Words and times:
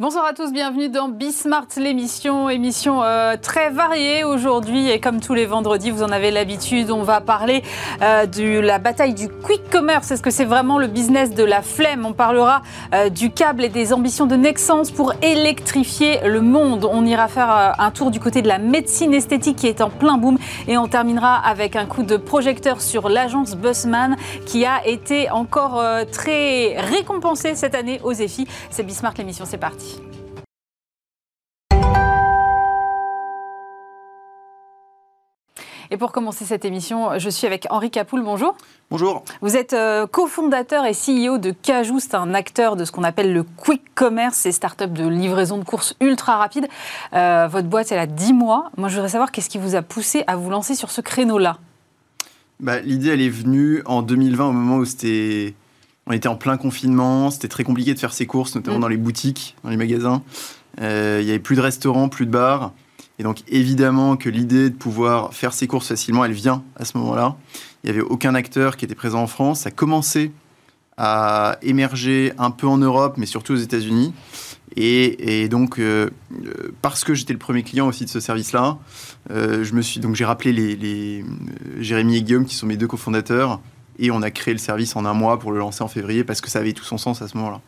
Bonsoir 0.00 0.24
à 0.24 0.32
tous, 0.32 0.50
bienvenue 0.50 0.88
dans 0.88 1.10
Bismart, 1.10 1.66
l'émission, 1.76 2.48
émission 2.48 3.02
euh, 3.02 3.36
très 3.36 3.68
variée 3.68 4.24
aujourd'hui 4.24 4.88
et 4.88 4.98
comme 4.98 5.20
tous 5.20 5.34
les 5.34 5.44
vendredis, 5.44 5.90
vous 5.90 6.02
en 6.02 6.10
avez 6.10 6.30
l'habitude, 6.30 6.90
on 6.90 7.02
va 7.02 7.20
parler 7.20 7.62
euh, 8.00 8.24
de 8.24 8.60
la 8.60 8.78
bataille 8.78 9.12
du 9.12 9.28
quick 9.28 9.68
commerce. 9.68 10.10
Est-ce 10.10 10.22
que 10.22 10.30
c'est 10.30 10.46
vraiment 10.46 10.78
le 10.78 10.86
business 10.86 11.34
de 11.34 11.44
la 11.44 11.60
flemme? 11.60 12.06
On 12.06 12.14
parlera 12.14 12.62
euh, 12.94 13.10
du 13.10 13.30
câble 13.30 13.62
et 13.62 13.68
des 13.68 13.92
ambitions 13.92 14.24
de 14.24 14.36
Nexens 14.36 14.90
pour 14.90 15.12
électrifier 15.20 16.20
le 16.26 16.40
monde. 16.40 16.88
On 16.90 17.04
ira 17.04 17.28
faire 17.28 17.74
un 17.78 17.90
tour 17.90 18.10
du 18.10 18.20
côté 18.20 18.40
de 18.40 18.48
la 18.48 18.56
médecine 18.56 19.12
esthétique 19.12 19.56
qui 19.56 19.66
est 19.66 19.82
en 19.82 19.90
plein 19.90 20.16
boom 20.16 20.38
et 20.66 20.78
on 20.78 20.88
terminera 20.88 21.36
avec 21.46 21.76
un 21.76 21.84
coup 21.84 22.04
de 22.04 22.16
projecteur 22.16 22.80
sur 22.80 23.10
l'agence 23.10 23.54
Bussman 23.54 24.16
qui 24.46 24.64
a 24.64 24.86
été 24.86 25.28
encore 25.28 25.84
très 26.10 26.80
récompensée 26.80 27.54
cette 27.54 27.74
année 27.74 28.00
aux 28.02 28.14
EFI. 28.14 28.46
C'est 28.70 28.82
Bismart, 28.82 29.12
l'émission, 29.18 29.44
c'est 29.44 29.58
parti. 29.58 29.89
Et 35.92 35.96
pour 35.96 36.12
commencer 36.12 36.44
cette 36.44 36.64
émission, 36.64 37.18
je 37.18 37.28
suis 37.28 37.48
avec 37.48 37.66
Henri 37.68 37.90
Capoul. 37.90 38.22
Bonjour. 38.22 38.56
Bonjour. 38.92 39.24
Vous 39.40 39.56
êtes 39.56 39.72
euh, 39.72 40.06
cofondateur 40.06 40.84
et 40.86 40.92
CEO 40.92 41.38
de 41.38 41.50
Cajou. 41.50 41.98
C'est 41.98 42.14
un 42.14 42.32
acteur 42.32 42.76
de 42.76 42.84
ce 42.84 42.92
qu'on 42.92 43.02
appelle 43.02 43.32
le 43.32 43.42
quick 43.42 43.82
commerce, 43.96 44.36
c'est 44.36 44.52
start-up 44.52 44.92
de 44.92 45.08
livraison 45.08 45.58
de 45.58 45.64
courses 45.64 45.96
ultra 46.00 46.36
rapide. 46.36 46.68
Euh, 47.12 47.48
votre 47.50 47.66
boîte, 47.66 47.90
elle 47.90 47.98
a 47.98 48.06
10 48.06 48.32
mois. 48.34 48.70
Moi, 48.76 48.88
je 48.88 48.94
voudrais 48.94 49.08
savoir 49.08 49.32
qu'est-ce 49.32 49.50
qui 49.50 49.58
vous 49.58 49.74
a 49.74 49.82
poussé 49.82 50.22
à 50.28 50.36
vous 50.36 50.48
lancer 50.48 50.76
sur 50.76 50.92
ce 50.92 51.00
créneau-là? 51.00 51.58
Bah, 52.60 52.78
L'idée, 52.78 53.08
elle 53.08 53.22
est 53.22 53.28
venue 53.28 53.82
en 53.84 54.02
2020, 54.02 54.46
au 54.46 54.52
moment 54.52 54.76
où 54.76 54.84
c'était 54.84 55.54
on 56.06 56.12
était 56.12 56.28
en 56.28 56.36
plein 56.36 56.56
confinement, 56.56 57.30
c'était 57.30 57.48
très 57.48 57.64
compliqué 57.64 57.94
de 57.94 57.98
faire 57.98 58.12
ses 58.12 58.26
courses, 58.26 58.54
notamment 58.54 58.78
mm. 58.78 58.82
dans 58.82 58.88
les 58.88 58.96
boutiques, 58.96 59.56
dans 59.64 59.70
les 59.70 59.76
magasins. 59.76 60.22
Euh, 60.80 61.18
il 61.20 61.24
n'y 61.24 61.30
avait 61.30 61.40
plus 61.40 61.56
de 61.56 61.60
restaurants, 61.60 62.08
plus 62.08 62.26
de 62.26 62.30
bars. 62.30 62.72
Et 63.20 63.22
donc 63.22 63.42
évidemment 63.48 64.16
que 64.16 64.30
l'idée 64.30 64.70
de 64.70 64.74
pouvoir 64.74 65.34
faire 65.34 65.52
ses 65.52 65.66
courses 65.66 65.88
facilement, 65.88 66.24
elle 66.24 66.32
vient 66.32 66.64
à 66.76 66.86
ce 66.86 66.96
moment-là. 66.96 67.36
Il 67.84 67.90
n'y 67.90 67.98
avait 67.98 68.08
aucun 68.08 68.34
acteur 68.34 68.78
qui 68.78 68.86
était 68.86 68.94
présent 68.94 69.20
en 69.20 69.26
France. 69.26 69.60
Ça 69.60 69.68
a 69.68 69.70
commencé 69.70 70.32
à 70.96 71.58
émerger 71.60 72.32
un 72.38 72.50
peu 72.50 72.66
en 72.66 72.78
Europe, 72.78 73.16
mais 73.18 73.26
surtout 73.26 73.52
aux 73.52 73.58
États-Unis. 73.58 74.14
Et, 74.74 75.48
donc, 75.50 75.78
euh, 75.78 76.08
euh, 76.46 76.72
parce 76.80 77.04
que 77.04 77.12
j'étais 77.12 77.34
le 77.34 77.38
premier 77.38 77.62
client 77.62 77.86
aussi 77.88 78.06
de 78.06 78.10
ce 78.10 78.20
service-là, 78.20 78.78
je 79.28 79.74
me 79.74 79.82
suis 79.82 80.00
donc 80.00 80.16
j'ai 80.16 80.24
rappelé 80.24 80.54
les 80.54 81.22
Jérémy 81.78 82.16
et 82.16 82.22
Guillaume 82.22 82.46
qui 82.46 82.54
sont 82.54 82.66
mes 82.66 82.78
deux 82.78 82.88
cofondateurs 82.88 83.60
et 83.98 84.10
on 84.10 84.22
a 84.22 84.30
créé 84.30 84.54
le 84.54 84.58
service 84.58 84.96
en 84.96 85.04
un 85.04 85.12
mois 85.12 85.38
pour 85.38 85.52
le 85.52 85.58
lancer 85.58 85.82
en 85.82 85.88
février 85.88 86.24
parce 86.24 86.40
que 86.40 86.48
ça 86.48 86.60
avait 86.60 86.72
tout 86.72 86.84
son 86.84 86.96
sens 86.96 87.20
à 87.20 87.28
ce 87.28 87.36
moment-là. 87.36 87.60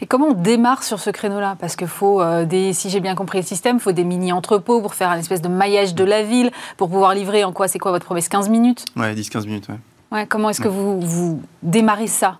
Et 0.00 0.06
comment 0.06 0.28
on 0.28 0.32
démarre 0.32 0.82
sur 0.82 1.00
ce 1.00 1.10
créneau-là 1.10 1.56
Parce 1.58 1.76
que 1.76 1.86
faut, 1.86 2.20
euh, 2.20 2.44
des, 2.44 2.72
si 2.72 2.90
j'ai 2.90 3.00
bien 3.00 3.14
compris 3.14 3.38
le 3.38 3.44
système, 3.44 3.76
il 3.76 3.80
faut 3.80 3.92
des 3.92 4.04
mini-entrepôts 4.04 4.80
pour 4.80 4.94
faire 4.94 5.10
un 5.10 5.18
espèce 5.18 5.42
de 5.42 5.48
maillage 5.48 5.94
de 5.94 6.04
la 6.04 6.22
ville, 6.22 6.50
pour 6.76 6.88
pouvoir 6.88 7.14
livrer 7.14 7.44
en 7.44 7.52
quoi 7.52 7.68
C'est 7.68 7.78
quoi 7.78 7.90
votre 7.90 8.06
promesse 8.06 8.28
15 8.28 8.48
minutes 8.48 8.84
Ouais, 8.96 9.14
10-15 9.14 9.46
minutes, 9.46 9.68
ouais. 9.68 9.78
ouais 10.12 10.26
comment 10.26 10.50
est-ce 10.50 10.60
que 10.60 10.68
vous, 10.68 11.00
vous 11.00 11.42
démarrez 11.62 12.06
ça 12.06 12.38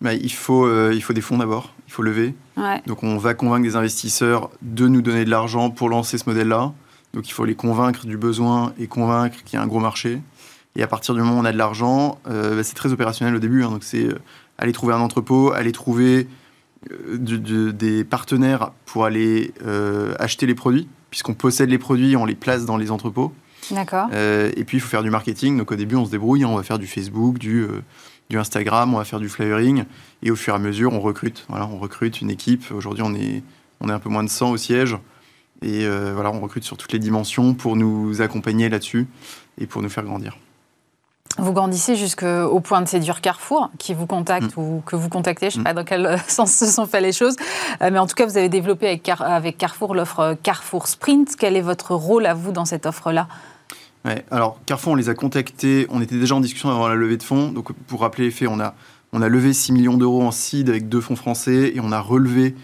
bah, 0.00 0.14
il, 0.14 0.32
faut, 0.32 0.64
euh, 0.64 0.92
il 0.94 1.02
faut 1.02 1.12
des 1.12 1.20
fonds 1.20 1.36
d'abord, 1.36 1.74
il 1.86 1.92
faut 1.92 2.02
lever. 2.02 2.34
Donc 2.86 3.02
on 3.02 3.16
va 3.16 3.34
convaincre 3.34 3.62
des 3.62 3.76
investisseurs 3.76 4.50
de 4.62 4.86
nous 4.86 5.02
donner 5.02 5.24
de 5.24 5.30
l'argent 5.30 5.70
pour 5.70 5.88
lancer 5.88 6.18
ce 6.18 6.28
modèle-là. 6.28 6.72
Donc 7.14 7.28
il 7.28 7.32
faut 7.32 7.44
les 7.44 7.54
convaincre 7.54 8.06
du 8.06 8.16
besoin 8.16 8.72
et 8.78 8.86
convaincre 8.86 9.42
qu'il 9.44 9.58
y 9.58 9.60
a 9.60 9.62
un 9.62 9.66
gros 9.66 9.80
marché. 9.80 10.20
Et 10.76 10.82
à 10.82 10.86
partir 10.86 11.14
du 11.14 11.20
moment 11.20 11.36
où 11.36 11.40
on 11.40 11.44
a 11.44 11.52
de 11.52 11.58
l'argent, 11.58 12.18
euh, 12.28 12.56
bah, 12.56 12.62
c'est 12.62 12.74
très 12.74 12.92
opérationnel 12.92 13.34
au 13.34 13.38
début. 13.38 13.64
Hein. 13.64 13.70
donc 13.70 13.82
c'est 13.82 14.04
euh, 14.04 14.18
aller 14.58 14.72
trouver 14.72 14.94
un 14.94 15.00
entrepôt, 15.00 15.52
aller 15.52 15.72
trouver 15.72 16.28
euh, 16.90 17.72
des 17.72 18.04
partenaires 18.04 18.72
pour 18.86 19.04
aller 19.04 19.52
acheter 20.18 20.46
les 20.46 20.54
produits, 20.54 20.88
puisqu'on 21.10 21.34
possède 21.34 21.70
les 21.70 21.78
produits, 21.78 22.16
on 22.16 22.24
les 22.24 22.34
place 22.34 22.64
dans 22.64 22.76
les 22.76 22.90
entrepôts. 22.90 23.32
D'accord. 23.70 24.08
et 24.12 24.64
puis 24.64 24.78
il 24.78 24.80
faut 24.80 24.88
faire 24.88 25.02
du 25.02 25.10
marketing. 25.10 25.56
Donc 25.56 25.70
au 25.70 25.76
début, 25.76 25.94
on 25.94 26.04
se 26.04 26.10
débrouille, 26.10 26.42
hein. 26.42 26.48
on 26.48 26.56
va 26.56 26.62
faire 26.62 26.78
du 26.78 26.88
Facebook, 26.88 27.38
du, 27.38 27.66
du 28.28 28.38
Instagram, 28.38 28.94
on 28.94 28.98
va 28.98 29.04
faire 29.04 29.20
du 29.20 29.28
flyering. 29.28 29.84
Et 30.22 30.30
au 30.30 30.36
fur 30.36 30.54
et 30.54 30.56
à 30.56 30.58
mesure, 30.58 30.92
on 30.92 31.00
recrute. 31.00 31.44
Voilà, 31.48 31.66
on 31.66 31.78
recrute 31.78 32.20
une 32.20 32.30
équipe. 32.30 32.64
Aujourd'hui, 32.72 33.04
on 33.06 33.14
est, 33.14 33.42
on 33.80 33.88
est 33.88 33.92
un 33.92 34.00
peu 34.00 34.08
moins 34.08 34.24
de 34.24 34.30
100 34.30 34.50
au 34.50 34.56
siège. 34.56 34.96
Et 35.62 35.86
voilà, 35.86 36.32
on 36.32 36.40
recrute 36.40 36.64
sur 36.64 36.76
toutes 36.76 36.92
les 36.92 36.98
dimensions 36.98 37.54
pour 37.54 37.76
nous 37.76 38.22
accompagner 38.22 38.68
là-dessus 38.68 39.06
et 39.58 39.66
pour 39.66 39.82
nous 39.82 39.90
faire 39.90 40.04
grandir. 40.04 40.36
Vous 41.38 41.52
grandissez 41.52 41.94
jusqu'au 41.94 42.60
point 42.60 42.82
de 42.82 42.88
séduire 42.88 43.20
Carrefour, 43.20 43.70
qui 43.78 43.94
vous 43.94 44.06
contacte 44.06 44.56
mm. 44.56 44.60
ou 44.60 44.82
que 44.84 44.96
vous 44.96 45.08
contactez, 45.08 45.50
je 45.50 45.58
ne 45.58 45.60
sais 45.60 45.64
pas 45.64 45.72
mm. 45.72 45.76
dans 45.76 45.84
quel 45.84 46.20
sens 46.28 46.52
se 46.52 46.66
sont 46.66 46.86
fait 46.86 47.00
les 47.00 47.12
choses, 47.12 47.36
euh, 47.82 47.90
mais 47.92 47.98
en 47.98 48.06
tout 48.06 48.14
cas, 48.14 48.26
vous 48.26 48.36
avez 48.36 48.48
développé 48.48 48.88
avec, 48.88 49.08
avec 49.08 49.56
Carrefour 49.56 49.94
l'offre 49.94 50.36
Carrefour 50.42 50.88
Sprint. 50.88 51.36
Quel 51.38 51.56
est 51.56 51.62
votre 51.62 51.94
rôle 51.94 52.26
à 52.26 52.34
vous 52.34 52.52
dans 52.52 52.64
cette 52.64 52.84
offre-là? 52.84 53.28
Ouais, 54.04 54.24
Alors, 54.30 54.58
Carrefour, 54.66 54.92
on 54.92 54.96
les 54.96 55.08
a 55.08 55.14
contactés, 55.14 55.86
on 55.90 56.00
était 56.00 56.16
déjà 56.16 56.34
en 56.34 56.40
discussion 56.40 56.70
avant 56.70 56.88
la 56.88 56.94
levée 56.94 57.16
de 57.16 57.22
fonds. 57.22 57.52
Donc, 57.52 57.72
pour 57.86 58.00
rappeler 58.00 58.24
les 58.24 58.30
faits, 58.30 58.48
on 58.50 58.58
a, 58.58 58.74
on 59.12 59.22
a 59.22 59.28
levé 59.28 59.52
6 59.52 59.72
millions 59.72 59.96
d'euros 59.96 60.22
en 60.22 60.32
seed 60.32 60.68
avec 60.68 60.88
deux 60.88 61.00
fonds 61.00 61.16
français 61.16 61.72
et 61.74 61.80
on 61.80 61.92
a 61.92 62.00
relevé 62.00 62.54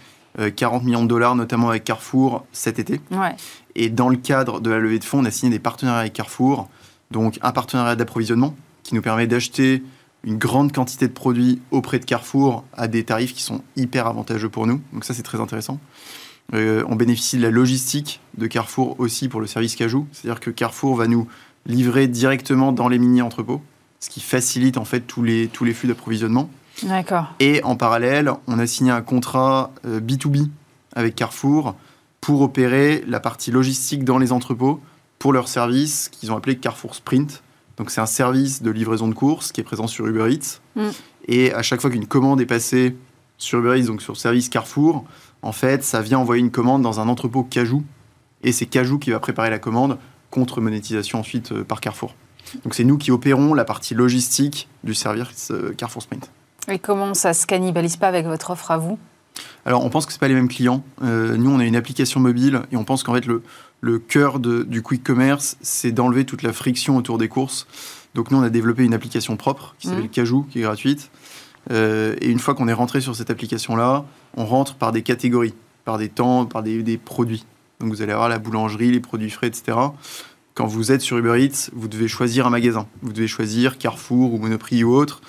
40 0.56 0.82
euh, 0.82 0.84
millions 0.84 1.02
de 1.02 1.08
dollars, 1.08 1.36
notamment 1.36 1.68
avec 1.68 1.84
Carrefour, 1.84 2.44
cet 2.52 2.78
été. 2.78 3.00
Ouais. 3.10 3.36
Et 3.74 3.90
dans 3.90 4.08
le 4.08 4.16
cadre 4.16 4.60
de 4.60 4.70
la 4.70 4.78
levée 4.78 4.98
de 4.98 5.04
fonds, 5.04 5.20
on 5.20 5.24
a 5.24 5.30
signé 5.30 5.52
des 5.52 5.58
partenariats 5.58 6.00
avec 6.00 6.14
Carrefour 6.14 6.68
donc 7.10 7.38
un 7.42 7.52
partenariat 7.52 7.96
d'approvisionnement 7.96 8.56
qui 8.82 8.94
nous 8.94 9.02
permet 9.02 9.26
d'acheter 9.26 9.82
une 10.24 10.38
grande 10.38 10.72
quantité 10.72 11.06
de 11.06 11.12
produits 11.12 11.60
auprès 11.70 11.98
de 11.98 12.04
Carrefour 12.04 12.64
à 12.72 12.88
des 12.88 13.04
tarifs 13.04 13.32
qui 13.32 13.42
sont 13.42 13.62
hyper 13.76 14.06
avantageux 14.06 14.48
pour 14.48 14.66
nous. 14.66 14.80
Donc 14.92 15.04
ça, 15.04 15.14
c'est 15.14 15.22
très 15.22 15.40
intéressant. 15.40 15.78
Euh, 16.54 16.84
on 16.88 16.96
bénéficie 16.96 17.36
de 17.36 17.42
la 17.42 17.50
logistique 17.50 18.20
de 18.36 18.46
Carrefour 18.46 18.96
aussi 18.98 19.28
pour 19.28 19.40
le 19.40 19.46
service 19.46 19.76
Cajou. 19.76 20.06
C'est-à-dire 20.12 20.40
que 20.40 20.50
Carrefour 20.50 20.96
va 20.96 21.06
nous 21.06 21.26
livrer 21.64 22.08
directement 22.08 22.72
dans 22.72 22.88
les 22.88 22.98
mini-entrepôts, 22.98 23.62
ce 24.00 24.10
qui 24.10 24.20
facilite 24.20 24.78
en 24.78 24.84
fait 24.84 25.00
tous 25.00 25.22
les, 25.22 25.48
tous 25.48 25.64
les 25.64 25.74
flux 25.74 25.88
d'approvisionnement. 25.88 26.50
D'accord. 26.82 27.34
Et 27.40 27.62
en 27.64 27.76
parallèle, 27.76 28.30
on 28.46 28.58
a 28.58 28.66
signé 28.66 28.90
un 28.90 29.02
contrat 29.02 29.72
B2B 29.84 30.42
euh, 30.42 30.46
avec 30.94 31.14
Carrefour 31.14 31.74
pour 32.20 32.42
opérer 32.42 33.04
la 33.06 33.20
partie 33.20 33.50
logistique 33.50 34.04
dans 34.04 34.18
les 34.18 34.32
entrepôts 34.32 34.80
pour 35.26 35.32
leur 35.32 35.48
service 35.48 36.08
qu'ils 36.08 36.30
ont 36.30 36.36
appelé 36.36 36.56
Carrefour 36.56 36.94
Sprint. 36.94 37.42
Donc 37.78 37.90
c'est 37.90 38.00
un 38.00 38.06
service 38.06 38.62
de 38.62 38.70
livraison 38.70 39.08
de 39.08 39.12
courses 39.12 39.50
qui 39.50 39.60
est 39.60 39.64
présent 39.64 39.88
sur 39.88 40.06
Uber 40.06 40.32
Eats. 40.32 40.60
Mm. 40.76 40.90
Et 41.26 41.52
à 41.52 41.62
chaque 41.62 41.80
fois 41.80 41.90
qu'une 41.90 42.06
commande 42.06 42.40
est 42.40 42.46
passée 42.46 42.96
sur 43.36 43.58
Uber 43.58 43.76
Eats, 43.76 43.86
donc 43.88 44.02
sur 44.02 44.12
le 44.12 44.18
service 44.18 44.48
Carrefour, 44.48 45.04
en 45.42 45.50
fait, 45.50 45.82
ça 45.82 46.00
vient 46.00 46.20
envoyer 46.20 46.40
une 46.40 46.52
commande 46.52 46.82
dans 46.82 47.00
un 47.00 47.08
entrepôt 47.08 47.42
Cajou. 47.42 47.82
Et 48.44 48.52
c'est 48.52 48.66
Cajou 48.66 49.00
qui 49.00 49.10
va 49.10 49.18
préparer 49.18 49.50
la 49.50 49.58
commande 49.58 49.98
contre 50.30 50.60
monétisation 50.60 51.18
ensuite 51.18 51.50
euh, 51.50 51.64
par 51.64 51.80
Carrefour. 51.80 52.14
Donc 52.62 52.76
c'est 52.76 52.84
nous 52.84 52.96
qui 52.96 53.10
opérons 53.10 53.52
la 53.52 53.64
partie 53.64 53.94
logistique 53.94 54.68
du 54.84 54.94
service 54.94 55.50
euh, 55.50 55.74
Carrefour 55.76 56.02
Sprint. 56.02 56.30
Et 56.68 56.78
comment 56.78 57.14
ça 57.14 57.34
se 57.34 57.48
cannibalise 57.48 57.96
pas 57.96 58.06
avec 58.06 58.26
votre 58.26 58.50
offre 58.50 58.70
à 58.70 58.76
vous? 58.76 58.96
Alors, 59.64 59.84
on 59.84 59.90
pense 59.90 60.06
que 60.06 60.12
ce 60.12 60.18
pas 60.18 60.28
les 60.28 60.34
mêmes 60.34 60.48
clients. 60.48 60.84
Euh, 61.02 61.36
nous, 61.36 61.50
on 61.50 61.58
a 61.58 61.64
une 61.64 61.76
application 61.76 62.20
mobile 62.20 62.62
et 62.70 62.76
on 62.76 62.84
pense 62.84 63.02
qu'en 63.02 63.14
fait, 63.14 63.26
le, 63.26 63.42
le 63.86 63.98
cœur 63.98 64.40
du 64.40 64.82
quick 64.82 65.04
commerce, 65.04 65.56
c'est 65.60 65.92
d'enlever 65.92 66.24
toute 66.24 66.42
la 66.42 66.52
friction 66.52 66.96
autour 66.96 67.18
des 67.18 67.28
courses. 67.28 67.66
Donc, 68.14 68.30
nous, 68.30 68.38
on 68.38 68.42
a 68.42 68.50
développé 68.50 68.84
une 68.84 68.94
application 68.94 69.36
propre 69.36 69.76
qui 69.78 69.86
s'appelle 69.86 70.04
mmh. 70.04 70.08
Cajou, 70.08 70.46
qui 70.50 70.58
est 70.58 70.62
gratuite. 70.62 71.10
Euh, 71.70 72.16
et 72.20 72.28
une 72.28 72.38
fois 72.38 72.54
qu'on 72.54 72.66
est 72.66 72.72
rentré 72.72 73.00
sur 73.00 73.14
cette 73.14 73.30
application-là, 73.30 74.04
on 74.36 74.44
rentre 74.44 74.74
par 74.74 74.90
des 74.90 75.02
catégories, 75.02 75.54
par 75.84 75.98
des 75.98 76.08
temps, 76.08 76.46
par 76.46 76.62
des, 76.62 76.82
des, 76.82 76.98
produits. 76.98 77.44
Donc, 77.78 77.90
vous 77.90 78.02
allez 78.02 78.12
avoir 78.12 78.28
la 78.28 78.38
boulangerie, 78.38 78.90
les 78.90 79.00
produits 79.00 79.30
frais, 79.30 79.46
etc. 79.46 79.78
Quand 80.54 80.66
vous 80.66 80.90
êtes 80.90 81.02
sur 81.02 81.18
Uber 81.18 81.44
Eats, 81.44 81.70
vous 81.72 81.86
devez 81.86 82.08
choisir 82.08 82.46
un 82.46 82.50
magasin. 82.50 82.88
Vous 83.02 83.12
devez 83.12 83.28
choisir 83.28 83.78
Carrefour 83.78 84.34
ou 84.34 84.38
Monoprix 84.38 84.82
ou 84.82 84.94
autre. 84.94 85.20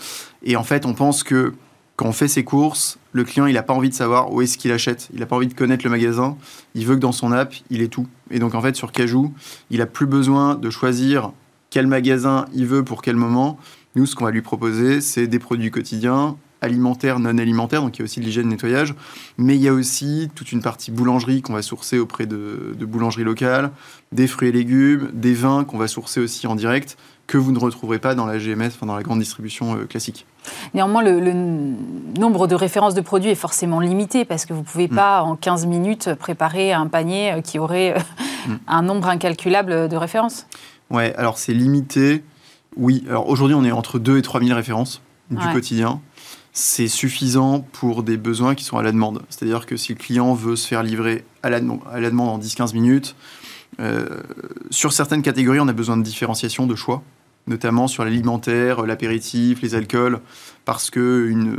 Et 0.42 0.56
en 0.56 0.64
fait, 0.64 0.86
on 0.86 0.94
pense 0.94 1.24
que 1.24 1.54
quand 1.98 2.06
on 2.06 2.14
fait 2.14 2.28
ses 2.28 2.44
courses, 2.44 3.00
le 3.12 3.24
client, 3.24 3.48
il 3.48 3.56
n'a 3.56 3.64
pas 3.64 3.74
envie 3.74 3.90
de 3.90 3.94
savoir 3.96 4.32
où 4.32 4.42
est-ce 4.44 4.58
qu'il 4.60 4.72
achète. 4.72 5.10
Il 5.14 5.20
n'a 5.20 5.26
pas 5.26 5.36
envie 5.36 5.48
de 5.48 5.56
connaître 5.56 5.84
le 5.84 5.90
magasin. 5.90 6.38
Il 6.76 6.86
veut 6.86 6.96
que 6.96 7.02
dans 7.02 7.12
son 7.12 7.32
app, 7.32 7.56
il 7.72 7.82
ait 7.82 7.88
tout. 7.88 8.08
Et 8.30 8.38
donc, 8.38 8.54
en 8.54 8.62
fait, 8.62 8.76
sur 8.76 8.92
Cajou, 8.92 9.34
il 9.72 9.80
n'a 9.80 9.88
plus 9.88 10.06
besoin 10.06 10.54
de 10.54 10.70
choisir 10.70 11.32
quel 11.72 11.88
magasin 11.88 12.46
il 12.54 12.68
veut 12.68 12.84
pour 12.84 13.02
quel 13.02 13.16
moment. 13.16 13.58
Nous, 13.96 14.06
ce 14.06 14.16
qu'on 14.16 14.26
va 14.26 14.32
lui 14.32 14.44
proposer, 14.44 15.02
c'est 15.02 15.26
des 15.26 15.40
produits 15.40 15.72
quotidiens, 15.72 16.38
alimentaires, 16.62 17.20
non 17.20 17.38
alimentaires, 17.38 17.82
donc 17.82 17.98
il 17.98 18.00
y 18.00 18.04
a 18.04 18.06
aussi 18.06 18.20
de 18.20 18.26
l'hygiène, 18.26 18.48
nettoyage, 18.48 18.96
mais 19.38 19.56
il 19.56 19.62
y 19.62 19.68
a 19.68 19.74
aussi 19.74 20.30
toute 20.36 20.52
une 20.52 20.62
partie 20.62 20.92
boulangerie 20.92 21.42
qu'on 21.42 21.54
va 21.54 21.62
sourcer 21.62 22.00
auprès 22.00 22.26
de, 22.26 22.76
de 22.78 22.86
boulangeries 22.86 23.24
locales, 23.24 23.72
des 24.12 24.28
fruits 24.28 24.50
et 24.50 24.52
légumes, 24.52 25.10
des 25.14 25.34
vins 25.34 25.64
qu'on 25.64 25.78
va 25.78 25.88
sourcer 25.88 26.20
aussi 26.20 26.48
en 26.48 26.56
direct, 26.56 26.98
que 27.28 27.38
vous 27.38 27.52
ne 27.52 27.60
retrouverez 27.60 28.00
pas 28.00 28.16
dans 28.16 28.26
la 28.26 28.38
GMS, 28.38 28.68
enfin 28.68 28.86
dans 28.86 28.96
la 28.96 29.04
grande 29.04 29.20
distribution 29.20 29.76
euh, 29.76 29.86
classique. 29.86 30.26
Néanmoins, 30.74 31.04
le, 31.04 31.34
nombre 32.18 32.48
de 32.48 32.56
références 32.56 32.94
de 32.94 33.02
produits 33.02 33.30
est 33.30 33.36
forcément 33.36 33.82
limité 33.82 34.24
parce 34.24 34.46
que 34.46 34.54
vous 34.54 34.62
ne 34.62 34.66
pouvez 34.66 34.88
mm. 34.88 34.96
pas, 34.96 35.22
en 35.22 35.36
15 35.36 35.66
minutes, 35.66 36.14
préparer 36.16 36.72
un 36.72 36.88
panier 36.88 37.34
euh, 37.34 37.42
qui 37.42 37.60
aurait 37.60 37.96
euh, 37.96 38.00
mm. 38.48 38.60
un 38.68 38.82
nombre 38.82 39.10
incalculable 39.10 39.90
de 39.90 39.96
références. 39.98 40.48
Ouais, 40.90 41.14
alors 41.16 41.38
c'est 41.38 41.54
limité. 41.54 42.24
Oui, 42.78 43.04
alors 43.10 43.28
aujourd'hui, 43.28 43.56
on 43.56 43.66
est 43.66 43.72
entre 43.72 44.00
2 44.00 44.18
et 44.18 44.22
3 44.22 44.42
000 44.42 44.56
références 44.56 45.02
du 45.30 45.46
quotidien. 45.52 46.00
c'est 46.54 46.88
suffisant 46.88 47.60
pour 47.74 48.02
des 48.04 48.16
besoins 48.16 48.56
qui 48.56 48.64
sont 48.64 48.78
à 48.78 48.84
la 48.84 48.94
demande. 48.94 49.24
C'est-à-dire 49.28 49.66
que 49.66 49.76
si 49.76 49.92
le 49.92 49.98
client 49.98 50.34
veut 50.34 50.56
se 50.56 50.66
faire 50.66 50.84
livrer 50.84 51.26
à 51.44 51.50
la, 51.50 51.60
à 51.92 52.00
la 52.00 52.10
demande 52.10 52.30
en 52.30 52.40
10-15 52.40 52.74
minutes, 52.74 53.16
euh, 53.80 54.08
sur 54.72 54.94
certaines 54.94 55.22
catégories, 55.22 55.60
on 55.60 55.68
a 55.68 55.74
besoin 55.74 55.98
de 55.98 56.04
différenciation, 56.04 56.66
de 56.66 56.76
choix, 56.76 57.04
notamment 57.48 57.88
sur 57.88 58.04
l'alimentaire, 58.04 58.86
l'apéritif, 58.86 59.62
les 59.62 59.76
alcools, 59.76 60.20
parce 60.66 60.90
que 60.90 61.28
une, 61.30 61.58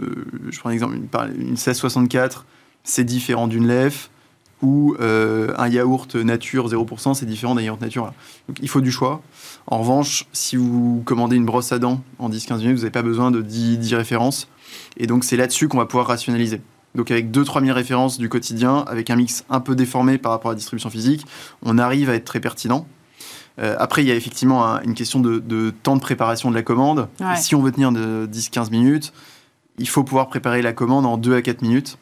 je 0.50 0.58
prends 0.58 0.70
un 0.70 0.72
exemple, 0.72 0.94
une, 0.94 1.08
une 1.40 1.48
1664, 1.50 2.46
c'est 2.84 3.04
différent 3.04 3.48
d'une 3.48 3.66
lèvre, 3.66 4.10
ou 4.62 4.96
euh, 5.00 5.52
un 5.56 5.68
yaourt 5.68 6.14
nature 6.16 6.68
0%, 6.68 7.14
c'est 7.14 7.26
différent 7.26 7.54
d'un 7.54 7.62
yaourt 7.62 7.80
nature. 7.80 8.12
Donc 8.48 8.58
il 8.60 8.68
faut 8.68 8.80
du 8.80 8.90
choix. 8.90 9.22
En 9.66 9.78
revanche, 9.78 10.26
si 10.32 10.56
vous 10.56 11.02
commandez 11.04 11.36
une 11.36 11.44
brosse 11.46 11.72
à 11.72 11.78
dents 11.78 12.02
en 12.18 12.28
10-15 12.28 12.58
minutes, 12.58 12.76
vous 12.76 12.78
n'avez 12.78 12.90
pas 12.90 13.02
besoin 13.02 13.30
de 13.30 13.40
10, 13.40 13.78
10 13.78 13.94
références. 13.94 14.48
Et 14.96 15.06
donc 15.06 15.24
c'est 15.24 15.36
là-dessus 15.36 15.68
qu'on 15.68 15.78
va 15.78 15.86
pouvoir 15.86 16.08
rationaliser. 16.08 16.60
Donc 16.94 17.10
avec 17.10 17.30
2-3 17.30 17.64
000 17.64 17.74
références 17.74 18.18
du 18.18 18.28
quotidien, 18.28 18.84
avec 18.88 19.10
un 19.10 19.16
mix 19.16 19.44
un 19.50 19.60
peu 19.60 19.76
déformé 19.76 20.18
par 20.18 20.32
rapport 20.32 20.50
à 20.50 20.54
la 20.54 20.58
distribution 20.58 20.90
physique, 20.90 21.24
on 21.62 21.78
arrive 21.78 22.10
à 22.10 22.14
être 22.14 22.24
très 22.24 22.40
pertinent. 22.40 22.86
Euh, 23.58 23.76
après, 23.78 24.02
il 24.02 24.08
y 24.08 24.12
a 24.12 24.14
effectivement 24.14 24.80
une 24.82 24.94
question 24.94 25.20
de, 25.20 25.70
temps 25.82 25.96
de 25.96 26.00
préparation 26.00 26.50
de 26.50 26.54
la 26.54 26.62
commande. 26.62 27.08
Si 27.36 27.54
on 27.54 27.62
veut 27.62 27.72
tenir 27.72 27.92
de 27.92 28.28
10-15 28.30 28.70
minutes, 28.70 29.12
il 29.78 29.88
faut 29.88 30.04
pouvoir 30.04 30.28
préparer 30.28 30.62
la 30.62 30.72
commande 30.72 31.06
en 31.06 31.16
2 31.16 31.34
à 31.34 31.42
4 31.42 31.62
minutes. 31.62 31.98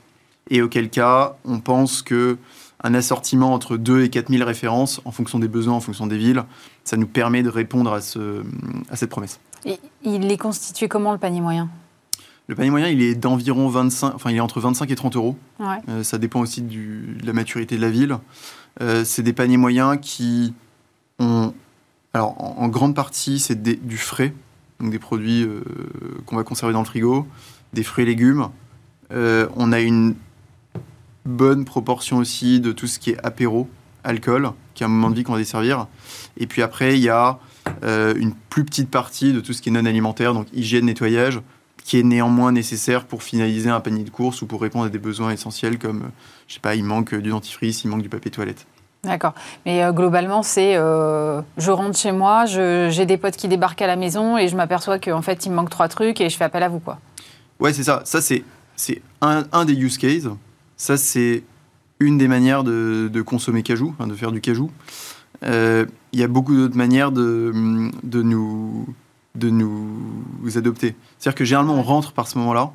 Et 0.50 0.62
auquel 0.62 0.90
cas, 0.90 1.36
on 1.44 1.58
pense 1.60 2.02
que 2.02 2.38
un 2.82 2.94
assortiment 2.94 3.52
entre 3.52 3.76
2 3.76 4.04
et 4.04 4.10
4 4.10 4.30
000 4.30 4.44
références, 4.44 5.00
en 5.04 5.10
fonction 5.10 5.38
des 5.38 5.48
besoins, 5.48 5.74
en 5.74 5.80
fonction 5.80 6.06
des 6.06 6.18
villes, 6.18 6.44
ça 6.84 6.96
nous 6.96 7.06
permet 7.06 7.42
de 7.42 7.48
répondre 7.48 7.92
à, 7.92 8.00
ce, 8.00 8.42
à 8.90 8.96
cette 8.96 9.10
promesse. 9.10 9.40
Et 9.64 9.80
il 10.04 10.30
est 10.30 10.36
constitué 10.36 10.86
comment 10.86 11.12
le 11.12 11.18
panier 11.18 11.40
moyen? 11.40 11.68
Le 12.48 12.54
panier 12.54 12.70
moyen, 12.70 12.88
il 12.88 13.02
est 13.02 13.16
d'environ 13.16 13.68
25, 13.68 14.14
enfin 14.14 14.30
il 14.30 14.36
est 14.36 14.40
entre 14.40 14.60
25 14.60 14.88
et 14.90 14.94
30 14.94 15.16
euros. 15.16 15.36
Euh, 15.88 16.04
ça 16.04 16.18
dépend 16.18 16.40
aussi 16.40 16.62
du, 16.62 17.16
de 17.20 17.26
la 17.26 17.32
maturité 17.32 17.76
de 17.76 17.80
la 17.80 17.90
ville. 17.90 18.18
Euh, 18.80 19.04
c'est 19.04 19.22
des 19.22 19.32
paniers 19.32 19.56
moyens 19.56 19.98
qui 20.00 20.54
alors 21.18 22.34
en, 22.38 22.68
grande 22.68 22.94
partie, 22.94 23.38
c'est 23.38 23.62
du 23.62 23.98
frais, 23.98 24.32
donc 24.80 24.90
des 24.90 24.98
produits 24.98 25.42
euh, 25.42 25.62
qu'on 26.24 26.36
va 26.36 26.44
conserver 26.44 26.72
dans 26.72 26.80
le 26.80 26.86
frigo, 26.86 27.26
des 27.72 27.82
fruits 27.82 28.04
et 28.04 28.06
légumes. 28.06 28.48
on 29.10 29.72
a 29.72 29.80
une 29.80 30.14
bonne 31.24 31.64
proportion 31.64 32.18
aussi 32.18 32.60
de 32.60 32.72
tout 32.72 32.86
ce 32.86 32.98
qui 32.98 33.10
est 33.10 33.18
apéro, 33.24 33.68
alcool, 34.04 34.52
qui 34.74 34.82
est 34.82 34.86
un 34.86 34.90
moment 34.90 35.10
de 35.10 35.16
vie 35.16 35.24
qu'on 35.24 35.32
va 35.32 35.38
desservir. 35.38 35.86
Et 36.38 36.46
puis 36.46 36.62
après, 36.62 36.96
il 36.96 37.02
y 37.02 37.08
a 37.08 37.38
une 37.82 38.34
plus 38.48 38.64
petite 38.64 38.90
partie 38.90 39.32
de 39.32 39.40
tout 39.40 39.52
ce 39.52 39.60
qui 39.60 39.68
est 39.68 39.72
non 39.72 39.84
alimentaire, 39.84 40.32
donc 40.32 40.46
hygiène, 40.52 40.86
nettoyage 40.86 41.40
qui 41.86 42.00
est 42.00 42.02
néanmoins 42.02 42.50
nécessaire 42.50 43.04
pour 43.04 43.22
finaliser 43.22 43.70
un 43.70 43.78
panier 43.78 44.02
de 44.02 44.10
courses 44.10 44.42
ou 44.42 44.46
pour 44.46 44.60
répondre 44.60 44.86
à 44.86 44.88
des 44.88 44.98
besoins 44.98 45.30
essentiels 45.30 45.78
comme, 45.78 46.10
je 46.48 46.54
sais 46.54 46.60
pas, 46.60 46.74
il 46.74 46.82
manque 46.82 47.14
du 47.14 47.30
dentifrice, 47.30 47.84
il 47.84 47.88
manque 47.88 48.02
du 48.02 48.08
papier 48.08 48.32
toilette. 48.32 48.66
D'accord. 49.06 49.34
Mais 49.64 49.82
euh, 49.82 49.92
globalement, 49.92 50.42
c'est 50.42 50.76
euh, 50.76 51.40
je 51.56 51.70
rentre 51.70 51.96
chez 51.96 52.12
moi, 52.12 52.44
j'ai 52.46 53.06
des 53.06 53.16
potes 53.16 53.36
qui 53.36 53.48
débarquent 53.48 53.82
à 53.82 53.86
la 53.86 53.96
maison 53.96 54.36
et 54.36 54.48
je 54.48 54.56
m'aperçois 54.56 54.98
qu'en 54.98 55.22
fait, 55.22 55.46
il 55.46 55.50
me 55.50 55.56
manque 55.56 55.70
trois 55.70 55.88
trucs 55.88 56.20
et 56.20 56.28
je 56.28 56.36
fais 56.36 56.44
appel 56.44 56.62
à 56.62 56.68
vous, 56.68 56.80
quoi. 56.80 56.98
Ouais, 57.60 57.72
c'est 57.72 57.84
ça. 57.84 58.02
Ça, 58.04 58.20
c'est 58.20 58.42
un, 59.22 59.44
un, 59.52 59.64
des 59.64 59.74
use 59.74 59.96
cases. 59.96 60.28
Ça, 60.76 60.96
c'est 60.96 61.42
une 62.00 62.18
des 62.18 62.28
manières 62.28 62.64
de, 62.64 63.08
de 63.10 63.22
consommer 63.22 63.62
cajou, 63.62 63.94
de 63.98 64.14
faire 64.14 64.32
du 64.32 64.40
cajou. 64.40 64.70
Euh, 65.42 65.86
il 66.12 66.20
y 66.20 66.22
a 66.22 66.28
beaucoup 66.28 66.54
d'autres 66.54 66.76
manières 66.76 67.12
de, 67.12 67.52
de 68.02 68.22
nous 68.22 68.86
de 69.34 69.50
nous 69.50 70.00
adopter. 70.56 70.96
C'est-à-dire 71.18 71.36
que 71.36 71.44
généralement, 71.44 71.74
on 71.74 71.82
rentre 71.82 72.12
par 72.12 72.26
ce 72.26 72.38
moment-là. 72.38 72.70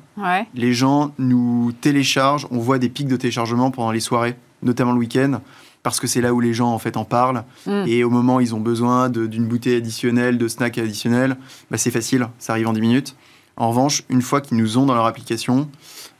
Les 0.54 0.72
gens 0.72 1.12
nous 1.18 1.72
téléchargent, 1.80 2.46
on 2.52 2.58
voit 2.58 2.78
des 2.78 2.88
pics 2.88 3.08
de 3.08 3.16
téléchargement 3.16 3.72
pendant 3.72 3.90
les 3.90 3.98
soirées, 3.98 4.36
notamment 4.62 4.92
le 4.92 4.98
week-end, 4.98 5.40
parce 5.82 6.00
que 6.00 6.06
c'est 6.06 6.20
là 6.20 6.32
où 6.32 6.40
les 6.40 6.54
gens 6.54 6.72
en 6.72 6.78
fait 6.78 6.96
en 6.96 7.04
parlent. 7.04 7.44
Mm. 7.66 7.84
Et 7.86 8.04
au 8.04 8.10
moment 8.10 8.36
où 8.36 8.40
ils 8.40 8.54
ont 8.54 8.60
besoin 8.60 9.08
d'une 9.08 9.46
bouteille 9.46 9.76
additionnelle, 9.76 10.38
de 10.38 10.48
snacks 10.48 10.78
additionnels, 10.78 11.36
bah, 11.70 11.78
c'est 11.78 11.90
facile, 11.90 12.28
ça 12.38 12.52
arrive 12.52 12.68
en 12.68 12.72
10 12.72 12.80
minutes. 12.80 13.16
En 13.56 13.68
revanche, 13.68 14.02
une 14.08 14.22
fois 14.22 14.40
qu'ils 14.40 14.56
nous 14.56 14.78
ont 14.78 14.86
dans 14.86 14.94
leur 14.94 15.04
application, 15.04 15.68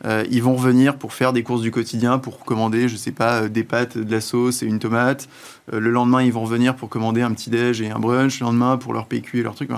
euh, 0.04 0.24
ils 0.30 0.42
vont 0.42 0.54
revenir 0.54 0.96
pour 0.96 1.14
faire 1.14 1.32
des 1.32 1.42
courses 1.42 1.62
du 1.62 1.70
quotidien, 1.70 2.18
pour 2.18 2.40
commander, 2.40 2.88
je 2.88 2.96
sais 2.96 3.12
pas, 3.12 3.42
euh, 3.42 3.48
des 3.48 3.64
pâtes, 3.64 3.96
de 3.96 4.10
la 4.10 4.20
sauce 4.20 4.62
et 4.62 4.66
une 4.66 4.78
tomate. 4.78 5.28
Euh, 5.72 5.80
le 5.80 5.90
lendemain, 5.90 6.22
ils 6.22 6.32
vont 6.32 6.42
revenir 6.42 6.76
pour 6.76 6.88
commander 6.88 7.22
un 7.22 7.32
petit 7.32 7.48
déj 7.48 7.80
et 7.80 7.90
un 7.90 7.98
brunch. 7.98 8.40
Le 8.40 8.46
lendemain, 8.46 8.76
pour 8.76 8.92
leur 8.92 9.06
PQ 9.06 9.40
et 9.40 9.42
leur 9.42 9.54
truc. 9.54 9.70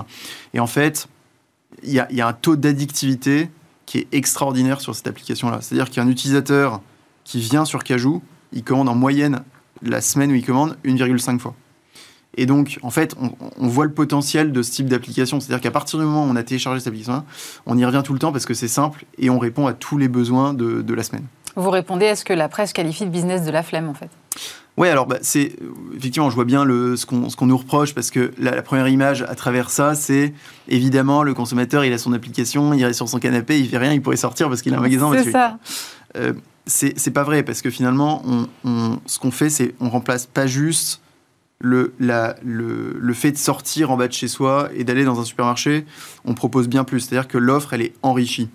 Et 0.53 0.59
en 0.59 0.67
fait, 0.67 1.07
il 1.83 1.93
y 1.93 1.99
a, 1.99 2.27
un 2.27 2.33
taux 2.33 2.55
d'addictivité 2.55 3.49
qui 3.85 3.99
est 3.99 4.07
extraordinaire 4.11 4.81
sur 4.81 4.95
cette 4.95 5.07
application-là. 5.07 5.59
C'est-à-dire 5.61 5.91
qu'un 5.91 6.07
utilisateur 6.07 6.81
qui 7.23 7.39
vient 7.39 7.65
sur 7.65 7.83
Cajou, 7.83 8.21
il 8.51 8.63
commande 8.63 8.89
en 8.89 8.95
moyenne 8.95 9.43
la 9.81 10.01
semaine 10.01 10.31
où 10.31 10.35
il 10.35 10.45
commande 10.45 10.77
1,5 10.85 11.39
fois. 11.39 11.55
Et 12.37 12.45
donc, 12.45 12.79
en 12.81 12.89
fait, 12.89 13.15
on, 13.19 13.67
voit 13.67 13.85
le 13.85 13.93
potentiel 13.93 14.51
de 14.51 14.61
ce 14.61 14.71
type 14.71 14.87
d'application. 14.87 15.39
C'est-à-dire 15.39 15.61
qu'à 15.61 15.71
partir 15.71 15.99
du 15.99 16.05
moment 16.05 16.25
où 16.25 16.29
on 16.29 16.35
a 16.35 16.43
téléchargé 16.43 16.79
cette 16.79 16.87
application, 16.87 17.23
on 17.65 17.77
y 17.77 17.85
revient 17.85 18.01
tout 18.03 18.13
le 18.13 18.19
temps 18.19 18.31
parce 18.31 18.45
que 18.45 18.53
c'est 18.53 18.67
simple 18.67 19.05
et 19.17 19.29
on 19.29 19.39
répond 19.39 19.67
à 19.67 19.73
tous 19.73 19.97
les 19.97 20.07
besoins 20.07 20.53
de, 20.53 20.93
la 20.93 21.03
semaine. 21.03 21.25
Vous 21.55 21.69
répondez 21.69 22.07
à 22.07 22.15
ce 22.15 22.25
que 22.25 22.33
la 22.33 22.49
presse 22.49 22.73
qualifie 22.73 23.05
de 23.05 23.09
business 23.09 23.43
de 23.43 23.51
la 23.51 23.63
flemme, 23.63 23.87
en 23.87 23.93
fait 23.93 24.09
oui, 24.77 24.89
alors 24.89 25.05
bah, 25.05 25.19
c'est 25.21 25.55
effectivement, 25.95 26.29
je 26.29 26.35
vois 26.35 26.43
bien 26.43 26.65
le, 26.65 26.97
ce 26.97 27.05
qu'on 27.05 27.45
nous 27.45 27.57
reproche 27.57 27.95
parce 27.95 28.11
que 28.11 28.33
la, 28.37 28.61
première 28.61 28.89
image 28.89 29.21
à 29.21 29.33
travers 29.33 29.69
ça, 29.69 29.95
c'est 29.95 30.33
évidemment 30.67 31.23
le 31.23 31.33
consommateur, 31.33 31.85
il 31.85 31.93
a 31.93 31.97
son 31.97 32.11
application, 32.11 32.73
il 32.73 32.83
est 32.83 32.91
sur 32.91 33.07
son 33.07 33.19
canapé, 33.19 33.57
il 33.57 33.69
fait 33.69 33.77
rien, 33.77 33.93
il 33.93 34.01
pourrait 34.01 34.17
sortir 34.17 34.49
parce 34.49 34.61
qu'il 34.61 34.73
a 34.73 34.77
un 34.77 34.81
magasin. 34.81 35.09
C'est 35.23 35.31
ça. 35.31 35.59
Euh, 36.17 36.33
c'est 36.67 37.11
pas 37.11 37.23
vrai 37.23 37.43
parce 37.43 37.61
que 37.61 37.69
finalement, 37.69 38.23
ce 39.05 39.19
qu'on 39.19 39.31
fait, 39.31 39.49
c'est 39.49 39.75
on 39.79 39.89
remplace 39.89 40.25
pas 40.25 40.47
juste 40.47 41.01
le, 41.59 41.93
le, 41.99 43.13
fait 43.13 43.31
de 43.31 43.37
sortir 43.37 43.91
en 43.91 43.97
bas 43.97 44.07
de 44.07 44.13
chez 44.13 44.27
soi 44.27 44.69
et 44.75 44.83
d'aller 44.83 45.05
dans 45.05 45.19
un 45.19 45.23
supermarché, 45.23 45.85
on 46.25 46.33
propose 46.33 46.67
bien 46.67 46.83
plus. 46.83 47.01
C'est-à-dire 47.01 47.27
que 47.27 47.37
l'offre, 47.37 47.73
elle 47.73 47.81
est 47.81 47.93
enrichie. 48.01 48.49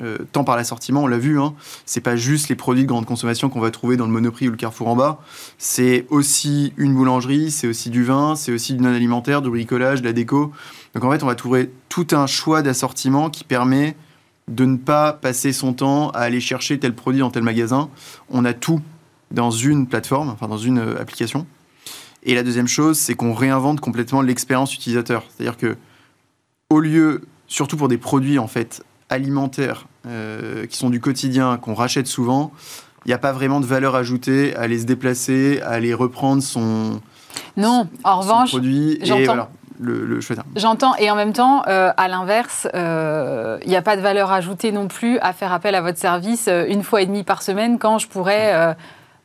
Euh, 0.00 0.18
tant 0.30 0.44
par 0.44 0.56
l'assortiment, 0.56 1.02
on 1.02 1.06
l'a 1.08 1.18
vu, 1.18 1.40
hein, 1.40 1.54
c'est 1.84 2.00
pas 2.00 2.14
juste 2.14 2.48
les 2.48 2.54
produits 2.54 2.84
de 2.84 2.88
grande 2.88 3.04
consommation 3.04 3.48
qu'on 3.48 3.58
va 3.58 3.72
trouver 3.72 3.96
dans 3.96 4.06
le 4.06 4.12
Monoprix 4.12 4.46
ou 4.46 4.52
le 4.52 4.56
Carrefour 4.56 4.86
en 4.86 4.94
bas, 4.94 5.20
c'est 5.58 6.06
aussi 6.08 6.72
une 6.76 6.94
boulangerie, 6.94 7.50
c'est 7.50 7.66
aussi 7.66 7.90
du 7.90 8.04
vin, 8.04 8.36
c'est 8.36 8.52
aussi 8.52 8.74
du 8.74 8.80
non-alimentaire, 8.80 9.42
du 9.42 9.50
bricolage, 9.50 10.00
de 10.00 10.06
la 10.06 10.12
déco. 10.12 10.52
Donc 10.94 11.02
en 11.02 11.10
fait, 11.10 11.24
on 11.24 11.26
va 11.26 11.34
trouver 11.34 11.72
tout 11.88 12.06
un 12.12 12.28
choix 12.28 12.62
d'assortiment 12.62 13.28
qui 13.28 13.42
permet 13.42 13.96
de 14.48 14.64
ne 14.64 14.76
pas 14.76 15.12
passer 15.12 15.52
son 15.52 15.72
temps 15.72 16.10
à 16.10 16.20
aller 16.20 16.40
chercher 16.40 16.78
tel 16.78 16.94
produit 16.94 17.20
dans 17.20 17.30
tel 17.30 17.42
magasin. 17.42 17.88
On 18.30 18.44
a 18.44 18.52
tout 18.52 18.80
dans 19.30 19.50
une 19.50 19.86
plateforme, 19.86 20.30
enfin 20.30 20.48
dans 20.48 20.58
une 20.58 20.78
euh, 20.78 21.00
application. 21.00 21.46
Et 22.22 22.34
la 22.34 22.42
deuxième 22.42 22.68
chose, 22.68 22.98
c'est 22.98 23.14
qu'on 23.14 23.34
réinvente 23.34 23.80
complètement 23.80 24.22
l'expérience 24.22 24.74
utilisateur. 24.74 25.24
C'est-à-dire 25.28 25.56
que, 25.56 25.76
au 26.70 26.80
lieu, 26.80 27.22
surtout 27.46 27.76
pour 27.76 27.88
des 27.88 27.98
produits 27.98 28.38
en 28.38 28.48
fait 28.48 28.82
alimentaires 29.08 29.86
euh, 30.06 30.66
qui 30.66 30.76
sont 30.76 30.90
du 30.90 31.00
quotidien, 31.00 31.56
qu'on 31.58 31.74
rachète 31.74 32.06
souvent, 32.06 32.52
il 33.04 33.08
n'y 33.08 33.14
a 33.14 33.18
pas 33.18 33.32
vraiment 33.32 33.60
de 33.60 33.66
valeur 33.66 33.94
ajoutée 33.94 34.54
à 34.56 34.62
aller 34.62 34.80
se 34.80 34.84
déplacer, 34.84 35.60
à 35.62 35.70
aller 35.70 35.94
reprendre 35.94 36.42
son, 36.42 37.00
non, 37.56 37.88
en 38.04 38.20
revanche, 38.20 38.50
produit 38.50 38.98
et 39.02 39.24
voilà, 39.24 39.50
le, 39.80 40.04
le 40.04 40.20
J'entends, 40.56 40.94
et 40.96 41.10
en 41.10 41.14
même 41.14 41.32
temps, 41.32 41.62
euh, 41.68 41.92
à 41.96 42.08
l'inverse, 42.08 42.66
euh, 42.74 43.58
il 43.62 43.68
n'y 43.68 43.76
a 43.76 43.82
pas 43.82 43.96
de 43.96 44.02
valeur 44.02 44.32
ajoutée 44.32 44.72
non 44.72 44.88
plus 44.88 45.18
à 45.20 45.32
faire 45.32 45.52
appel 45.52 45.74
à 45.74 45.80
votre 45.80 45.98
service 45.98 46.48
une 46.68 46.82
fois 46.82 47.02
et 47.02 47.06
demie 47.06 47.22
par 47.22 47.42
semaine 47.42 47.78
quand 47.78 47.98
je 47.98 48.08
pourrais 48.08 48.74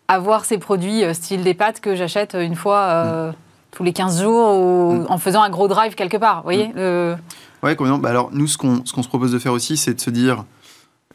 avoir 0.07 0.45
ces 0.45 0.57
produits 0.57 1.03
euh, 1.03 1.13
style 1.13 1.43
des 1.43 1.53
pâtes 1.53 1.79
que 1.79 1.95
j'achète 1.95 2.35
une 2.39 2.55
fois 2.55 2.79
euh, 2.79 3.31
mm. 3.31 3.35
tous 3.71 3.83
les 3.83 3.93
15 3.93 4.21
jours 4.21 4.59
ou 4.59 4.93
mm. 4.93 5.05
en 5.09 5.17
faisant 5.17 5.41
un 5.41 5.49
gros 5.49 5.67
drive 5.67 5.95
quelque 5.95 6.17
part. 6.17 6.37
Vous 6.37 6.43
voyez 6.43 6.67
mm. 6.69 7.17
Oui, 7.63 7.75
bah 7.75 8.09
alors 8.09 8.29
nous, 8.33 8.47
ce 8.47 8.57
qu'on 8.57 8.83
se 8.85 9.07
propose 9.07 9.31
de 9.31 9.39
faire 9.39 9.53
aussi, 9.53 9.77
c'est 9.77 9.93
de 9.93 10.01
se 10.01 10.09
dire 10.09 10.43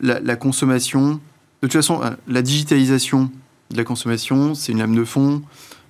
la, 0.00 0.37
consommation. 0.37 1.21
De 1.62 1.66
toute 1.66 1.75
façon, 1.75 2.00
euh, 2.02 2.11
la 2.26 2.40
digitalisation 2.40 3.30
de 3.71 3.76
la 3.76 3.85
consommation, 3.85 4.54
c'est 4.54 4.73
une 4.73 4.78
lame 4.78 4.95
de 4.95 5.04
fond. 5.04 5.42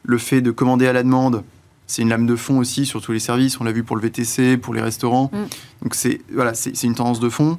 Le 0.02 0.18
fait 0.18 0.40
de 0.40 0.50
commander 0.50 0.88
à 0.88 0.92
la 0.92 1.04
demande, 1.04 1.44
c'est 1.88 2.02
une 2.02 2.10
lame 2.10 2.26
de 2.26 2.36
fond 2.36 2.58
aussi 2.58 2.86
sur 2.86 3.00
tous 3.00 3.12
les 3.12 3.18
services. 3.18 3.60
On 3.60 3.64
l'a 3.64 3.72
vu 3.72 3.82
pour 3.82 3.96
le 3.96 4.02
VTC, 4.02 4.58
pour 4.58 4.74
les 4.74 4.82
restaurants. 4.82 5.32
Donc 5.82 5.94
c'est 5.94 6.20
voilà, 6.32 6.54
c'est 6.54 6.84
une 6.84 6.94
tendance 6.94 7.18
de 7.18 7.28
fond. 7.28 7.58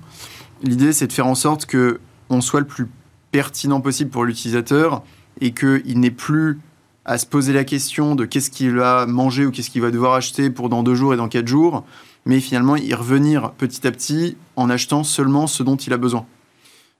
L'idée, 0.63 0.93
c'est 0.93 1.07
de 1.07 1.13
faire 1.13 1.27
en 1.27 1.35
sorte 1.35 1.65
que 1.65 1.99
on 2.29 2.39
soit 2.39 2.59
le 2.59 2.67
plus 2.67 2.87
pertinent 3.31 3.81
possible 3.81 4.11
pour 4.11 4.23
l'utilisateur 4.23 5.01
et 5.41 5.51
qu'il 5.51 5.99
n'ait 5.99 6.11
plus 6.11 6.59
à 7.05 7.17
se 7.17 7.25
poser 7.25 7.53
la 7.53 7.63
question 7.63 8.13
de 8.13 8.25
qu'est-ce 8.25 8.51
qu'il 8.51 8.75
va 8.75 9.07
manger 9.07 9.45
ou 9.45 9.51
qu'est-ce 9.51 9.71
qu'il 9.71 9.81
va 9.81 9.89
devoir 9.89 10.13
acheter 10.13 10.51
pour 10.51 10.69
dans 10.69 10.83
deux 10.83 10.93
jours 10.93 11.13
et 11.13 11.17
dans 11.17 11.27
quatre 11.27 11.47
jours, 11.47 11.83
mais 12.25 12.39
finalement 12.39 12.75
y 12.75 12.93
revenir 12.93 13.51
petit 13.51 13.87
à 13.87 13.91
petit 13.91 14.37
en 14.55 14.69
achetant 14.69 15.03
seulement 15.03 15.47
ce 15.47 15.63
dont 15.63 15.75
il 15.75 15.91
a 15.91 15.97
besoin. 15.97 16.27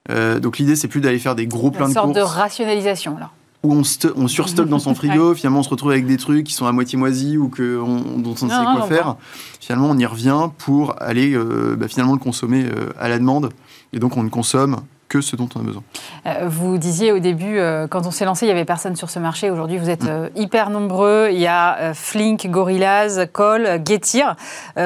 Euh, 0.09 0.39
donc 0.39 0.57
l'idée, 0.57 0.75
c'est 0.75 0.88
plus 0.88 1.01
d'aller 1.01 1.19
faire 1.19 1.36
des 1.36 1.45
gros 1.45 1.69
pleins 1.69 1.89
de 1.89 1.93
courses. 1.93 2.07
Une 2.07 2.13
sorte 2.13 2.15
de 2.15 2.21
rationalisation, 2.21 3.19
là. 3.19 3.31
Où 3.63 3.74
on, 3.74 3.82
on 4.16 4.28
surstocke 4.28 4.70
dans 4.70 4.80
son 4.80 4.96
frigo, 4.96 5.34
finalement 5.36 5.60
on 5.60 5.63
se 5.63 5.70
retrouve 5.70 5.92
avec 5.92 6.06
des 6.06 6.18
trucs 6.18 6.46
qui 6.46 6.54
sont 6.54 6.66
à 6.66 6.72
moitié 6.72 6.98
moisis 6.98 7.38
ou 7.38 7.50
que 7.50 7.78
dont 7.78 8.36
on 8.42 8.46
ne 8.46 8.51
sait 8.51 8.63
quoi 8.63 8.84
faire. 8.88 9.16
Finalement, 9.60 9.89
on 9.89 9.98
y 9.98 10.06
revient 10.06 10.50
pour 10.58 10.96
aller 11.01 11.34
euh, 11.34 11.75
bah, 11.78 11.88
finalement 11.88 12.13
le 12.13 12.20
consommer 12.20 12.66
euh, 12.66 12.89
à 13.00 13.10
la 13.10 13.20
demande. 13.20 13.50
Et 13.94 14.00
donc 14.00 14.18
on 14.18 14.24
ne 14.24 14.30
consomme 14.30 14.78
que 15.10 15.22
ce 15.22 15.36
dont 15.36 15.50
on 15.56 15.60
a 15.60 15.63
besoin. 15.63 15.84
Euh, 16.25 16.48
vous 16.48 16.78
disiez 16.78 17.12
au 17.12 17.20
début, 17.20 17.60
quand 17.89 18.06
on 18.06 18.12
s'est 18.12 18.25
lancé, 18.25 18.46
il 18.46 18.50
n'y 18.50 18.54
avait 18.54 18.66
personne 18.66 18.96
sur 18.96 19.10
ce 19.10 19.20
marché. 19.20 19.50
Aujourd'hui, 19.50 19.78
vous 19.78 19.89
êtes 19.89 20.04
mm. 20.04 20.30
hyper 20.36 20.70
nombreux. 20.70 21.30
Il 21.32 21.39
y 21.39 21.48
a 21.48 21.94
Flink, 21.96 22.48
Gorillaz, 22.50 23.25
Call, 23.34 23.82
Getir. 23.86 24.36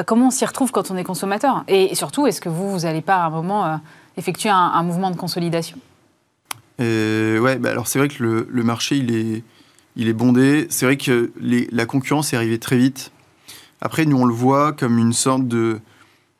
comment 0.06 0.28
on 0.28 0.30
s'y 0.30 0.46
retrouve 0.46 0.72
quand 0.72 0.90
on 0.90 0.96
est 0.96 1.04
consommateur? 1.04 1.62
Et 1.68 1.94
surtout, 1.94 2.26
est-ce 2.26 2.40
que 2.40 2.48
vous, 2.48 2.70
vous 2.70 2.80
n'allez 2.80 3.02
pas 3.02 3.16
à 3.16 3.26
un 3.26 3.30
moment 3.30 3.80
effectuer 4.16 4.48
un 4.48 4.82
mouvement 4.82 5.10
de 5.10 5.16
consolidation? 5.16 5.78
Ouais, 6.78 7.58
bah 7.58 7.70
alors 7.70 7.86
c'est 7.86 7.98
vrai 7.98 8.08
que 8.08 8.22
le, 8.22 8.48
le, 8.50 8.62
marché, 8.62 8.96
il 8.96 9.14
est, 9.14 9.42
il 9.96 10.08
est 10.08 10.12
bondé. 10.12 10.66
C'est 10.70 10.86
vrai 10.86 10.96
que 10.96 11.30
les, 11.40 11.68
la 11.72 11.86
concurrence 11.86 12.32
est 12.32 12.36
arrivée 12.36 12.58
très 12.58 12.76
vite. 12.76 13.12
Après, 13.80 14.06
nous, 14.06 14.16
on 14.16 14.24
le 14.24 14.34
voit 14.34 14.72
comme 14.72 14.98
une 14.98 15.12
sorte 15.12 15.46
de, 15.46 15.80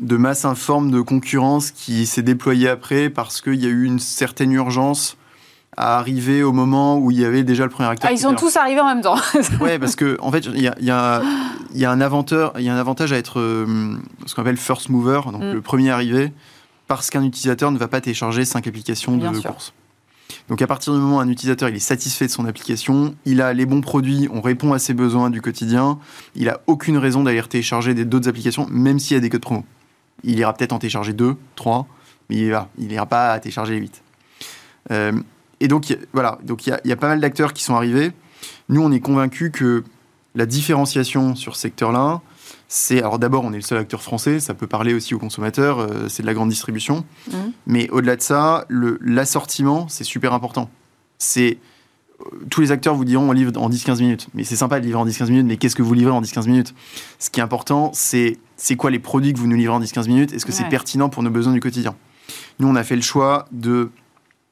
de 0.00 0.17
masse 0.17 0.45
informe 0.45 0.91
de 0.91 1.00
concurrence 1.00 1.71
qui 1.71 2.07
s'est 2.07 2.23
déployée 2.23 2.69
après 2.69 3.11
parce 3.11 3.41
qu'il 3.41 3.62
y 3.62 3.67
a 3.67 3.69
eu 3.69 3.85
une 3.85 3.99
certaine 3.99 4.53
urgence 4.53 5.17
à 5.76 5.99
arriver 5.99 6.43
au 6.43 6.53
moment 6.53 6.99
où 6.99 7.11
il 7.11 7.19
y 7.19 7.25
avait 7.25 7.43
déjà 7.43 7.64
le 7.64 7.71
premier 7.71 7.88
acteur. 7.88 8.09
Ah, 8.09 8.12
ils 8.12 8.19
sont 8.19 8.35
tous 8.35 8.57
arrivés 8.57 8.81
en 8.81 8.87
même 8.87 9.03
temps. 9.03 9.19
ouais, 9.61 9.79
parce 9.79 9.97
que 9.97 10.17
en 10.21 10.31
fait, 10.31 10.47
il 10.47 10.61
y 10.61 10.69
a, 10.69 10.76
y, 10.81 10.91
a, 10.91 11.23
y 11.75 11.85
a, 11.85 11.91
un 11.91 12.00
avantage, 12.00 12.50
il 12.59 12.62
y 12.62 12.69
a 12.69 12.75
un 12.75 12.79
avantage 12.79 13.12
à 13.12 13.17
être 13.17 13.41
euh, 13.41 13.97
ce 14.26 14.35
qu'on 14.35 14.43
appelle 14.43 14.57
first 14.57 14.88
mover, 14.88 15.21
donc 15.33 15.43
mm. 15.43 15.53
le 15.53 15.61
premier 15.61 15.91
arrivé, 15.91 16.33
parce 16.87 17.11
qu'un 17.11 17.25
utilisateur 17.25 17.73
ne 17.73 17.79
va 17.79 17.88
pas 17.88 18.00
télécharger 18.00 18.45
cinq 18.45 18.67
applications 18.69 19.17
de 19.17 19.29
course. 19.41 19.73
Donc 20.49 20.62
à 20.62 20.67
partir 20.67 20.93
du 20.93 20.99
moment 20.99 21.17
où 21.17 21.21
un 21.21 21.29
utilisateur 21.29 21.69
il 21.69 21.76
est 21.76 21.81
satisfait 21.81 22.26
de 22.26 22.31
son 22.31 22.47
application, 22.47 23.14
il 23.25 23.41
a 23.41 23.53
les 23.53 23.67
bons 23.67 23.81
produits, 23.81 24.29
on 24.33 24.41
répond 24.41 24.73
à 24.73 24.79
ses 24.79 24.95
besoins 24.95 25.31
du 25.31 25.41
quotidien, 25.41 25.99
il 26.35 26.45
n'a 26.45 26.61
aucune 26.67 26.99
raison 26.99 27.23
d'aller 27.23 27.43
télécharger 27.43 27.95
d'autres 27.95 28.29
applications, 28.29 28.67
même 28.71 28.99
s'il 28.99 29.14
y 29.14 29.19
a 29.19 29.21
des 29.21 29.31
codes 29.31 29.43
promo. 29.43 29.64
Il 30.23 30.38
ira 30.38 30.53
peut-être 30.55 30.73
en 30.73 30.79
télécharger 30.79 31.12
deux, 31.12 31.37
trois, 31.57 31.87
mais 32.29 32.37
il 32.37 32.45
n'ira 32.45 32.69
il 32.79 32.93
ira 32.93 33.07
pas 33.07 33.33
à 33.33 33.41
télécharger 33.41 33.75
les 33.75 33.81
huit. 33.81 34.03
Euh, 34.91 35.12
et 35.61 35.69
donc 35.69 35.97
voilà, 36.12 36.38
donc 36.43 36.67
il 36.67 36.76
y, 36.85 36.93
a 36.93 36.97
pas 36.97 37.09
mal 37.09 37.21
d'acteurs 37.21 37.53
qui 37.53 37.62
sont 37.62 37.75
arrivés. 37.75 38.12
Nous, 38.69 38.83
on 38.83 38.93
est 38.93 39.00
convaincus 39.00 39.50
que 39.53 39.85
la 40.35 40.47
différenciation 40.47 41.35
sur 41.35 41.55
ce 41.55 41.62
secteur-là, 41.62 42.21
c'est 42.68 42.99
alors 42.99 43.18
d'abord 43.18 43.44
on 43.44 43.52
est 43.52 43.56
le 43.56 43.62
seul 43.62 43.78
acteur 43.78 44.02
français, 44.02 44.40
ça 44.40 44.54
peut 44.54 44.66
parler 44.66 44.94
aussi 44.94 45.14
aux 45.14 45.18
consommateurs, 45.18 45.78
euh, 45.78 46.08
c'est 46.08 46.23
de 46.23 46.26
la 46.26 46.34
grande 46.34 46.49
distribution, 46.49 47.04
mmh. 47.28 47.32
mais 47.66 47.88
au-delà 47.90 48.16
de 48.16 48.23
ça, 48.23 48.66
l'assortiment 48.68 49.87
c'est 49.88 50.04
super 50.04 50.32
important. 50.32 50.70
C'est 51.18 51.58
euh, 52.20 52.25
tous 52.50 52.61
les 52.61 52.73
acteurs 52.73 52.94
vous 52.94 53.04
diront 53.04 53.28
on 53.28 53.32
livre 53.32 53.52
en 53.61 53.70
10-15 53.70 54.00
minutes, 54.00 54.28
mais 54.34 54.44
c'est 54.44 54.56
sympa 54.56 54.80
de 54.80 54.87
livrer 54.87 55.00
en 55.00 55.06
10-15 55.06 55.28
minutes, 55.28 55.46
mais 55.46 55.56
qu'est-ce 55.56 55.76
que 55.76 55.82
vous 55.82 55.94
livrez 55.94 56.12
en 56.12 56.23
10-15 56.23 56.46
minutes? 56.46 56.75
Ce 57.18 57.30
qui 57.30 57.40
est 57.40 57.42
important, 57.42 57.90
c'est 57.94 58.38
c'est 58.56 58.76
quoi 58.76 58.90
les 58.90 58.99
produits 58.99 59.32
que 59.32 59.38
vous 59.38 59.46
nous 59.46 59.56
livrez 59.56 59.75
en 59.75 59.80
10-15 59.80 60.06
minutes? 60.06 60.32
Est-ce 60.32 60.46
que 60.46 60.52
c'est 60.52 60.68
pertinent 60.68 61.08
pour 61.08 61.23
nos 61.23 61.30
besoins 61.30 61.52
du 61.52 61.61
quotidien? 61.61 61.96
Nous, 62.58 62.68
on 62.68 62.76
a 62.76 62.84
fait 62.84 62.96
le 62.96 63.02
choix 63.02 63.46
de 63.52 63.90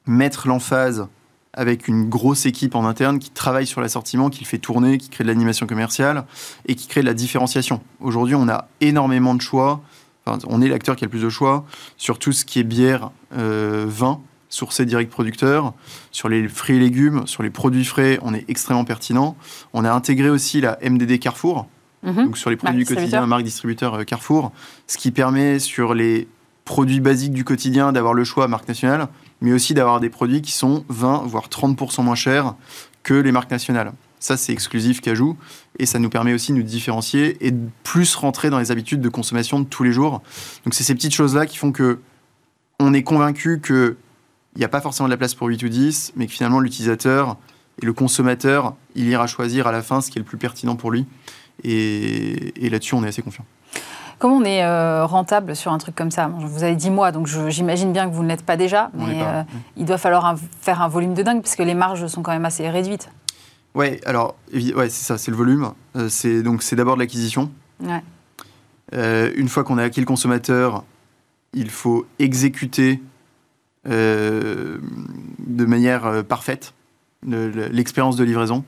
mettre 0.06 0.48
l'emphase 0.48 1.06
avec 1.54 1.86
une 1.86 2.08
grosse 2.08 2.46
équipe 2.46 2.74
en 2.74 2.86
interne 2.86 3.18
qui 3.18 3.30
travaille 3.30 3.66
sur 3.66 3.80
l'assortiment, 3.80 4.30
qui 4.30 4.40
le 4.40 4.46
fait 4.46 4.58
tourner, 4.58 4.98
qui 4.98 5.10
crée 5.10 5.24
de 5.24 5.28
l'animation 5.28 5.66
commerciale 5.66 6.24
et 6.66 6.74
qui 6.74 6.86
crée 6.86 7.02
de 7.02 7.06
la 7.06 7.14
différenciation. 7.14 7.80
Aujourd'hui, 8.00 8.34
on 8.34 8.48
a 8.48 8.68
énormément 8.80 9.34
de 9.34 9.42
choix. 9.42 9.82
on 10.26 10.62
est 10.62 10.68
l'acteur 10.68 10.96
qui 10.96 11.04
a 11.04 11.06
le 11.06 11.10
plus 11.10 11.22
de 11.22 11.28
choix 11.28 11.66
sur 11.98 12.18
tout 12.18 12.32
ce 12.32 12.44
qui 12.44 12.58
est 12.58 12.64
bière, 12.64 13.10
euh, 13.36 13.84
vin, 13.86 14.20
sourcé 14.48 14.86
direct 14.86 15.10
producteur, 15.10 15.74
sur 16.10 16.28
les 16.28 16.48
fruits 16.48 16.76
et 16.76 16.80
légumes, 16.80 17.26
sur 17.26 17.42
les 17.42 17.50
produits 17.50 17.84
frais, 17.84 18.18
on 18.22 18.34
est 18.34 18.44
extrêmement 18.48 18.84
pertinent. 18.84 19.36
On 19.72 19.84
a 19.84 19.92
intégré 19.92 20.30
aussi 20.30 20.60
la 20.60 20.78
MDD 20.82 21.18
Carrefour, 21.18 21.68
mhm. 22.02 22.26
donc 22.26 22.38
sur 22.38 22.50
les 22.50 22.56
produits 22.56 22.84
quotidiens, 22.84 23.26
marque 23.26 23.44
distributeur 23.44 23.94
euh, 23.94 24.04
Carrefour, 24.04 24.52
ce 24.86 24.96
qui 24.96 25.10
permet 25.10 25.58
sur 25.58 25.94
les 25.94 26.28
produits 26.64 27.00
basiques 27.00 27.32
du 27.32 27.44
quotidien 27.44 27.92
d'avoir 27.92 28.14
le 28.14 28.24
choix 28.24 28.46
marque 28.46 28.68
nationale, 28.68 29.08
mais 29.42 29.52
aussi 29.52 29.74
d'avoir 29.74 30.00
des 30.00 30.08
produits 30.08 30.40
qui 30.40 30.52
sont 30.52 30.84
20 30.88 31.24
voire 31.26 31.48
30% 31.48 32.02
moins 32.02 32.14
chers 32.14 32.54
que 33.02 33.12
les 33.12 33.32
marques 33.32 33.50
nationales. 33.50 33.92
Ça, 34.20 34.36
c'est 34.36 34.52
exclusif 34.52 35.00
Cajou 35.00 35.36
et 35.80 35.84
ça 35.84 35.98
nous 35.98 36.08
permet 36.08 36.32
aussi 36.32 36.52
de 36.52 36.56
nous 36.56 36.62
différencier 36.62 37.36
et 37.44 37.50
de 37.50 37.68
plus 37.82 38.14
rentrer 38.14 38.50
dans 38.50 38.60
les 38.60 38.70
habitudes 38.70 39.00
de 39.00 39.08
consommation 39.08 39.58
de 39.58 39.64
tous 39.64 39.82
les 39.82 39.92
jours. 39.92 40.22
Donc, 40.64 40.74
c'est 40.74 40.84
ces 40.84 40.94
petites 40.94 41.12
choses-là 41.12 41.44
qui 41.46 41.58
font 41.58 41.72
que 41.72 41.98
on 42.78 42.94
est 42.94 43.02
convaincu 43.02 43.60
qu'il 43.60 43.96
n'y 44.56 44.64
a 44.64 44.68
pas 44.68 44.80
forcément 44.80 45.08
de 45.08 45.12
la 45.12 45.16
place 45.16 45.34
pour 45.34 45.48
8 45.48 45.62
ou 45.64 45.68
10, 45.68 46.12
mais 46.14 46.26
que 46.26 46.32
finalement, 46.32 46.60
l'utilisateur 46.60 47.36
et 47.80 47.86
le 47.86 47.92
consommateur, 47.92 48.76
il 48.94 49.08
ira 49.08 49.26
choisir 49.26 49.66
à 49.66 49.72
la 49.72 49.82
fin 49.82 50.00
ce 50.00 50.10
qui 50.10 50.18
est 50.18 50.22
le 50.22 50.26
plus 50.26 50.38
pertinent 50.38 50.76
pour 50.76 50.92
lui. 50.92 51.04
Et, 51.64 52.64
et 52.64 52.70
là-dessus, 52.70 52.94
on 52.94 53.02
est 53.02 53.08
assez 53.08 53.22
confiant. 53.22 53.44
Comment 54.22 54.36
on 54.36 54.44
est 54.44 54.62
euh, 54.62 55.04
rentable 55.04 55.56
sur 55.56 55.72
un 55.72 55.78
truc 55.78 55.96
comme 55.96 56.12
ça? 56.12 56.28
Vous 56.28 56.62
avez 56.62 56.76
dit 56.76 56.90
moi, 56.90 57.10
donc 57.10 57.26
j'imagine 57.26 57.92
bien 57.92 58.08
que 58.08 58.14
vous 58.14 58.22
ne 58.22 58.28
l'êtes 58.28 58.46
pas 58.46 58.56
déjà, 58.56 58.88
mais 58.94 59.20
euh, 59.20 59.42
il 59.76 59.84
doit 59.84 59.98
falloir 59.98 60.36
faire 60.60 60.80
un 60.80 60.86
volume 60.86 61.14
de 61.14 61.24
dingue, 61.24 61.42
parce 61.42 61.56
que 61.56 61.64
les 61.64 61.74
marges 61.74 62.06
sont 62.06 62.22
quand 62.22 62.30
même 62.30 62.44
assez 62.44 62.70
réduites. 62.70 63.10
Ouais, 63.74 64.00
alors, 64.06 64.36
ouais, 64.54 64.88
c'est 64.90 65.04
ça, 65.04 65.18
c'est 65.18 65.32
le 65.32 65.36
volume. 65.36 65.72
Euh, 65.96 66.08
c'est 66.08 66.44
donc 66.44 66.62
c'est 66.62 66.76
d'abord 66.76 66.94
de 66.94 67.00
l'acquisition. 67.00 67.50
une 68.92 69.48
fois 69.48 69.64
qu'on 69.64 69.76
a 69.76 69.82
acquis 69.82 69.98
le 69.98 70.06
consommateur, 70.06 70.84
il 71.52 71.68
faut 71.68 72.06
exécuter 72.20 73.02
de 73.86 74.78
manière 75.66 76.22
parfaite 76.22 76.74
l'expérience 77.26 78.14
de 78.14 78.22
livraison. 78.22 78.62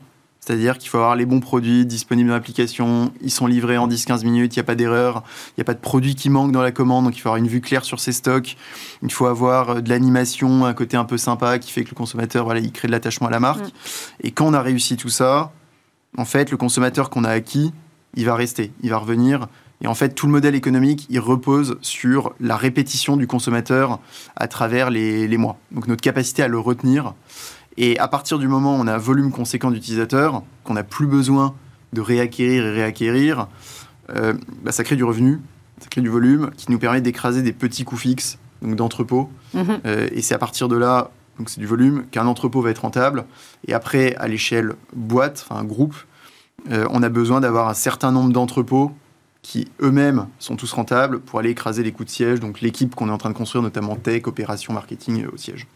C'est-à-dire 0.45 0.77
qu'il 0.77 0.89
faut 0.89 0.97
avoir 0.97 1.15
les 1.15 1.25
bons 1.25 1.39
produits 1.39 1.87
disponibles 1.87 2.29
dans 2.29 2.35
l'application, 2.35 3.11
ils 3.21 3.31
sont 3.31 3.47
livrés 3.47 3.79
en 3.79 3.87
10-15 3.87 4.23
minutes, 4.23 4.55
il 4.55 4.59
n'y 4.59 4.61
a 4.61 4.63
pas 4.63 4.75
d'erreur, 4.75 5.23
il 5.49 5.53
n'y 5.57 5.61
a 5.61 5.65
pas 5.65 5.73
de 5.73 5.79
produit 5.79 6.13
qui 6.13 6.29
manque 6.29 6.51
dans 6.51 6.61
la 6.61 6.71
commande, 6.71 7.05
donc 7.05 7.17
il 7.17 7.19
faut 7.19 7.29
avoir 7.29 7.37
une 7.37 7.47
vue 7.47 7.61
claire 7.61 7.83
sur 7.83 7.99
ses 7.99 8.11
stocks, 8.11 8.55
il 9.01 9.11
faut 9.11 9.25
avoir 9.25 9.69
euh, 9.69 9.81
de 9.81 9.89
l'animation, 9.89 10.65
un 10.65 10.73
côté 10.75 10.97
un 10.97 11.05
peu 11.05 11.17
sympa 11.17 11.57
qui 11.57 11.71
fait 11.71 11.83
que 11.83 11.89
le 11.89 11.95
consommateur, 11.95 12.45
voilà, 12.45 12.59
il 12.59 12.71
crée 12.71 12.87
de 12.87 12.91
l'attachement 12.91 13.27
à 13.27 13.31
la 13.31 13.39
marque. 13.39 13.65
Et 14.21 14.29
quand 14.29 14.45
on 14.45 14.53
a 14.53 14.61
réussi 14.61 14.97
tout 14.97 15.09
ça, 15.09 15.51
en 16.15 16.25
fait, 16.25 16.51
le 16.51 16.57
consommateur 16.57 17.09
qu'on 17.09 17.23
a 17.23 17.29
acquis, 17.29 17.73
il 18.13 18.25
va 18.25 18.35
rester, 18.35 18.71
il 18.83 18.91
va 18.91 18.97
revenir. 18.97 19.47
Et 19.81 19.87
en 19.87 19.95
fait, 19.95 20.09
tout 20.09 20.27
le 20.27 20.31
modèle 20.31 20.53
économique, 20.53 21.07
il 21.09 21.19
repose 21.19 21.77
sur 21.81 22.33
la 22.39 22.55
répétition 22.55 23.17
du 23.17 23.25
consommateur 23.25 23.99
à 24.35 24.47
travers 24.47 24.91
les, 24.91 25.27
les 25.27 25.37
mois. 25.37 25.57
Donc 25.71 25.87
notre 25.87 26.01
capacité 26.01 26.43
à 26.43 26.47
le 26.47 26.59
retenir. 26.59 27.15
Et 27.77 27.99
à 27.99 28.07
partir 28.07 28.39
du 28.39 28.47
moment 28.47 28.75
où 28.75 28.79
on 28.79 28.87
a 28.87 28.93
un 28.93 28.99
volume 28.99 29.31
conséquent 29.31 29.71
d'utilisateurs, 29.71 30.43
qu'on 30.63 30.75
n'a 30.75 30.83
plus 30.83 31.07
besoin 31.07 31.55
de 31.93 32.01
réacquérir 32.01 32.65
et 32.65 32.71
réacquérir, 32.71 33.47
euh, 34.15 34.33
bah, 34.63 34.71
ça 34.71 34.83
crée 34.83 34.95
du 34.95 35.03
revenu, 35.03 35.41
ça 35.79 35.87
crée 35.89 36.01
du 36.01 36.09
volume 36.09 36.51
qui 36.57 36.71
nous 36.71 36.79
permet 36.79 37.01
d'écraser 37.01 37.41
des 37.41 37.53
petits 37.53 37.83
coûts 37.83 37.97
fixes, 37.97 38.37
donc 38.61 38.75
d'entrepôt. 38.75 39.29
Mhm. 39.53 39.79
Euh, 39.85 40.07
et 40.11 40.21
c'est 40.21 40.35
à 40.35 40.37
partir 40.37 40.67
de 40.67 40.77
là, 40.77 41.11
donc 41.37 41.49
c'est 41.49 41.59
du 41.59 41.67
volume, 41.67 42.05
qu'un 42.11 42.27
entrepôt 42.27 42.61
va 42.61 42.69
être 42.69 42.79
rentable. 42.79 43.25
Et 43.67 43.73
après, 43.73 44.15
à 44.15 44.27
l'échelle 44.27 44.73
boîte, 44.93 45.45
enfin 45.47 45.63
groupe, 45.63 45.95
euh, 46.71 46.87
on 46.91 47.03
a 47.03 47.09
besoin 47.09 47.41
d'avoir 47.41 47.67
un 47.67 47.73
certain 47.73 48.11
nombre 48.11 48.31
d'entrepôts 48.31 48.91
qui 49.41 49.67
eux-mêmes 49.81 50.25
sont 50.39 50.55
tous 50.55 50.71
rentables 50.73 51.19
pour 51.19 51.37
aller 51.37 51.51
écraser 51.51 51.83
les 51.83 51.91
coûts 51.91 52.05
de 52.05 52.09
siège, 52.09 52.39
donc 52.39 52.61
l'équipe 52.61 52.95
qu'on 52.95 53.09
est 53.09 53.11
en 53.11 53.17
train 53.19 53.29
de 53.29 53.35
construire, 53.35 53.61
notamment 53.61 53.95
tech, 53.95 54.23
opération, 54.25 54.73
marketing 54.73 55.27
au 55.31 55.37
siège. 55.37 55.67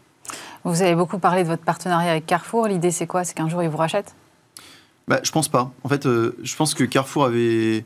Vous 0.64 0.82
avez 0.82 0.94
beaucoup 0.94 1.18
parlé 1.18 1.42
de 1.42 1.48
votre 1.48 1.62
partenariat 1.62 2.12
avec 2.12 2.26
Carrefour. 2.26 2.66
L'idée, 2.66 2.90
c'est 2.90 3.06
quoi? 3.06 3.24
C'est 3.24 3.34
qu'un 3.34 3.48
jour, 3.48 3.62
ils 3.62 3.68
vous 3.68 3.78
rachètent? 3.78 4.14
Bah, 5.08 5.20
Je 5.22 5.30
pense 5.32 5.48
pas. 5.48 5.72
En 5.84 5.88
fait, 5.88 6.06
euh, 6.06 6.36
je 6.42 6.54
pense 6.54 6.74
que 6.74 6.84
Carrefour 6.84 7.24
avait, 7.24 7.84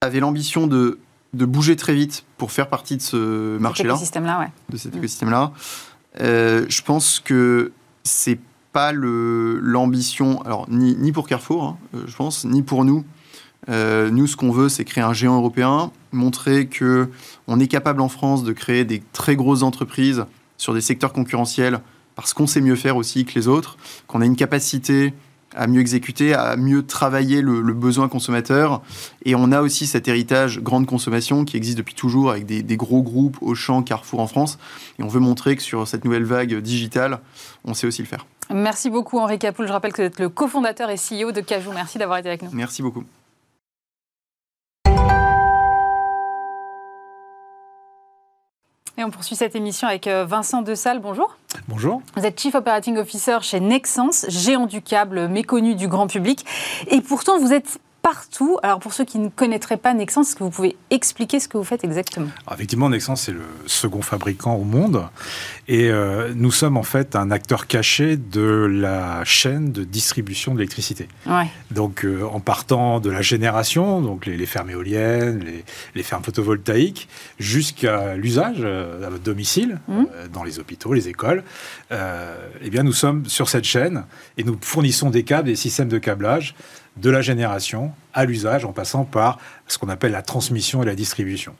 avait 0.00 0.20
l'ambition 0.20 0.66
de, 0.66 0.98
de 1.32 1.44
bouger 1.44 1.76
très 1.76 1.94
vite 1.94 2.24
pour 2.38 2.52
faire 2.52 2.68
partie 2.68 2.96
de 2.96 3.02
ce 3.02 3.58
marché-là. 3.58 3.94
Ouais. 3.94 4.48
De 4.70 4.76
cet 4.76 4.94
mm. 4.94 4.98
écosystème-là. 4.98 5.52
Euh, 6.20 6.64
je 6.68 6.82
pense 6.82 7.18
que 7.18 7.72
c'est 8.04 8.38
pas 8.72 8.92
l'ambition, 8.92 10.42
alors 10.42 10.66
ni, 10.68 10.96
ni, 10.96 11.12
pour 11.12 11.26
Carrefour, 11.26 11.64
hein, 11.64 11.76
euh, 11.94 12.04
je 12.06 12.16
pense, 12.16 12.44
ni 12.44 12.62
pour 12.62 12.84
nous. 12.84 13.04
nous, 13.68 14.26
ce 14.26 14.36
qu'on 14.36 14.52
veut, 14.52 14.68
c'est 14.68 14.84
créer 14.84 15.02
un 15.02 15.12
géant 15.12 15.36
européen, 15.36 15.90
montrer 16.12 16.66
que 16.66 17.10
on 17.48 17.58
est 17.58 17.68
capable 17.68 18.00
en 18.00 18.08
France 18.08 18.44
de 18.44 18.52
créer 18.52 18.84
des 18.84 19.02
très 19.12 19.34
grosses 19.34 19.62
entreprises 19.62 20.24
sur 20.56 20.74
des 20.74 20.80
secteurs 20.80 21.12
concurrentiels 21.12 21.80
parce 22.14 22.32
qu'on 22.32 22.46
sait 22.46 22.60
mieux 22.60 22.76
faire 22.76 22.96
aussi 22.96 23.24
que 23.24 23.34
les 23.34 23.48
autres, 23.48 23.76
qu'on 24.06 24.20
a 24.20 24.26
une 24.26 24.36
capacité 24.36 25.14
à 25.56 25.66
mieux 25.66 25.80
exécuter, 25.80 26.34
à 26.34 26.56
mieux 26.56 26.84
travailler 26.84 27.40
le, 27.40 27.62
besoin 27.72 28.08
consommateur. 28.08 28.82
Et 29.24 29.34
on 29.34 29.52
a 29.52 29.60
aussi 29.60 29.86
cet 29.86 30.08
héritage 30.08 30.60
grande 30.60 30.86
consommation 30.86 31.44
qui 31.44 31.56
existe 31.56 31.78
depuis 31.78 31.94
toujours 31.94 32.30
avec 32.30 32.44
des, 32.46 32.76
gros 32.76 33.02
groupes 33.02 33.38
Auchan, 33.40 33.82
Carrefour 33.82 34.20
en 34.20 34.26
France. 34.26 34.58
Et 34.98 35.02
on 35.02 35.08
veut 35.08 35.20
montrer 35.20 35.56
que 35.56 35.62
sur 35.62 35.86
cette 35.86 36.04
nouvelle 36.04 36.24
vague 36.24 36.54
digitale, 36.56 37.20
on 37.64 37.74
sait 37.74 37.86
aussi 37.86 38.02
le 38.02 38.08
faire. 38.08 38.26
Merci 38.52 38.90
beaucoup 38.90 39.18
Henri 39.18 39.38
Capoul. 39.38 39.66
Je 39.66 39.72
rappelle 39.72 39.92
que 39.92 40.02
vous 40.02 40.08
êtes 40.08 40.20
le 40.20 40.28
cofondateur 40.28 40.90
et 40.90 40.96
CEO 40.96 41.32
de 41.32 41.40
Cajou. 41.40 41.72
Merci 41.72 41.98
d'avoir 41.98 42.18
été 42.18 42.28
avec 42.28 42.42
nous. 42.42 42.50
Merci 42.52 42.82
beaucoup. 42.82 43.04
Et 48.96 49.02
on 49.02 49.10
poursuit 49.10 49.34
cette 49.34 49.56
émission 49.56 49.88
avec 49.88 50.06
euh, 50.06 50.24
Vincent 50.24 50.62
Dessalle. 50.62 51.00
Bonjour. 51.00 51.36
Bonjour. 51.66 52.00
Vous 52.16 52.24
êtes 52.24 52.40
Chief 52.40 52.54
Operating 52.54 52.96
Officer 52.96 53.38
chez 53.42 53.58
Nexens, 53.58 54.26
géant 54.28 54.66
du 54.66 54.82
câble 54.82 55.26
méconnu 55.26 55.74
du 55.74 55.88
grand 55.88 56.06
public. 56.06 56.44
Et 56.86 57.00
pourtant, 57.00 57.38
vous 57.38 57.52
êtes 57.52 57.80
partout. 58.04 58.58
Alors 58.62 58.80
pour 58.80 58.92
ceux 58.92 59.06
qui 59.06 59.18
ne 59.18 59.30
connaîtraient 59.30 59.78
pas 59.78 59.94
Nexens, 59.94 60.20
est-ce 60.20 60.36
que 60.36 60.44
vous 60.44 60.50
pouvez 60.50 60.76
expliquer 60.90 61.40
ce 61.40 61.48
que 61.48 61.56
vous 61.56 61.64
faites 61.64 61.84
exactement? 61.84 62.28
Effectivement, 62.52 62.90
Nexens 62.90 63.16
c'est 63.16 63.32
le 63.32 63.40
second 63.64 64.02
fabricant 64.02 64.54
au 64.56 64.62
monde 64.62 65.08
et 65.68 65.88
euh, 65.88 66.30
nous 66.36 66.52
sommes 66.52 66.76
en 66.76 66.82
fait 66.82 67.16
un 67.16 67.30
acteur 67.30 67.66
caché 67.66 68.18
de 68.18 68.68
la 68.70 69.24
chaîne 69.24 69.72
de 69.72 69.84
distribution 69.84 70.52
de 70.52 70.58
l'électricité. 70.58 71.08
Ouais. 71.26 71.48
Donc 71.70 72.04
euh, 72.04 72.24
en 72.30 72.40
partant 72.40 73.00
de 73.00 73.08
la 73.08 73.22
génération, 73.22 74.02
donc 74.02 74.26
les, 74.26 74.44
fermes 74.44 74.68
éoliennes, 74.68 75.42
les, 75.94 76.02
fermes 76.02 76.22
photovoltaïques, 76.22 77.08
jusqu'à 77.38 78.16
l'usage 78.16 78.58
euh, 78.60 79.06
à 79.06 79.08
votre 79.08 79.22
domicile, 79.22 79.80
mmh. 79.88 80.04
dans 80.30 80.44
les 80.44 80.58
hôpitaux, 80.58 80.92
les 80.92 81.08
écoles, 81.08 81.42
eh 81.90 82.70
bien 82.70 82.82
nous 82.82 82.92
sommes 82.92 83.24
sur 83.26 83.48
cette 83.48 83.64
chaîne 83.64 84.04
et 84.36 84.44
nous 84.44 84.58
fournissons 84.60 85.08
des 85.08 85.22
câbles, 85.22 85.46
des 85.46 85.56
systèmes 85.56 85.88
de 85.88 85.98
câblage 85.98 86.54
de 86.96 87.10
la 87.10 87.22
génération 87.22 87.92
à 88.12 88.24
l'usage 88.24 88.64
en 88.64 88.72
passant 88.72 89.04
par 89.04 89.38
ce 89.66 89.78
qu'on 89.78 89.88
appelle 89.88 90.12
la 90.12 90.22
transmission 90.22 90.82
et 90.82 90.86
la 90.86 90.94
distribution. 90.94 91.54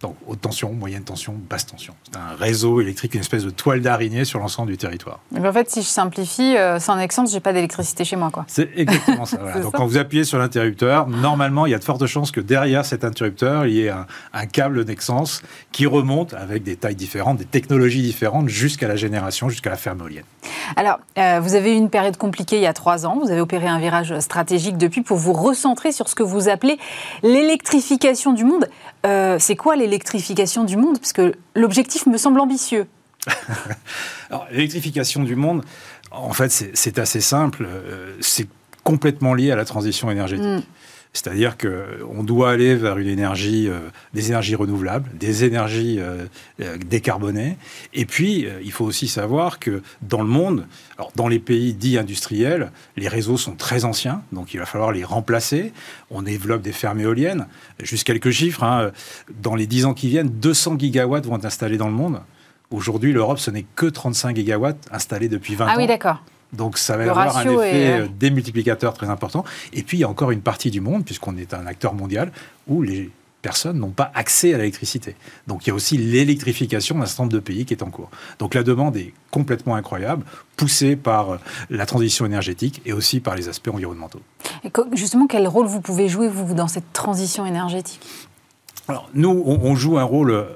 Donc 0.00 0.14
haute 0.28 0.40
tension, 0.40 0.72
moyenne 0.72 1.02
tension, 1.02 1.34
basse 1.50 1.66
tension. 1.66 1.92
C'est 2.04 2.16
un 2.16 2.36
réseau 2.38 2.80
électrique, 2.80 3.14
une 3.14 3.20
espèce 3.20 3.42
de 3.42 3.50
toile 3.50 3.80
d'araignée 3.80 4.24
sur 4.24 4.38
l'ensemble 4.38 4.70
du 4.70 4.76
territoire. 4.76 5.18
en 5.36 5.52
fait, 5.52 5.68
si 5.68 5.82
je 5.82 5.88
simplifie, 5.88 6.56
euh, 6.56 6.78
sans 6.78 6.94
Nexence, 6.94 7.32
j'ai 7.32 7.40
pas 7.40 7.52
d'électricité 7.52 8.04
chez 8.04 8.14
moi. 8.14 8.30
quoi. 8.30 8.44
C'est 8.46 8.70
exactement 8.76 9.24
ça. 9.24 9.38
Donc 9.60 9.74
quand 9.74 9.86
vous 9.86 9.98
appuyez 9.98 10.22
sur 10.22 10.38
l'interrupteur, 10.38 11.08
normalement, 11.08 11.66
il 11.66 11.72
y 11.72 11.74
a 11.74 11.80
de 11.80 11.84
fortes 11.84 12.06
chances 12.06 12.30
que 12.30 12.40
derrière 12.40 12.84
cet 12.84 13.02
interrupteur, 13.02 13.66
il 13.66 13.72
y 13.72 13.86
ait 13.86 13.90
un, 13.90 14.46
câble 14.46 14.84
Nexence 14.84 15.42
qui 15.72 15.84
remonte 15.84 16.32
avec 16.32 16.62
des 16.62 16.76
tailles 16.76 16.94
différentes, 16.94 17.38
des 17.38 17.44
technologies 17.44 18.02
différentes, 18.02 18.48
jusqu'à 18.48 18.86
la 18.86 18.94
génération, 18.94 19.48
jusqu'à 19.48 19.70
la 19.70 19.76
ferme 19.76 19.98
éolienne. 20.02 20.24
Alors, 20.76 21.00
euh, 21.18 21.40
vous 21.42 21.56
avez 21.56 21.72
eu 21.72 21.76
une 21.76 21.90
période 21.90 22.16
compliquée 22.16 22.56
il 22.56 22.62
y 22.62 22.66
a 22.66 22.72
trois 22.72 23.04
ans. 23.04 23.18
Vous 23.20 23.32
avez 23.32 23.40
opéré 23.40 23.66
un 23.66 23.80
virage 23.80 24.16
stratégique 24.20 24.78
depuis 24.78 25.02
pour 25.02 25.16
vous 25.16 25.32
recentrer 25.32 25.90
sur 25.90 26.08
ce 26.08 26.14
que 26.14 26.22
vous 26.22 26.48
appelez 26.48 26.78
l'électrification 27.24 28.32
du 28.32 28.44
monde. 28.44 28.68
Euh, 29.04 29.38
c'est 29.40 29.56
quoi 29.56 29.74
l'électrification 29.74 29.87
du 30.64 30.76
monde 30.76 30.98
Parce 30.98 31.12
que 31.12 31.34
l'objectif 31.54 32.06
me 32.06 32.18
semble 32.18 32.40
ambitieux. 32.40 32.86
l'électrification 34.50 35.22
du 35.22 35.36
monde, 35.36 35.64
en 36.10 36.32
fait, 36.32 36.50
c'est 36.50 36.98
assez 36.98 37.20
simple. 37.20 37.66
Euh, 37.68 38.16
c'est 38.20 38.48
complètement 38.84 39.34
lié 39.34 39.50
à 39.50 39.56
la 39.56 39.64
transition 39.64 40.10
énergétique. 40.10 40.46
Mm. 40.46 40.62
C'est-à-dire 41.18 41.56
qu'on 41.58 42.22
doit 42.22 42.50
aller 42.52 42.76
vers 42.76 42.96
une 42.98 43.08
énergie, 43.08 43.68
euh, 43.68 43.80
des 44.14 44.28
énergies 44.28 44.54
renouvelables, 44.54 45.10
des 45.14 45.42
énergies 45.42 45.96
euh, 45.98 46.26
euh, 46.60 46.76
décarbonées. 46.78 47.56
Et 47.92 48.06
puis, 48.06 48.46
il 48.62 48.70
faut 48.70 48.84
aussi 48.84 49.08
savoir 49.08 49.58
que 49.58 49.82
dans 50.00 50.22
le 50.22 50.28
monde, 50.28 50.66
alors 50.96 51.10
dans 51.16 51.26
les 51.26 51.40
pays 51.40 51.74
dits 51.74 51.98
industriels, 51.98 52.70
les 52.96 53.08
réseaux 53.08 53.36
sont 53.36 53.56
très 53.56 53.84
anciens, 53.84 54.22
donc 54.30 54.54
il 54.54 54.60
va 54.60 54.66
falloir 54.66 54.92
les 54.92 55.02
remplacer. 55.02 55.72
On 56.10 56.22
développe 56.22 56.62
des 56.62 56.72
fermes 56.72 57.00
éoliennes. 57.00 57.48
Juste 57.82 58.04
quelques 58.04 58.30
chiffres. 58.30 58.62
Hein. 58.62 58.92
Dans 59.42 59.56
les 59.56 59.66
10 59.66 59.86
ans 59.86 59.94
qui 59.94 60.08
viennent, 60.08 60.30
200 60.30 60.78
gigawatts 60.78 61.26
vont 61.26 61.36
être 61.36 61.46
installés 61.46 61.78
dans 61.78 61.88
le 61.88 61.94
monde. 61.94 62.20
Aujourd'hui, 62.70 63.12
l'Europe, 63.12 63.40
ce 63.40 63.50
n'est 63.50 63.66
que 63.74 63.86
35 63.86 64.36
gigawatts 64.36 64.86
installés 64.92 65.28
depuis 65.28 65.56
20 65.56 65.66
ans. 65.66 65.70
Ah 65.72 65.78
oui, 65.78 65.88
d'accord. 65.88 66.22
Donc 66.52 66.78
ça 66.78 66.96
va 66.96 67.10
avoir 67.10 67.36
un 67.36 67.42
effet 67.42 68.00
euh, 68.00 68.06
démultiplicateur 68.18 68.94
très 68.94 69.08
important. 69.08 69.44
Et 69.72 69.82
puis 69.82 69.98
il 69.98 70.00
y 70.00 70.04
a 70.04 70.08
encore 70.08 70.30
une 70.30 70.40
partie 70.40 70.70
du 70.70 70.80
monde, 70.80 71.04
puisqu'on 71.04 71.36
est 71.36 71.54
un 71.54 71.66
acteur 71.66 71.94
mondial, 71.94 72.32
où 72.66 72.82
les 72.82 73.10
personnes 73.42 73.78
n'ont 73.78 73.90
pas 73.90 74.10
accès 74.14 74.54
à 74.54 74.58
l'électricité. 74.58 75.14
Donc 75.46 75.66
il 75.66 75.70
y 75.70 75.72
a 75.72 75.74
aussi 75.74 75.96
l'électrification 75.96 76.98
d'un 76.98 77.06
certain 77.06 77.24
nombre 77.24 77.34
de 77.34 77.40
pays 77.40 77.64
qui 77.64 77.74
est 77.74 77.82
en 77.82 77.90
cours. 77.90 78.10
Donc 78.38 78.54
la 78.54 78.62
demande 78.62 78.96
est 78.96 79.12
complètement 79.30 79.74
incroyable, 79.74 80.24
poussée 80.56 80.96
par 80.96 81.30
euh, 81.30 81.38
la 81.70 81.86
transition 81.86 82.26
énergétique 82.26 82.82
et 82.84 82.92
aussi 82.92 83.20
par 83.20 83.36
les 83.36 83.48
aspects 83.48 83.68
environnementaux. 83.68 84.20
Et 84.64 84.72
justement, 84.94 85.26
quel 85.26 85.46
rôle 85.46 85.66
vous 85.66 85.80
pouvez 85.80 86.08
jouer, 86.08 86.28
vous, 86.28 86.54
dans 86.54 86.68
cette 86.68 86.92
transition 86.92 87.46
énergétique? 87.46 88.00
Alors, 88.88 89.10
nous, 89.12 89.28
on, 89.28 89.74
joue 89.74 89.98
un 89.98 90.02
rôle 90.04 90.30
euh, 90.30 90.46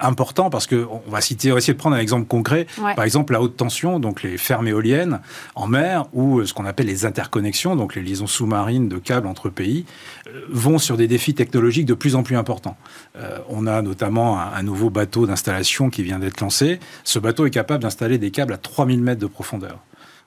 important 0.00 0.50
parce 0.50 0.66
que 0.66 0.86
on 1.06 1.10
va 1.10 1.20
citer, 1.20 1.50
on 1.50 1.54
va 1.54 1.58
essayer 1.58 1.74
de 1.74 1.78
prendre 1.78 1.96
un 1.96 2.00
exemple 2.00 2.26
concret. 2.26 2.66
Par 2.76 3.04
exemple, 3.04 3.32
la 3.32 3.40
haute 3.40 3.56
tension, 3.56 3.98
donc 3.98 4.22
les 4.22 4.38
fermes 4.38 4.68
éoliennes 4.68 5.20
en 5.54 5.66
mer 5.66 6.06
ou 6.12 6.40
euh, 6.40 6.46
ce 6.46 6.54
qu'on 6.54 6.64
appelle 6.64 6.86
les 6.86 7.04
interconnexions, 7.04 7.76
donc 7.76 7.94
les 7.94 8.02
liaisons 8.02 8.26
sous-marines 8.26 8.88
de 8.88 8.98
câbles 8.98 9.26
entre 9.26 9.48
pays, 9.48 9.84
euh, 10.28 10.44
vont 10.48 10.78
sur 10.78 10.96
des 10.96 11.08
défis 11.08 11.34
technologiques 11.34 11.86
de 11.86 11.94
plus 11.94 12.14
en 12.14 12.22
plus 12.22 12.36
importants. 12.36 12.76
Euh, 13.16 13.38
on 13.48 13.66
a 13.66 13.82
notamment 13.82 14.38
un, 14.40 14.62
nouveau 14.62 14.90
bateau 14.90 15.26
d'installation 15.26 15.90
qui 15.90 16.02
vient 16.02 16.18
d'être 16.18 16.40
lancé. 16.40 16.80
Ce 17.04 17.18
bateau 17.18 17.46
est 17.46 17.50
capable 17.50 17.82
d'installer 17.82 18.18
des 18.18 18.30
câbles 18.30 18.52
à 18.52 18.58
3000 18.58 19.00
mètres 19.00 19.20
de 19.20 19.26
profondeur. 19.26 19.78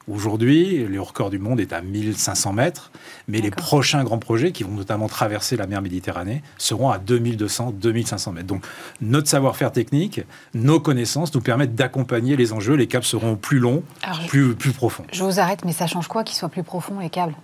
Aujourd'hui, 0.10 0.86
le 0.86 1.00
record 1.02 1.30
du 1.30 1.38
monde 1.38 1.60
est 1.60 1.72
à 1.72 1.82
1500 1.82 2.54
mètres, 2.54 2.92
mais 3.28 3.42
les 3.42 3.52
prochains 3.52 4.04
grands 4.04 4.18
projets, 4.18 4.52
qui 4.52 4.64
vont 4.64 4.72
notamment 4.72 5.08
traverser 5.08 5.56
la 5.56 5.68
mer 5.68 5.84
Méditerranée, 5.84 6.42
seront 6.58 6.90
à 6.90 6.98
2200, 6.98 7.74
2500 7.80 8.32
mètres. 8.32 8.48
Donc 8.48 8.66
notre 9.02 9.28
savoir-faire 9.28 9.72
technique, 9.72 10.22
nos 10.56 10.80
connaissances 10.80 11.34
nous 11.36 11.42
permettent 11.42 11.76
d'accompagner 11.76 12.36
les 12.36 12.54
enjeux. 12.54 12.74
Les 12.74 12.88
câbles 12.88 13.06
seront 13.06 13.36
plus 13.36 13.60
longs, 13.60 13.84
plus, 14.28 14.56
plus 14.56 14.72
profonds. 14.72 15.06
Je 15.14 15.24
vous 15.24 15.40
arrête, 15.40 15.64
mais 15.64 15.74
ça 15.74 15.86
change 15.86 16.08
quoi 16.08 16.24
qu'ils 16.24 16.38
soient 16.38 16.50
plus 16.50 16.64
profonds, 16.64 17.00
les 17.00 17.12
câbles? 17.12 17.36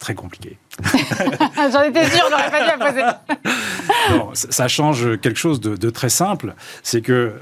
Très 0.00 0.14
compliqué. 0.14 0.58
J'en 1.72 1.82
étais 1.82 2.08
sûr, 2.10 2.24
j'aurais 2.30 2.50
pas 2.50 2.60
dû 2.60 2.78
la 2.78 2.90
poser. 2.90 3.02
ça 4.50 4.66
change 4.66 5.20
quelque 5.20 5.38
chose 5.38 5.60
de, 5.60 5.76
de 5.76 5.90
très 5.90 6.08
simple, 6.08 6.54
c'est 6.82 7.00
que 7.00 7.34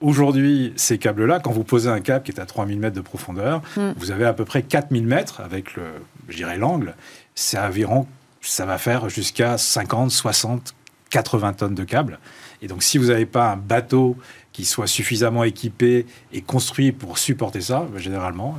Aujourd'hui, 0.00 0.74
ces 0.76 0.98
câbles-là, 0.98 1.40
quand 1.40 1.52
vous 1.52 1.64
posez 1.64 1.88
un 1.88 2.00
câble 2.00 2.24
qui 2.24 2.30
est 2.30 2.40
à 2.40 2.46
3000 2.46 2.78
mètres 2.78 2.96
de 2.96 3.00
profondeur, 3.00 3.62
hmm. 3.76 3.92
vous 3.96 4.10
avez 4.10 4.26
à 4.26 4.34
peu 4.34 4.44
près 4.44 4.62
4000 4.62 5.06
mètres 5.06 5.40
avec 5.40 5.74
le, 5.74 5.84
je 6.28 6.36
dirais, 6.36 6.58
l'angle. 6.58 6.94
C'est 7.34 7.58
environ, 7.58 8.06
ça 8.42 8.66
va 8.66 8.76
faire 8.78 9.08
jusqu'à 9.08 9.56
50, 9.56 10.10
60, 10.10 10.74
80 11.10 11.52
tonnes 11.54 11.74
de 11.74 11.84
câbles. 11.84 12.18
Et 12.60 12.68
donc, 12.68 12.82
si 12.82 12.98
vous 12.98 13.06
n'avez 13.06 13.26
pas 13.26 13.52
un 13.52 13.56
bateau 13.56 14.16
qui 14.52 14.64
soit 14.64 14.86
suffisamment 14.86 15.44
équipé 15.44 16.06
et 16.32 16.42
construit 16.42 16.92
pour 16.92 17.18
supporter 17.18 17.60
ça, 17.60 17.86
généralement, 17.96 18.58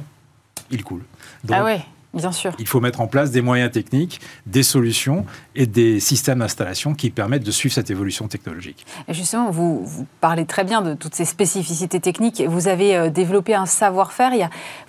il 0.71 0.83
coule. 0.83 1.03
ah 1.49 1.63
ouais 1.63 1.81
Bien 2.17 2.31
sûr. 2.31 2.53
Il 2.59 2.67
faut 2.67 2.79
mettre 2.79 3.01
en 3.01 3.07
place 3.07 3.31
des 3.31 3.41
moyens 3.41 3.71
techniques, 3.71 4.19
des 4.45 4.63
solutions 4.63 5.25
et 5.55 5.65
des 5.67 5.99
systèmes 5.99 6.39
d'installation 6.39 6.93
qui 6.93 7.09
permettent 7.09 7.45
de 7.45 7.51
suivre 7.51 7.73
cette 7.73 7.89
évolution 7.89 8.27
technologique. 8.27 8.85
Et 9.07 9.13
justement, 9.13 9.51
vous, 9.51 9.85
parlez 10.19 10.45
très 10.45 10.63
bien 10.63 10.81
de 10.81 10.93
toutes 10.93 11.15
ces 11.15 11.25
spécificités 11.25 11.99
techniques. 11.99 12.41
Vous 12.41 12.67
avez 12.67 12.95
euh, 12.95 13.09
développé 13.09 13.55
un 13.55 13.65
savoir-faire. 13.65 14.31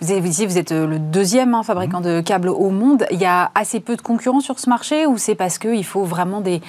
Vous, 0.00 0.10
avez, 0.10 0.20
vous, 0.20 0.28
vous 0.28 0.58
êtes 0.58 0.72
euh, 0.72 0.86
le 0.86 0.98
deuxième 0.98 1.54
hein, 1.54 1.62
fabricant 1.62 2.00
de 2.00 2.20
câbles 2.20 2.48
au 2.48 2.70
monde. 2.70 3.06
Il 3.10 3.20
y 3.20 3.26
a 3.26 3.50
assez 3.54 3.80
peu 3.80 3.96
de 3.96 4.02
concurrents 4.02 4.40
sur 4.40 4.58
ce 4.58 4.68
marché 4.68 5.06
ou 5.06 5.18
c'est 5.18 5.34
parce 5.34 5.58
qu'il 5.58 5.84
faut 5.84 6.04
vraiment 6.04 6.40
des, 6.40 6.60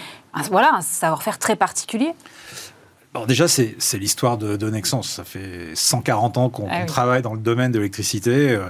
voilà, 0.50 0.76
un 0.76 0.82
savoir-faire 0.82 1.40
très 1.40 1.56
particulier? 1.56 2.14
Alors 3.20 3.28
déjà, 3.28 3.50
c'est 3.50 3.98
l'histoire 3.98 4.38
de, 4.38 4.56
de. 4.56 4.72
Ça 5.02 5.26
fait 5.26 5.72
140 5.74 6.38
ans 6.38 6.50
qu'on 6.50 6.70
ah 6.72 6.86
travaille 6.86 7.22
dans 7.22 7.34
le 7.34 7.40
domaine 7.42 7.70
de 7.70 7.78
l'électricité. 7.78 8.52
Euh, 8.52 8.70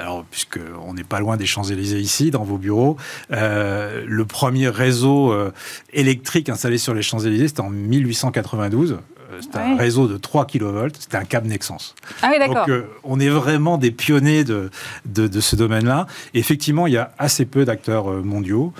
alors, 0.00 0.24
puisqu'on 0.30 0.94
n'est 0.94 1.04
pas 1.04 1.20
loin 1.20 1.36
des 1.36 1.44
Champs-Élysées 1.44 2.00
ici, 2.00 2.30
dans 2.30 2.44
vos 2.44 2.56
bureaux, 2.56 2.96
euh, 3.30 4.02
le 4.06 4.24
premier 4.24 4.68
réseau 4.68 5.34
euh, 5.34 5.52
électrique 5.92 6.48
installé 6.48 6.78
sur 6.78 6.94
les 6.94 7.02
Champs-Élysées, 7.02 7.48
c'était 7.48 7.60
en 7.60 7.68
1892. 7.68 8.96
C'est 9.40 9.56
un 9.56 9.76
réseau 9.76 10.06
de 10.08 10.16
3 10.16 10.46
kV, 10.46 10.88
c'était 10.98 11.16
un 11.16 11.24
câble 11.24 11.48
Nexens. 11.48 11.94
Ah 12.22 12.28
oui, 12.32 12.38
d'accord. 12.38 12.66
Donc, 12.66 12.84
on 13.02 13.20
est 13.20 13.28
vraiment 13.28 13.78
des 13.78 13.90
pionniers 13.90 14.44
de, 14.44 14.70
de, 15.06 15.40
ce 15.40 15.56
domaine-là. 15.56 16.06
Effectivement, 16.34 16.86
il 16.86 16.94
y 16.94 16.98
a 16.98 17.12
assez 17.18 17.44
peu 17.44 17.64
d'acteurs 17.64 18.06
mondiaux. 18.06 18.72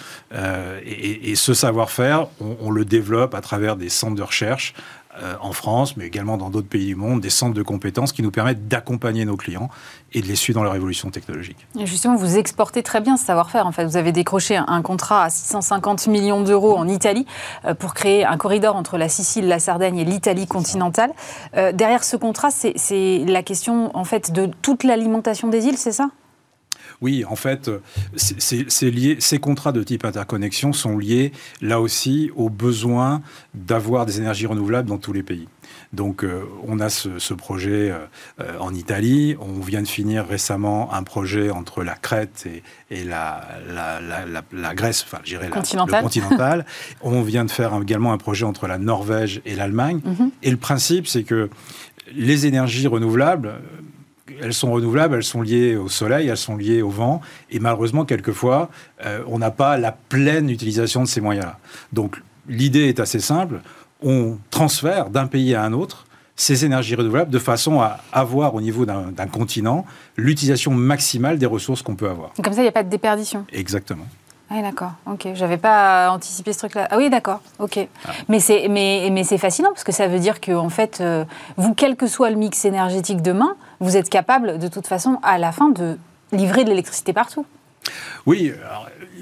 et, 0.85 1.35
ce 1.35 1.54
savoir-faire, 1.54 2.28
on, 2.40 2.57
on, 2.61 2.70
le 2.70 2.85
développe 2.85 3.35
à 3.35 3.40
travers 3.40 3.76
des 3.76 3.88
centres 3.88 4.16
de 4.16 4.22
recherche, 4.22 4.74
euh, 5.22 5.35
en 5.40 5.53
France, 5.53 5.96
mais 5.96 6.07
également 6.07 6.37
dans 6.37 6.50
d'autres 6.50 6.68
pays 6.68 6.87
du 6.87 6.96
monde, 6.96 7.20
des 7.20 7.31
centres 7.31 7.55
de 7.55 7.62
compétences 7.62 8.12
qui 8.12 8.22
nous 8.22 8.31
permettent 8.31 8.66
d'accompagner 8.66 9.24
nos 9.24 9.37
clients 9.37 9.68
et 10.12 10.20
de 10.20 10.27
les 10.27 10.35
suivre 10.35 10.59
dans 10.59 10.64
leur 10.64 10.74
évolution 10.74 11.11
technologique. 11.11 11.66
Justement, 11.85 12.16
vous 12.16 12.37
exportez 12.37 12.83
très 12.83 13.00
bien 13.00 13.16
ce 13.16 13.24
savoir-faire. 13.24 13.66
En 13.66 13.72
fait, 13.72 13.85
vous 13.85 13.96
avez 13.96 14.12
décroché 14.12 14.57
un 14.57 14.83
contrat 14.83 15.24
à 15.24 15.31
650 15.31 16.09
millions 16.09 16.42
d'euros 16.42 16.77
en 16.77 16.88
Italie 16.88 17.27
euh, 17.64 17.74
pour 17.74 17.94
créer 17.94 18.24
un 18.24 18.37
corridor 18.37 18.77
entre 18.77 18.98
la 18.98 19.09
Sicile, 19.09 19.46
la 19.46 19.59
Sardaigne 19.59 19.98
et 19.98 20.05
l'Italie 20.05 20.46
continentale. 20.46 21.12
Euh, 21.57 21.72
derrière 21.72 22.03
ce 22.03 22.16
contrat, 22.16 22.50
c'est 22.50 23.24
la 23.27 23.42
question 23.42 23.96
en 23.96 24.05
fait 24.05 24.33
de 24.33 24.50
toute 24.62 24.85
l'alimentation 24.85 25.48
des 25.48 25.66
îles, 25.66 25.79
c'est 25.79 25.92
ça? 25.92 26.11
Oui, 27.05 27.23
en 27.29 27.37
fait, 27.37 27.71
c'est 28.17 28.90
lié, 28.90 29.19
ces 29.21 29.38
contrats 29.38 29.73
de 29.73 29.83
type 29.83 30.07
interconnexion 30.07 30.73
sont 30.73 30.97
liés 30.97 31.33
là 31.61 31.79
aussi 31.79 32.31
au 32.35 32.49
besoin 32.49 33.21
d'avoir 33.53 34.07
des 34.07 34.21
énergies 34.21 34.47
renouvelables 34.47 34.88
dans 34.88 34.97
tous 34.97 35.12
les 35.12 35.23
pays. 35.23 35.47
Donc 35.93 36.25
euh, 36.25 36.45
on 36.67 36.81
a 36.81 36.88
ce, 36.88 37.35
projet 37.35 37.90
euh, 37.90 37.99
euh, 38.40 38.57
en 38.59 38.73
Italie, 38.73 39.37
on 39.38 39.61
vient 39.61 39.83
de 39.83 39.87
finir 39.87 40.27
récemment 40.27 40.95
un 40.95 41.03
projet 41.03 41.51
entre 41.51 41.85
la 41.85 41.95
Crète 41.95 42.47
et, 42.90 43.05
la, 43.05 43.47
la, 43.69 44.75
Grèce, 44.75 45.05
enfin 45.07 45.19
je 45.25 45.33
dirais 45.33 45.49
le 45.49 45.53
continental. 46.01 46.64
on 47.03 47.21
vient 47.21 47.45
de 47.45 47.51
faire 47.51 47.79
également 47.83 48.14
un 48.14 48.19
projet 48.19 48.47
entre 48.47 48.67
la 48.67 48.79
Norvège 48.79 49.43
et 49.45 49.55
l'Allemagne. 49.55 50.01
Mhm. 50.03 50.31
Et 50.43 50.51
le 50.51 50.57
principe, 50.57 51.07
c'est 51.07 51.25
que 51.25 51.51
les 52.14 52.47
énergies 52.47 52.87
renouvelables, 52.87 53.53
elles 54.41 54.55
sont 54.55 54.73
renouvelables, 54.73 55.17
elles 55.17 55.23
sont 55.25 55.43
liées 55.43 55.77
au 55.77 55.89
soleil, 55.89 56.29
elles 56.29 56.37
sont 56.37 56.57
liées 56.57 56.83
au 56.83 56.91
vent, 56.91 57.21
et 57.51 57.59
malheureusement, 57.59 58.05
quelquefois, 58.05 58.71
on 59.27 59.39
n'a 59.39 59.51
pas 59.51 59.77
la 59.77 59.93
pleine 59.93 60.49
utilisation 60.51 61.03
de 61.03 61.09
ces 61.09 61.21
moyens-là. 61.21 61.59
Donc, 61.93 62.23
l'idée 62.49 62.89
est 62.89 63.01
assez 63.01 63.21
simple, 63.21 63.61
on 64.03 64.39
transfère 64.51 65.11
d'un 65.11 65.27
pays 65.27 65.55
à 65.55 65.63
un 65.63 65.73
autre 65.73 66.07
ces 66.37 66.65
énergies 66.65 66.97
renouvelables 66.97 67.31
de 67.31 67.39
façon 67.39 67.81
à 67.81 68.01
avoir 68.13 68.57
au 68.57 68.61
niveau 68.61 68.85
d'un 68.87 69.27
continent 69.31 69.87
l'utilisation 70.17 70.73
maximale 70.73 71.39
des 71.39 71.47
ressources 71.47 71.81
qu'on 71.83 71.95
peut 71.95 72.09
avoir. 72.09 72.33
Comme 72.43 72.53
ça, 72.53 72.61
il 72.61 72.65
n'y 72.65 72.69
a 72.69 72.73
pas 72.73 72.83
de 72.83 72.91
déperdition. 72.91 73.47
Exactement. 73.53 74.07
Ah, 74.50 74.61
d'accord, 74.62 74.92
ok. 75.07 75.28
J'avais 75.35 75.57
pas 75.57 76.11
anticipé 76.11 76.52
ce 76.52 76.59
truc-là. 76.59 76.87
Ah 76.90 76.96
oui, 76.96 77.11
d'accord, 77.11 77.40
ok. 77.59 77.88
Ah. 78.07 78.11
Mais 78.28 78.40
c'est 78.40 78.68
mais, 78.68 79.09
mais 79.11 79.24
c'est 79.24 79.38
fascinant 79.38 79.70
parce 79.70 79.85
que 79.85 79.92
ça 79.92 80.07
veut 80.07 80.18
dire 80.18 80.40
que 80.40 80.52
en 80.52 80.68
fait, 80.68 81.00
euh, 81.00 81.24
vous, 81.57 81.74
quel 81.74 81.96
que 81.96 82.07
soit 82.07 82.30
le 82.30 82.37
mix 82.37 82.64
énergétique 82.64 83.22
demain, 83.22 83.57
vous 83.80 83.96
êtes 83.96 84.11
capable 84.11 84.59
de 84.59 84.68
toute 84.68 84.87
façon 84.87 85.18
à 85.22 85.38
la 85.38 85.50
fin 85.50 85.70
de 85.70 85.98
livrer 86.33 86.64
de 86.64 86.70
l'électricité 86.70 87.12
partout. 87.12 87.46
Oui, 88.26 88.52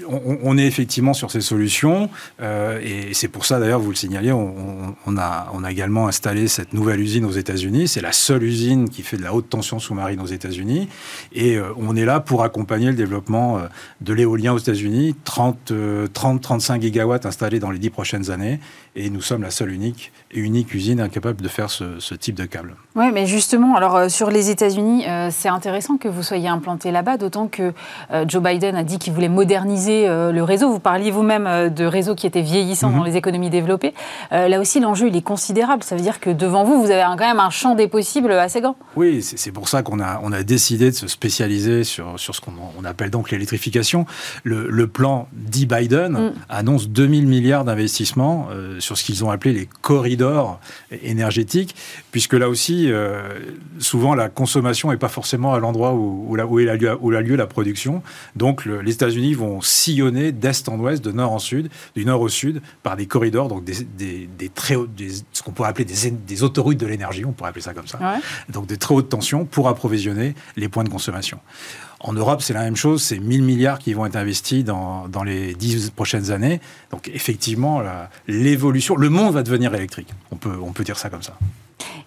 on, 0.07 0.57
est 0.57 0.65
effectivement 0.65 1.13
sur 1.13 1.31
ces 1.31 1.41
solutions, 1.41 2.09
euh, 2.41 2.79
et 2.81 3.13
c'est 3.13 3.27
pour 3.27 3.45
ça 3.45 3.59
d'ailleurs, 3.59 3.79
vous 3.79 3.89
le 3.89 3.95
signalez, 3.95 4.31
on, 4.31 5.17
a, 5.17 5.69
également 5.69 6.07
installé 6.07 6.47
cette 6.47 6.73
nouvelle 6.73 6.99
usine 6.99 7.25
aux 7.25 7.31
États-Unis. 7.31 7.87
C'est 7.87 8.01
la 8.01 8.11
seule 8.11 8.43
usine 8.43 8.89
qui 8.89 9.01
fait 9.01 9.17
de 9.17 9.23
la 9.23 9.33
haute 9.33 9.49
tension 9.49 9.79
sous-marine 9.79 10.19
aux 10.19 10.27
États-Unis, 10.27 10.87
et 11.33 11.55
euh, 11.55 11.73
on 11.77 11.95
est 11.95 12.05
là 12.05 12.19
pour 12.19 12.43
accompagner 12.43 12.87
le 12.87 12.93
développement 12.93 13.57
euh, 13.57 13.61
de 14.01 14.13
l'éolien 14.13 14.53
aux 14.53 14.57
États-Unis, 14.57 15.15
30-35 15.25 16.81
gigawatts 16.81 17.25
installés 17.25 17.59
dans 17.59 17.71
les 17.71 17.79
10 17.79 17.89
prochaines 17.89 18.29
années, 18.31 18.59
et 18.95 19.09
nous 19.09 19.21
sommes 19.21 19.41
la 19.41 19.51
seule 19.51 19.71
unique 19.71 20.11
et 20.31 20.39
unique 20.39 20.73
usine 20.73 20.99
incapable 20.99 21.41
de 21.41 21.47
faire 21.47 21.69
ce, 21.69 22.13
type 22.13 22.35
de 22.35 22.45
câble. 22.45 22.75
Oui, 22.95 23.05
mais 23.11 23.25
justement, 23.25 23.75
alors 23.75 24.09
sur 24.09 24.29
les 24.29 24.51
États-Unis, 24.51 25.05
c'est 25.31 25.49
intéressant 25.49 25.97
que 25.97 26.07
vous 26.07 26.21
soyez 26.21 26.47
implanté 26.47 26.91
là-bas, 26.91 27.17
d'autant 27.17 27.47
que 27.47 27.73
Joe 28.27 28.43
Biden 28.43 28.75
a 28.75 28.83
dit 28.83 28.99
qu'il 28.99 29.13
voulait 29.13 29.29
moderniser 29.29 29.92
euh, 30.07 30.31
le 30.31 30.43
réseau. 30.43 30.69
Vous 30.69 30.79
parliez 30.79 31.11
vous-même 31.11 31.47
euh, 31.47 31.69
de 31.69 31.85
réseaux 31.85 32.15
qui 32.15 32.27
étaient 32.27 32.41
vieillissants 32.41 32.89
dans 32.89 32.99
mhm. 32.99 33.05
les 33.05 33.17
économies 33.17 33.49
développées. 33.49 33.93
Euh, 34.31 34.47
là 34.47 34.59
aussi, 34.59 34.79
l'enjeu, 34.79 35.07
il 35.07 35.15
est 35.15 35.21
considérable. 35.21 35.83
Ça 35.83 35.95
veut 35.95 36.01
dire 36.01 36.19
que 36.19 36.29
devant 36.29 36.63
vous, 36.63 36.81
vous 36.81 36.91
avez 36.91 37.03
quand 37.17 37.27
même 37.27 37.39
un 37.39 37.49
champ 37.49 37.75
des 37.75 37.87
possibles 37.87 38.31
assez 38.31 38.61
grand. 38.61 38.75
Oui, 38.95 39.21
c'est 39.21 39.51
pour 39.51 39.69
ça 39.69 39.83
qu'on 39.83 39.99
a, 39.99 40.19
on 40.23 40.31
a 40.31 40.43
décidé 40.43 40.91
de 40.91 40.95
se 40.95 41.07
spécialiser 41.07 41.83
sur, 41.83 42.19
sur 42.19 42.35
ce 42.35 42.41
qu'on 42.41 42.85
appelle 42.85 43.09
donc 43.09 43.31
l'électrification. 43.31 44.05
Le, 44.43 44.87
plan 44.87 45.27
dit 45.31 45.65
Biden 45.65 46.11
mm. 46.11 46.33
annonce 46.49 46.89
2000 46.89 47.25
milliards 47.25 47.63
d'investissements 47.63 48.47
sur 48.79 48.97
ce 48.97 49.03
qu'ils 49.03 49.23
ont 49.23 49.31
appelé 49.31 49.53
les 49.53 49.69
corridors 49.81 50.59
énergétiques, 51.03 51.75
puisque 52.11 52.33
là 52.33 52.49
aussi, 52.49 52.91
souvent, 53.79 54.13
la 54.13 54.29
consommation 54.29 54.91
n'est 54.91 54.97
pas 54.97 55.07
forcément 55.07 55.53
à 55.53 55.59
l'endroit 55.59 55.93
où, 55.93 56.27
où, 56.29 56.37
où, 56.37 57.11
a 57.15 57.21
lieu 57.21 57.35
la 57.35 57.47
production. 57.47 58.03
Donc 58.35 58.65
les 58.65 58.91
États-Unis 58.91 59.33
vont 59.33 59.61
sillonner 59.83 60.31
d'est 60.31 60.69
en 60.69 60.79
ouest, 60.79 61.03
de 61.03 61.11
nord 61.11 61.31
en 61.31 61.39
sud, 61.39 61.69
du 61.95 62.05
nord 62.05 62.21
au 62.21 62.29
sud, 62.29 62.61
par 62.83 62.95
des 62.95 63.05
corridors, 63.05 63.47
donc 63.47 63.63
des, 63.63 63.85
des, 63.97 64.49
très 64.49 64.75
ce 65.33 65.43
qu'on 65.43 65.51
pourrait 65.51 65.69
appeler 65.69 65.85
des, 65.85 66.11
des 66.11 66.43
autoroutes 66.43 66.77
de 66.77 66.85
l'énergie, 66.85 67.25
on 67.25 67.31
pourrait 67.31 67.49
appeler 67.49 67.63
ça 67.63 67.73
comme 67.73 67.87
ça. 67.87 67.99
Donc 68.49 68.67
des 68.67 68.77
très 68.77 68.93
hautes 68.93 69.09
tensions 69.09 69.45
pour 69.45 69.67
approvisionner 69.67 70.35
les 70.55 70.69
points 70.69 70.83
de 70.83 70.89
consommation. 70.89 71.39
En 71.99 72.11
Europe, 72.13 72.41
c'est 72.41 72.53
la 72.53 72.63
même 72.63 72.75
chose, 72.75 73.01
c'est 73.01 73.19
1000 73.19 73.43
milliards 73.43 73.79
qui 73.79 73.93
vont 73.93 74.05
être 74.05 74.17
investis 74.17 74.65
dans, 74.65 75.07
dans 75.07 75.23
les 75.23 75.53
10 75.53 75.91
prochaines 75.91 76.31
années. 76.31 76.59
Donc 76.91 77.09
effectivement, 77.13 77.81
l'évolution, 78.27 78.95
le 78.97 79.09
monde 79.09 79.33
va 79.33 79.43
devenir 79.43 79.73
électrique. 79.73 80.13
On 80.31 80.35
peut, 80.35 80.57
on 80.61 80.73
peut 80.73 80.83
dire 80.83 80.97
ça 80.97 81.09
comme 81.09 81.23
ça. 81.23 81.37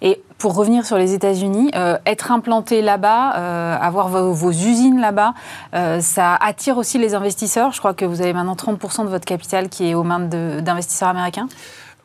Et 0.01 0.21
pour 0.37 0.55
revenir 0.55 0.85
sur 0.85 0.97
les 0.97 1.13
États-Unis, 1.13 1.71
euh, 1.75 1.97
être 2.05 2.31
implanté 2.31 2.81
là-bas, 2.81 3.35
euh, 3.37 3.77
avoir 3.79 4.09
vos, 4.09 4.51
usines 4.51 4.99
là-bas, 4.99 5.33
euh, 5.73 5.99
ça 5.99 6.35
attire 6.35 6.77
aussi 6.77 6.97
les 6.97 7.15
investisseurs. 7.15 7.71
Je 7.71 7.79
crois 7.79 7.93
que 7.93 8.05
vous 8.05 8.21
avez 8.21 8.33
maintenant 8.33 8.55
30% 8.55 9.03
de 9.03 9.09
votre 9.09 9.25
capital 9.25 9.69
qui 9.69 9.87
est 9.89 9.93
aux 9.93 10.03
mains 10.03 10.19
d'investisseurs 10.19 11.09
américains. 11.09 11.47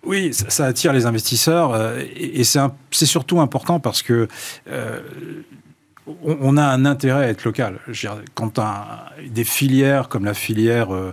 Oui, 0.04 0.32
ça, 0.34 0.64
attire 0.64 0.92
les 0.92 1.06
investisseurs 1.06 1.78
et, 2.16 2.42
c'est 2.42 3.06
surtout 3.06 3.40
important 3.40 3.78
parce 3.78 4.02
que 4.02 4.26
on, 6.24 6.56
a 6.56 6.64
un 6.64 6.84
intérêt 6.84 7.26
à 7.26 7.28
être 7.28 7.44
local. 7.44 7.78
quand 8.34 8.60
des 9.28 9.44
filières 9.44 10.08
comme 10.08 10.24
la 10.24 10.34
filière 10.34 10.92
euh, 10.92 11.12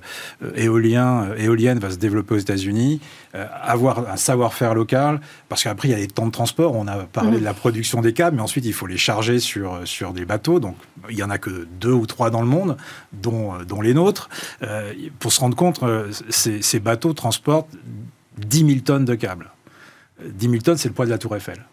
éolien, 0.55 1.25
euh, 1.25 1.35
éolienne 1.37 1.77
va 1.77 1.91
se 1.91 1.97
développer 1.97 2.35
aux 2.35 2.39
États-Unis, 2.39 2.99
euh, 3.35 3.45
avoir 3.61 4.09
un 4.09 4.17
savoir-faire 4.17 4.73
local, 4.73 5.21
parce 5.47 5.63
qu'après 5.63 5.89
il 5.89 5.91
y 5.91 5.93
a 5.93 5.97
des 5.97 6.07
temps 6.07 6.25
de 6.25 6.31
transport. 6.31 6.75
On 6.75 6.87
a 6.87 6.97
parlé 7.03 7.37
mmh. 7.37 7.39
de 7.39 7.45
la 7.45 7.53
production 7.53 8.01
des 8.01 8.13
câbles, 8.13 8.37
mais 8.37 8.41
ensuite 8.41 8.65
il 8.65 8.73
faut 8.73 8.87
les 8.87 8.97
charger 8.97 9.39
sur, 9.39 9.79
sur 9.85 10.11
des 10.11 10.25
bateaux. 10.25 10.59
Donc 10.59 10.75
il 11.09 11.17
y 11.17 11.23
en 11.23 11.29
a 11.29 11.37
que 11.37 11.67
deux 11.79 11.93
ou 11.93 12.07
trois 12.07 12.31
dans 12.31 12.41
le 12.41 12.47
monde, 12.47 12.75
dont, 13.13 13.53
dont 13.67 13.81
les 13.81 13.93
nôtres. 13.93 14.29
pour 15.19 15.31
se 15.31 15.39
rendre 15.39 15.55
compte, 15.55 15.81
ces, 16.29 16.61
ces 16.61 16.79
bateaux 16.79 17.13
transportent 17.13 17.69
10 18.37 18.65
000 18.65 18.79
tonnes 18.79 19.05
de 19.05 19.15
câbles. 19.15 19.51
10 20.25 20.49
000 20.49 20.61
tonnes, 20.61 20.77
c'est 20.77 20.89
le 20.89 20.93
poids 20.93 21.05
de 21.05 21.11
la 21.11 21.17
Tour 21.17 21.35
Eiffel. 21.35 21.63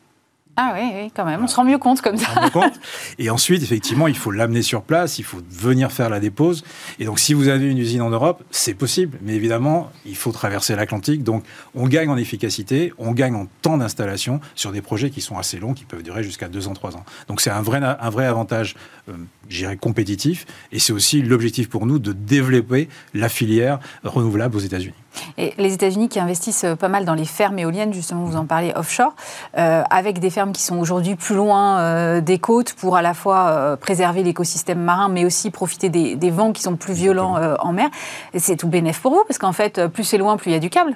Ah 0.59 0.73
oui, 0.75 0.91
oui, 0.95 1.13
quand 1.15 1.27
même. 1.27 1.45
On 1.45 1.47
se 1.47 1.57
rend 1.57 1.65
mieux 1.65 1.77
compte 1.77 2.01
comme 2.01 2.17
ça. 2.17 2.49
Compte. 2.51 2.81
Et 3.19 3.29
ensuite, 3.29 3.63
effectivement, 3.63 4.07
il 4.07 4.17
faut 4.17 4.31
l'amener 4.31 4.63
sur 4.63 4.83
place, 4.83 5.19
il 5.19 5.25
faut 5.25 5.39
venir 5.51 5.93
faire 5.93 6.09
la 6.09 6.19
dépose. 6.19 6.65
Et 6.99 7.05
donc, 7.05 7.19
si 7.19 7.35
vous 7.35 7.49
avez 7.49 7.71
une 7.71 7.77
usine 7.77 8.01
en 8.01 8.09
Europe, 8.09 8.43
c'est 8.51 8.73
possible. 8.73 9.19
Mais 9.21 9.35
évidemment, 9.35 9.91
il 10.07 10.17
faut 10.17 10.33
traverser 10.33 10.75
l'Atlantique. 10.75 11.23
Donc, 11.23 11.45
on 11.75 11.87
gagne 11.87 12.09
en 12.09 12.17
efficacité, 12.17 12.95
on 12.97 13.13
gagne 13.13 13.35
en 13.35 13.47
temps 13.61 13.77
d'installation 13.77 14.41
sur 14.55 14.73
des 14.73 14.81
projets 14.81 15.11
qui 15.11 15.21
sont 15.21 15.37
assez 15.37 15.59
longs, 15.59 15.75
qui 15.75 15.85
peuvent 15.85 16.03
durer 16.03 16.23
jusqu'à 16.23 16.49
deux 16.49 16.69
ans, 16.69 16.75
trois 16.75 16.97
ans. 16.97 17.05
Donc, 17.29 17.43
c'est 17.43 17.51
un 17.51 17.63
vrai, 17.63 17.81
un 17.83 18.11
vrai 18.11 18.25
avantage, 18.25 18.77
euh, 19.09 19.13
j'irais, 19.49 19.77
compétitif. 19.77 20.47
Et 20.73 20.79
c'est 20.79 20.93
aussi 20.93 21.23
l'objectif 21.23 21.69
pour 21.69 21.87
nous 21.87 21.99
de 21.99 22.13
développer 22.13 22.89
la 23.15 23.29
filière 23.29 23.79
renouvelable 24.05 24.57
aux 24.57 24.61
États-Unis. 24.61 24.95
Et 25.39 25.55
les 25.59 25.75
États-Unis 25.75 26.09
qui 26.09 26.21
investissent 26.21 26.65
euh, 26.65 26.77
pas 26.77 26.89
mal 26.89 27.05
dans 27.05 27.15
les 27.15 27.25
fermes 27.25 27.59
éoliennes, 27.59 27.93
justement, 27.93 28.25
vous 28.25 28.37
en 28.37 28.47
parlez 28.47 28.73
offshore, 28.75 29.15
euh, 29.57 29.83
avec 29.91 30.19
des 30.19 30.31
fermes 30.31 30.53
qui 30.53 30.63
sont 30.63 30.79
aujourd'hui 30.79 31.17
plus 31.17 31.35
loin 31.35 31.79
euh, 31.79 32.21
des 32.21 32.39
côtes 32.39 32.73
pour 32.75 32.97
à 32.97 33.03
la 33.03 33.15
fois 33.15 33.77
préserver 33.81 34.23
l'écosystème 34.23 34.81
marin, 34.81 35.09
mais 35.09 35.25
aussi 35.25 35.51
profiter 35.51 35.89
des, 35.89 36.31
vents 36.31 36.53
qui 36.53 36.63
sont 36.63 36.77
plus 36.77 36.95
violents 36.95 37.39
en 37.61 37.73
mer. 37.73 37.89
C'est 38.37 38.57
tout 38.57 38.69
bénéf 38.69 39.01
pour 39.01 39.13
vous, 39.13 39.23
parce 39.27 39.39
qu'en 39.39 39.53
fait, 39.53 39.87
plus 39.87 40.05
c'est 40.05 40.19
loin, 40.19 40.37
plus 40.37 40.51
il 40.51 40.55
y 40.55 40.57
a 40.57 40.61
du 40.61 40.71
câble. 40.71 40.95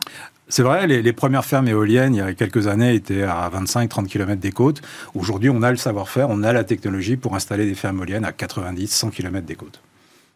C'est 0.51 0.65
vrai, 0.65 0.89
les, 0.89 1.13
premières 1.13 1.45
fermes 1.45 1.69
éoliennes, 1.69 2.13
il 2.13 2.19
y 2.19 2.21
a 2.21 2.35
quelques 2.35 2.67
années, 2.67 2.93
étaient 2.93 3.23
à 3.23 3.49
25-30 3.55 4.07
km 4.07 4.41
des 4.41 4.51
côtes. 4.51 4.83
Aujourd'hui, 5.15 5.49
on 5.49 5.63
a 5.63 5.71
le 5.71 5.77
savoir-faire, 5.77 6.29
on 6.29 6.43
a 6.43 6.53
la 6.53 6.65
technologie 6.65 7.17
pour 7.17 7.37
installer 7.37 7.67
des 7.67 7.77
fermes 7.77 7.99
éoliennes 7.99 8.25
à 8.25 8.33
90-100 8.33 9.11
km 9.11 9.47
des 9.47 9.55
côtes. 9.55 9.81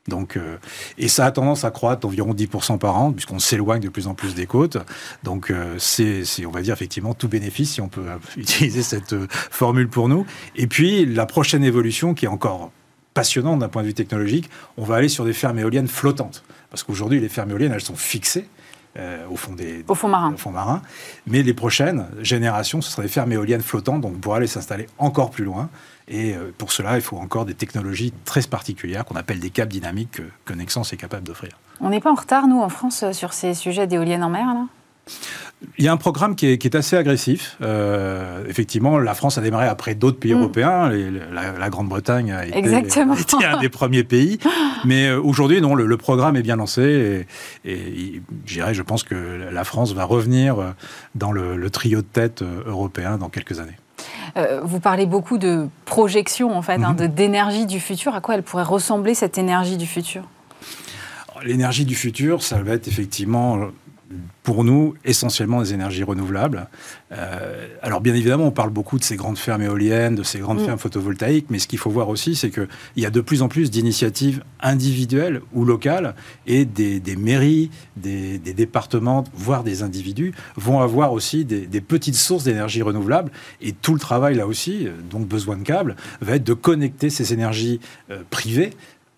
Donc, 0.06 0.36
euh, 0.36 0.56
et 0.98 1.08
ça 1.08 1.26
a 1.26 1.32
tendance 1.32 1.64
à 1.64 1.72
croître 1.72 2.02
d'environ 2.02 2.32
10% 2.32 2.78
par 2.78 2.96
an, 2.96 3.10
puisqu'on 3.12 3.40
s'éloigne 3.40 3.80
de 3.80 3.88
plus 3.88 4.06
en 4.06 4.14
plus 4.14 4.36
des 4.36 4.46
côtes. 4.46 4.78
Donc, 5.24 5.50
euh, 5.50 5.74
c'est, 5.78 6.22
on 6.46 6.50
va 6.50 6.62
dire, 6.62 6.74
effectivement, 6.74 7.14
tout 7.14 7.28
bénéfice, 7.28 7.72
si 7.72 7.80
on 7.80 7.88
peut 7.88 8.06
utiliser 8.36 8.84
cette 8.84 9.14
euh, 9.14 9.26
formule 9.28 9.88
pour 9.88 10.08
nous. 10.08 10.26
Et 10.54 10.68
puis, 10.68 11.06
la 11.06 11.26
prochaine 11.26 11.64
évolution, 11.64 12.14
qui 12.14 12.26
est 12.26 12.28
encore 12.28 12.70
passionnante 13.14 13.58
d'un 13.58 13.68
point 13.68 13.82
de 13.82 13.88
vue 13.88 13.94
technologique, 13.94 14.48
on 14.76 14.84
va 14.84 14.94
aller 14.94 15.08
sur 15.08 15.24
des 15.24 15.32
fermes 15.32 15.58
éoliennes 15.58 15.88
flottantes. 15.88 16.44
Parce 16.70 16.84
qu'aujourd'hui, 16.84 17.18
les 17.18 17.28
fermes 17.28 17.50
éoliennes, 17.50 17.72
elles 17.72 17.80
sont 17.80 17.96
fixées. 17.96 18.46
Au 19.30 19.36
fond 19.36 19.54
des 19.54 19.84
au 19.88 19.94
fond 19.94 20.08
marin. 20.08 20.32
Au 20.34 20.36
fond 20.36 20.50
marin. 20.50 20.82
Mais 21.26 21.42
les 21.42 21.54
prochaines 21.54 22.06
générations, 22.20 22.80
ce 22.80 22.90
sera 22.90 23.02
des 23.02 23.08
fermes 23.08 23.32
éoliennes 23.32 23.62
flottantes, 23.62 24.00
donc 24.00 24.12
on 24.14 24.18
pourra 24.18 24.36
aller 24.36 24.46
s'installer 24.46 24.86
encore 24.98 25.30
plus 25.30 25.44
loin. 25.44 25.68
Et 26.08 26.34
euh, 26.34 26.52
pour 26.56 26.72
cela, 26.72 26.96
il 26.96 27.02
faut 27.02 27.16
encore 27.16 27.44
des 27.44 27.54
technologies 27.54 28.12
très 28.24 28.42
particulières 28.42 29.04
qu'on 29.04 29.16
appelle 29.16 29.40
des 29.40 29.50
câbles 29.50 29.72
dynamiques 29.72 30.20
que, 30.44 30.52
Nexans 30.52 30.82
est 30.82 30.96
capable 30.96 31.24
d'offrir. 31.24 31.58
On 31.80 31.88
n'est 31.88 32.00
pas 32.00 32.10
en 32.10 32.14
retard, 32.14 32.46
nous, 32.46 32.60
en 32.60 32.68
France, 32.68 33.02
euh, 33.02 33.12
sur 33.12 33.32
ces 33.32 33.54
sujets 33.54 33.86
d'éoliennes 33.86 34.22
en 34.22 34.30
mer, 34.30 34.46
là? 34.46 34.66
Il 35.78 35.84
y 35.84 35.88
a 35.88 35.92
un 35.92 35.96
programme 35.96 36.36
qui 36.36 36.46
est, 36.46 36.74
assez 36.74 36.96
agressif. 36.96 37.56
Euh, 37.62 38.44
effectivement, 38.48 38.98
la 38.98 39.14
France 39.14 39.38
a 39.38 39.40
démarré 39.40 39.66
après 39.66 39.94
d'autres 39.94 40.18
pays 40.18 40.34
mm. 40.34 40.38
européens. 40.38 40.90
la, 41.32 41.70
Grande-Bretagne 41.70 42.32
a 42.32 42.46
été, 42.46 43.00
un 43.44 43.60
des 43.60 43.68
premiers 43.70 44.04
pays. 44.04 44.38
Mais 44.84 45.10
aujourd'hui, 45.12 45.60
non, 45.60 45.74
le, 45.74 45.96
programme 45.96 46.36
est 46.36 46.42
bien 46.42 46.56
lancé. 46.56 47.26
Et, 47.64 47.72
et 47.72 48.22
je 48.46 48.82
pense 48.82 49.04
que 49.04 49.14
la 49.50 49.64
France 49.64 49.94
va 49.94 50.04
revenir 50.04 50.74
dans 51.14 51.32
le 51.32 51.70
trio 51.70 52.02
de 52.02 52.06
tête 52.06 52.42
européen 52.66 53.16
dans 53.16 53.30
quelques 53.30 53.58
années. 53.58 53.76
Euh, 54.36 54.60
vous 54.64 54.80
parlez 54.80 55.06
beaucoup 55.06 55.38
de 55.38 55.68
projection 55.84 56.56
en 56.56 56.62
fait 56.62 56.82
hein, 56.82 56.96
mhm. 56.98 57.08
d'énergie 57.08 57.66
du 57.66 57.80
futur. 57.80 58.14
À 58.14 58.20
quoi 58.20 58.34
elle 58.34 58.42
pourrait 58.42 58.64
ressembler 58.64 59.14
cette 59.14 59.38
énergie 59.38 59.76
du 59.76 59.86
futur? 59.86 60.24
L'énergie 61.44 61.84
du 61.84 61.94
futur, 61.94 62.42
ça 62.42 62.62
va 62.62 62.74
être 62.74 62.88
effectivement 62.88 63.58
pour 64.42 64.62
nous, 64.62 64.94
essentiellement 65.04 65.62
des 65.62 65.72
énergies 65.72 66.02
renouvelables. 66.02 66.68
Euh, 67.12 67.66
alors 67.82 68.00
bien 68.00 68.14
évidemment, 68.14 68.44
on 68.44 68.50
parle 68.50 68.70
beaucoup 68.70 68.98
de 68.98 69.04
ces 69.04 69.16
grandes 69.16 69.38
fermes 69.38 69.62
éoliennes, 69.62 70.14
de 70.14 70.22
ces 70.22 70.38
grandes 70.38 70.60
mm. 70.60 70.66
fermes 70.66 70.78
photovoltaïques, 70.78 71.46
mais 71.48 71.58
ce 71.58 71.66
qu'il 71.66 71.78
faut 71.78 71.90
voir 71.90 72.08
aussi, 72.08 72.34
c'est 72.34 72.50
qu'il 72.50 72.68
y 72.96 73.06
a 73.06 73.10
de 73.10 73.20
plus 73.20 73.42
en 73.42 73.48
plus 73.48 73.70
d'initiatives 73.70 74.42
individuelles 74.60 75.40
ou 75.52 75.64
locales, 75.64 76.14
et 76.46 76.64
des, 76.64 77.00
mairies, 77.16 77.70
des, 77.96 78.38
départements, 78.38 79.24
voire 79.34 79.64
des 79.64 79.82
individus, 79.82 80.34
vont 80.56 80.80
avoir 80.80 81.12
aussi 81.12 81.44
des, 81.44 81.80
petites 81.80 82.16
sources 82.16 82.44
d'énergie 82.44 82.82
renouvelable, 82.82 83.30
et 83.62 83.72
tout 83.72 83.94
le 83.94 84.00
travail 84.00 84.34
là 84.34 84.46
aussi, 84.46 84.88
donc 85.10 85.26
besoin 85.26 85.56
de 85.56 85.62
câbles, 85.62 85.96
va 86.20 86.36
être 86.36 86.44
de 86.44 86.54
connecter 86.54 87.10
ces 87.10 87.32
énergies 87.32 87.80
euh, 88.10 88.22
privées 88.30 88.70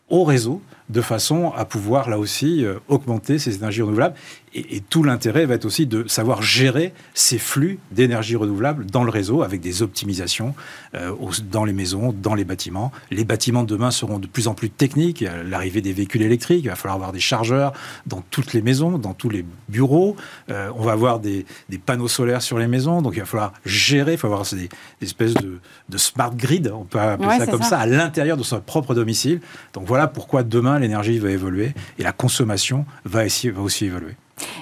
au 0.08 0.24
réseau 0.24 0.62
de 0.88 1.00
façon 1.00 1.52
à 1.56 1.64
pouvoir 1.64 2.08
là 2.08 2.18
aussi 2.18 2.64
euh, 2.64 2.78
augmenter 2.88 3.38
ces 3.38 3.56
énergies 3.56 3.82
renouvelables 3.82 4.14
et, 4.56 4.80
tout 4.80 5.02
l'intérêt 5.02 5.46
va 5.46 5.54
être 5.54 5.64
aussi 5.64 5.86
de 5.86 6.06
savoir 6.08 6.42
gérer 6.42 6.92
ces 7.14 7.38
flux 7.38 7.78
d'énergie 7.90 8.36
renouvelable 8.36 8.86
dans 8.86 9.04
le 9.04 9.10
réseau 9.10 9.42
avec 9.42 9.60
des 9.60 9.82
optimisations 9.82 10.54
euh, 10.94 11.14
dans 11.50 11.64
les 11.64 11.72
maisons, 11.72 12.12
dans 12.12 12.34
les 12.34 12.44
bâtiments. 12.44 12.92
Les 13.10 13.24
bâtiments 13.24 13.62
de 13.62 13.68
demain 13.68 13.90
seront 13.90 14.18
de 14.18 14.26
plus 14.26 14.48
en 14.48 14.54
plus 14.54 14.70
techniques. 14.70 15.24
L'arrivée 15.44 15.80
des 15.80 15.92
véhicules 15.92 16.22
électriques, 16.22 16.64
il 16.64 16.68
va 16.68 16.76
falloir 16.76 16.94
avoir 16.94 17.12
des 17.12 17.20
chargeurs 17.20 17.72
dans 18.06 18.22
toutes 18.30 18.52
les 18.52 18.62
maisons, 18.62 18.98
dans 18.98 19.14
tous 19.14 19.28
les 19.28 19.44
bureaux. 19.68 20.16
Euh, 20.50 20.70
on 20.76 20.82
va 20.82 20.92
avoir 20.92 21.20
des, 21.20 21.44
panneaux 21.84 22.08
solaires 22.08 22.42
sur 22.42 22.58
les 22.58 22.66
maisons, 22.66 23.02
donc 23.02 23.14
il 23.16 23.20
va 23.20 23.26
falloir 23.26 23.52
gérer, 23.64 24.12
il 24.12 24.18
faut 24.18 24.26
avoir 24.26 24.44
des, 24.52 24.68
espèces 25.02 25.34
de, 25.34 25.58
smart 25.98 26.34
grid, 26.34 26.72
on 26.74 26.84
peut 26.84 26.98
appeler 26.98 27.38
ça 27.38 27.46
comme 27.46 27.62
ça, 27.62 27.78
à 27.78 27.86
l'intérieur 27.86 28.36
de 28.36 28.42
son 28.42 28.60
propre 28.60 28.94
domicile. 28.94 29.40
Donc 29.74 29.84
voilà 29.86 30.06
pourquoi 30.06 30.42
demain 30.42 30.75
l'énergie 30.78 31.18
va 31.18 31.30
évoluer 31.30 31.74
et 31.98 32.02
la 32.02 32.12
consommation 32.12 32.86
va 33.04 33.24
aussi 33.24 33.86
évoluer. 33.86 34.16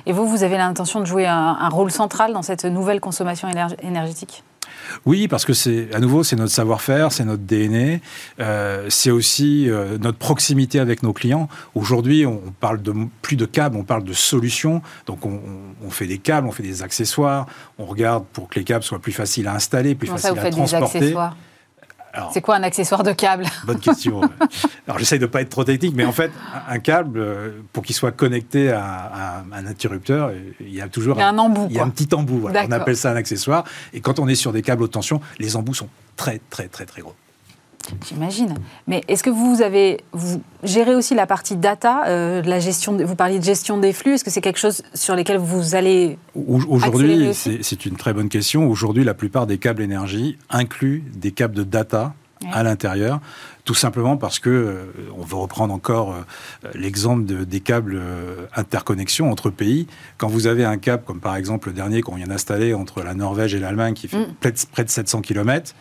Et 0.07 0.13
vous, 0.13 0.27
vous 0.27 0.43
avez 0.43 0.57
l'intention 0.57 1.01
de 1.01 1.07
jouer 1.07 1.27
un, 1.27 1.69
rôle 1.69 1.91
central 1.91 2.33
dans 2.33 2.43
cette 2.43 2.65
nouvelle 2.65 3.01
consommation 3.01 3.49
énergétique? 3.83 4.45
Oui, 5.07 5.29
parce 5.29 5.45
que 5.45 5.53
c'est 5.53 5.89
à 5.95 6.01
nouveau 6.01 6.25
c'est 6.25 6.37
notre 6.37 6.53
savoir-faire, 6.53 7.13
c'est 7.13 7.25
notre 7.25 7.43
DNA, 7.43 7.99
euh, 8.41 8.87
c'est 8.91 9.11
aussi 9.11 9.69
euh, 9.69 9.99
notre 9.99 10.19
proximité 10.19 10.79
avec 10.79 11.03
nos 11.03 11.13
clients. 11.13 11.49
Aujourd'hui, 11.75 12.27
on 12.27 12.41
parle 12.61 12.83
de 12.83 12.95
plus 13.23 13.37
de 13.37 13.47
câbles, 13.47 13.77
on 13.77 13.85
parle 13.85 14.05
de 14.05 14.13
solutions. 14.13 14.83
Donc 15.07 15.27
on, 15.27 15.91
fait 15.91 16.07
des 16.07 16.19
câbles, 16.19 16.49
on 16.49 16.53
fait 16.53 16.63
des 16.63 16.83
accessoires, 16.83 17.47
on 17.79 17.85
regarde 17.85 18.25
pour 18.33 18.49
que 18.49 18.59
les 18.59 18.65
câbles 18.65 18.85
soient 18.85 18.99
plus 18.99 19.13
faciles 19.13 19.47
à 19.49 19.55
installer, 19.55 19.95
plus 19.95 20.09
faciles 20.09 20.39
à 20.39 20.51
transporter. 20.51 21.15
C'est 22.33 22.41
quoi 22.41 22.57
un 22.57 22.63
accessoire 22.63 23.03
de 23.03 23.13
câble? 23.13 23.47
Bonne 23.67 23.79
question. 23.79 24.21
Alors 24.87 24.99
j'essaye 24.99 25.19
de 25.19 25.25
ne 25.25 25.31
pas 25.31 25.41
être 25.41 25.49
trop 25.49 25.65
technique, 25.65 25.95
mais 25.95 26.05
en 26.05 26.13
fait, 26.13 26.31
un 26.69 26.79
câble, 26.79 27.19
euh, 27.19 27.51
pour 27.73 27.83
qu'il 27.83 27.95
soit 27.95 28.13
connecté 28.13 28.71
à, 28.71 29.45
un 29.53 29.67
interrupteur, 29.67 30.33
il 30.61 30.75
y 30.75 30.81
a 30.81 30.89
toujours 30.89 31.21
un, 31.21 31.39
embout. 31.39 31.67
Il 31.71 31.77
y 31.77 31.79
a 31.79 31.85
un 31.85 31.91
petit 31.91 32.15
embout. 32.15 32.49
On 32.49 32.73
appelle 32.73 32.97
ça 32.97 33.11
un 33.11 33.17
accessoire. 33.17 33.65
Et 33.93 34.01
quand 34.01 34.19
on 34.19 34.29
est 34.29 34.35
sur 34.35 34.53
des 34.53 34.63
câbles 34.63 34.83
haute 34.83 34.93
tension, 34.93 35.21
les 35.39 35.57
embouts 35.57 35.75
sont 35.75 35.89
très, 36.17 36.41
très, 36.51 36.69
très, 36.69 36.87
très 36.87 37.03
gros. 37.03 37.15
J'imagine. 38.07 38.55
Mais 38.87 39.03
est-ce 39.09 39.23
que 39.23 39.31
vous 39.31 39.63
avez 39.63 40.01
vous 40.13 40.43
gérez 40.63 40.95
aussi 40.95 41.15
la 41.15 41.27
partie 41.27 41.57
data, 41.57 42.05
euh, 42.07 42.43
la 42.43 42.61
gestion 42.61 42.97
Vous 42.97 43.17
parliez 43.17 43.39
de 43.39 43.45
gestion 43.45 43.79
des 43.79 43.93
flux. 43.93 44.15
Est-ce 44.15 44.25
que 44.25 44.31
c'est 44.31 44.41
quelque 44.41 44.59
chose 44.59 44.83
sur 44.95 45.15
lesquels 45.15 45.39
vous 45.39 45.75
allez 45.75 46.19
Aujourd'hui, 46.35 47.33
c'est 47.35 47.87
une 47.87 47.97
très 47.97 48.13
bonne 48.13 48.29
question. 48.29 48.69
Aujourd'hui, 48.69 49.05
la 49.05 49.15
plupart 49.15 49.47
des 49.47 49.59
câbles 49.59 49.83
énergie 49.83 50.39
incluent 50.51 51.05
des 51.15 51.33
câbles 51.33 51.55
de 51.55 51.65
data 51.65 52.15
à 52.53 52.63
l'intérieur, 52.63 53.21
tout 53.65 53.73
simplement 53.73 54.19
parce 54.19 54.39
que 54.39 54.51
euh, 54.51 54.85
on 55.17 55.23
veut 55.23 55.37
reprendre 55.37 55.73
encore 55.73 56.13
euh, 56.13 56.69
l'exemple 56.75 57.25
des 57.47 57.61
câbles 57.61 57.99
interconnexion 58.55 59.31
entre 59.31 59.49
pays. 59.49 59.87
Quand 60.19 60.29
vous 60.29 60.47
avez 60.47 60.63
un 60.63 60.77
câble 60.77 61.05
comme 61.05 61.21
par 61.21 61.37
exemple 61.37 61.69
le 61.69 61.75
dernier 61.75 62.03
qu'on 62.03 62.17
vient 62.17 62.27
d'installer 62.27 62.75
entre 62.75 63.03
la 63.03 63.15
Norvège 63.15 63.55
et 63.55 63.61
l'Allemagne 63.61 63.95
qui 63.95 64.09
fait 64.09 64.19
mm. 64.19 64.61
près 64.73 64.85
de 64.85 64.91
700 64.91 65.23
km, 65.23 65.75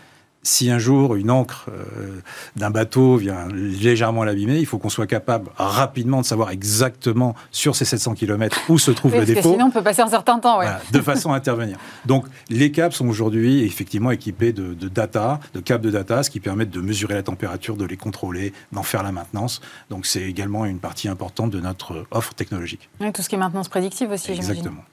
si 0.44 0.70
un 0.70 0.78
jour 0.78 1.16
une 1.16 1.32
encre 1.32 1.70
euh, 1.70 2.20
d'un 2.56 2.70
bateau 2.70 3.16
vient 3.16 3.48
légèrement 3.54 4.24
l'abîmer, 4.24 4.60
il 4.60 4.66
faut 4.66 4.78
qu'on 4.78 4.90
soit 4.90 5.08
capable 5.08 5.50
rapidement 5.56 6.22
de 6.22 6.26
savoir 6.26 6.52
exactement 6.52 7.36
sur 7.52 7.76
ces 7.76 7.86
700 7.86 8.14
km 8.16 8.60
où 8.70 8.78
se 8.78 8.92
trouve 8.92 9.16
le 9.16 9.26
dépôt. 9.26 9.54
sinon, 9.54 9.66
on 9.68 9.72
peut 9.72 9.82
passer 9.82 10.02
un 10.02 10.10
certain 10.10 10.40
temps. 10.40 10.60
de 10.92 11.00
façon 11.02 11.32
à 11.32 11.38
intervenir. 11.38 11.78
Donc, 12.06 12.26
les 12.50 12.72
câbles 12.72 12.94
sont 12.94 13.08
aujourd'hui 13.08 13.64
effectivement 13.64 14.12
équipés 14.12 14.52
de, 14.52 14.74
data, 14.88 15.40
de 15.54 15.60
câbles 15.62 15.84
de 15.86 15.92
data, 15.92 16.24
ce 16.24 16.30
qui 16.30 16.40
permet 16.40 16.66
de 16.66 16.82
mesurer 16.82 17.16
la 17.16 17.24
température, 17.24 17.78
de 17.78 17.86
les 17.86 17.98
contrôler, 17.98 18.54
d'en 18.72 18.84
faire 18.84 19.04
la 19.04 19.12
maintenance. 19.12 19.62
Donc, 19.90 20.06
c'est 20.06 20.24
également 20.24 20.66
une 20.66 20.80
partie 20.80 21.08
importante 21.08 21.52
de 21.52 21.60
notre 21.62 22.06
offre 22.12 22.34
technologique. 22.34 22.90
tout 23.14 23.22
ce 23.22 23.30
qui 23.30 23.36
est 23.36 23.40
maintenance 23.40 23.70
prédictive 23.70 24.12
aussi, 24.12 24.36
j'imagine. 24.36 24.52
Exactement. 24.52 24.84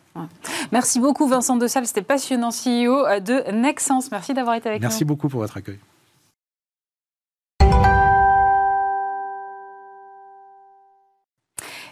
Merci 0.73 1.01
beaucoup 1.01 1.27
Vincent 1.27 1.57
De 1.57 1.67
Salle, 1.67 1.87
c'était 1.87 2.03
passionnant 2.03 2.51
CEO 2.51 3.21
de 3.21 3.51
Nexence. 3.53 4.11
Merci 4.11 4.35
d'avoir 4.35 4.57
été 4.57 4.69
avec 4.69 4.81
nous. 4.81 4.89
Merci 4.89 5.05
beaucoup 5.05 5.29
pour 5.29 5.41
votre 5.41 5.57
accueil. 5.57 5.79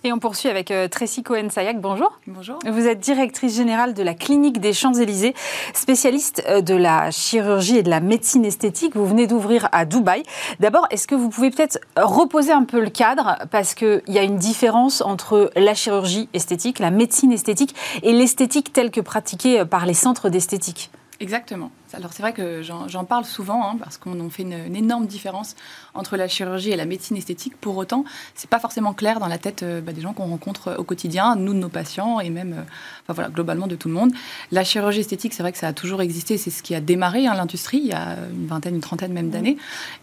Et 0.09 0.12
on 0.12 0.18
poursuit 0.18 0.49
avec 0.49 0.71
euh, 0.71 0.88
Tracy 0.88 1.23
Cohen-Sayac. 1.23 1.83
Bonjour. 1.83 2.18
Bonjour. 2.27 2.59
Vous 2.66 2.87
êtes 2.87 2.99
directrice 2.99 3.55
générale 3.55 3.92
de 3.92 4.03
la 4.03 4.14
clinique 4.14 4.59
des 4.59 4.73
Champs-Élysées, 4.73 5.35
spécialiste 5.75 6.42
euh, 6.49 6.62
de 6.62 6.75
la 6.75 7.11
chirurgie 7.11 7.77
et 7.77 7.83
de 7.83 7.90
la 7.90 8.01
médecine 8.01 8.47
esthétique. 8.47 8.97
Vous 8.97 9.05
venez 9.05 9.27
d'ouvrir 9.27 9.68
à 9.71 9.85
Dubaï. 9.85 10.23
D'abord, 10.61 10.87
est-ce 10.90 11.07
que 11.07 11.14
vous 11.14 11.29
pouvez 11.29 11.51
peut-être 11.51 11.79
reposer 11.99 12.53
un 12.53 12.64
peu 12.64 12.81
le 12.81 12.88
cadre? 12.88 13.37
Parce 13.51 13.75
qu'il 13.75 14.01
y 14.09 14.18
a 14.18 14.23
une 14.23 14.38
différence 14.38 15.03
entre 15.03 15.51
la 15.57 15.75
chirurgie 15.75 16.31
esthétique, 16.33 16.79
la 16.79 16.90
médecine 16.90 17.31
esthétique 17.31 17.75
et 18.03 18.14
l'esthétique 18.14 18.73
telle 18.73 18.90
que 18.90 19.03
pratiquée 19.03 19.61
euh, 19.61 19.64
par 19.66 19.85
les 19.85 19.92
centres 19.92 20.31
d'esthétique. 20.31 20.90
Exactement. 21.20 21.72
Alors 21.94 22.12
c'est 22.12 22.22
vrai 22.22 22.33
que 22.33 22.62
j'en 22.62 23.04
parle 23.04 23.24
souvent 23.24 23.68
hein, 23.68 23.76
parce 23.76 23.98
qu'on 23.98 24.31
fait 24.31 24.44
une, 24.44 24.76
énorme 24.76 25.07
différence 25.07 25.57
entre 25.94 26.16
la 26.16 26.28
chirurgie 26.28 26.70
et 26.70 26.76
la 26.76 26.85
médecine 26.85 27.16
esthétique. 27.16 27.57
Pour 27.61 27.76
autant, 27.76 28.04
c'est 28.37 28.48
pas 28.48 28.61
forcément 28.61 28.92
clair 28.94 29.18
dans 29.18 29.26
la 29.26 29.38
tête 29.38 29.64
euh, 29.64 29.81
bah, 29.81 29.92
des 29.92 30.00
gens 30.00 30.12
qu'on 30.12 30.26
rencontre 30.26 30.76
au 30.78 30.85
quotidien, 30.85 31.35
nous 31.35 31.54
de 31.54 31.59
nos 31.59 31.68
patients 31.68 32.20
et 32.20 32.31
même, 32.31 32.52
euh, 32.52 32.62
voilà, 33.09 33.31
globalement 33.31 33.66
de 33.66 33.74
tout 33.74 33.88
le 33.88 33.94
monde. 33.94 34.12
La 34.52 34.62
chirurgie 34.62 35.00
esthétique, 35.00 35.35
c'est 35.35 35.42
vrai 35.42 35.50
que 35.50 35.59
ça 35.59 35.66
a 35.66 35.72
toujours 35.72 36.02
existé. 36.02 36.38
C'est 36.38 36.50
ce 36.50 36.62
qui 36.62 36.76
a 36.76 36.81
démarré 36.81 37.26
hein, 37.26 37.35
l'industrie 37.35 37.78
il 37.78 37.88
y 37.88 37.92
a 37.92 38.16
une 38.33 38.46
vingtaine, 38.46 38.76
une 38.76 38.81
trentaine 38.81 39.12
même 39.12 39.31
d'années. 39.31 39.57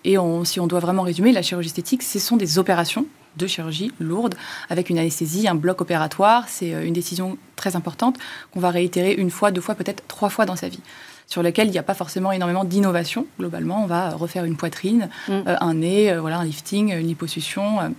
Et 0.03 0.17
si 0.43 0.59
on 0.59 0.67
doit 0.67 0.81
vraiment 0.81 1.03
résumer, 1.03 1.31
la 1.31 1.41
chirurgie 1.41 1.67
esthétique, 1.67 2.03
ce 2.03 2.19
sont 2.19 2.35
des 2.35 2.59
opérations 2.59 3.05
de 3.37 3.47
chirurgie 3.47 3.91
lourde 3.99 4.35
avec 4.69 4.89
une 4.89 4.97
anesthésie, 4.97 5.47
un 5.47 5.55
bloc 5.55 5.81
opératoire. 5.81 6.45
C'est 6.47 6.73
euh, 6.73 6.85
une 6.85 6.93
décision 6.93 7.37
très 7.55 7.75
importante 7.75 8.17
qu'on 8.51 8.59
va 8.59 8.69
réitérer 8.69 9.13
une 9.13 9.31
fois, 9.31 9.51
deux 9.51 9.61
fois, 9.61 9.75
peut-être 9.75 10.03
trois 10.07 10.29
fois 10.29 10.45
dans 10.45 10.55
sa 10.55 10.69
vie 10.69 10.81
sur 11.27 11.43
lequel 11.43 11.67
il 11.67 11.71
n'y 11.71 11.77
a 11.77 11.83
pas 11.83 11.93
forcément 11.93 12.31
énormément 12.31 12.63
d'innovation. 12.63 13.25
Globalement, 13.39 13.83
on 13.83 13.87
va 13.87 14.09
refaire 14.11 14.45
une 14.45 14.57
poitrine, 14.57 15.09
mm. 15.27 15.31
euh, 15.31 15.55
un 15.59 15.73
nez, 15.75 16.11
euh, 16.11 16.21
voilà, 16.21 16.39
un 16.39 16.45
lifting, 16.45 16.93
une 16.93 17.07
liposuction. 17.07 17.81
Euh. 17.81 17.89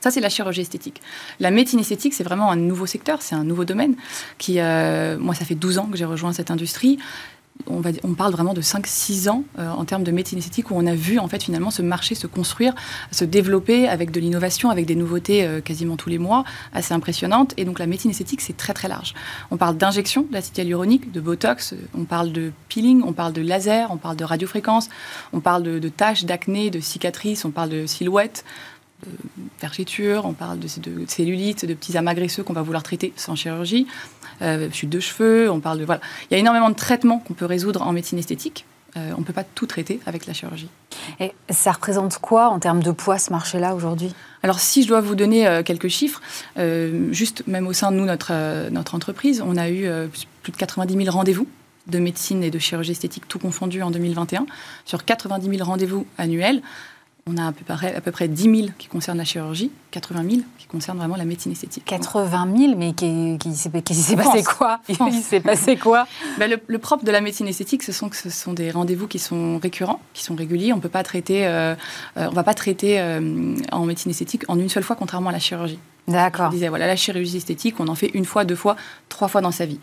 Ça, 0.00 0.10
c'est 0.10 0.20
la 0.20 0.28
chirurgie 0.28 0.60
esthétique. 0.60 1.00
La 1.40 1.50
médecine 1.50 1.80
esthétique, 1.80 2.14
c'est 2.14 2.22
vraiment 2.22 2.50
un 2.52 2.56
nouveau 2.56 2.86
secteur, 2.86 3.20
c'est 3.20 3.34
un 3.34 3.42
nouveau 3.42 3.64
domaine. 3.64 3.96
Qui, 4.38 4.58
moi, 5.18 5.34
ça 5.34 5.44
fait 5.44 5.56
12 5.56 5.78
ans 5.78 5.86
que 5.86 5.96
j'ai 5.96 6.04
rejoint 6.04 6.32
cette 6.32 6.52
industrie 6.52 7.00
on, 7.66 8.14
parle 8.14 8.32
vraiment 8.32 8.54
de 8.54 8.62
5-6 8.62 9.28
ans 9.28 9.44
euh, 9.58 9.68
en 9.68 9.84
termes 9.84 10.04
de 10.04 10.10
médecine 10.10 10.38
esthétique 10.38 10.70
où 10.70 10.74
on 10.76 10.86
a 10.86 10.94
vu 10.94 11.18
en 11.18 11.28
fait 11.28 11.42
finalement 11.42 11.70
ce 11.70 11.82
marché 11.82 12.14
se 12.14 12.26
construire, 12.26 12.74
se 13.10 13.24
développer 13.24 13.88
avec 13.88 14.10
de 14.10 14.20
l'innovation, 14.20 14.70
avec 14.70 14.86
des 14.86 14.94
nouveautés 14.94 15.44
euh, 15.44 15.60
quasiment 15.60 15.96
tous 15.96 16.08
les 16.08 16.18
mois, 16.18 16.44
assez 16.72 16.94
impressionnantes. 16.94 17.54
Et 17.56 17.64
donc 17.64 17.78
la 17.78 17.86
médecine 17.86 18.10
esthétique, 18.10 18.40
c'est 18.40 18.56
très 18.56 18.74
très 18.74 18.88
large. 18.88 19.14
On 19.50 19.56
parle 19.56 19.76
d'injection 19.76 20.26
d'acide 20.30 20.58
hyaluronique, 20.58 21.12
de 21.12 21.20
botox, 21.20 21.74
on 21.96 22.04
parle 22.04 22.32
de 22.32 22.52
peeling, 22.68 23.02
on 23.04 23.12
parle 23.12 23.32
de 23.32 23.42
laser, 23.42 23.90
on 23.90 23.96
parle 23.96 24.16
de 24.16 24.24
radiofréquence, 24.24 24.88
on 25.32 25.40
parle 25.40 25.62
de, 25.62 25.88
taches, 25.88 26.24
d'acné, 26.24 26.70
de 26.70 26.80
cicatrices, 26.80 27.44
on 27.44 27.50
parle 27.50 27.70
de 27.70 27.86
silhouettes 27.86 28.44
de 29.06 29.12
vergetures, 29.60 30.24
on 30.26 30.32
parle 30.32 30.58
de, 30.58 30.66
de, 30.80 31.04
cellulite, 31.06 31.64
de 31.64 31.74
petits 31.74 31.96
amas 31.96 32.14
graisseux 32.14 32.42
qu'on 32.42 32.52
va 32.52 32.62
vouloir 32.62 32.82
traiter 32.82 33.12
sans 33.16 33.36
chirurgie, 33.36 33.86
euh, 34.42 34.68
chute 34.72 34.90
de 34.90 35.00
cheveux, 35.00 35.50
on 35.50 35.60
parle 35.60 35.78
de... 35.78 35.84
Voilà. 35.84 36.00
Il 36.30 36.34
y 36.34 36.36
a 36.36 36.38
énormément 36.38 36.70
de 36.70 36.74
traitements 36.74 37.18
qu'on 37.18 37.34
peut 37.34 37.46
résoudre 37.46 37.82
en 37.82 37.92
médecine 37.92 38.18
esthétique. 38.18 38.64
Euh, 38.96 39.12
on 39.16 39.20
ne 39.20 39.24
peut 39.24 39.32
pas 39.32 39.44
tout 39.44 39.66
traiter 39.66 40.00
avec 40.06 40.26
la 40.26 40.32
chirurgie. 40.32 40.70
Et 41.20 41.32
ça 41.50 41.72
représente 41.72 42.18
quoi 42.18 42.48
en 42.48 42.58
termes 42.58 42.82
de 42.82 42.90
poids 42.90 43.18
ce 43.18 43.30
marché-là 43.30 43.74
aujourd'hui? 43.74 44.14
Alors 44.42 44.60
si 44.60 44.82
je 44.82 44.88
dois 44.88 45.00
vous 45.00 45.14
donner 45.14 45.46
euh, 45.46 45.62
quelques 45.62 45.88
chiffres, 45.88 46.20
juste 47.10 47.46
même 47.46 47.66
au 47.66 47.72
sein 47.72 47.92
de 47.92 47.96
nous, 47.96 48.06
notre, 48.06 48.32
notre 48.70 48.94
entreprise, 48.94 49.42
on 49.44 49.56
a 49.56 49.70
eu 49.70 49.88
plus 50.42 50.52
de 50.52 50.56
90 50.56 51.04
000 51.04 51.10
rendez-vous 51.10 51.46
de 51.88 51.98
médecine 51.98 52.42
et 52.42 52.50
de 52.50 52.58
chirurgie 52.58 52.92
esthétique 52.92 53.26
tout 53.28 53.38
confondu 53.38 53.82
en 53.82 53.90
2021. 53.90 54.46
Sur 54.84 55.04
90 55.04 55.48
000 55.50 55.64
rendez-vous 55.64 56.06
annuels, 56.18 56.62
on 57.28 57.36
a 57.36 57.48
à 57.48 57.52
peu, 57.52 57.64
près, 57.64 57.94
à 57.94 58.00
peu 58.00 58.10
près 58.10 58.28
10 58.28 58.42
000 58.42 58.56
qui 58.78 58.88
concernent 58.88 59.18
la 59.18 59.24
chirurgie, 59.24 59.70
80 59.90 60.22
000 60.28 60.42
qui 60.58 60.66
concernent 60.66 60.98
vraiment 60.98 61.16
la 61.16 61.24
médecine 61.24 61.52
esthétique. 61.52 61.84
80 61.86 62.48
000, 62.56 62.76
mais 62.76 62.92
qui, 62.92 63.36
qui, 63.38 63.54
s'est 63.54 63.70
passé 64.16 64.42
quoi? 64.42 64.80
Il 64.88 65.22
s'est 65.22 65.40
passé 65.40 65.76
quoi? 65.76 66.06
Ben 66.38 66.50
le, 66.66 66.78
propre 66.78 67.04
de 67.04 67.10
la 67.10 67.20
médecine 67.20 67.46
esthétique, 67.46 67.82
ce 67.82 67.92
sont 67.92 68.08
que 68.08 68.16
ce 68.16 68.30
sont 68.30 68.52
des 68.52 68.70
rendez-vous 68.70 69.06
qui 69.06 69.18
sont 69.18 69.58
récurrents, 69.58 70.00
qui 70.14 70.24
sont 70.24 70.34
réguliers. 70.34 70.72
On 70.72 70.80
peut 70.80 70.88
pas 70.88 71.02
traiter, 71.02 71.46
euh, 71.46 71.74
euh, 72.16 72.28
on 72.30 72.34
va 72.34 72.44
pas 72.44 72.54
traiter 72.54 73.00
euh, 73.00 73.54
en 73.72 73.84
médecine 73.84 74.10
esthétique 74.10 74.44
en 74.48 74.58
une 74.58 74.68
seule 74.68 74.84
fois, 74.84 74.96
contrairement 74.96 75.30
à 75.30 75.32
la 75.32 75.38
chirurgie. 75.38 75.78
D'accord. 76.06 76.46
Je 76.46 76.56
disais, 76.56 76.68
voilà, 76.68 76.86
la 76.86 76.96
chirurgie 76.96 77.36
esthétique, 77.36 77.78
on 77.80 77.88
en 77.88 77.94
fait 77.94 78.10
une 78.14 78.24
fois, 78.24 78.44
deux 78.44 78.56
fois, 78.56 78.76
trois 79.08 79.28
fois 79.28 79.42
dans 79.42 79.50
sa 79.50 79.66
vie. 79.66 79.78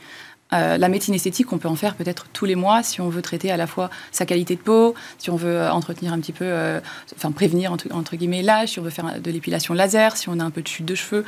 Euh, 0.54 0.78
la 0.78 0.90
médecine 0.90 1.14
esthétique, 1.14 1.52
on 1.52 1.58
peut 1.58 1.68
en 1.68 1.76
faire 1.76 1.96
peut-être 1.96 2.28
tous 2.32 2.46
les 2.46 2.56
mois 2.56 2.84
si 2.84 3.02
on 3.02 3.10
veut 3.10 3.22
traiter 3.22 3.52
à 3.52 3.58
la 3.58 3.66
fois 3.66 3.90
sa 4.12 4.26
qualité 4.26 4.56
de 4.56 4.62
peau, 4.62 4.94
si 5.18 5.30
on 5.30 5.36
veut 5.36 5.58
euh, 5.58 5.72
entretenir 5.72 6.14
un 6.14 6.20
petit 6.20 6.34
peu, 6.34 6.46
euh, 6.46 6.80
enfin 7.16 7.32
prévenir 7.32 7.72
entre, 7.72 8.16
guillemets 8.16 8.44
l'âge, 8.44 8.70
si 8.70 8.80
on 8.80 8.84
veut 8.84 8.92
faire 8.92 9.20
de 9.20 9.32
l'épilation 9.32 9.74
laser, 9.74 10.16
si 10.18 10.30
on 10.30 10.40
a 10.40 10.44
un 10.44 10.52
peu 10.52 10.62
de 10.62 10.68
chute 10.68 10.86
de 10.86 10.96
cheveux. 10.96 11.26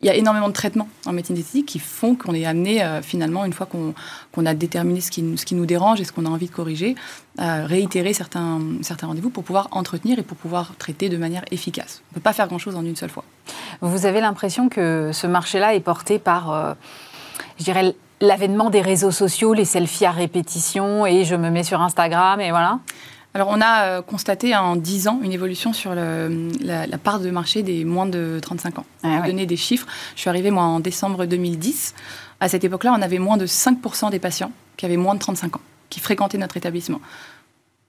Il 0.00 0.06
y 0.06 0.10
a 0.10 0.14
énormément 0.14 0.46
de 0.46 0.52
traitements 0.52 0.88
en 1.06 1.12
médecine 1.12 1.36
esthétique 1.36 1.66
qui 1.66 1.80
font 1.80 2.14
qu'on 2.14 2.32
est 2.32 2.46
amené 2.46 2.86
finalement, 3.02 3.44
une 3.44 3.52
fois 3.52 3.66
qu'on 3.66 4.46
a 4.46 4.54
déterminé 4.54 5.00
ce 5.00 5.10
qui, 5.10 5.54
nous 5.54 5.66
dérange 5.66 6.00
et 6.00 6.04
ce 6.04 6.12
qu'on 6.12 6.24
a 6.24 6.28
envie 6.28 6.46
de 6.46 6.52
corriger, 6.52 6.94
à 7.36 7.66
réitérer 7.66 8.12
certains, 8.12 8.60
certains 8.82 9.08
rendez-vous 9.08 9.30
pour 9.30 9.42
pouvoir 9.42 9.66
entretenir 9.72 10.16
et 10.20 10.22
pour 10.22 10.36
pouvoir 10.36 10.76
traiter 10.78 11.08
de 11.08 11.16
manière 11.16 11.42
efficace. 11.50 12.02
On 12.04 12.12
ne 12.12 12.14
peut 12.14 12.20
pas 12.20 12.32
faire 12.32 12.46
grand-chose 12.46 12.76
en 12.76 12.84
une 12.84 12.94
seule 12.94 13.10
fois. 13.10 13.24
Vous 13.80 14.06
avez 14.06 14.20
l'impression 14.20 14.68
que 14.68 15.10
ce 15.12 15.26
marché-là 15.26 15.74
est 15.74 15.80
porté 15.80 16.20
par, 16.20 16.76
je 17.58 17.64
dirais, 17.64 17.96
l'avènement 18.20 18.70
des 18.70 18.80
réseaux 18.80 19.10
sociaux, 19.10 19.54
les 19.54 19.64
selfies 19.64 20.06
à 20.06 20.10
répétition, 20.10 21.06
et 21.06 21.24
je 21.24 21.34
me 21.34 21.50
mets 21.50 21.64
sur 21.64 21.80
Instagram, 21.80 22.40
et 22.40 22.50
voilà 22.50 22.80
alors, 23.34 23.48
on 23.50 23.60
a 23.60 23.84
euh, 23.84 24.02
constaté 24.02 24.56
en 24.56 24.74
10 24.74 25.06
ans 25.06 25.20
une 25.22 25.32
évolution 25.32 25.72
sur 25.72 25.94
la, 25.94 26.98
part 26.98 27.20
de 27.20 27.30
marché 27.30 27.62
des 27.62 27.84
moins 27.84 28.06
de 28.06 28.38
35 28.40 28.78
ans. 28.78 28.86
Ah, 29.02 29.18
Pour 29.18 29.26
donner 29.26 29.46
des 29.46 29.56
chiffres, 29.56 29.86
je 30.16 30.22
suis 30.22 30.30
arrivée, 30.30 30.50
moi, 30.50 30.64
en 30.64 30.80
décembre 30.80 31.26
2010. 31.26 31.94
À 32.40 32.48
cette 32.48 32.64
époque-là, 32.64 32.94
on 32.98 33.02
avait 33.02 33.18
moins 33.18 33.36
de 33.36 33.46
5% 33.46 34.10
des 34.10 34.18
patients 34.18 34.50
qui 34.76 34.86
avaient 34.86 34.96
moins 34.96 35.14
de 35.14 35.20
35 35.20 35.56
ans, 35.56 35.60
qui 35.90 36.00
fréquentaient 36.00 36.38
notre 36.38 36.56
établissement. 36.56 37.00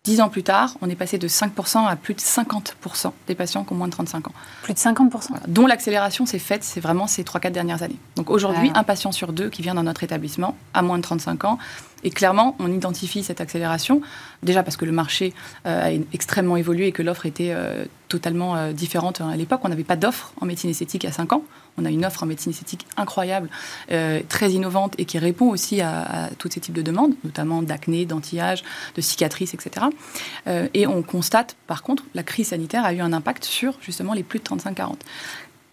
Dix 0.05 0.21
ans 0.21 0.29
plus 0.29 0.43
tard, 0.43 0.75
on 0.81 0.89
est 0.89 0.95
passé 0.95 1.17
de 1.17 1.27
5% 1.27 1.85
à 1.85 1.95
plus 1.97 2.13
de 2.13 2.21
50% 2.21 3.11
des 3.27 3.35
patients 3.35 3.65
qui 3.65 3.73
ont 3.73 3.75
moins 3.75 3.87
de 3.87 3.91
35 3.91 4.29
ans. 4.29 4.33
Plus 4.63 4.73
de 4.73 4.79
50% 4.79 5.31
Dont 5.49 5.67
l'accélération 5.67 6.25
s'est 6.25 6.39
faite, 6.39 6.63
c'est 6.63 6.79
vraiment 6.79 7.05
ces 7.05 7.23
3-4 7.23 7.51
dernières 7.51 7.83
années. 7.83 7.99
Donc 8.15 8.29
aujourd'hui, 8.29 8.71
un 8.75 8.83
patient 8.83 9.11
sur 9.11 9.33
deux 9.33 9.49
qui 9.49 9.61
vient 9.61 9.73
dans 9.73 9.83
notre 9.83 10.03
établissement 10.03 10.55
a 10.73 10.81
moins 10.81 10.97
de 10.97 11.03
35 11.03 11.43
ans. 11.43 11.59
Et 12.05 12.11
clairement, 12.11 12.55
on 12.59 12.71
identifie 12.71 13.23
cette 13.23 13.41
accélération, 13.41 14.01
déjà 14.41 14.63
parce 14.63 14.77
que 14.77 14.85
le 14.85 14.93
marché 14.93 15.33
euh, 15.65 15.89
a 15.89 15.91
extrêmement 16.13 16.55
évolué 16.55 16.87
et 16.87 16.91
que 16.93 17.03
l'offre 17.03 17.25
était 17.25 17.51
euh, 17.51 17.83
totalement 18.07 18.55
euh, 18.55 18.71
différente 18.71 19.19
à 19.19 19.35
l'époque. 19.35 19.59
On 19.65 19.69
n'avait 19.69 19.83
pas 19.83 19.97
d'offre 19.97 20.31
en 20.39 20.45
médecine 20.45 20.69
esthétique 20.69 21.03
à 21.03 21.11
5 21.11 21.33
ans. 21.33 21.43
On 21.77 21.85
a 21.85 21.89
une 21.89 22.05
offre 22.05 22.23
en 22.23 22.25
médecine 22.25 22.51
esthétique 22.51 22.85
incroyable, 22.97 23.49
euh, 23.91 24.21
très 24.27 24.51
innovante 24.51 24.95
et 24.97 25.05
qui 25.05 25.17
répond 25.17 25.49
aussi 25.49 25.81
à, 25.81 26.29
tous 26.37 26.49
ces 26.51 26.59
types 26.59 26.73
de 26.73 26.81
demandes, 26.81 27.13
notamment 27.23 27.61
d'acné, 27.61 28.05
d'anti-âge, 28.05 28.63
de 28.95 29.01
cicatrices, 29.01 29.53
etc. 29.53 29.87
Euh, 30.47 30.67
et 30.73 30.87
on 30.87 31.01
constate, 31.01 31.55
par 31.67 31.83
contre, 31.83 32.03
la 32.15 32.23
crise 32.23 32.49
sanitaire 32.49 32.85
a 32.85 32.93
eu 32.93 33.01
un 33.01 33.13
impact 33.13 33.45
sur 33.45 33.73
justement 33.81 34.13
les 34.13 34.23
plus 34.23 34.39
de 34.39 34.43
35-40 34.43 34.95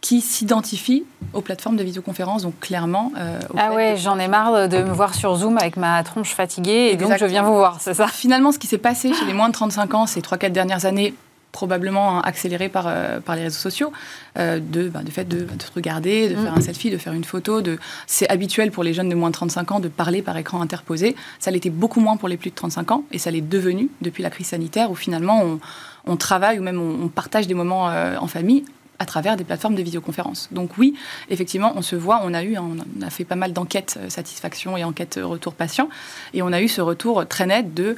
qui 0.02 0.20
s'identifient 0.20 1.04
aux 1.32 1.40
plateformes 1.40 1.76
de 1.76 1.82
visioconférence, 1.82 2.42
donc 2.42 2.60
clairement. 2.60 3.10
Euh, 3.18 3.40
ah 3.56 3.72
ouais, 3.72 3.96
j'en 3.96 4.20
ai 4.20 4.28
marre 4.28 4.68
de 4.68 4.78
me 4.78 4.92
voir 4.92 5.14
sur 5.14 5.34
Zoom 5.34 5.58
avec 5.58 5.76
ma 5.76 6.04
tronche 6.04 6.32
fatiguée, 6.32 6.90
et 6.92 6.96
donc 6.96 7.16
je 7.18 7.24
viens 7.24 7.42
vous 7.42 7.56
voir, 7.56 7.80
c'est 7.80 7.94
ça? 7.94 8.06
Finalement, 8.06 8.52
ce 8.52 8.60
qui 8.60 8.68
s'est 8.68 8.78
passé 8.78 9.12
chez 9.12 9.24
les 9.24 9.32
moins 9.32 9.48
de 9.48 9.54
35 9.54 9.94
ans 9.94 10.06
ces 10.06 10.20
3-4 10.20 10.52
dernières 10.52 10.84
années, 10.84 11.14
probablement 11.52 12.20
accéléré 12.20 12.68
par, 12.68 12.84
euh, 12.86 13.18
par 13.20 13.34
les 13.34 13.42
réseaux 13.42 13.58
sociaux, 13.58 13.92
euh, 14.38 14.60
de, 14.60 14.88
bah, 14.88 15.02
de 15.02 15.10
fait 15.10 15.24
de, 15.24 15.38
de, 15.44 15.62
se 15.62 15.72
regarder, 15.74 16.28
de 16.28 16.34
faire 16.34 16.52
un 16.52 16.58
mm. 16.58 16.62
selfie, 16.62 16.90
de 16.90 16.98
faire 16.98 17.14
une 17.14 17.24
photo. 17.24 17.62
De... 17.62 17.78
C'est 18.06 18.28
habituel 18.28 18.70
pour 18.70 18.84
les 18.84 18.92
jeunes 18.92 19.08
de 19.08 19.14
moins 19.14 19.30
de 19.30 19.34
35 19.34 19.72
ans 19.72 19.80
de 19.80 19.88
parler 19.88 20.20
par 20.20 20.36
écran 20.36 20.60
interposé. 20.60 21.16
Ça 21.38 21.50
l'était 21.50 21.70
beaucoup 21.70 22.00
moins 22.00 22.16
pour 22.16 22.28
les 22.28 22.36
plus 22.36 22.50
de 22.50 22.54
35 22.54 22.90
ans 22.90 23.04
et 23.10 23.18
ça 23.18 23.30
l'est 23.30 23.40
devenu 23.40 23.88
depuis 24.02 24.22
la 24.22 24.30
crise 24.30 24.48
sanitaire 24.48 24.90
où 24.90 24.94
finalement 24.94 25.42
on, 25.42 25.60
on 26.06 26.16
travaille 26.16 26.58
ou 26.58 26.62
même 26.62 26.80
on, 26.80 27.08
partage 27.08 27.46
des 27.46 27.54
moments 27.54 27.88
euh, 27.90 28.16
en 28.18 28.26
famille 28.26 28.64
à 28.98 29.04
travers 29.04 29.36
des 29.36 29.44
plateformes 29.44 29.74
de 29.74 29.82
visioconférence. 29.82 30.48
Donc 30.52 30.78
oui, 30.78 30.94
effectivement, 31.28 31.72
on 31.76 31.82
se 31.82 31.96
voit, 31.96 32.20
on 32.24 32.32
a 32.32 32.42
eu, 32.42 32.56
on 32.56 32.76
a 33.02 33.10
fait 33.10 33.24
pas 33.24 33.36
mal 33.36 33.52
d'enquêtes 33.52 33.98
satisfaction 34.08 34.76
et 34.76 34.84
enquêtes 34.84 35.20
retour 35.22 35.52
patient, 35.54 35.88
et 36.32 36.42
on 36.42 36.52
a 36.52 36.62
eu 36.62 36.68
ce 36.68 36.80
retour 36.80 37.26
très 37.26 37.46
net 37.46 37.74
de 37.74 37.96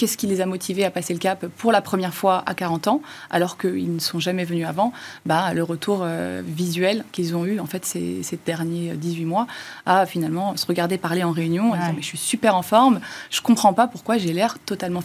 Qu'est-ce 0.00 0.16
qui 0.16 0.26
les 0.26 0.40
a 0.40 0.46
motivés 0.46 0.86
à 0.86 0.90
passer 0.90 1.12
le 1.12 1.18
cap 1.18 1.44
pour 1.58 1.72
la 1.72 1.82
première 1.82 2.14
fois 2.14 2.42
à 2.46 2.54
40 2.54 2.88
ans, 2.88 3.02
alors 3.28 3.58
qu'ils 3.58 3.92
ne 3.92 3.98
sont 3.98 4.18
jamais 4.18 4.44
venus 4.44 4.66
avant 4.66 4.94
bah, 5.26 5.52
Le 5.52 5.62
retour 5.62 6.00
euh, 6.04 6.40
visuel 6.42 7.04
qu'ils 7.12 7.36
ont 7.36 7.44
eu 7.44 7.60
en 7.60 7.66
fait 7.66 7.84
ces, 7.84 8.22
ces, 8.22 8.38
derniers 8.42 8.94
18 8.94 9.26
mois 9.26 9.46
à 9.84 10.06
finalement 10.06 10.56
se 10.56 10.64
regarder 10.64 10.96
parler 10.96 11.22
en 11.22 11.32
réunion 11.32 11.74
et 11.74 11.78
dire 11.78 11.92
mais 11.94 12.00
je 12.00 12.06
suis 12.06 12.16
super 12.16 12.56
en 12.56 12.62
forme, 12.62 13.00
je 13.28 13.42
comprends 13.42 13.74
pas 13.74 13.88
pourquoi 13.88 14.16
j'ai 14.16 14.32
l'air 14.32 14.56
totalement 14.64 15.02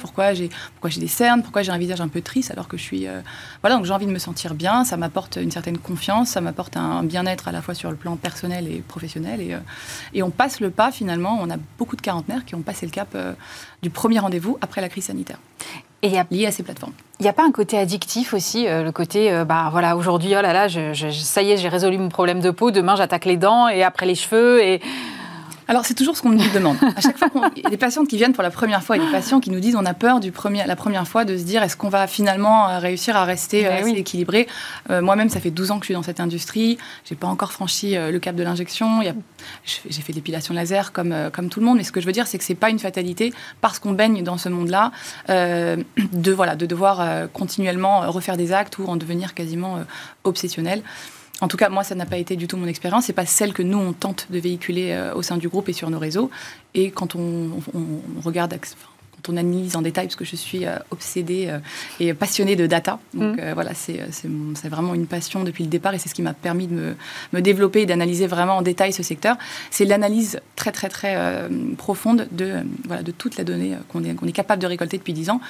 pourquoi 0.00 0.32
j'ai 0.32 0.48
pourquoi 0.72 0.88
j'ai 0.88 1.00
des 1.00 1.06
cernes, 1.06 1.42
pourquoi 1.42 1.60
j'ai 1.60 1.72
un 1.72 1.76
visage 1.76 2.00
un 2.00 2.08
peu 2.08 2.22
triste 2.22 2.50
alors 2.50 2.66
que 2.66 2.78
je 2.78 2.82
suis 2.82 3.06
euh, 3.06 3.20
voilà 3.60 3.76
donc 3.76 3.84
j'ai 3.84 3.92
envie 3.92 4.06
de 4.06 4.10
me 4.10 4.18
sentir 4.18 4.54
bien, 4.54 4.86
ça 4.86 4.96
m'apporte 4.96 5.36
une 5.36 5.50
certaine 5.50 5.76
confiance, 5.76 6.30
ça 6.30 6.40
m'apporte 6.40 6.78
un 6.78 7.02
bien-être 7.02 7.46
à 7.48 7.52
la 7.52 7.60
fois 7.60 7.74
sur 7.74 7.90
le 7.90 7.96
plan 7.96 8.16
personnel 8.16 8.68
et 8.68 8.82
professionnel 8.88 9.42
et, 9.42 9.52
euh, 9.52 9.58
et 10.14 10.22
on 10.22 10.30
passe 10.30 10.60
le 10.60 10.70
pas 10.70 10.92
finalement, 10.92 11.36
on 11.42 11.50
a 11.50 11.58
beaucoup 11.76 11.96
de 11.96 12.00
quarantenaires 12.00 12.46
qui 12.46 12.54
ont 12.54 12.62
passé 12.62 12.86
le 12.86 12.92
cap 12.92 13.14
du 13.82 13.90
premier 13.90 14.18
rendez-vous 14.18 14.58
après 14.60 14.80
la 14.80 14.88
crise 14.88 15.04
sanitaire. 15.04 15.38
Et 16.02 16.08
y 16.08 16.18
a, 16.18 16.26
lié 16.30 16.46
à 16.46 16.50
ces 16.50 16.62
plateformes. 16.62 16.92
Il 17.18 17.24
n'y 17.24 17.28
a 17.28 17.34
pas 17.34 17.44
un 17.44 17.52
côté 17.52 17.76
addictif 17.76 18.32
aussi, 18.32 18.66
euh, 18.66 18.82
le 18.82 18.90
côté, 18.90 19.30
euh, 19.30 19.44
bah 19.44 19.68
voilà, 19.70 19.96
aujourd'hui, 19.96 20.30
oh 20.30 20.40
là 20.40 20.54
là, 20.54 20.68
ça 20.68 21.42
y 21.42 21.50
est, 21.50 21.56
j'ai 21.58 21.68
résolu 21.68 21.98
mon 21.98 22.08
problème 22.08 22.40
de 22.40 22.50
peau, 22.50 22.70
demain 22.70 22.96
j'attaque 22.96 23.26
les 23.26 23.36
dents 23.36 23.68
et 23.68 23.82
après 23.82 24.06
les 24.06 24.14
cheveux 24.14 24.62
et 24.62 24.80
alors, 25.70 25.86
c'est 25.86 25.94
toujours 25.94 26.16
ce 26.16 26.22
qu'on 26.22 26.30
nous 26.30 26.50
demande. 26.52 26.76
À 26.96 27.00
chaque 27.00 27.16
fois, 27.16 27.30
il 27.54 27.62
y 27.62 27.66
a 27.66 27.70
des 27.70 27.76
patientes 27.76 28.08
qui 28.08 28.16
viennent 28.16 28.32
pour 28.32 28.42
la 28.42 28.50
première 28.50 28.82
fois, 28.82 28.96
a 28.96 28.98
des 28.98 29.06
patients 29.12 29.38
qui 29.38 29.50
nous 29.50 29.60
disent 29.60 29.76
on 29.76 29.86
a 29.86 29.94
peur 29.94 30.18
du 30.18 30.32
premier, 30.32 30.66
la 30.66 30.74
première 30.74 31.06
fois 31.06 31.24
de 31.24 31.36
se 31.36 31.44
dire 31.44 31.62
est-ce 31.62 31.76
qu'on 31.76 31.88
va 31.88 32.08
finalement 32.08 32.68
euh, 32.68 32.78
réussir 32.80 33.14
à 33.14 33.24
rester 33.24 33.68
euh, 33.68 33.78
assez 33.78 33.90
équilibré? 33.90 34.48
Euh, 34.90 35.00
moi-même, 35.00 35.28
ça 35.28 35.38
fait 35.38 35.52
12 35.52 35.70
ans 35.70 35.78
que 35.78 35.84
je 35.84 35.86
suis 35.86 35.94
dans 35.94 36.02
cette 36.02 36.18
industrie. 36.18 36.76
J'ai 37.04 37.14
pas 37.14 37.28
encore 37.28 37.52
franchi 37.52 37.94
le 37.94 38.18
cap 38.18 38.34
de 38.34 38.42
l'injection. 38.42 39.00
J'ai 39.64 40.02
fait 40.02 40.12
l'épilation 40.12 40.54
laser 40.54 40.90
comme, 40.90 41.14
comme 41.32 41.48
tout 41.48 41.60
le 41.60 41.66
monde. 41.66 41.76
Mais 41.76 41.84
ce 41.84 41.92
que 41.92 42.00
je 42.00 42.06
veux 42.06 42.12
dire, 42.12 42.26
c'est 42.26 42.38
que 42.38 42.44
c'est 42.44 42.56
pas 42.56 42.70
une 42.70 42.80
fatalité 42.80 43.32
parce 43.60 43.78
qu'on 43.78 43.92
baigne 43.92 44.24
dans 44.24 44.38
ce 44.38 44.48
monde-là 44.48 44.90
de, 45.28 46.32
voilà, 46.32 46.56
de 46.56 46.66
devoir 46.66 47.28
continuellement 47.32 48.10
refaire 48.10 48.36
des 48.36 48.52
actes 48.52 48.78
ou 48.78 48.86
en 48.86 48.96
devenir 48.96 49.34
quasiment 49.34 49.78
obsessionnel. 50.24 50.82
En 51.40 51.48
tout 51.48 51.56
cas, 51.56 51.68
moi, 51.68 51.84
ça 51.84 51.94
n'a 51.94 52.06
pas 52.06 52.18
été 52.18 52.36
du 52.36 52.46
tout 52.46 52.56
mon 52.56 52.66
expérience. 52.66 53.04
C'est 53.06 53.12
pas 53.12 53.26
celle 53.26 53.52
que 53.52 53.62
nous 53.62 53.78
on 53.78 53.92
tente 53.92 54.26
de 54.30 54.38
véhiculer 54.38 54.92
euh, 54.92 55.14
au 55.14 55.22
sein 55.22 55.38
du 55.38 55.48
groupe 55.48 55.68
et 55.68 55.72
sur 55.72 55.88
nos 55.90 55.98
réseaux. 55.98 56.30
Et 56.74 56.90
quand 56.90 57.14
on, 57.14 57.50
on 57.74 58.20
regarde, 58.20 58.54
on 59.28 59.36
analyse 59.36 59.76
en 59.76 59.82
détail, 59.82 60.06
parce 60.06 60.16
que 60.16 60.24
je 60.24 60.36
suis 60.36 60.66
euh, 60.66 60.76
obsédée 60.90 61.46
euh, 61.48 61.58
et 61.98 62.14
passionnée 62.14 62.56
de 62.56 62.66
data. 62.66 62.98
Donc 63.14 63.36
mm. 63.36 63.40
euh, 63.40 63.54
voilà, 63.54 63.74
c'est 63.74 64.68
vraiment 64.68 64.94
une 64.94 65.06
passion 65.06 65.44
depuis 65.44 65.64
le 65.64 65.70
départ 65.70 65.94
et 65.94 65.98
c'est 65.98 66.08
ce 66.08 66.14
qui 66.14 66.22
m'a 66.22 66.34
permis 66.34 66.66
de 66.66 66.74
me, 66.74 66.96
me 67.32 67.40
développer 67.40 67.82
et 67.82 67.86
d'analyser 67.86 68.26
vraiment 68.26 68.58
en 68.58 68.62
détail 68.62 68.92
ce 68.92 69.02
secteur. 69.02 69.36
C'est 69.70 69.84
l'analyse 69.84 70.40
très 70.56 70.72
très 70.72 70.88
très 70.88 71.16
profonde 71.76 72.28
de, 72.30 72.56
voilà, 72.86 73.02
de 73.02 73.10
toute 73.10 73.36
la 73.36 73.44
donnée 73.44 73.76
qu'on 73.88 74.04
est, 74.04 74.10
est, 74.10 74.32
capable 74.32 74.62
de 74.62 74.66
récolter 74.66 74.98
depuis 74.98 75.12
10 75.12 75.30
ans. 75.30 75.40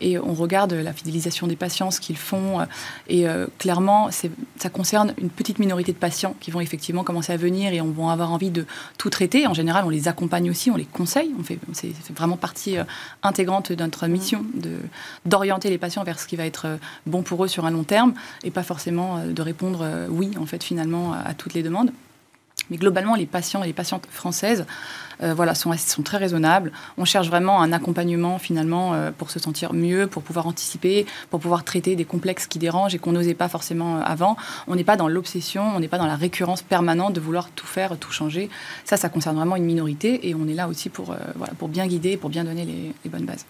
Et 0.00 0.18
on 0.18 0.34
regarde 0.34 0.72
la 0.72 0.92
fidélisation 0.92 1.46
des 1.46 1.56
patients, 1.56 1.90
ce 1.90 2.00
qu'ils 2.00 2.16
font. 2.16 2.66
et 3.08 3.26
clairement, 3.58 4.10
ça 4.10 4.68
concerne 4.68 5.14
une 5.18 5.30
petite 5.30 5.58
minorité 5.58 5.92
de 5.92 5.98
patients 5.98 6.34
qui 6.40 6.50
vont 6.50 6.60
effectivement 6.60 7.04
commencer 7.04 7.32
à 7.32 7.36
venir 7.36 7.72
et 7.72 7.80
on 7.80 7.90
va 7.90 8.12
avoir 8.12 8.32
envie 8.32 8.50
de 8.50 8.66
tout 8.98 9.10
traiter. 9.10 9.46
En 9.46 9.54
général, 9.54 9.84
on 9.86 9.90
les 9.90 10.08
accompagne 10.08 10.50
aussi, 10.50 10.70
on 10.70 10.76
les 10.76 10.84
conseille. 10.84 11.32
On 11.38 11.42
fait, 11.42 11.58
c'est 11.72 11.92
vraiment 12.14 12.36
partie 12.36 12.76
intégrante 13.22 13.72
de 13.72 13.82
notre 13.82 14.06
mission 14.06 14.44
d'orienter 15.24 15.70
les 15.70 15.78
patients 15.78 16.04
vers 16.04 16.18
ce 16.18 16.26
qui 16.26 16.36
va 16.36 16.46
être 16.46 16.66
euh, 16.66 16.76
bon 17.06 17.22
pour 17.22 17.44
eux 17.44 17.48
sur 17.48 17.66
un 17.66 17.70
long 17.70 17.84
terme 17.84 18.14
et 18.44 18.50
pas 18.50 18.62
forcément 18.62 19.18
euh, 19.18 19.32
de 19.32 19.42
répondre 19.42 19.80
euh, 19.82 20.06
oui, 20.08 20.32
en 20.38 20.46
fait, 20.46 20.62
finalement, 20.62 21.12
à 21.12 21.34
toutes 21.34 21.54
les 21.54 21.62
demandes. 21.62 21.90
Mais 22.70 22.76
globalement, 22.76 23.14
les 23.14 23.26
patients 23.26 23.62
et 23.62 23.66
les 23.66 23.72
patientes 23.72 24.06
françaises 24.10 24.66
voilà, 25.20 25.54
sont, 25.54 25.72
très 26.04 26.18
raisonnables. 26.18 26.72
On 26.98 27.06
cherche 27.06 27.28
vraiment 27.28 27.62
un 27.62 27.72
accompagnement 27.72 28.38
finalement 28.38 28.92
pour 29.16 29.30
se 29.30 29.38
sentir 29.38 29.72
mieux, 29.72 30.06
pour 30.06 30.22
pouvoir 30.22 30.46
anticiper, 30.46 31.06
pour 31.30 31.40
pouvoir 31.40 31.64
traiter 31.64 31.96
des 31.96 32.04
complexes 32.04 32.46
qui 32.46 32.58
dérangent 32.58 32.94
et 32.94 32.98
qu'on 32.98 33.12
n'osait 33.12 33.32
pas 33.32 33.48
forcément 33.48 33.96
avant. 33.96 34.36
On 34.68 34.76
n'est 34.76 34.84
pas 34.84 34.96
dans 34.96 35.08
l'obsession, 35.08 35.62
on 35.74 35.80
n'est 35.80 35.88
pas 35.88 35.96
dans 35.96 36.06
la 36.06 36.16
récurrence 36.16 36.60
permanente 36.60 37.14
de 37.14 37.20
vouloir 37.20 37.48
tout 37.50 37.66
faire, 37.66 37.96
tout 37.96 38.12
changer. 38.12 38.50
Ça, 38.84 38.98
ça 38.98 39.08
concerne 39.08 39.36
vraiment 39.36 39.56
une 39.56 39.64
minorité 39.64 40.28
et 40.28 40.34
on 40.34 40.46
est 40.48 40.54
là 40.54 40.68
aussi 40.68 40.90
pour, 40.90 41.16
voilà, 41.36 41.54
pour 41.54 41.68
bien 41.68 41.86
guider, 41.86 42.18
pour 42.18 42.28
bien 42.28 42.44
donner 42.44 42.66
les 42.66 43.10
bonnes 43.10 43.24
bases. 43.24 43.46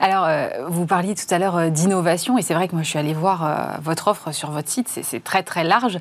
Alors, 0.00 0.24
euh, 0.26 0.48
vous 0.68 0.86
parliez 0.86 1.14
tout 1.14 1.32
à 1.32 1.38
l'heure 1.38 1.56
euh, 1.56 1.68
d'innovation, 1.68 2.38
et 2.38 2.42
c'est 2.42 2.54
vrai 2.54 2.68
que 2.68 2.74
moi 2.74 2.82
je 2.82 2.88
suis 2.88 2.98
allée 2.98 3.14
voir 3.14 3.44
euh, 3.44 3.78
votre 3.82 4.08
offre 4.08 4.32
sur 4.32 4.50
votre 4.50 4.68
site, 4.68 4.88
c'est 4.88 5.22
très 5.22 5.42
très 5.42 5.64
large. 5.64 5.98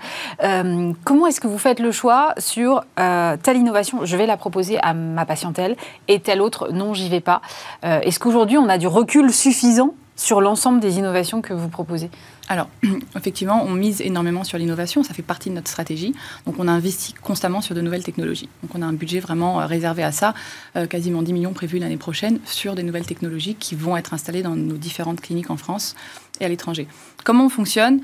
comment 1.04 1.28
est-ce 1.28 1.42
que 1.42 1.48
vous 1.48 1.58
faites 1.58 1.80
le 1.80 1.92
choix 1.92 2.34
sur 2.38 2.84
telle 2.96 3.58
innovation, 3.58 4.00
je 4.04 4.18
vais 4.18 4.26
la 4.26 4.38
proposer 4.38 4.80
à 4.82 4.94
ma 4.94 5.26
patientèle, 5.26 5.76
et 6.08 6.20
telle 6.20 6.42
autre, 6.42 6.72
non, 6.72 6.94
j'y 6.94 7.10
vais 7.10 7.22
pas 7.22 7.42
Est-ce 7.84 8.20
qu'aujourd'hui 8.20 8.58
on 8.58 8.70
a 8.70 8.78
du 8.78 8.88
recul 8.88 9.32
suffisant 9.32 9.94
sur 10.22 10.40
l'ensemble 10.40 10.80
des 10.80 11.00
innovations 11.00 11.42
que 11.42 11.52
vous 11.52 11.68
proposez 11.68 12.12
alors, 12.48 12.68
effectivement, 13.16 13.64
on 13.64 13.72
mise 13.72 14.02
énormément 14.02 14.44
sur 14.44 14.58
l'innovation, 14.58 15.04
ça 15.04 15.14
fait 15.14 15.22
partie 15.22 15.50
de 15.50 15.56
notre 15.56 15.70
stratégie. 15.70 16.14
Donc, 16.46 16.56
on 16.60 16.68
investit 16.68 17.14
constamment 17.14 17.62
sur 17.62 17.76
de 17.76 17.80
nouvelles 17.80 18.04
technologies. 18.04 18.50
Donc, 18.62 18.72
on 18.76 18.82
a 18.82 18.86
un 18.86 18.92
budget 18.92 19.22
vraiment 19.22 19.62
euh, 19.62 19.66
réservé 19.68 20.04
à 20.04 20.12
ça, 20.12 20.34
euh, 20.76 20.86
quasiment 20.86 21.22
10 21.22 21.32
millions 21.32 21.54
prévus 21.54 21.80
l'année 21.80 21.96
prochaine, 21.96 22.40
sur 22.44 22.76
des 22.76 22.84
nouvelles 22.84 23.06
technologies 23.06 23.56
qui 23.56 23.76
vont 23.76 23.96
être 23.96 24.14
installées 24.14 24.42
dans 24.42 24.58
nos 24.58 24.76
différentes 24.76 25.22
cliniques 25.22 25.50
en 25.50 25.56
France 25.56 25.96
et 26.42 26.46
à 26.46 26.50
l'étranger. 26.50 26.88
Comment 27.24 27.46
on 27.46 27.50
fonctionne? 27.50 28.02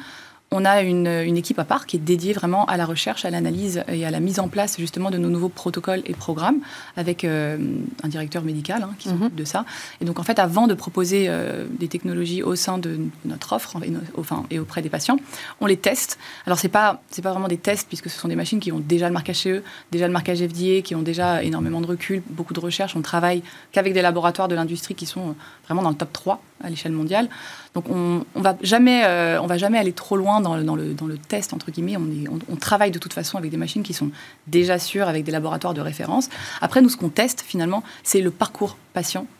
On 0.51 0.63
a 0.63 0.81
une, 0.81 1.07
équipe 1.37 1.59
à 1.59 1.65
part 1.65 1.85
qui 1.85 1.97
est 1.97 1.99
dédiée 1.99 2.33
vraiment 2.33 2.65
à 2.65 2.77
la 2.77 2.85
recherche, 2.85 3.25
à 3.25 3.29
l'analyse 3.29 3.83
et 3.89 4.05
à 4.05 4.11
la 4.11 4.19
mise 4.19 4.39
en 4.39 4.47
place 4.47 4.77
justement 4.79 5.11
de 5.11 5.17
nos 5.17 5.29
nouveaux 5.29 5.49
protocoles 5.49 6.01
et 6.05 6.13
programmes 6.13 6.59
avec 6.95 7.25
euh, 7.25 7.57
un 8.01 8.07
directeur 8.07 8.43
médical 8.43 8.83
hein, 8.83 8.91
qui 8.97 9.09
s'occupe 9.09 9.33
mhm. 9.33 9.35
de 9.35 9.43
ça. 9.43 9.65
Et 9.99 10.05
donc 10.05 10.19
en 10.19 10.23
fait, 10.23 10.39
avant 10.39 10.67
de 10.67 10.73
proposer 10.73 11.25
euh, 11.27 11.65
des 11.69 11.89
technologies 11.89 12.43
au 12.43 12.55
sein 12.55 12.77
de 12.77 12.97
notre 13.25 13.53
offre 13.53 13.77
et, 13.83 13.91
enfin, 14.17 14.45
et 14.49 14.57
auprès 14.57 14.81
des 14.81 14.89
patients, 14.89 15.17
on 15.59 15.65
les 15.65 15.77
teste. 15.77 16.17
Alors 16.45 16.59
c'est 16.59 16.69
pas 16.69 17.01
c'est 17.11 17.21
pas 17.21 17.31
vraiment 17.31 17.49
des 17.49 17.57
tests 17.57 17.87
puisque 17.87 18.09
ce 18.09 18.17
sont 18.17 18.29
des 18.29 18.35
machines 18.35 18.61
qui 18.61 18.71
ont 18.71 18.79
déjà 18.79 19.07
le 19.07 19.13
marquage 19.13 19.37
CE, 19.37 19.63
déjà 19.91 20.07
le 20.07 20.13
marquage 20.13 20.39
FDA, 20.39 20.81
qui 20.81 20.95
ont 20.95 21.01
déjà 21.01 21.43
énormément 21.43 21.81
de 21.81 21.87
recul, 21.87 22.23
beaucoup 22.29 22.53
de 22.53 22.61
recherche. 22.61 22.95
On 22.95 23.01
travaille 23.01 23.43
qu'avec 23.73 23.93
des 23.93 24.01
laboratoires 24.01 24.47
de 24.47 24.55
l'industrie 24.55 24.95
qui 24.95 25.05
sont 25.05 25.35
vraiment 25.65 25.81
dans 25.81 25.89
le 25.89 25.95
top 25.95 26.13
3 26.13 26.41
à 26.63 26.69
l'échelle 26.69 26.91
mondiale. 26.91 27.29
Donc 27.77 27.91
on, 27.91 28.25
on 28.33 28.41
va 28.41 28.57
jamais 28.63 29.03
euh, 29.05 29.39
on 29.39 29.45
va 29.45 29.59
jamais 29.59 29.77
aller 29.77 29.93
trop 29.93 30.17
loin 30.17 30.41
dans, 30.41 30.55
le, 30.55 31.17
test 31.27 31.53
entre 31.53 31.69
guillemets. 31.69 31.95
On, 31.95 32.39
on, 32.51 32.55
travaille 32.55 32.89
de 32.89 32.97
toute 32.97 33.13
façon 33.13 33.37
avec 33.37 33.51
des 33.51 33.57
machines 33.57 33.83
qui 33.83 33.93
sont 33.93 34.09
déjà 34.47 34.79
sûres, 34.79 35.07
avec 35.07 35.23
des 35.23 35.31
laboratoires 35.31 35.75
de 35.75 35.81
référence. 35.81 36.27
Après 36.59 36.81
nous 36.81 36.89
ce 36.89 36.97
qu'on 36.97 37.09
teste 37.09 37.41
finalement 37.41 37.83
c'est 38.01 38.19
le 38.19 38.31
parcours 38.31 38.77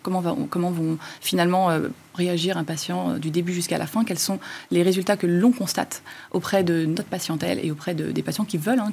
Comment 0.04 0.22
vont 0.72 0.98
finalement 1.22 1.70
euh, 1.70 1.90
réagir 2.18 2.58
un 2.58 2.64
patient 2.64 3.12
euh, 3.12 3.18
du 3.20 3.30
début 3.32 3.54
jusqu'à 3.54 3.78
la 3.78 3.88
fin, 3.88 4.04
quels 4.04 4.20
sont 4.20 4.40
les 4.72 4.84
résultats 4.84 5.16
que 5.16 5.28
l'on 5.28 5.52
constate 5.52 6.02
auprès 6.32 6.64
de 6.64 6.86
notre 6.86 7.08
patientèle 7.08 7.60
et 7.64 7.72
auprès 7.72 7.94
de, 7.94 8.12
des 8.12 8.24
patients 8.24 8.44
qui 8.44 8.58
veulent. 8.58 8.80
Hein, 8.80 8.92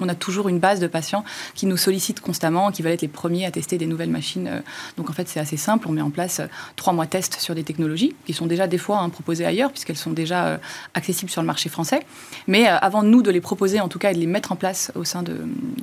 on 0.00 0.08
a 0.08 0.14
toujours 0.14 0.48
une 0.48 0.58
base 0.58 0.80
de 0.80 0.86
patients 0.86 1.24
qui 1.54 1.66
nous 1.66 1.76
sollicitent 1.76 2.20
constamment, 2.20 2.70
qui 2.72 2.82
veulent 2.82 2.92
être 2.92 3.02
les 3.02 3.08
premiers 3.08 3.46
à 3.46 3.50
tester 3.50 3.78
des 3.78 3.86
nouvelles 3.86 4.10
machines. 4.10 4.48
Euh. 4.48 4.60
Donc 4.96 5.08
en 5.08 5.12
fait, 5.12 5.28
c'est 5.28 5.40
assez 5.40 5.56
simple. 5.56 5.88
On 5.88 5.92
met 5.92 6.02
en 6.02 6.10
place 6.10 6.40
trois 6.76 6.92
mois 6.92 7.06
tests 7.06 7.40
sur 7.40 7.54
des 7.54 7.64
technologies 7.64 8.14
qui 8.26 8.32
sont 8.32 8.46
déjà 8.46 8.66
des 8.66 8.78
fois 8.78 8.98
hein, 8.98 9.08
proposées 9.08 9.46
ailleurs, 9.46 9.70
puisqu'elles 9.70 9.96
sont 9.96 10.12
déjà 10.12 10.60
accessibles 10.94 11.30
sur 11.30 11.40
le 11.40 11.46
marché 11.46 11.68
français. 11.68 12.00
Mais 12.48 12.66
avant 12.66 13.02
nous 13.02 13.22
de 13.22 13.30
les 13.30 13.40
proposer, 13.40 13.80
en 13.80 13.88
tout 13.88 13.98
cas, 13.98 14.10
et 14.10 14.14
de 14.14 14.18
les 14.18 14.26
mettre 14.26 14.52
en 14.52 14.56
place 14.56 14.90
au 14.94 15.04
sein 15.04 15.22
de, 15.22 15.36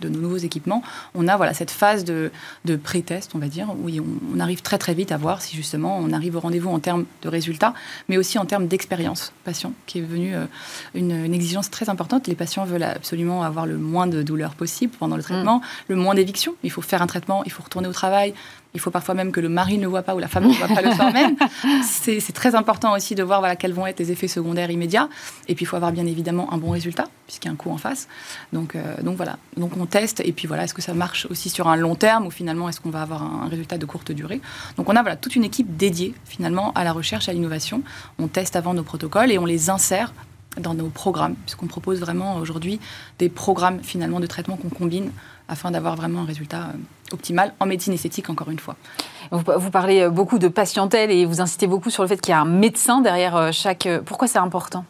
nos 0.04 0.20
nouveaux 0.20 0.38
équipements, 0.38 0.84
on 1.16 1.28
a 1.28 1.54
cette 1.54 1.72
phase 1.72 2.04
de, 2.04 2.32
de 2.66 2.76
pré-test, 2.76 3.32
on 3.36 3.40
va 3.40 3.48
dire, 3.48 3.70
où 3.70 3.90
on, 3.90 4.04
on, 4.34 4.40
arrive 4.40 4.62
très 4.62 4.78
très 4.78 4.94
vite 4.94 5.12
à 5.12 5.18
voir 5.18 5.42
si 5.42 5.56
justement 5.56 5.98
on 5.98 6.12
arrive 6.12 6.36
au 6.36 6.40
rendez-vous 6.40 6.70
en 6.70 6.80
termes 6.80 7.06
de 7.22 7.30
résultats, 7.30 7.74
mais 8.10 8.18
aussi 8.18 8.38
en 8.38 8.46
termes 8.46 8.68
d'expérience 8.68 9.34
patient, 9.44 9.74
qui 9.86 10.00
est 10.00 10.02
devenue 10.02 10.36
euh, 10.36 10.46
une, 10.94 11.34
exigence 11.34 11.70
très 11.70 11.90
importante. 11.90 12.28
Les 12.28 12.36
patients 12.36 12.66
veulent 12.66 12.84
absolument 12.84 13.44
avoir 13.44 13.66
le 13.66 13.78
moins 13.78 14.08
de 14.08 14.24
douleur 14.24 14.56
possible 14.56 14.94
pendant 14.98 15.18
le 15.18 15.24
traitement, 15.24 15.60
mm. 15.60 15.64
le 15.90 15.96
moins 15.96 16.16
d'éviction. 16.16 16.56
Il 16.64 16.72
faut 16.72 16.82
faire 16.82 17.02
un 17.02 17.08
traitement, 17.08 17.44
il 17.46 17.52
faut 17.52 17.64
retourner 17.64 17.88
au 17.88 17.94
travail, 17.94 18.34
il 18.74 18.80
faut 18.80 18.92
parfois 18.92 19.16
même 19.16 19.32
que 19.32 19.40
le 19.40 19.50
mari 19.50 19.78
ne 19.78 19.88
voit 19.88 20.02
pas 20.02 20.16
ou 20.16 20.20
la 20.20 20.28
femme 20.28 20.48
ne 20.48 20.54
voit 20.54 20.68
pas 20.68 20.82
le 20.82 20.92
soir 20.94 21.12
même. 21.12 21.36
C'est 21.84 22.34
très 22.34 22.56
important 22.56 22.94
aussi 22.94 23.16
de 23.16 23.24
voir 23.24 23.40
voilà, 23.40 23.56
quels 23.56 23.74
vont 23.74 23.86
être 23.86 24.00
les 24.00 24.12
effets 24.12 24.28
secondaires 24.28 24.72
immédiats. 24.72 25.10
Et 25.48 25.56
puis 25.56 25.64
il 25.64 25.68
faut 25.68 25.76
avoir 25.76 25.92
bien 25.92 26.06
évidemment 26.06 26.54
un 26.54 26.58
bon 26.58 26.70
résultat, 26.70 27.06
puisqu'il 27.28 27.48
y 27.48 27.50
a 27.50 27.54
un 27.54 27.58
coût 27.58 27.72
en 27.72 27.78
face. 27.78 28.08
Donc, 28.54 28.76
euh, 28.76 29.02
donc 29.02 29.18
voilà, 29.18 29.38
donc 29.58 29.76
on 29.78 29.86
teste. 29.86 30.22
Et 30.24 30.32
puis 30.32 30.48
voilà, 30.48 30.64
est-ce 30.64 30.74
que 30.74 30.82
ça 30.82 30.94
marche 30.94 31.28
aussi 31.30 31.50
sur 31.50 31.68
un 31.68 31.76
long 31.76 31.96
terme 31.96 32.26
ou 32.28 32.32
finalement 32.32 32.70
est-ce 32.70 32.80
qu'on 32.80 32.90
va 32.92 33.02
avoir 33.02 33.24
un 33.24 33.48
résultat 33.50 33.78
de 33.78 33.86
courte 33.86 34.12
durée? 34.12 34.42
Donc 34.78 34.90
on 34.90 34.96
a 34.96 35.02
voilà, 35.02 35.18
toute 35.18 35.36
une 35.36 35.44
équipe 35.44 35.76
dédiée 35.76 36.14
finalement 36.26 36.72
à 36.74 36.84
la 36.84 36.94
recherche, 36.94 37.28
à 37.28 37.34
l'innovation. 37.34 37.84
On 38.20 38.28
teste 38.28 38.56
avant 38.56 38.74
nos 38.74 38.84
protocoles 38.84 39.32
et 39.32 39.38
on 39.38 39.46
les 39.46 39.70
insère 39.70 40.14
dans 40.60 40.74
nos 40.74 40.90
programmes, 40.90 41.36
puisqu'on 41.46 41.68
propose 41.68 42.00
vraiment 42.00 42.36
aujourd'hui 42.36 42.80
des 43.20 43.30
programmes 43.30 43.80
finalement 43.84 44.20
de 44.20 44.28
traitement 44.28 44.58
qu'on 44.58 44.70
combine 44.70 45.12
afin 45.52 45.70
d'avoir 45.70 45.96
vraiment 45.96 46.22
un 46.22 46.26
résultat 46.26 46.70
euh, 46.70 47.14
optimal 47.14 47.54
en 47.60 47.66
médecine 47.66 47.94
esthétique, 47.94 48.30
encore 48.30 48.50
une 48.50 48.58
fois. 48.58 48.78
Vous, 49.32 49.70
parlez 49.70 50.02
euh, 50.02 50.10
beaucoup 50.10 50.40
de 50.40 50.48
patientèle 50.48 51.12
et 51.12 51.26
vous 51.26 51.42
insistez 51.42 51.68
beaucoup 51.68 51.90
sur 51.90 52.04
le 52.04 52.10
fait 52.10 52.20
qu'il 52.20 52.32
y 52.32 52.36
a 52.36 52.40
un 52.40 52.46
médecin 52.46 53.02
derrière 53.02 53.36
euh, 53.36 53.52
chaque... 53.52 53.88
Pourquoi 54.06 54.28
c'est 54.28 54.40
important? 54.40 54.86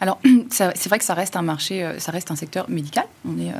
Alors, 0.00 0.18
c'est 0.50 0.88
vrai 0.88 0.98
que 0.98 1.04
ça 1.04 1.14
reste 1.14 1.36
un 1.36 1.42
marché, 1.42 1.88
ça 1.98 2.10
reste 2.10 2.30
un 2.30 2.36
secteur 2.36 2.68
médical. 2.68 3.04
On, 3.28 3.38
est, 3.38 3.52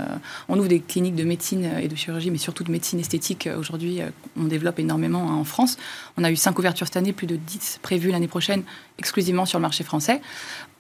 on 0.48 0.58
ouvre 0.58 0.68
des 0.68 0.80
cliniques 0.80 1.14
de 1.14 1.24
médecine 1.24 1.70
et 1.78 1.86
de 1.86 1.94
chirurgie, 1.94 2.30
mais 2.30 2.38
surtout 2.38 2.64
de 2.64 2.72
médecine 2.72 2.98
esthétique. 2.98 3.46
Aujourd'hui, 3.58 4.00
on 4.38 4.44
développe 4.44 4.78
énormément 4.78 5.30
hein, 5.30 5.34
en 5.34 5.44
France. 5.44 5.76
On 6.16 6.24
a 6.24 6.30
eu 6.30 6.36
cinq 6.36 6.58
ouvertures 6.58 6.86
cette 6.86 6.96
année, 6.96 7.12
plus 7.12 7.26
de 7.26 7.36
10 7.36 7.80
prévues 7.82 8.10
l'année 8.10 8.26
prochaine, 8.26 8.62
exclusivement 8.98 9.44
sur 9.44 9.58
le 9.58 9.62
marché 9.62 9.84
français 9.84 10.22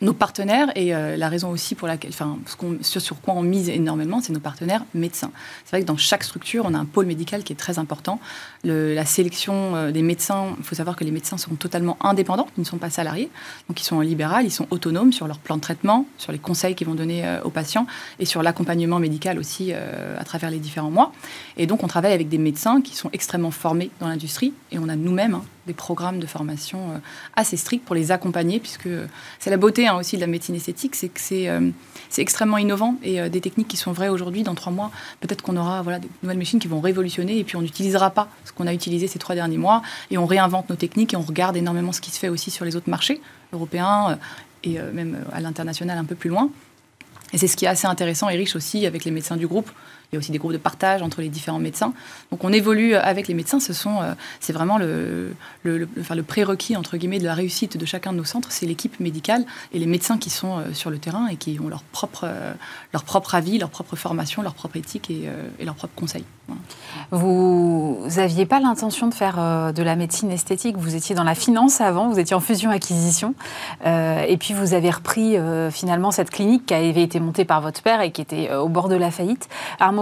nos 0.00 0.14
partenaires, 0.14 0.72
et 0.76 0.94
euh, 0.94 1.16
la 1.16 1.28
raison 1.28 1.50
aussi 1.50 1.74
pour 1.74 1.86
laquelle, 1.86 2.12
enfin, 2.12 2.38
ce, 2.82 3.00
sur, 3.00 3.20
quoi 3.20 3.34
on 3.34 3.42
mise 3.42 3.68
énormément, 3.68 4.20
c'est 4.20 4.32
nos 4.32 4.40
partenaires 4.40 4.84
médecins. 4.94 5.30
C'est 5.64 5.70
vrai 5.76 5.82
que 5.82 5.86
dans 5.86 5.96
chaque 5.96 6.24
structure, 6.24 6.64
on 6.66 6.74
a 6.74 6.78
un 6.78 6.86
pôle 6.86 7.06
médical 7.06 7.44
qui 7.44 7.52
est 7.52 7.56
très 7.56 7.78
important. 7.78 8.18
La 8.64 9.04
sélection 9.04 9.74
euh, 9.74 9.90
des 9.90 10.02
médecins, 10.02 10.54
il 10.58 10.64
faut 10.64 10.74
savoir 10.74 10.96
que 10.96 11.04
les 11.04 11.10
médecins 11.10 11.38
sont 11.38 11.54
totalement 11.54 11.96
indépendants, 12.00 12.46
ils 12.56 12.60
ne 12.60 12.66
sont 12.66 12.78
pas 12.78 12.90
salariés, 12.90 13.30
donc 13.68 13.80
ils 13.80 13.84
sont 13.84 13.96
en 13.96 14.00
libéral, 14.00 14.44
ils 14.44 14.50
sont 14.50 14.66
autonomes 14.70 15.12
sur 15.12 15.26
leur 15.26 15.38
plan 15.38 15.56
de 15.56 15.62
traitement, 15.62 16.06
sur 16.18 16.32
les 16.32 16.38
conseils 16.38 16.74
qu'ils 16.74 16.86
vont 16.86 16.94
donner 16.94 17.26
euh, 17.26 17.42
aux 17.42 17.50
patients, 17.50 17.86
et 18.18 18.26
sur 18.26 18.42
l'accompagnement 18.42 18.98
médical 18.98 19.38
aussi 19.38 19.72
à 19.72 20.24
travers 20.24 20.50
les 20.50 20.58
différents 20.58 20.90
mois. 20.90 21.12
Et 21.56 21.66
donc 21.66 21.82
on 21.82 21.86
travaille 21.86 22.12
avec 22.12 22.28
des 22.28 22.38
médecins 22.38 22.80
qui 22.80 22.96
sont 22.96 23.10
extrêmement 23.12 23.50
formés 23.50 23.90
dans 24.00 24.08
l'industrie, 24.08 24.52
et 24.72 24.78
on 24.78 24.88
a 24.88 24.96
nous-mêmes 24.96 25.34
hein, 25.34 25.44
des 25.66 25.74
programmes 25.74 26.18
de 26.18 26.26
formation 26.26 27.00
assez 27.36 27.56
stricts 27.56 27.84
pour 27.84 27.94
les 27.94 28.10
accompagner, 28.12 28.60
puisque 28.60 28.88
c'est 29.38 29.50
la 29.50 29.56
beauté 29.56 29.86
hein, 29.86 29.96
aussi 29.96 30.16
de 30.16 30.20
la 30.20 30.26
médecine 30.26 30.54
esthétique, 30.54 30.94
c'est 30.94 31.08
que 31.08 31.20
c'est 31.20 31.48
euh, 31.48 31.70
extrêmement 32.18 32.58
innovant 32.58 32.96
et 33.02 33.20
euh, 33.20 33.28
des 33.28 33.40
techniques 33.40 33.68
qui 33.68 33.76
sont 33.76 33.92
vraies 33.92 34.08
aujourd'hui, 34.08 34.42
dans 34.42 34.54
trois 34.54 34.72
mois, 34.72 34.90
peut-être 35.20 35.42
qu'on 35.42 35.56
aura 35.56 35.82
voilà, 35.82 35.98
des 35.98 36.08
nouvelles 36.22 36.38
machines 36.38 36.58
qui 36.58 36.68
vont 36.68 36.80
révolutionner 36.80 37.38
et 37.38 37.44
puis 37.44 37.56
on 37.56 37.62
n'utilisera 37.62 38.10
pas 38.10 38.28
qu'on 38.52 38.66
a 38.66 38.74
utilisé 38.74 39.06
ces 39.06 39.18
trois 39.18 39.34
derniers 39.34 39.58
mois 39.58 39.82
et 40.10 40.18
on 40.18 40.26
réinvente 40.26 40.68
nos 40.70 40.76
techniques 40.76 41.14
et 41.14 41.16
on 41.16 41.22
regarde 41.22 41.56
énormément 41.56 41.92
ce 41.92 42.00
qui 42.00 42.10
se 42.10 42.18
fait 42.18 42.28
aussi 42.28 42.50
sur 42.50 42.64
les 42.64 42.76
autres 42.76 42.90
marchés 42.90 43.20
européens 43.52 44.10
euh, 44.10 44.16
et 44.62 44.78
même 44.92 45.24
à 45.32 45.40
l'international 45.40 45.96
un 45.96 46.04
peu 46.04 46.14
plus 46.14 46.28
loin. 46.28 46.50
Et 47.32 47.38
c'est 47.38 47.46
ce 47.46 47.56
qui 47.56 47.64
est 47.64 47.68
assez 47.68 47.86
intéressant 47.86 48.28
et 48.28 48.36
riche 48.36 48.56
aussi 48.56 48.86
avec 48.86 49.04
les 49.04 49.10
médecins 49.10 49.36
du 49.36 49.46
groupe, 49.46 49.70
il 50.10 50.16
y 50.16 50.18
a 50.18 50.18
aussi 50.18 50.32
des 50.32 50.38
groupes 50.38 50.52
de 50.52 50.58
partage 50.58 51.02
entre 51.02 51.20
les 51.20 51.28
différents 51.28 51.60
médecins. 51.60 51.92
Donc 52.32 52.42
on 52.42 52.52
évolue 52.52 52.94
avec 52.94 53.28
les 53.28 53.34
médecins. 53.34 53.60
Ce 53.60 53.72
sont, 53.72 54.02
euh, 54.02 54.14
c'est 54.40 54.52
vraiment 54.52 54.76
le, 54.76 55.36
le, 55.62 55.78
le, 55.86 56.22
prérequis 56.22 56.76
entre 56.76 56.96
guillemets 56.96 57.20
de 57.20 57.24
la 57.24 57.34
réussite 57.34 57.76
de 57.76 57.86
chacun 57.86 58.12
de 58.12 58.18
nos 58.18 58.24
centres. 58.24 58.50
C'est 58.50 58.66
l'équipe 58.66 58.98
médicale 58.98 59.44
et 59.72 59.78
les 59.78 59.86
médecins 59.86 60.18
qui 60.18 60.30
sont 60.30 60.58
euh, 60.58 60.72
sur 60.72 60.90
le 60.90 60.98
terrain 60.98 61.28
et 61.28 61.36
qui 61.36 61.58
ont 61.60 61.68
leur 61.68 61.82
propre, 61.82 62.22
euh, 62.24 62.52
leur 62.92 63.04
propre 63.04 63.36
avis, 63.36 63.58
leur 63.58 63.70
propre 63.70 63.94
formation, 63.94 64.42
leur 64.42 64.54
propre 64.54 64.76
éthique 64.76 65.10
et, 65.10 65.28
leurs 65.64 65.74
propres 65.76 65.94
conseils. 65.94 66.24
Vous 67.12 68.00
n'aviez 68.16 68.46
pas 68.46 68.58
l'intention 68.58 69.06
de 69.06 69.14
faire 69.14 69.36
de 69.72 69.82
la 69.82 69.94
médecine 69.94 70.32
esthétique. 70.32 70.76
Vous 70.76 70.96
étiez 70.96 71.14
dans 71.14 71.22
la 71.22 71.36
finance 71.36 71.80
avant. 71.80 72.08
Vous 72.08 72.18
étiez 72.18 72.34
en 72.34 72.40
fusion-acquisition. 72.40 73.34
et 73.84 74.36
puis 74.40 74.54
vous 74.54 74.74
avez 74.74 74.90
repris 74.90 75.36
finalement 75.70 76.10
cette 76.10 76.30
clinique 76.30 76.66
qui 76.66 76.74
avait 76.74 77.02
été 77.02 77.20
montée 77.20 77.44
par 77.44 77.60
votre 77.60 77.82
père 77.82 78.00
et 78.00 78.10
qui 78.10 78.20
était 78.20 78.52
au 78.52 78.68
bord 78.68 78.88
de 78.88 78.96
la 78.96 79.12
faillite. 79.12 79.48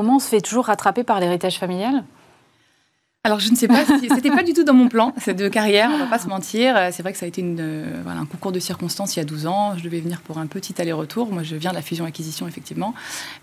On 0.06 0.18
se 0.18 0.28
fait 0.28 0.40
toujours 0.40 0.66
rattraper 0.66 1.04
par 1.04 1.20
l'héritage 1.20 1.58
familial? 1.58 2.04
Alors 3.24 3.40
je 3.40 3.50
ne 3.50 3.56
sais 3.56 3.66
pas, 3.66 3.84
si, 3.84 4.08
c'était 4.14 4.30
pas 4.30 4.44
du 4.44 4.52
tout 4.52 4.62
dans 4.62 4.74
mon 4.74 4.88
plan, 4.88 5.12
cette 5.18 5.38
de 5.38 5.48
carrière, 5.48 5.90
on 5.92 5.98
va 5.98 6.06
pas 6.06 6.18
se 6.20 6.28
mentir. 6.28 6.76
C'est 6.92 7.02
vrai 7.02 7.12
que 7.12 7.18
ça 7.18 7.26
a 7.26 7.28
été 7.28 7.40
une, 7.40 7.58
euh, 7.60 8.02
un 8.06 8.24
concours 8.24 8.52
de 8.52 8.60
circonstances 8.60 9.16
il 9.16 9.18
y 9.18 9.22
a 9.22 9.24
12 9.24 9.46
ans. 9.46 9.76
Je 9.76 9.82
devais 9.82 10.00
venir 10.00 10.20
pour 10.20 10.38
un 10.38 10.46
petit 10.46 10.80
aller-retour. 10.80 11.30
Moi, 11.30 11.42
je 11.42 11.56
viens 11.56 11.70
de 11.70 11.74
la 11.74 11.82
fusion-acquisition, 11.82 12.46
effectivement. 12.46 12.94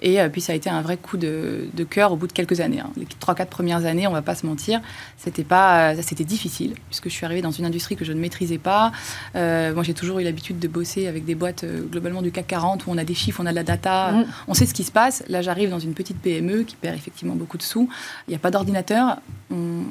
Et 0.02 0.20
euh, 0.20 0.30
puis 0.30 0.42
ça 0.42 0.54
a 0.54 0.56
été 0.56 0.70
un 0.70 0.82
vrai 0.82 0.98
coup 0.98 1.18
de, 1.18 1.70
cœur 1.90 2.14
au 2.14 2.16
bout 2.16 2.26
de 2.26 2.32
quelques 2.32 2.62
années. 2.62 2.80
Hein. 2.80 2.90
Les 2.96 3.06
3-4 3.06 3.48
premières 3.48 3.86
années, 3.86 4.08
on 4.08 4.12
va 4.12 4.22
pas 4.22 4.34
se 4.34 4.46
mentir, 4.46 4.82
c'était 5.18 5.44
pas, 5.44 5.92
euh, 5.92 6.02
c'était 6.02 6.24
difficile, 6.24 6.74
puisque 6.90 7.10
je 7.10 7.14
suis 7.14 7.26
arrivée 7.26 7.42
dans 7.42 7.52
une 7.52 7.66
industrie 7.66 7.96
que 7.96 8.06
je 8.06 8.14
ne 8.14 8.20
maîtrisais 8.20 8.58
pas. 8.58 8.92
moi, 9.36 9.84
j'ai 9.84 9.94
toujours 9.94 10.20
eu 10.20 10.24
l'habitude 10.24 10.58
de 10.58 10.68
bosser 10.68 11.08
avec 11.08 11.26
des 11.26 11.36
boîtes 11.36 11.66
globalement 11.92 12.22
du 12.22 12.32
CAC 12.32 12.48
40, 12.48 12.88
où 12.88 12.92
on 12.92 12.98
a 12.98 13.04
des 13.04 13.14
chiffres, 13.14 13.42
on 13.44 13.46
a 13.46 13.52
de 13.52 13.56
la 13.56 13.64
data, 13.64 14.14
mmh. 14.14 14.26
on 14.48 14.54
sait 14.54 14.66
ce 14.66 14.74
qui 14.74 14.84
se 14.84 14.92
passe. 14.92 15.24
Là, 15.28 15.42
j'arrive 15.42 15.70
dans 15.70 15.80
une 15.80 15.94
petite 15.94 16.18
PME 16.22 16.64
qui 16.64 16.76
perd 16.76 16.96
effectivement 16.96 17.36
beaucoup 17.36 17.58
de 17.58 17.64
sous. 17.64 17.90
Il 18.28 18.32
n'y 18.32 18.36
a 18.36 18.40
pas 18.40 18.52
d'ordinateur 18.52 19.18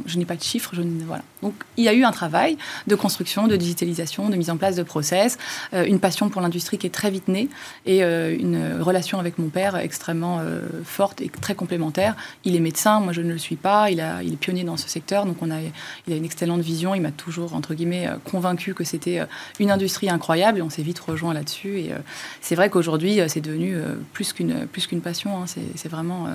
je 0.07 0.18
n'ai 0.18 0.25
pas 0.25 0.37
de 0.37 0.43
chiffres. 0.43 0.72
Voilà. 1.07 1.22
Donc 1.43 1.55
il 1.77 1.85
y 1.85 1.89
a 1.89 1.93
eu 1.93 2.05
un 2.05 2.12
travail 2.12 2.57
de 2.87 2.95
construction, 2.95 3.47
de 3.47 3.57
digitalisation, 3.57 4.29
de 4.29 4.37
mise 4.37 4.51
en 4.51 4.57
place 4.57 4.77
de 4.77 4.83
process, 4.83 5.39
euh, 5.72 5.85
une 5.85 6.01
passion 6.01 6.29
pour 6.29 6.41
l'industrie 6.41 6.79
qui 6.79 6.87
est 6.87 6.95
très 6.95 7.11
vite 7.11 7.29
née 7.29 7.49
et 7.87 8.03
euh, 8.03 8.37
une 8.37 8.81
relation 8.81 9.18
avec 9.18 9.39
mon 9.39 9.49
père 9.49 9.77
extrêmement 9.77 10.39
euh, 10.41 10.61
forte 10.85 11.20
et 11.20 11.29
très 11.29 11.55
complémentaire. 11.55 12.16
Il 12.45 12.57
est 12.57 12.61
médecin, 12.61 13.01
moi 13.01 13.12
je 13.12 13.20
ne 13.20 13.33
le 13.33 13.39
suis 13.39 13.57
pas. 13.57 13.91
Il, 13.91 14.01
est 14.01 14.37
pionnier 14.37 14.64
dans 14.64 14.77
ce 14.77 14.89
secteur, 14.89 15.27
donc 15.27 15.37
on 15.41 15.51
a, 15.51 15.61
il 16.07 16.12
a 16.12 16.16
une 16.16 16.25
excellente 16.25 16.61
vision. 16.61 16.95
Il 16.95 17.03
m'a 17.03 17.12
toujours 17.12 17.55
entre 17.55 17.75
guillemets 17.75 18.09
convaincu 18.25 18.75
que 18.75 18.85
c'était 18.85 19.20
une 19.59 19.70
industrie 19.70 20.09
incroyable 20.09 20.59
et 20.59 20.62
on 20.62 20.70
s'est 20.70 20.83
vite 20.83 20.99
rejoint 20.99 21.35
là-dessus. 21.35 21.79
Et 21.79 21.93
c'est 22.41 22.55
vrai 22.55 22.70
qu'aujourd'hui 22.70 23.20
c'est 23.29 23.41
devenu 23.41 23.77
plus 24.12 24.33
qu'une 24.33 24.66
plus 24.66 24.87
qu'une 24.87 25.01
passion. 25.01 25.43
Hein. 25.43 25.45
C'est 25.47 25.89
vraiment 25.89 26.29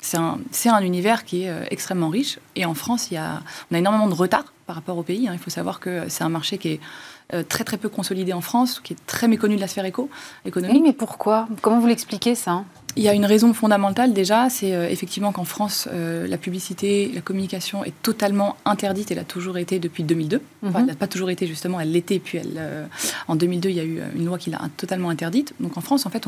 c'est 0.00 0.16
un, 0.16 0.38
un, 0.66 0.82
univers 0.82 1.24
qui 1.24 1.42
est 1.44 1.52
extrêmement 1.70 2.08
riche. 2.08 2.38
Et 2.56 2.64
en 2.64 2.74
France, 2.74 3.10
il 3.10 3.14
y 3.14 3.18
a, 3.18 3.42
on 3.70 3.74
a 3.74 3.78
énormément 3.78 4.08
de 4.08 4.14
retard 4.14 4.52
par 4.66 4.76
rapport 4.76 4.96
au 4.96 5.02
pays. 5.02 5.28
Hein. 5.28 5.32
Il 5.34 5.38
faut 5.38 5.50
savoir 5.50 5.80
que 5.80 6.08
c'est 6.08 6.24
un 6.24 6.28
marché 6.28 6.58
qui 6.58 6.68
est 6.68 6.80
euh, 7.34 7.42
très 7.42 7.64
très 7.64 7.76
peu 7.76 7.88
consolidé 7.88 8.32
en 8.32 8.40
France, 8.40 8.80
qui 8.80 8.92
est 8.92 9.06
très 9.06 9.28
méconnu 9.28 9.56
de 9.56 9.60
la 9.60 9.68
sphère 9.68 9.84
éco 9.84 10.08
économique. 10.44 10.76
Oui, 10.76 10.82
mais 10.82 10.92
pourquoi? 10.92 11.48
Comment 11.62 11.80
vous 11.80 11.86
l'expliquez 11.86 12.34
ça? 12.34 12.64
Il 12.96 13.04
y 13.04 13.08
a 13.08 13.14
une 13.14 13.24
raison 13.24 13.54
fondamentale 13.54 14.12
déjà, 14.12 14.50
c'est 14.50 14.74
euh, 14.74 14.88
effectivement 14.88 15.30
qu'en 15.30 15.44
France, 15.44 15.88
euh, 15.92 16.26
la 16.26 16.36
publicité, 16.36 17.10
la 17.14 17.20
communication 17.20 17.84
est 17.84 17.94
totalement 18.02 18.56
interdite. 18.64 19.12
Elle 19.12 19.20
a 19.20 19.24
toujours 19.24 19.58
été 19.58 19.78
depuis 19.78 20.02
2002. 20.02 20.40
Enfin, 20.62 20.70
mhm. 20.70 20.76
elle 20.80 20.86
n'a 20.86 20.94
pas 20.96 21.06
toujours 21.06 21.30
été 21.30 21.46
justement, 21.46 21.78
elle 21.78 21.92
l'était. 21.92 22.18
Puis 22.18 22.38
elle, 22.38 22.54
euh, 22.56 22.86
en 23.28 23.36
2002, 23.36 23.68
il 23.68 23.76
y 23.76 23.80
a 23.80 23.84
eu 23.84 24.00
une 24.16 24.24
loi 24.24 24.38
qui 24.38 24.50
l'a 24.50 24.58
totalement 24.76 25.10
interdite. 25.10 25.54
Donc 25.60 25.78
en 25.78 25.80
France, 25.80 26.04
en 26.04 26.10
fait, 26.10 26.26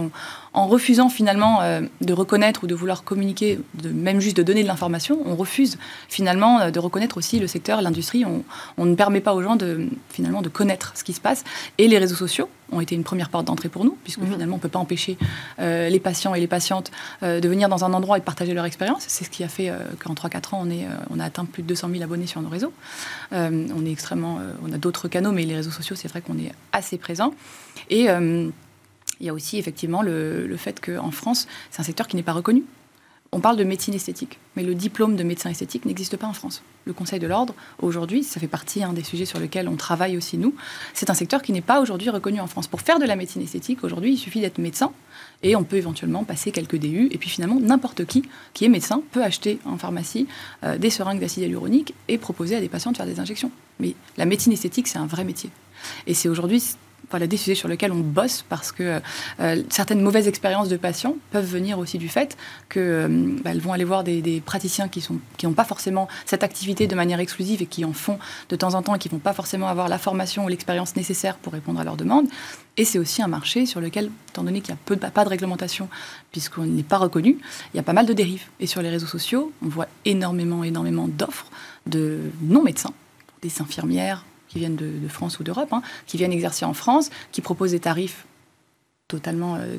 en 0.53 0.67
refusant 0.69 1.09
finalement 1.09 1.61
de 2.01 2.13
reconnaître 2.13 2.65
ou 2.65 2.67
de 2.67 2.75
vouloir 2.75 3.03
communiquer, 3.03 3.59
de, 3.75 3.89
même 3.89 4.21
juste 4.21 4.37
de 4.37 4.43
donner 4.43 4.63
de 4.63 4.69
l'information, 4.69 5.19
on 5.25 5.35
refuse 5.35 5.79
finalement 6.09 6.71
de 6.71 6.79
reconnaître 6.79 7.17
aussi 7.17 7.41
le 7.41 7.47
secteur, 7.47 7.83
l'industrie. 7.83 8.25
On, 8.25 8.45
on, 8.79 8.85
ne 8.85 8.95
permet 8.95 9.21
pas 9.21 9.35
aux 9.35 9.43
gens 9.43 9.57
de 9.57 9.89
finalement 10.11 10.43
de 10.43 10.49
connaître 10.49 10.92
ce 10.95 11.05
qui 11.05 11.13
se 11.13 11.21
passe. 11.21 11.45
Et 11.79 11.89
les 11.89 11.99
réseaux 11.99 12.15
sociaux 12.15 12.49
ont 12.71 12.81
été 12.81 12.95
une 12.95 13.05
première 13.05 13.29
porte 13.29 13.47
d'entrée 13.47 13.69
pour 13.69 13.85
nous, 13.85 13.99
puisque 14.03 14.21
mhm. 14.21 14.33
finalement, 14.33 14.55
on 14.55 14.59
ne 14.59 14.63
peut 14.63 14.69
pas 14.69 14.79
empêcher 14.79 15.19
les 15.59 16.01
patients 16.01 16.35
et 16.35 16.41
les 16.41 16.47
patientes 16.47 16.91
euh, 17.23 17.41
de 17.41 17.49
venir 17.49 17.69
dans 17.69 17.85
un 17.85 17.93
endroit 17.93 18.17
et 18.17 18.21
de 18.21 18.25
partager 18.25 18.55
leur 18.55 18.65
expérience. 18.65 19.05
C'est 19.09 19.25
ce 19.25 19.31
qui 19.31 19.45
a 19.45 19.49
fait 19.49 19.71
euh, 19.71 19.79
qu'en 19.99 20.15
3-4 20.15 20.55
ans, 20.55 20.61
on, 20.63 20.71
est, 20.71 20.85
euh, 20.85 20.91
on 21.11 21.19
a 21.19 21.25
atteint 21.25 21.45
plus 21.45 21.63
de 21.63 21.69
200 21.69 21.89
000 21.91 22.03
abonnés 22.03 22.27
sur 22.27 22.41
nos 22.41 22.49
réseaux. 22.49 22.73
on 23.33 23.87
est 23.87 23.91
extrêmement, 23.91 24.41
on 24.63 24.73
a 24.73 24.79
d'autres 24.79 25.09
canaux, 25.09 25.33
mais 25.33 25.45
les 25.45 25.57
réseaux 25.57 25.71
sociaux, 25.71 25.97
c'est 25.97 26.09
vrai 26.09 26.21
qu'on 26.21 26.39
est 26.39 26.53
assez 26.73 26.99
présent. 26.99 27.35
Et 27.91 28.05
il 28.05 29.27
y 29.27 29.29
a 29.29 29.35
aussi 29.35 29.59
effectivement 29.59 30.03
le, 30.03 30.47
le 30.47 30.57
fait 30.57 30.81
qu'en 30.81 31.11
France, 31.11 31.47
c'est 31.71 31.81
un 31.81 31.85
secteur 31.85 32.09
qui 32.09 32.17
n'est 32.17 32.23
pas 32.23 32.33
reconnu. 32.33 32.65
On 33.35 33.41
parle 33.41 33.57
de 33.57 33.65
médecine 33.65 33.95
esthétique, 33.95 34.39
mais 34.57 34.63
le 34.63 34.75
diplôme 34.75 35.17
de 35.17 35.23
médecin 35.23 35.49
esthétique 35.49 35.87
n'existe 35.87 36.19
pas 36.19 36.27
en 36.27 36.35
France. 36.35 36.63
Le 36.85 36.93
Conseil 36.93 37.19
de 37.19 37.27
l'ordre, 37.27 37.55
aujourd'hui, 37.81 38.25
ça 38.25 38.39
fait 38.39 38.47
partie 38.47 38.85
hein, 38.85 38.93
des 38.93 39.03
sujets 39.03 39.25
sur 39.25 39.41
lesquels 39.41 39.71
on 39.71 39.77
travaille 39.77 40.19
aussi 40.19 40.37
nous, 40.37 40.55
c'est 40.93 41.09
un 41.09 41.15
secteur 41.15 41.41
qui 41.41 41.53
n'est 41.53 41.63
pas 41.63 41.81
aujourd'hui 41.81 42.11
reconnu 42.11 42.41
en 42.41 42.47
France. 42.47 42.67
Pour 42.67 42.83
faire 42.83 42.99
de 42.99 43.07
la 43.07 43.17
médecine 43.17 43.41
esthétique, 43.41 43.85
aujourd'hui, 43.85 44.13
il 44.13 44.19
suffit 44.19 44.43
d'être 44.43 44.59
médecin 44.59 44.93
et 45.43 45.57
on 45.57 45.65
peut 45.65 45.77
éventuellement 45.77 46.25
passer 46.25 46.53
quelques 46.53 46.77
DU. 46.77 47.09
Et 47.11 47.17
puis 47.17 47.31
finalement, 47.31 47.59
n'importe 47.59 48.05
qui 48.05 48.23
qui 48.53 48.67
est 48.67 48.69
médecin 48.69 49.03
peut 49.13 49.25
acheter 49.25 49.61
en 49.65 49.79
pharmacie 49.79 50.27
euh, 50.63 50.77
des 50.77 50.91
seringues 50.91 51.21
d'acide 51.21 51.45
hyaluronique 51.45 51.95
et 52.09 52.19
proposer 52.19 52.57
à 52.57 52.61
des 52.61 52.69
patients 52.69 52.93
de 52.93 52.99
faire 52.99 53.07
des 53.07 53.19
injections. 53.19 53.51
Mais 53.81 53.95
la 54.19 54.27
médecine 54.27 54.53
esthétique, 54.53 54.89
c'est 54.89 54.99
un 54.99 55.07
vrai 55.07 55.25
métier. 55.25 55.49
Et 56.07 56.13
c'est 56.13 56.29
aujourd'hui 56.29 56.63
des 57.19 57.37
sujets 57.37 57.55
sur 57.55 57.69
lesquels 57.69 57.93
on 57.93 58.01
bosse 58.01 58.45
parce 58.49 58.73
que 58.73 59.01
euh, 59.41 59.63
certaines 59.69 60.01
mauvaises 60.01 60.29
expériences 60.29 60.69
de 60.69 60.77
patients 60.77 61.17
peuvent 61.31 61.47
venir 61.47 61.79
aussi 61.79 61.99
du 61.99 62.09
fait 62.09 62.37
qu'elles 62.69 62.83
euh, 62.83 63.37
bah, 63.43 63.51
vont 63.55 63.73
aller 63.73 63.85
voir 63.85 64.05
des, 64.05 64.43
praticiens 64.45 64.89
qui 64.89 65.05
n'ont 65.11 65.21
qui 65.37 65.47
pas 65.47 65.65
forcément 65.65 66.09
cette 66.27 66.43
activité 66.43 66.87
de 66.87 66.95
manière 66.95 67.21
exclusive 67.21 67.63
et 67.63 67.67
qui 67.67 67.85
en 67.85 67.93
font 67.93 68.19
de 68.49 68.57
temps 68.57 68.75
en 68.75 68.83
temps 68.83 68.95
et 68.95 68.99
qui 68.99 69.09
ne 69.09 69.13
vont 69.13 69.19
pas 69.19 69.33
forcément 69.33 69.69
avoir 69.69 69.89
la 69.89 69.99
formation 69.99 70.45
ou 70.45 70.49
l'expérience 70.49 70.97
nécessaire 70.97 71.37
pour 71.37 71.53
répondre 71.53 71.81
à 71.81 71.85
leurs 71.85 71.97
demandes. 71.97 72.27
Et 72.77 72.85
c'est 72.85 72.99
aussi 72.99 73.23
un 73.23 73.29
marché 73.29 73.67
sur 73.67 73.81
lequel, 73.81 74.11
étant 74.31 74.45
donné 74.45 74.61
qu'il 74.63 74.75
n'y 74.75 75.05
a 75.05 75.11
pas 75.11 75.25
de 75.25 75.29
réglementation, 75.29 75.89
puisqu'on 76.31 76.65
n'est 76.65 76.83
pas 76.83 76.97
reconnu, 76.97 77.39
il 77.75 77.77
y 77.77 77.81
a 77.81 77.83
pas 77.83 77.93
mal 77.93 78.07
de 78.07 78.15
dérives. 78.15 78.45
Et 78.61 78.67
sur 78.67 78.81
les 78.81 78.89
réseaux 78.89 79.07
sociaux, 79.07 79.53
on 79.63 79.69
voit 79.69 79.89
énormément, 80.05 80.65
énormément 80.65 81.09
d'offres 81.09 81.51
de 81.87 82.19
non-médecins, 82.41 82.95
des 83.43 83.61
infirmières, 83.61 84.25
qui 84.53 84.59
viennent 84.59 84.77
de, 84.77 85.09
France 85.09 85.39
ou 85.39 85.45
d'Europe, 85.45 85.73
hein, 85.73 85.83
qui 86.07 86.19
viennent 86.19 86.33
exercer 86.33 86.65
en 86.65 86.75
France, 86.75 87.11
qui 87.33 87.41
proposent 87.41 87.71
des 87.71 87.81
tarifs 87.81 88.27
totalement, 89.09 89.57
euh, 89.57 89.77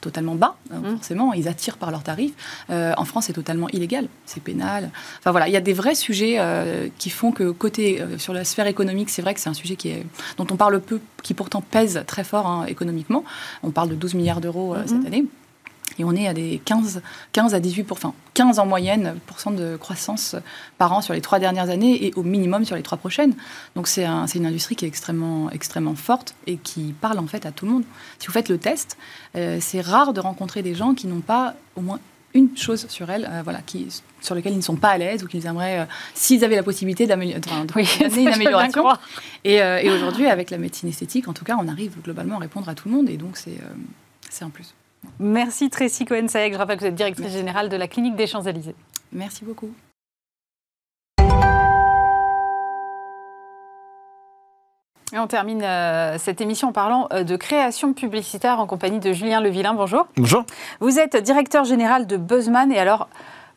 totalement 0.00 0.34
bas, 0.34 0.56
hein, 0.72 0.78
mmh. 0.78 0.96
forcément. 0.96 1.32
Ils 1.32 1.48
attirent 1.48 1.76
par 1.76 1.90
leurs 1.90 2.02
tarifs. 2.02 2.34
Euh, 2.70 2.92
en 2.96 3.04
France, 3.04 3.26
c'est 3.26 3.32
totalement 3.32 3.68
illégal, 3.70 4.08
c'est 4.26 4.42
pénal. 4.42 4.90
Enfin 5.18 5.30
voilà, 5.30 5.48
il 5.48 5.52
y 5.52 5.56
a 5.56 5.60
des 5.60 5.72
vrais 5.72 5.94
sujets 5.94 6.36
euh, 6.38 6.88
qui 6.98 7.10
font 7.10 7.32
que 7.32 7.50
côté 7.50 8.02
sur 8.18 8.32
la 8.32 8.44
sphère 8.44 8.66
économique, 8.66 9.10
c'est 9.10 9.22
vrai 9.22 9.34
que 9.34 9.40
c'est 9.40 9.50
un 9.50 9.54
sujet 9.54 9.76
qui 9.76 9.88
est, 9.90 10.06
dont 10.36 10.46
on 10.50 10.56
parle 10.56 10.80
peu, 10.80 11.00
qui 11.22 11.34
pourtant 11.34 11.60
pèse 11.62 12.02
très 12.06 12.24
fort 12.24 12.46
hein, 12.46 12.66
économiquement. 12.66 13.24
On 13.62 13.70
parle 13.70 13.90
de 13.90 13.94
12 13.94 14.14
milliards 14.14 14.40
d'euros 14.40 14.76
cette 14.86 15.02
mmh. 15.02 15.06
année. 15.06 15.24
Et 15.98 16.04
on 16.04 16.14
est 16.14 16.26
à 16.26 16.34
des 16.34 16.60
15, 16.64 17.02
15 17.32 17.54
à 17.54 17.60
18 17.60 17.90
enfin 17.92 18.14
15 18.34 18.58
en 18.58 18.66
moyenne 18.66 19.14
de 19.52 19.76
croissance 19.76 20.34
par 20.78 20.92
an 20.92 21.00
sur 21.00 21.14
les 21.14 21.20
trois 21.20 21.38
dernières 21.38 21.70
années 21.70 22.06
et 22.06 22.12
au 22.14 22.22
minimum 22.22 22.64
sur 22.64 22.76
les 22.76 22.82
trois 22.82 22.98
prochaines. 22.98 23.34
Donc 23.76 23.86
c'est 23.86 24.04
un, 24.04 24.26
une 24.26 24.46
industrie 24.46 24.76
qui 24.76 24.84
est 24.84 24.88
extrêmement, 24.88 25.50
extrêmement 25.50 25.94
forte 25.94 26.34
et 26.46 26.56
qui 26.56 26.94
parle 27.00 27.18
en 27.18 27.26
fait 27.26 27.46
à 27.46 27.52
tout 27.52 27.66
le 27.66 27.72
monde. 27.72 27.84
Si 28.18 28.26
vous 28.26 28.32
faites 28.32 28.48
le 28.48 28.58
test, 28.58 28.96
euh, 29.36 29.58
c'est 29.60 29.80
rare 29.80 30.12
de 30.12 30.20
rencontrer 30.20 30.62
des 30.62 30.74
gens 30.74 30.94
qui 30.94 31.06
n'ont 31.06 31.20
pas 31.20 31.54
au 31.76 31.80
moins 31.80 32.00
une 32.32 32.56
chose 32.56 32.86
sur 32.88 33.10
elle, 33.10 33.28
euh, 33.30 33.42
voilà, 33.44 33.60
qui, 33.60 33.86
sur 34.20 34.34
laquelle 34.34 34.54
ils 34.54 34.58
ne 34.58 34.62
sont 34.62 34.74
pas 34.74 34.88
à 34.88 34.98
l'aise 34.98 35.22
ou 35.22 35.28
qu'ils 35.28 35.46
aimeraient, 35.46 35.80
euh, 35.80 35.84
s'ils 36.14 36.44
avaient 36.44 36.56
la 36.56 36.64
possibilité 36.64 37.06
d'amener 37.06 37.36
une 38.16 38.28
amélioration. 38.28 38.84
Et, 39.44 39.56
et 39.58 39.90
aujourd'hui, 39.90 40.26
avec 40.26 40.50
la 40.50 40.58
médecine 40.58 40.88
esthétique, 40.88 41.28
en 41.28 41.32
tout 41.32 41.44
cas, 41.44 41.56
on 41.60 41.68
arrive 41.68 42.00
globalement 42.02 42.36
à 42.36 42.40
répondre 42.40 42.68
à 42.68 42.74
tout 42.74 42.88
le 42.88 42.96
monde 42.96 43.08
et 43.08 43.16
donc 43.16 43.36
c'est 43.36 44.42
un 44.42 44.50
plus. 44.50 44.74
Merci 45.18 45.70
Tracy 45.70 46.04
Cohen-Sayek. 46.04 46.52
Je 46.52 46.58
rappelle 46.58 46.76
que 46.76 46.82
vous 46.82 46.88
êtes 46.88 46.94
directrice 46.94 47.32
générale 47.32 47.68
de 47.68 47.76
la 47.76 47.88
clinique 47.88 48.16
des 48.16 48.26
Champs-Élysées. 48.26 48.74
Merci 49.12 49.44
beaucoup. 49.44 49.70
Et 55.12 55.18
on 55.18 55.28
termine 55.28 55.62
euh, 55.62 56.18
cette 56.18 56.40
émission 56.40 56.68
en 56.68 56.72
parlant 56.72 57.06
euh, 57.12 57.22
de 57.22 57.36
création 57.36 57.92
publicitaire 57.92 58.58
en 58.58 58.66
compagnie 58.66 58.98
de 58.98 59.12
Julien 59.12 59.40
Levillain. 59.40 59.72
Bonjour. 59.72 60.08
Bonjour. 60.16 60.44
Vous 60.80 60.98
êtes 60.98 61.16
directeur 61.16 61.62
général 61.62 62.08
de 62.08 62.16
Buzzman 62.16 62.72
et 62.72 62.78
alors 62.78 63.08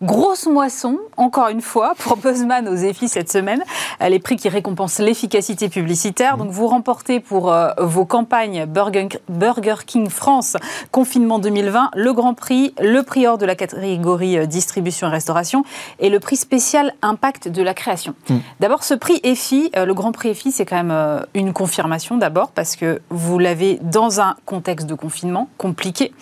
Grosse 0.03 0.45
moisson, 0.45 0.99
encore 1.17 1.49
une 1.49 1.61
fois, 1.61 1.95
pour 1.97 2.17
Buzzman 2.23 2.67
aux 2.67 2.75
EFI 2.75 3.07
cette 3.07 3.31
semaine. 3.31 3.63
Euh, 4.01 4.09
les 4.09 4.19
prix 4.19 4.35
qui 4.35 4.47
récompensent 4.47 4.99
l'efficacité 4.99 5.69
publicitaire. 5.69 6.37
Donc, 6.37 6.51
vous 6.51 6.67
remportez 6.67 7.19
pour 7.19 7.51
euh, 7.51 7.71
vos 7.79 8.05
campagnes 8.05 8.65
Burger, 8.67 9.75
King 9.87 10.09
France 10.09 10.55
Confinement 10.91 11.39
2020 11.39 11.89
le 11.95 12.13
Grand 12.13 12.35
Prix, 12.35 12.75
le 12.79 13.01
prix 13.01 13.25
hors 13.25 13.39
de 13.39 13.45
la 13.47 13.55
catégorie 13.55 14.37
euh, 14.37 14.45
distribution 14.45 15.07
et 15.07 15.11
restauration 15.11 15.63
et 15.99 16.09
le 16.09 16.19
prix 16.19 16.35
spécial 16.35 16.93
impact 17.01 17.47
de 17.47 17.63
la 17.63 17.73
création. 17.73 18.13
Mm. 18.29 18.37
D'abord, 18.59 18.83
ce 18.83 18.93
prix 18.93 19.19
EFI, 19.23 19.71
le 19.75 19.93
Grand 19.93 20.11
Prix 20.11 20.29
EFI, 20.29 20.51
c'est 20.51 20.65
quand 20.65 20.83
même 20.83 21.25
une 21.33 21.53
confirmation 21.53 22.17
d'abord 22.17 22.51
parce 22.51 22.75
que 22.75 23.01
vous 23.09 23.39
l'avez 23.39 23.79
dans 23.81 24.21
un 24.21 24.35
contexte 24.45 24.85
de 24.85 24.93
confinement 24.93 25.49
compliqué 25.57 26.13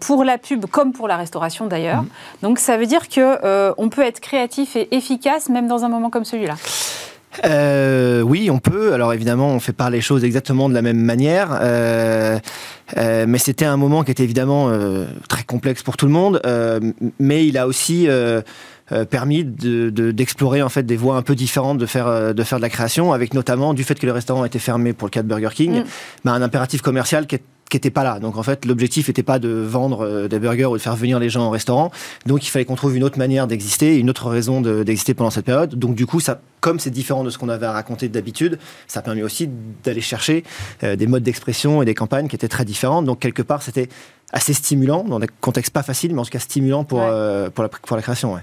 pour 0.00 0.24
la 0.24 0.38
pub 0.38 0.66
comme 0.66 0.92
pour 0.92 1.08
la 1.08 1.16
restauration 1.16 1.66
d'ailleurs. 1.66 2.02
Mm. 2.02 2.08
Donc, 2.42 2.58
ça 2.58 2.73
ça 2.74 2.80
veut 2.80 2.86
dire 2.86 3.08
qu'on 3.08 3.36
euh, 3.44 3.88
peut 3.88 4.02
être 4.02 4.18
créatif 4.18 4.74
et 4.74 4.96
efficace 4.96 5.48
même 5.48 5.68
dans 5.68 5.84
un 5.84 5.88
moment 5.88 6.10
comme 6.10 6.24
celui-là 6.24 6.56
euh, 7.44 8.20
oui, 8.20 8.48
on 8.48 8.58
peut. 8.58 8.92
Alors 8.92 9.12
évidemment, 9.12 9.48
on 9.48 9.58
fait 9.58 9.72
pas 9.72 9.90
les 9.90 10.00
choses 10.00 10.22
exactement 10.22 10.68
de 10.68 10.74
la 10.74 10.82
même 10.82 11.00
manière, 11.00 11.58
euh, 11.62 12.38
mais 12.96 13.38
c'était 13.38 13.64
un 13.64 13.76
moment 13.76 14.04
qui 14.04 14.12
était 14.12 14.22
évidemment 14.22 14.70
très 15.28 15.42
complexe 15.42 15.82
pour 15.82 15.96
tout 15.96 16.06
le 16.06 16.12
monde. 16.12 16.40
mais 17.18 17.44
il 17.44 17.58
a 17.58 17.66
aussi 17.66 18.08
permis 19.10 19.42
d'explorer 19.44 20.62
en 20.62 20.68
fait 20.68 20.84
des 20.84 20.96
voies 20.96 21.16
un 21.16 21.22
peu 21.22 21.34
différentes 21.34 21.78
de 21.78 21.86
faire 21.86 22.34
de 22.34 22.42
faire 22.44 22.58
de 22.58 22.62
la 22.62 22.70
création, 22.70 23.12
avec 23.12 23.34
notamment 23.34 23.74
du 23.74 23.82
fait 23.82 23.98
que 23.98 24.06
le 24.06 24.12
restaurant 24.12 24.44
était 24.44 24.60
fermé 24.60 24.92
pour 24.92 25.08
le 25.08 25.10
cas 25.10 25.24
de 25.24 25.28
Burger 25.28 25.50
King, 25.52 25.80
mm. 25.80 25.84
bah, 26.24 26.32
un 26.34 26.42
impératif 26.42 26.82
commercial 26.82 27.26
qui 27.26 27.34
est 27.34 27.42
qui 27.70 27.76
n'était 27.76 27.90
pas 27.90 28.04
là. 28.04 28.20
Donc 28.20 28.36
en 28.36 28.42
fait, 28.42 28.64
l'objectif 28.64 29.08
n'était 29.08 29.22
pas 29.22 29.38
de 29.38 29.48
vendre 29.48 30.04
euh, 30.04 30.28
des 30.28 30.38
burgers 30.38 30.66
ou 30.66 30.76
de 30.76 30.82
faire 30.82 30.96
venir 30.96 31.18
les 31.18 31.30
gens 31.30 31.46
au 31.46 31.50
restaurant. 31.50 31.90
Donc 32.26 32.46
il 32.46 32.50
fallait 32.50 32.64
qu'on 32.64 32.76
trouve 32.76 32.96
une 32.96 33.04
autre 33.04 33.18
manière 33.18 33.46
d'exister, 33.46 33.98
une 33.98 34.10
autre 34.10 34.28
raison 34.28 34.60
d'exister 34.60 35.14
pendant 35.14 35.30
cette 35.30 35.46
période. 35.46 35.74
Donc 35.74 35.94
du 35.94 36.06
coup, 36.06 36.20
ça, 36.20 36.40
comme 36.60 36.78
c'est 36.78 36.90
différent 36.90 37.24
de 37.24 37.30
ce 37.30 37.38
qu'on 37.38 37.48
avait 37.48 37.66
à 37.66 37.72
raconter 37.72 38.08
d'habitude, 38.08 38.58
ça 38.86 39.02
permet 39.02 39.22
aussi 39.22 39.48
d'aller 39.82 40.00
chercher 40.00 40.44
euh, 40.82 40.96
des 40.96 41.06
modes 41.06 41.22
d'expression 41.22 41.82
et 41.82 41.84
des 41.84 41.94
campagnes 41.94 42.28
qui 42.28 42.36
étaient 42.36 42.48
très 42.48 42.64
différentes. 42.64 43.06
Donc 43.06 43.20
quelque 43.20 43.42
part, 43.42 43.62
c'était 43.62 43.88
assez 44.32 44.52
stimulant, 44.52 45.04
dans 45.04 45.20
des 45.20 45.28
contextes 45.40 45.72
pas 45.72 45.82
faciles, 45.82 46.14
mais 46.14 46.20
en 46.20 46.24
tout 46.24 46.30
cas 46.30 46.38
stimulant 46.38 46.84
pour, 46.84 47.00
euh, 47.02 47.50
pour, 47.50 47.62
la, 47.62 47.68
pour 47.68 47.96
la 47.96 48.02
création. 48.02 48.34
Ouais. 48.34 48.40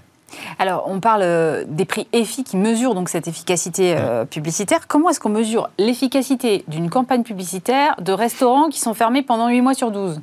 Alors, 0.60 0.86
on 0.88 1.00
parle 1.00 1.22
euh, 1.24 1.64
des 1.68 1.86
prix 1.86 2.08
EFI 2.14 2.44
qui 2.44 2.58
mesurent 2.58 2.96
donc 2.96 3.10
cette 3.10 3.28
efficacité 3.28 3.96
euh, 3.98 4.26
publicitaire. 4.26 4.88
Comment 4.88 5.10
est-ce 5.10 5.20
qu'on 5.20 5.30
mesure 5.30 5.70
l'efficacité 5.78 6.64
d'une 6.68 6.90
campagne 6.90 7.24
publicitaire 7.24 7.96
de 8.02 8.12
restaurants 8.12 8.70
qui 8.70 8.80
sont 8.80 8.94
fermés 8.94 9.24
pendant 9.24 9.50
8 9.50 9.62
mois 9.62 9.74
sur 9.74 9.92
12 9.92 10.22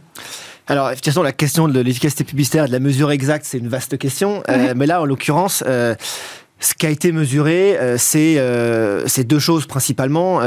alors, 0.70 0.90
effectivement, 0.90 1.22
la 1.22 1.32
question 1.32 1.66
de 1.66 1.80
l'efficacité 1.80 2.24
publicitaire 2.24 2.64
et 2.64 2.66
de 2.66 2.72
la 2.72 2.78
mesure 2.78 3.10
exacte, 3.10 3.46
c'est 3.46 3.56
une 3.56 3.68
vaste 3.68 3.96
question. 3.96 4.42
Euh, 4.50 4.74
mais 4.76 4.84
là, 4.84 5.00
en 5.00 5.06
l'occurrence, 5.06 5.64
ce 5.64 6.74
qui 6.74 6.84
a 6.84 6.90
été 6.90 7.10
mesuré, 7.10 7.78
c'est 7.96 9.24
deux 9.24 9.38
choses 9.38 9.64
principalement. 9.64 10.42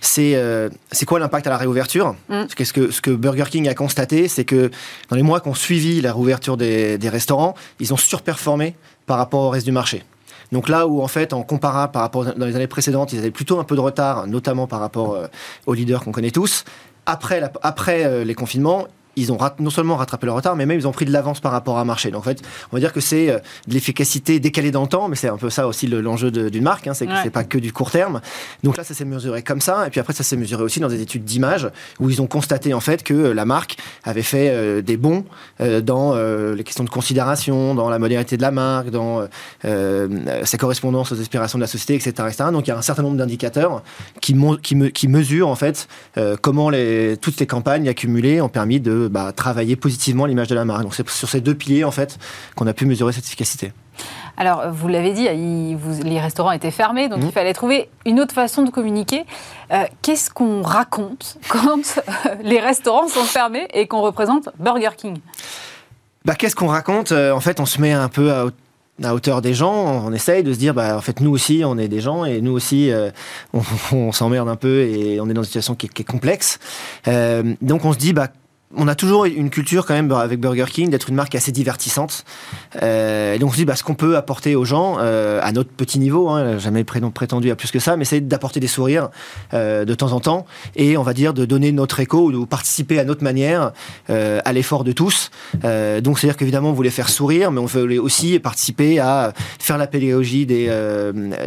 c'est 0.00 1.04
quoi 1.06 1.18
l'impact 1.18 1.46
à 1.48 1.50
la 1.50 1.58
réouverture? 1.58 2.16
Mm. 2.30 2.44
ce, 2.48 2.72
que, 2.72 2.90
ce 2.90 3.02
que 3.02 3.10
Burger 3.10 3.44
King 3.50 3.68
a 3.68 3.74
constaté, 3.74 4.26
c'est 4.26 4.46
que 4.46 4.70
dans 5.10 5.16
les 5.16 5.22
mois 5.22 5.40
qui 5.42 5.48
ont 5.48 5.54
suivi 5.54 6.00
la 6.00 6.14
réouverture 6.14 6.56
des, 6.56 6.96
des 6.96 7.08
restaurants, 7.10 7.54
ils 7.78 7.92
ont 7.92 7.98
surperformé 7.98 8.74
par 9.08 9.18
rapport 9.18 9.40
au 9.40 9.50
reste 9.50 9.66
du 9.66 9.72
marché. 9.72 10.04
Donc 10.52 10.68
là 10.68 10.86
où 10.86 11.02
en 11.02 11.08
fait, 11.08 11.32
en 11.32 11.42
comparant 11.42 11.88
par 11.88 12.02
rapport 12.02 12.24
dans 12.24 12.46
les 12.46 12.54
années 12.54 12.68
précédentes, 12.68 13.12
ils 13.12 13.18
avaient 13.18 13.32
plutôt 13.32 13.58
un 13.58 13.64
peu 13.64 13.74
de 13.74 13.80
retard, 13.80 14.26
notamment 14.26 14.66
par 14.66 14.80
rapport 14.80 15.14
euh, 15.14 15.26
aux 15.66 15.74
leaders 15.74 16.04
qu'on 16.04 16.12
connaît 16.12 16.30
tous. 16.30 16.64
Après, 17.06 17.42
euh, 18.04 18.22
les 18.22 18.34
confinements, 18.34 18.86
ils 19.18 19.32
ont 19.32 19.38
non 19.58 19.70
seulement 19.70 19.96
rattrapé 19.96 20.26
leur 20.26 20.36
retard, 20.36 20.56
mais 20.56 20.66
même 20.66 20.78
ils 20.78 20.86
ont 20.86 20.92
pris 20.92 21.04
de 21.04 21.12
l'avance 21.12 21.40
par 21.40 21.52
rapport 21.52 21.78
à 21.78 21.80
un 21.80 21.84
marché. 21.84 22.10
Donc 22.10 22.20
en 22.20 22.24
fait, 22.24 22.40
on 22.72 22.76
va 22.76 22.80
dire 22.80 22.92
que 22.92 23.00
c'est 23.00 23.30
euh, 23.30 23.38
de 23.66 23.74
l'efficacité 23.74 24.40
décalée 24.40 24.70
dans 24.70 24.82
le 24.82 24.88
temps, 24.88 25.08
mais 25.08 25.16
c'est 25.16 25.28
un 25.28 25.36
peu 25.36 25.50
ça 25.50 25.66
aussi 25.66 25.86
l'enjeu 25.86 26.30
d'une 26.30 26.62
marque, 26.62 26.86
hein, 26.86 26.94
c'est 26.94 27.06
que 27.06 27.12
c'est 27.22 27.30
pas 27.30 27.44
que 27.44 27.58
du 27.58 27.72
court 27.72 27.90
terme. 27.90 28.20
Donc 28.62 28.76
là, 28.76 28.84
ça 28.84 28.94
s'est 28.94 29.04
mesuré 29.04 29.42
comme 29.42 29.60
ça, 29.60 29.86
et 29.86 29.90
puis 29.90 30.00
après, 30.00 30.12
ça 30.12 30.22
s'est 30.22 30.36
mesuré 30.36 30.62
aussi 30.62 30.80
dans 30.80 30.88
des 30.88 31.02
études 31.02 31.24
d'image 31.24 31.68
où 31.98 32.10
ils 32.10 32.22
ont 32.22 32.26
constaté 32.26 32.74
en 32.74 32.80
fait 32.80 33.02
que 33.02 33.14
la 33.14 33.44
marque 33.44 33.76
avait 34.04 34.22
fait 34.22 34.50
euh, 34.50 34.82
des 34.82 34.96
bons 34.96 35.24
euh, 35.60 35.80
dans 35.80 36.14
les 36.18 36.64
questions 36.64 36.84
de 36.84 36.90
considération, 36.90 37.74
dans 37.74 37.90
la 37.90 37.98
modernité 37.98 38.36
de 38.36 38.42
la 38.42 38.50
marque, 38.50 38.90
dans 38.90 39.26
sa 39.62 40.58
correspondance 40.58 41.12
aux 41.12 41.20
aspirations 41.20 41.58
de 41.58 41.62
la 41.62 41.66
société, 41.66 41.94
etc. 41.94 42.10
etc. 42.28 42.44
Donc 42.52 42.66
il 42.66 42.70
y 42.70 42.72
a 42.72 42.78
un 42.78 42.82
certain 42.82 43.02
nombre 43.02 43.16
d'indicateurs 43.16 43.82
qui, 44.20 44.36
qui, 44.62 44.76
me, 44.76 44.88
qui 44.88 45.08
mesurent 45.08 45.48
en 45.48 45.54
fait 45.54 45.88
comment 46.40 46.70
les, 46.70 47.16
toutes 47.16 47.38
ces 47.38 47.46
campagnes 47.46 47.88
accumulées 47.88 48.40
ont 48.40 48.48
permis 48.48 48.80
de 48.80 49.07
bah, 49.08 49.32
travailler 49.32 49.76
positivement 49.76 50.26
l'image 50.26 50.48
de 50.48 50.54
la 50.54 50.64
marque. 50.64 50.82
Donc 50.82 50.94
c'est 50.94 51.08
sur 51.08 51.28
ces 51.28 51.40
deux 51.40 51.54
piliers 51.54 51.84
en 51.84 51.90
fait 51.90 52.18
qu'on 52.54 52.66
a 52.66 52.72
pu 52.72 52.86
mesurer 52.86 53.12
cette 53.12 53.24
efficacité. 53.24 53.72
Alors, 54.36 54.70
vous 54.70 54.86
l'avez 54.86 55.12
dit, 55.12 55.28
les 56.04 56.20
restaurants 56.20 56.52
étaient 56.52 56.70
fermés, 56.70 57.08
donc 57.08 57.20
mmh. 57.20 57.26
il 57.26 57.32
fallait 57.32 57.52
trouver 57.52 57.88
une 58.06 58.20
autre 58.20 58.32
façon 58.32 58.62
de 58.62 58.70
communiquer. 58.70 59.24
Euh, 59.72 59.84
qu'est-ce 60.00 60.30
qu'on 60.30 60.62
raconte 60.62 61.38
quand 61.48 61.98
euh, 61.98 62.34
les 62.42 62.60
restaurants 62.60 63.08
sont 63.08 63.24
fermés 63.24 63.66
et 63.74 63.88
qu'on 63.88 64.00
représente 64.00 64.48
Burger 64.60 64.90
King? 64.96 65.18
Bah, 66.24 66.36
Qu'est-ce 66.36 66.54
qu'on 66.54 66.68
raconte? 66.68 67.10
Euh, 67.10 67.32
En 67.32 67.40
fait, 67.40 67.58
on 67.58 67.66
se 67.66 67.80
met 67.80 67.92
un 67.92 68.08
peu 68.08 68.32
à, 68.32 69.12
hauteur 69.12 69.42
des 69.42 69.54
gens, 69.54 70.04
on 70.06 70.12
essaye 70.12 70.44
de 70.44 70.52
se 70.52 70.58
dire, 70.58 70.72
bah, 70.72 70.96
en 70.96 71.00
fait, 71.00 71.20
nous 71.20 71.30
aussi, 71.30 71.62
on 71.64 71.76
est 71.76 71.88
des 71.88 72.00
gens 72.00 72.24
et 72.24 72.40
nous 72.40 72.52
aussi, 72.52 72.92
on, 73.92 74.12
s'emmerde 74.12 74.48
un 74.48 74.56
peu 74.56 74.82
et 74.82 75.20
on 75.20 75.28
est 75.28 75.34
dans 75.34 75.42
une 75.42 75.46
situation 75.46 75.74
qui 75.74 75.86
est, 75.86 76.04
complexe. 76.04 76.60
donc, 77.60 77.84
on 77.84 77.92
se 77.92 77.98
dit, 77.98 78.12
bah, 78.12 78.28
on 78.76 78.86
a 78.86 78.94
toujours 78.94 79.24
une 79.24 79.48
culture 79.48 79.86
quand 79.86 79.94
même 79.94 80.12
avec 80.12 80.40
Burger 80.40 80.66
King 80.70 80.90
d'être 80.90 81.08
une 81.08 81.14
marque 81.14 81.34
assez 81.34 81.52
divertissante. 81.52 82.24
Euh, 82.82 83.34
et 83.34 83.38
donc 83.38 83.50
on 83.50 83.52
se 83.52 83.56
dit 83.56 83.64
bah, 83.64 83.76
ce 83.76 83.82
qu'on 83.82 83.94
peut 83.94 84.16
apporter 84.16 84.56
aux 84.56 84.66
gens 84.66 84.96
euh, 85.00 85.40
à 85.42 85.52
notre 85.52 85.70
petit 85.70 85.98
niveau, 85.98 86.28
hein, 86.28 86.58
jamais 86.58 86.84
prétendu 86.84 87.50
à 87.50 87.56
plus 87.56 87.70
que 87.70 87.78
ça, 87.78 87.96
mais 87.96 88.04
c'est 88.04 88.20
d'apporter 88.20 88.60
des 88.60 88.66
sourires 88.66 89.08
euh, 89.54 89.86
de 89.86 89.94
temps 89.94 90.12
en 90.12 90.20
temps 90.20 90.44
et 90.76 90.98
on 90.98 91.02
va 91.02 91.14
dire 91.14 91.32
de 91.32 91.46
donner 91.46 91.72
notre 91.72 92.00
écho 92.00 92.26
ou 92.26 92.32
de 92.32 92.44
participer 92.44 92.98
à 92.98 93.04
notre 93.04 93.24
manière 93.24 93.72
à 94.08 94.52
l'effort 94.52 94.84
de 94.84 94.92
tous. 94.92 95.30
donc 95.62 96.18
c'est-à-dire 96.18 96.36
qu'évidemment 96.36 96.70
on 96.70 96.72
voulait 96.72 96.90
faire 96.90 97.08
sourire, 97.08 97.50
mais 97.50 97.60
on 97.60 97.66
voulait 97.66 97.98
aussi 97.98 98.38
participer 98.38 98.98
à 98.98 99.32
faire 99.58 99.78
la 99.78 99.86
pédagogie 99.86 100.46
des, 100.46 100.70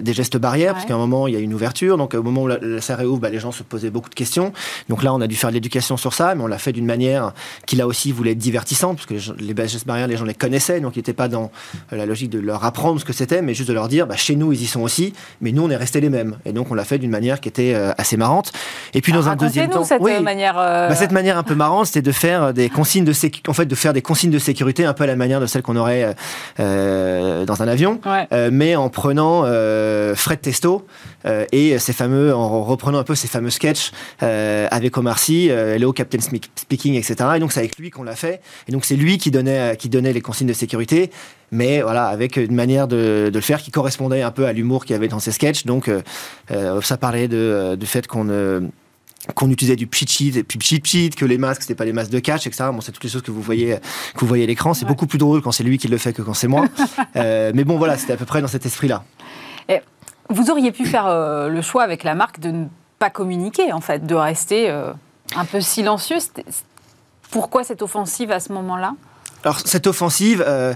des 0.02 0.14
gestes 0.14 0.38
barrières, 0.38 0.74
parce 0.74 0.86
qu'à 0.86 0.96
un 0.96 0.98
moment 0.98 1.28
il 1.28 1.34
y 1.34 1.38
a 1.38 1.40
une 1.40 1.54
ouverture, 1.54 1.98
donc 1.98 2.14
au 2.14 2.24
moment 2.24 2.44
où 2.44 2.48
la, 2.48 2.58
la 2.62 2.82
salle 2.82 3.00
réouvre, 3.00 3.20
bah, 3.20 3.30
les 3.30 3.40
gens 3.40 3.52
se 3.52 3.64
posaient 3.64 3.90
beaucoup 3.90 4.10
de 4.10 4.16
questions. 4.16 4.54
Donc 4.90 5.04
là 5.04 5.14
on 5.14 5.22
a 5.22 5.28
dû 5.28 5.36
faire 5.36 5.50
de 5.50 5.56
l'éducation 5.56 5.98
sur 5.98 6.14
ça, 6.14 6.36
mais 6.36 6.44
on 6.44 6.48
l'a 6.48 6.58
fait 6.58 6.72
d'une 6.72 6.86
manière 6.86 7.11
qui 7.66 7.76
là 7.76 7.88
aussi 7.88 8.12
voulait 8.12 8.32
être 8.32 8.38
divertissante, 8.38 8.98
parce 8.98 9.08
que 9.08 9.14
les, 9.42 9.54
les 9.54 9.68
gestes 9.68 9.88
barrières, 9.88 10.08
les 10.08 10.18
gens 10.18 10.26
les 10.26 10.34
connaissaient, 10.34 10.80
donc 10.80 10.96
ils 10.96 11.00
n'étaient 11.00 11.14
pas 11.14 11.28
dans 11.28 11.52
euh, 11.92 11.96
la 11.96 12.06
logique 12.06 12.30
de 12.30 12.40
leur 12.40 12.64
apprendre 12.64 13.00
ce 13.00 13.06
que 13.06 13.14
c'était, 13.14 13.42
mais 13.42 13.54
juste 13.54 13.70
de 13.70 13.74
leur 13.74 13.88
dire, 13.88 14.08
bah, 14.08 14.16
chez 14.16 14.36
nous, 14.36 14.54
ils 14.54 14.62
y 14.62 14.68
sont 14.68 14.82
aussi, 14.82 15.14
mais 15.42 15.52
nous, 15.52 15.64
on 15.64 15.70
est 15.70 15.76
restés 15.76 16.02
les 16.02 16.10
mêmes. 16.10 16.38
Et 16.46 16.54
donc, 16.54 16.72
on 16.72 16.74
l'a 16.74 16.84
fait 16.84 16.98
d'une 16.98 17.12
manière 17.12 17.40
qui 17.40 17.50
était 17.50 17.74
euh, 17.74 17.92
assez 17.98 18.18
marrante. 18.18 18.52
Et 18.94 19.02
puis, 19.02 19.14
dans 19.14 19.30
un 19.30 19.36
deuxième 19.36 19.70
temps, 19.70 19.84
cette 19.84 20.02
manière, 20.02 20.58
euh, 20.58 20.90
bah, 20.90 20.96
cette 20.96 21.12
manière 21.12 21.38
un 21.38 21.44
peu 21.44 21.56
marrante, 21.56 21.88
c'était 21.88 22.02
de 22.02 22.12
faire 22.12 22.54
des 22.54 22.70
consignes 22.70 23.06
de 23.06 23.14
sécurité, 23.14 23.50
en 23.50 23.54
fait, 23.54 23.66
de 23.66 23.76
faire 23.76 23.94
des 23.94 24.02
consignes 24.02 24.32
de 24.32 24.40
sécurité 24.40 24.86
un 24.86 24.94
peu 24.94 25.04
à 25.04 25.08
la 25.08 25.16
manière 25.16 25.40
de 25.40 25.46
celle 25.46 25.62
qu'on 25.62 25.76
aurait 25.76 26.16
dans 26.58 27.62
un 27.62 27.68
avion, 27.68 28.00
mais 28.52 28.76
en 28.76 28.90
prenant 28.90 29.44
Fred 30.16 30.42
Testo 30.42 30.86
et 31.52 31.78
ces 31.80 31.94
fameux, 31.94 32.34
en 32.34 32.64
reprenant 32.64 33.00
un 33.00 33.04
peu 33.04 33.16
ces 33.16 33.28
fameux 33.28 33.50
sketchs 33.50 33.92
avec 34.20 34.98
Omar 34.98 35.20
Sy, 35.20 35.48
Hello 35.48 35.94
Captain 35.94 36.20
Speaking, 36.20 36.96
etc. 37.02 37.32
Et 37.36 37.40
donc 37.40 37.52
c'est 37.52 37.60
avec 37.60 37.78
lui 37.78 37.90
qu'on 37.90 38.04
l'a 38.04 38.16
fait. 38.16 38.42
Et 38.68 38.72
donc 38.72 38.86
c'est 38.86 38.96
lui 38.96 39.18
qui 39.18 39.32
donnait, 39.32 39.76
qui 39.78 39.90
donnait 39.90 40.14
les 40.14 40.22
consignes 40.22 40.48
de 40.48 40.54
sécurité, 40.54 41.12
mais 41.52 41.82
voilà, 41.82 42.08
avec 42.08 42.38
une 42.38 42.56
manière 42.56 42.88
de, 42.88 43.30
le 43.34 43.42
faire 43.42 43.62
qui 43.62 43.72
correspondait 43.72 44.22
un 44.22 44.32
peu 44.32 44.46
à 44.46 44.54
l'humour 44.54 44.86
qu'il 44.86 44.94
y 44.94 44.98
avait 44.98 45.10
dans 45.10 45.20
ses 45.20 45.32
sketchs. 45.32 45.66
Donc 45.66 45.90
euh, 45.90 46.02
euh, 46.52 46.82
ça 46.82 46.98
parlait 46.98 47.28
de, 47.28 47.76
du 47.80 47.86
fait 47.86 48.08
qu'on 48.08 48.70
qu'on 49.36 49.52
utilisait 49.52 49.76
du 49.76 49.86
pchit 49.86 50.36
et 50.36 50.44
puis 50.44 50.58
pchit 50.58 51.12
que 51.12 51.26
les 51.26 51.38
masques 51.38 51.62
c'était 51.62 51.76
pas 51.76 51.86
les 51.86 51.94
masques 51.94 52.10
de 52.10 52.18
catch 52.18 52.48
etc 52.48 52.70
bon 52.74 52.82
c'est 52.82 52.92
toutes 52.92 53.04
les 53.04 53.10
choses 53.10 53.22
que 53.22 53.30
vous 53.30 53.44
voyez 53.44 53.78
que 54.16 54.20
vous 54.20 54.26
voyez 54.26 54.46
à 54.46 54.48
l'écran 54.48 54.74
c'est 54.74 54.88
beaucoup 54.88 55.06
plus 55.06 55.20
drôle 55.20 55.44
quand 55.44 55.52
c'est 55.52 55.64
lui 55.64 55.78
qui 55.78 55.88
le 55.88 56.00
fait 56.00 56.12
que 56.12 56.24
quand 56.24 56.34
c'est 56.34 56.48
moi 56.48 56.66
euh, 57.16 57.52
mais 57.54 57.64
bon 57.64 57.78
voilà 57.78 57.98
c'était 57.98 58.14
à 58.14 58.18
peu 58.18 58.26
près 58.26 58.42
dans 58.42 58.48
cet 58.48 58.66
esprit 58.66 58.88
là 58.88 59.04
vous 60.30 60.50
auriez 60.50 60.72
pu 60.72 60.86
faire 60.86 61.06
le 61.50 61.62
choix 61.62 61.84
avec 61.84 62.04
la 62.04 62.16
marque 62.16 62.40
de 62.40 62.50
ne 62.50 62.66
pas 62.98 63.12
communiquer 63.12 63.72
en 63.74 63.82
fait 63.82 64.08
de 64.08 64.16
rester 64.16 64.70
un 64.70 65.46
peu 65.46 65.62
silencieux 65.62 66.18
pourquoi 67.32 67.64
cette 67.64 67.82
offensive 67.82 68.32
à 68.32 68.40
ce 68.40 68.52
moment-là 68.54 68.94
Alors, 69.44 69.60
cette 69.62 69.88
offensive. 69.88 70.44
Euh, 70.46 70.74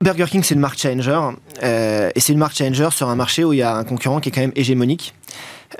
Burger 0.00 0.26
King, 0.30 0.44
c'est 0.44 0.54
une 0.54 0.60
marque 0.60 0.78
challenger, 0.78 1.20
euh, 1.64 2.10
et 2.14 2.20
c'est 2.20 2.32
une 2.32 2.38
marque 2.38 2.54
challenger 2.54 2.90
sur 2.92 3.08
un 3.08 3.16
marché 3.16 3.42
où 3.42 3.52
il 3.52 3.58
y 3.58 3.62
a 3.62 3.74
un 3.74 3.82
concurrent 3.82 4.20
qui 4.20 4.28
est 4.28 4.32
quand 4.32 4.42
même 4.42 4.52
hégémonique. 4.54 5.12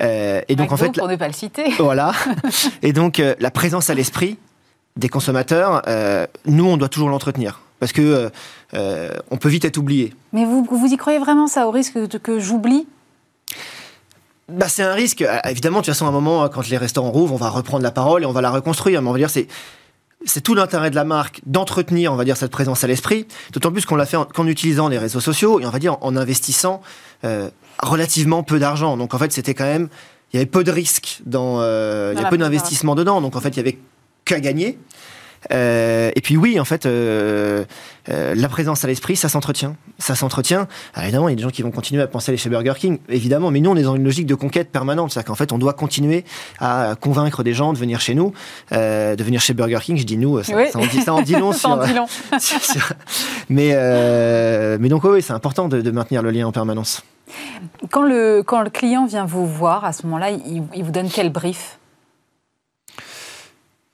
Euh, 0.01 0.41
et 0.49 0.57
donc, 0.57 0.73
en 0.73 0.77
fait, 0.77 0.91
pour 0.91 1.07
ne 1.07 1.15
pas 1.15 1.29
le 1.29 1.35
citer. 1.35 1.73
Voilà. 1.79 2.13
et 2.83 2.93
donc, 2.93 3.23
la 3.39 3.51
présence 3.53 3.91
à 3.91 3.95
l'esprit 3.95 4.37
des 4.97 5.09
consommateurs, 5.09 5.83
nous, 6.47 6.67
on 6.67 6.77
doit 6.77 6.89
toujours 6.89 7.11
l'entretenir. 7.11 7.61
Parce 7.79 7.93
que 7.93 8.29
on 8.73 9.37
peut 9.37 9.49
vite 9.49 9.65
être 9.65 9.77
oublié. 9.77 10.13
Mais 10.33 10.45
vous, 10.45 10.67
vous 10.69 10.93
y 10.93 10.97
croyez 10.97 11.21
vraiment 11.21 11.47
ça, 11.47 11.69
au 11.69 11.71
risque 11.71 12.19
que 12.19 12.41
j'oublie? 12.41 12.89
Bah, 14.49 14.69
c'est 14.69 14.83
un 14.83 14.95
risque. 14.95 15.23
Euh, 15.23 15.39
évidemment, 15.45 15.81
de 15.81 15.85
toute 15.85 15.95
façon, 15.95 16.07
à 16.07 16.09
un 16.09 16.13
moment, 16.13 16.49
quand 16.49 16.69
les 16.69 16.77
restaurants 16.77 17.11
rouvrent, 17.11 17.35
on 17.35 17.39
va 17.39 17.51
reprendre 17.51 17.83
la 17.83 17.91
parole 17.91 18.23
et 18.23 18.27
on 18.27 18.33
va 18.33 18.41
la 18.41 18.51
reconstruire. 18.51 19.03
Mais 19.03 19.09
on 19.09 19.13
va 19.13 19.19
dire, 19.19 19.31
c'est 19.31 19.47
c'est 20.25 20.41
tout 20.41 20.55
l'intérêt 20.55 20.91
de 20.91 20.97
la 20.97 21.05
marque 21.05 21.41
d'entretenir, 21.47 22.13
on 22.13 22.17
va 22.17 22.25
dire, 22.25 22.37
cette 22.37 22.51
présence 22.51 22.83
à 22.85 22.87
l'esprit, 22.87 23.27
d'autant 23.53 23.71
plus 23.71 23.87
qu'on 23.87 23.97
l'a 23.97 24.07
fait 24.07 24.17
en, 24.17 24.47
utilisant 24.47 24.89
les 24.89 24.99
réseaux 24.99 25.21
sociaux 25.21 25.61
et 25.61 25.67
on 25.67 25.71
va 25.71 25.79
dire 25.79 25.97
en 26.01 26.17
investissant 26.17 26.83
euh, 27.25 27.51
relativement 27.83 28.43
peu 28.43 28.59
d'argent. 28.59 28.97
Donc 28.97 29.15
en 29.15 29.19
fait, 29.19 29.33
c'était 29.33 29.55
quand 29.55 29.65
même, 29.65 29.89
il 30.33 30.37
y 30.37 30.41
avait 30.41 30.51
peu 30.51 30.65
de 30.65 30.73
risques 30.73 31.21
dans, 31.25 31.61
euh, 31.61 32.13
il 32.17 32.21
y 32.21 32.25
a 32.25 32.29
peu 32.29 32.39
d'investissement 32.39 32.95
dedans. 32.95 33.21
Donc 33.21 33.37
en 33.37 33.41
fait, 33.41 33.51
il 33.51 33.57
y 33.59 33.61
avait 33.61 33.79
qu'à 34.25 34.41
gagner. 34.41 34.79
Euh, 35.53 36.11
et 36.15 36.21
puis 36.21 36.37
oui, 36.37 36.59
en 36.61 36.65
fait, 36.65 36.87
euh, 36.87 37.65
euh, 38.11 38.35
la 38.35 38.49
présence 38.49 38.85
à 38.85 38.89
l'esprit, 38.89 39.17
ça 39.17 39.29
s'entretient. 39.29 39.77
Ça 39.99 40.15
s'entretient. 40.15 40.67
évidemment, 41.01 41.29
il 41.29 41.33
y 41.33 41.35
a 41.35 41.37
des 41.37 41.43
gens 41.43 41.51
qui 41.51 41.63
vont 41.63 41.71
continuer 41.71 42.03
à 42.03 42.07
penser 42.07 42.31
aller 42.31 42.39
chez 42.39 42.51
Burger 42.51 42.75
King, 42.77 42.99
évidemment, 43.09 43.51
mais 43.51 43.61
nous, 43.61 43.71
on 43.71 43.77
est 43.77 43.83
dans 43.83 43.97
une 43.97 44.05
logique 44.05 44.27
de 44.27 44.35
conquête 44.35 44.71
permanente. 44.71 45.13
C'est-à-dire 45.13 45.29
qu'en 45.29 45.35
fait, 45.35 45.53
on 45.53 45.59
doit 45.59 45.73
continuer 45.73 46.25
à 46.59 46.95
convaincre 47.01 47.43
des 47.43 47.55
gens 47.55 47.73
de 47.73 47.79
venir 47.79 48.01
chez 48.01 48.15
nous, 48.15 48.33
de 48.71 49.23
venir 49.23 49.41
chez 49.41 49.55
Burger 49.55 49.79
King. 49.83 49.97
Je 49.97 50.05
dis 50.05 50.17
nous, 50.17 50.43
ça, 50.43 50.55
en, 50.75 50.87
dit, 50.87 51.01
ça 51.01 51.15
en 51.15 51.23
dit 51.23 51.35
long. 51.35 51.53
mais, 53.49 54.79
mais 54.79 54.89
donc, 54.89 55.05
oui, 55.05 55.23
c'est 55.23 55.33
important 55.33 55.69
de, 55.69 55.91
maintenir 55.91 56.23
le 56.23 56.31
lien 56.31 56.47
en 56.47 56.53
permanence. 56.53 57.03
Quand 57.91 58.05
le, 58.05 58.43
quand 58.43 58.63
le 58.63 58.71
client 58.71 59.07
vient 59.07 59.25
vous 59.25 59.47
voir, 59.47 59.85
à 59.85 59.93
ce 59.93 60.05
moment-là, 60.07 60.31
il, 60.31 60.63
il 60.75 60.85
vous 60.85 60.91
donne 60.93 61.09
quel 61.11 61.31
brief? 61.31 61.79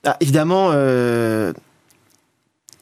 Ah, 0.05 0.17
évidemment, 0.21 0.71
euh, 0.73 1.53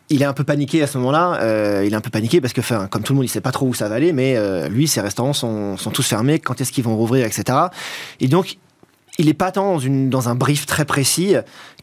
il 0.08 0.22
est 0.22 0.24
un 0.24 0.32
peu 0.32 0.44
paniqué 0.44 0.82
à 0.82 0.86
ce 0.86 0.98
moment-là. 0.98 1.38
Euh, 1.40 1.84
il 1.86 1.92
est 1.92 1.96
un 1.96 2.00
peu 2.00 2.10
paniqué 2.10 2.40
parce 2.40 2.52
que, 2.52 2.60
comme 2.86 3.02
tout 3.02 3.12
le 3.12 3.16
monde, 3.16 3.24
il 3.24 3.28
sait 3.28 3.40
pas 3.40 3.52
trop 3.52 3.66
où 3.66 3.74
ça 3.74 3.88
va 3.88 3.94
aller, 3.94 4.12
mais 4.12 4.36
euh, 4.36 4.68
lui, 4.68 4.88
ses 4.88 5.00
restaurants 5.00 5.32
sont, 5.32 5.76
tous 5.92 6.06
fermés. 6.06 6.38
Quand 6.38 6.60
est-ce 6.60 6.72
qu'ils 6.72 6.84
vont 6.84 6.96
rouvrir, 6.96 7.24
etc. 7.24 7.58
Et 8.20 8.28
donc, 8.28 8.58
il 9.18 9.26
n'est 9.26 9.34
pas 9.34 9.52
tant 9.52 9.78
dans, 9.78 10.28
un 10.28 10.34
brief 10.34 10.66
très 10.66 10.84
précis 10.84 11.34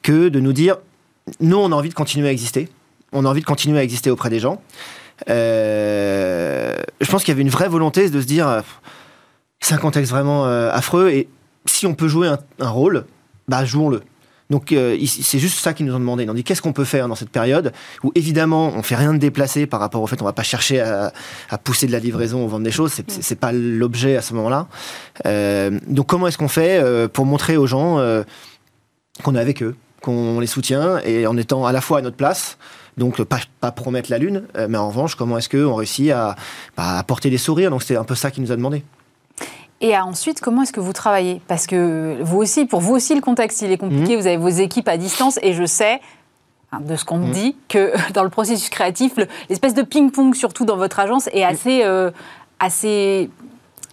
que 0.01 0.29
de 0.29 0.39
nous 0.39 0.53
dire 0.53 0.77
nous, 1.39 1.57
on 1.57 1.71
a 1.71 1.75
envie 1.75 1.89
de 1.89 1.93
continuer 1.93 2.27
à 2.27 2.31
exister. 2.31 2.69
On 3.13 3.23
a 3.23 3.29
envie 3.29 3.41
de 3.41 3.45
continuer 3.45 3.79
à 3.79 3.83
exister 3.83 4.09
auprès 4.09 4.29
des 4.29 4.39
gens. 4.39 4.61
je 5.27 6.75
pense 7.09 7.23
qu'il 7.23 7.31
y 7.31 7.35
avait 7.35 7.43
une 7.43 7.49
vraie 7.49 7.69
volonté 7.69 8.09
de 8.09 8.19
se 8.19 8.25
dire 8.25 8.63
c'est 9.59 9.75
un 9.75 9.77
contexte 9.77 10.11
vraiment 10.11 10.45
affreux 10.45 11.09
et 11.09 11.29
si 11.65 11.85
on 11.85 11.93
peut 11.93 12.07
jouer 12.07 12.27
un, 12.27 12.39
un 12.59 12.69
rôle, 12.69 13.05
bah 13.47 13.63
jouons-le. 13.63 14.01
Donc 14.49 14.71
euh, 14.71 14.97
c'est 15.05 15.37
juste 15.37 15.59
ça 15.59 15.73
qu'ils 15.73 15.85
nous 15.85 15.93
ont 15.93 15.99
demandé. 15.99 16.23
Ils 16.23 16.29
ont 16.29 16.33
dit 16.33 16.43
qu'est-ce 16.43 16.61
qu'on 16.61 16.73
peut 16.73 16.85
faire 16.85 17.07
dans 17.07 17.15
cette 17.15 17.29
période 17.29 17.71
où 18.03 18.11
évidemment 18.15 18.71
on 18.75 18.81
fait 18.81 18.95
rien 18.95 19.13
de 19.13 19.19
déplacé 19.19 19.67
par 19.67 19.79
rapport 19.79 20.01
au 20.01 20.07
fait 20.07 20.19
on 20.21 20.25
va 20.25 20.33
pas 20.33 20.43
chercher 20.43 20.81
à, 20.81 21.11
pousser 21.63 21.85
de 21.85 21.91
la 21.91 21.99
livraison 21.99 22.43
ou 22.43 22.47
vendre 22.47 22.63
des 22.63 22.71
choses. 22.71 22.93
C'est 23.07 23.39
pas 23.39 23.51
l'objet 23.51 24.17
à 24.17 24.21
ce 24.21 24.33
moment-là. 24.33 24.67
Euh, 25.27 25.79
donc 25.87 26.07
comment 26.07 26.27
est-ce 26.27 26.37
qu'on 26.37 26.47
fait 26.47 26.79
euh, 26.81 27.07
pour 27.07 27.25
montrer 27.25 27.57
aux 27.57 27.67
gens 27.67 27.99
qu'on 29.23 29.35
est 29.35 29.39
avec 29.39 29.61
eux, 29.61 29.75
qu'on 30.01 30.39
les 30.39 30.47
soutient 30.47 30.99
et 30.99 31.27
en 31.27 31.37
étant 31.37 31.65
à 31.65 31.71
la 31.71 31.81
fois 31.81 31.99
à 31.99 32.01
notre 32.01 32.17
place. 32.17 32.57
Donc 32.97 33.21
pas, 33.23 33.39
pas 33.61 33.71
promettre 33.71 34.09
la 34.09 34.17
lune, 34.17 34.43
mais 34.67 34.77
en 34.77 34.89
revanche 34.89 35.13
comment 35.15 35.37
est-ce 35.37 35.47
qu'on 35.47 35.75
réussit 35.75 36.09
à, 36.09 36.35
bah, 36.75 36.97
à 36.97 37.03
porter 37.03 37.29
des 37.29 37.37
sourires. 37.37 37.69
Donc 37.69 37.83
c'est 37.83 37.95
un 37.95 38.03
peu 38.03 38.15
ça 38.15 38.31
qu'ils 38.31 38.43
nous 38.43 38.51
a 38.51 38.55
demandé. 38.55 38.83
Et 39.81 39.97
ensuite, 39.97 40.41
comment 40.41 40.63
est-ce 40.63 40.73
que 40.73 40.79
vous 40.79 40.93
travaillez? 40.93 41.41
Parce 41.47 41.65
que 41.65 42.17
vous 42.21 42.37
aussi, 42.37 42.65
pour 42.65 42.81
vous 42.81 42.95
aussi, 42.95 43.15
le 43.15 43.21
contexte, 43.21 43.61
il 43.61 43.71
est 43.71 43.77
compliqué. 43.77 44.15
Mhm. 44.15 44.21
Vous 44.21 44.27
avez 44.27 44.37
vos 44.37 44.49
équipes 44.49 44.87
à 44.89 44.97
distance 44.97 45.39
et 45.41 45.53
je 45.53 45.65
sais, 45.65 46.01
de 46.79 46.95
ce 46.95 47.05
qu'on 47.05 47.17
me 47.17 47.27
mhm. 47.27 47.31
dit, 47.31 47.55
que 47.67 47.93
dans 48.13 48.23
le 48.23 48.29
processus 48.29 48.69
créatif, 48.69 49.13
l'espèce 49.49 49.73
de 49.73 49.81
ping-pong, 49.81 50.35
surtout 50.35 50.65
dans 50.65 50.77
votre 50.77 50.99
agence, 50.99 51.27
est 51.31 51.43
assez, 51.43 51.83
euh, 51.83 52.11
assez 52.59 53.29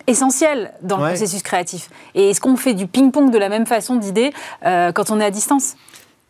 essentiel 0.06 0.72
dans 0.82 0.98
le 0.98 1.04
processus 1.04 1.42
créatif. 1.42 1.88
Et 2.14 2.30
est-ce 2.30 2.40
qu'on 2.40 2.56
fait 2.56 2.74
du 2.74 2.86
ping-pong 2.86 3.30
de 3.30 3.38
la 3.38 3.48
même 3.48 3.66
façon 3.66 3.96
d'idées 3.96 4.32
euh, 4.64 4.92
quand 4.92 5.10
on 5.10 5.20
est 5.20 5.24
à 5.24 5.30
distance? 5.30 5.76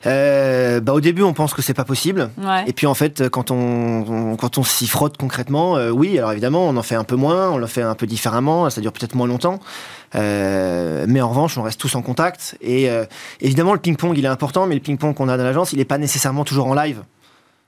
Euh, 0.06 0.80
bah, 0.80 0.92
Au 0.92 1.00
début, 1.00 1.22
on 1.22 1.32
pense 1.32 1.54
que 1.54 1.62
c'est 1.62 1.74
pas 1.74 1.84
possible. 1.84 2.30
Et 2.66 2.72
puis 2.72 2.86
en 2.86 2.94
fait, 2.94 3.28
quand 3.28 3.50
on, 3.50 4.36
quand 4.36 4.58
on 4.58 4.64
s'y 4.64 4.86
frotte 4.86 5.16
concrètement, 5.16 5.74
oui, 5.90 6.18
alors 6.18 6.32
évidemment, 6.32 6.68
on 6.68 6.76
en 6.76 6.82
fait 6.82 6.94
un 6.94 7.04
peu 7.04 7.16
moins, 7.16 7.50
on 7.50 7.58
le 7.58 7.66
fait 7.66 7.82
un 7.82 7.94
peu 7.94 8.06
différemment, 8.06 8.70
ça 8.70 8.80
dure 8.80 8.92
peut-être 8.92 9.14
moins 9.14 9.26
longtemps. 9.26 9.60
mais 10.14 11.20
en 11.20 11.28
revanche, 11.28 11.58
on 11.58 11.62
reste 11.62 11.80
tous 11.80 11.94
en 11.94 12.02
contact. 12.02 12.56
Et 12.60 12.88
évidemment, 13.40 13.72
le 13.72 13.80
ping-pong, 13.80 14.16
il 14.16 14.24
est 14.24 14.28
important, 14.28 14.66
mais 14.66 14.74
le 14.74 14.80
ping-pong 14.80 15.14
qu'on 15.14 15.28
a 15.28 15.36
dans 15.36 15.44
l'agence, 15.44 15.72
il 15.72 15.78
n'est 15.78 15.84
pas 15.84 15.98
nécessairement 15.98 16.44
toujours 16.44 16.66
en 16.66 16.74
live. 16.74 17.02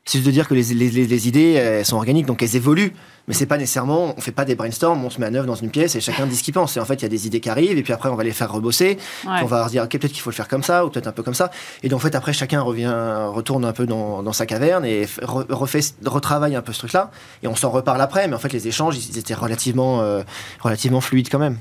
C'est 0.05 0.19
juste 0.19 0.27
de 0.27 0.33
dire 0.33 0.49
que 0.49 0.55
les, 0.55 0.63
les, 0.73 1.29
idées 1.29 1.53
elles 1.53 1.85
sont 1.85 1.97
organiques, 1.97 2.25
donc 2.25 2.43
elles 2.43 2.57
évoluent. 2.57 2.95
Mais 3.29 3.35
c'est 3.35 3.45
pas 3.45 3.59
nécessairement, 3.59 4.15
on 4.17 4.21
fait 4.23 4.33
pas 4.33 4.47
des 4.47 4.55
brainstorms, 4.55 5.05
on 5.05 5.11
se 5.11 5.21
met 5.21 5.27
à 5.27 5.31
neuf 5.31 5.45
dans 5.45 5.55
une 5.55 5.69
pièce 5.69 5.95
et 5.97 6.01
chacun 6.01 6.27
dit 6.27 6.35
ce 6.35 6.43
qu'il 6.43 6.55
pense. 6.55 6.79
Et 6.79 6.81
en 6.81 6.87
fait, 6.87 6.95
il 6.95 7.03
y 7.03 7.05
a 7.05 7.11
des 7.11 7.27
idées 7.27 7.41
qui 7.41 7.51
arrivent 7.51 7.77
et 7.77 7.83
puis 7.83 7.93
après, 7.93 8.09
on 8.09 8.15
va 8.15 8.25
les 8.25 8.33
faire 8.33 8.51
rebosser. 8.51 8.97
On 9.27 9.45
va 9.45 9.59
leur 9.59 9.69
dire, 9.69 9.83
ok, 9.85 9.91
peut-être 9.91 10.13
qu'il 10.13 10.23
faut 10.23 10.31
le 10.31 10.35
faire 10.35 10.49
comme 10.49 10.63
ça 10.63 10.87
ou 10.87 10.89
peut-être 10.89 11.09
un 11.09 11.13
peu 11.13 11.23
comme 11.23 11.35
ça. 11.35 11.51
Et 11.83 11.91
donc, 11.91 11.99
en 11.99 12.03
fait, 12.03 12.15
après, 12.15 12.33
chacun 12.33 12.63
revient, 12.63 12.93
retourne 13.27 13.67
un 13.67 13.75
peu 13.75 13.85
dans, 13.85 14.33
sa 14.33 14.47
caverne 14.47 14.87
et 14.87 15.07
refait, 15.23 15.81
retravaille 16.07 16.57
un 16.57 16.63
peu 16.63 16.73
ce 16.73 16.79
truc-là. 16.79 17.11
Et 17.43 17.49
on 17.49 17.55
s'en 17.55 17.69
reparle 17.69 18.01
après. 18.01 18.27
Mais 18.29 18.35
en 18.35 18.39
fait, 18.39 18.53
les 18.55 18.67
échanges, 18.67 18.97
ils 18.97 19.19
étaient 19.19 19.35
relativement, 19.35 20.01
euh, 20.01 20.23
relativement 20.61 21.03
fluides 21.03 21.29
quand 21.31 21.39
même. 21.39 21.59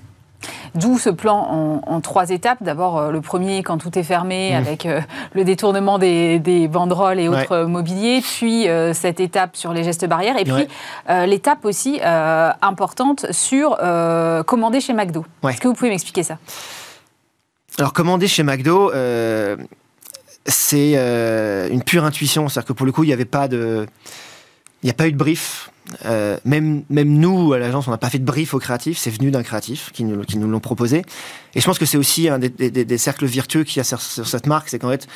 D'où 0.76 0.98
ce 0.98 1.10
plan 1.10 1.82
en, 1.86 2.02
trois 2.02 2.30
étapes. 2.30 2.62
D'abord, 2.62 2.98
euh, 2.98 3.12
le 3.12 3.22
premier, 3.22 3.64
quand 3.64 3.78
tout 3.78 3.98
est 3.98 4.04
fermé, 4.04 4.52
mmh. 4.52 4.56
avec 4.56 4.86
euh, 4.86 5.02
le 5.34 5.44
détournement 5.44 5.98
des, 5.98 6.70
banderoles 6.72 7.20
et 7.20 7.28
autres 7.28 7.52
euh, 7.52 7.68
mobiliers. 7.68 8.22
Puis 8.22 8.68
cette 8.94 9.20
étape 9.20 9.56
sur 9.56 9.74
les 9.74 9.84
gestes 9.84 10.06
barrières. 10.06 10.38
Et 10.38 10.44
puis 10.44 10.68
l'étape 11.26 11.66
aussi 11.66 12.00
importante 12.04 13.26
sur 13.32 13.78
commander 14.46 14.82
chez 14.82 14.94
McDo. 14.94 15.26
Est-ce 15.48 15.62
que 15.62 15.68
vous 15.68 15.74
pouvez 15.74 15.90
m'expliquer 15.90 16.24
ça? 16.24 16.38
Alors, 17.80 17.94
commander 17.94 18.28
chez 18.28 18.44
McDo, 18.44 18.92
c'est 20.46 20.94
une 21.72 21.84
pure 21.84 22.04
intuition. 22.04 22.48
C'est-à-dire 22.50 22.68
que 22.68 22.74
pour 22.74 22.86
le 22.86 22.92
coup, 22.92 23.04
il 23.04 23.08
n'y 23.08 23.14
avait 23.14 23.26
pas 23.26 23.48
de. 23.48 23.86
Il 24.84 24.88
n'y 24.88 24.92
a 24.92 24.94
pas 24.94 25.08
eu 25.08 25.12
de 25.12 25.18
brief. 25.18 25.72
Euh, 26.06 26.38
même, 26.44 26.84
même 26.90 27.10
nous, 27.10 27.54
à 27.54 27.60
l'agence, 27.60 27.88
on 27.88 27.92
n'a 27.92 27.98
pas 27.98 28.10
fait 28.10 28.20
de 28.20 28.26
brief 28.26 28.54
au 28.54 28.60
créatif, 28.60 28.98
c'est 28.98 29.10
venu 29.10 29.32
d'un 29.32 29.44
créatif 29.44 29.92
qui 29.94 30.04
nous, 30.04 30.24
qui 30.24 30.38
l'ont 30.38 30.60
proposé. 30.60 31.04
Et 31.56 31.62
je 31.62 31.66
pense 31.66 31.80
que 31.80 31.86
c'est 31.86 31.98
aussi 31.98 32.30
un 32.30 32.40
des, 32.40 32.98
cercles 32.98 33.26
vertueux 33.26 33.64
qu'il 33.64 33.78
y 33.78 33.80
a 33.80 33.84
sur, 33.84 34.02
cette 34.02 34.48
marque, 34.48 34.70
c'est 34.70 34.80
qu'en 34.80 34.90
fait, 34.90 35.08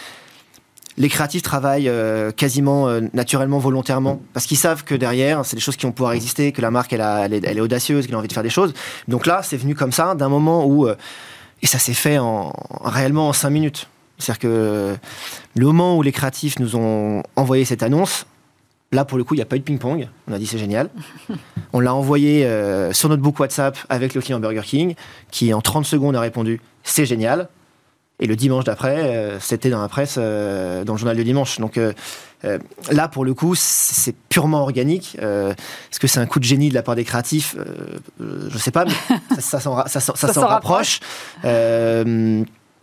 les 0.97 1.09
créatifs 1.09 1.41
travaillent 1.41 1.89
euh, 1.89 2.31
quasiment 2.31 2.87
euh, 2.87 3.01
naturellement, 3.13 3.59
volontairement, 3.59 4.21
parce 4.33 4.45
qu'ils 4.45 4.57
savent 4.57 4.83
que 4.83 4.95
derrière, 4.95 5.45
c'est 5.45 5.55
des 5.55 5.61
choses 5.61 5.75
qui 5.75 5.85
vont 5.85 5.91
pouvoir 5.91 6.13
exister, 6.13 6.51
que 6.51 6.61
la 6.61 6.71
marque, 6.71 6.93
elle, 6.93 7.33
est, 7.33 7.59
audacieuse, 7.59 8.05
qu'elle 8.05 8.15
a 8.15 8.19
envie 8.19 8.27
de 8.27 8.33
faire 8.33 8.43
des 8.43 8.49
choses. 8.49 8.73
Donc 9.07 9.25
là, 9.25 9.41
c'est 9.43 9.57
venu 9.57 9.75
comme 9.75 9.91
ça, 9.91 10.15
d'un 10.15 10.29
moment 10.29 10.65
où... 10.65 10.87
et 10.87 11.67
ça 11.67 11.79
s'est 11.79 11.93
fait 11.93 12.17
en, 12.17 12.53
réellement 12.83 13.29
en 13.29 13.33
cinq 13.33 13.49
minutes. 13.49 13.87
C'est-à-dire 14.17 14.39
que 14.39 14.95
le 15.55 15.65
moment 15.65 15.97
où 15.97 16.01
les 16.01 16.11
créatifs 16.11 16.59
nous 16.59 16.75
ont 16.75 17.23
envoyé 17.35 17.65
cette 17.65 17.83
annonce, 17.83 18.25
Là, 18.93 19.05
pour 19.05 19.17
le 19.17 19.23
coup, 19.23 19.35
il 19.35 19.37
n'y 19.37 19.43
a 19.43 19.45
pas 19.45 19.55
eu 19.55 19.59
de 19.59 19.63
ping-pong. 19.63 20.09
On 20.27 20.33
a 20.33 20.37
dit 20.37 20.45
c'est 20.45 20.57
génial. 20.57 20.89
On 21.71 21.79
l'a 21.79 21.93
envoyé 21.93 22.45
euh, 22.45 22.91
sur 22.91 23.07
notre 23.07 23.21
book 23.21 23.39
WhatsApp 23.39 23.77
avec 23.87 24.13
le 24.13 24.21
client 24.21 24.39
Burger 24.39 24.63
King, 24.65 24.95
qui 25.31 25.53
en 25.53 25.61
30 25.61 25.85
secondes 25.85 26.15
a 26.15 26.19
répondu 26.19 26.59
c'est 26.83 27.05
génial. 27.05 27.47
Et 28.19 28.27
le 28.27 28.35
dimanche 28.35 28.65
d'après, 28.65 28.97
euh, 28.97 29.39
c'était 29.39 29.69
dans 29.69 29.81
la 29.81 29.87
presse, 29.87 30.15
euh, 30.17 30.83
dans 30.83 30.93
le 30.93 30.99
journal 30.99 31.15
du 31.15 31.23
dimanche. 31.23 31.59
Donc 31.59 31.79
là, 32.91 33.07
pour 33.07 33.23
le 33.23 33.33
coup, 33.33 33.55
c'est 33.55 34.15
purement 34.27 34.61
organique. 34.61 35.15
Est-ce 35.15 35.99
que 35.99 36.07
c'est 36.07 36.19
un 36.19 36.25
coup 36.25 36.39
de 36.39 36.43
génie 36.43 36.67
de 36.67 36.73
la 36.73 36.83
part 36.83 36.95
des 36.95 37.05
créatifs? 37.05 37.55
Je 38.19 38.53
ne 38.53 38.59
sais 38.59 38.71
pas, 38.71 38.83
mais 38.83 38.93
ça, 39.39 39.61
ça 39.61 40.33
s'en 40.33 40.47
rapproche. 40.47 40.99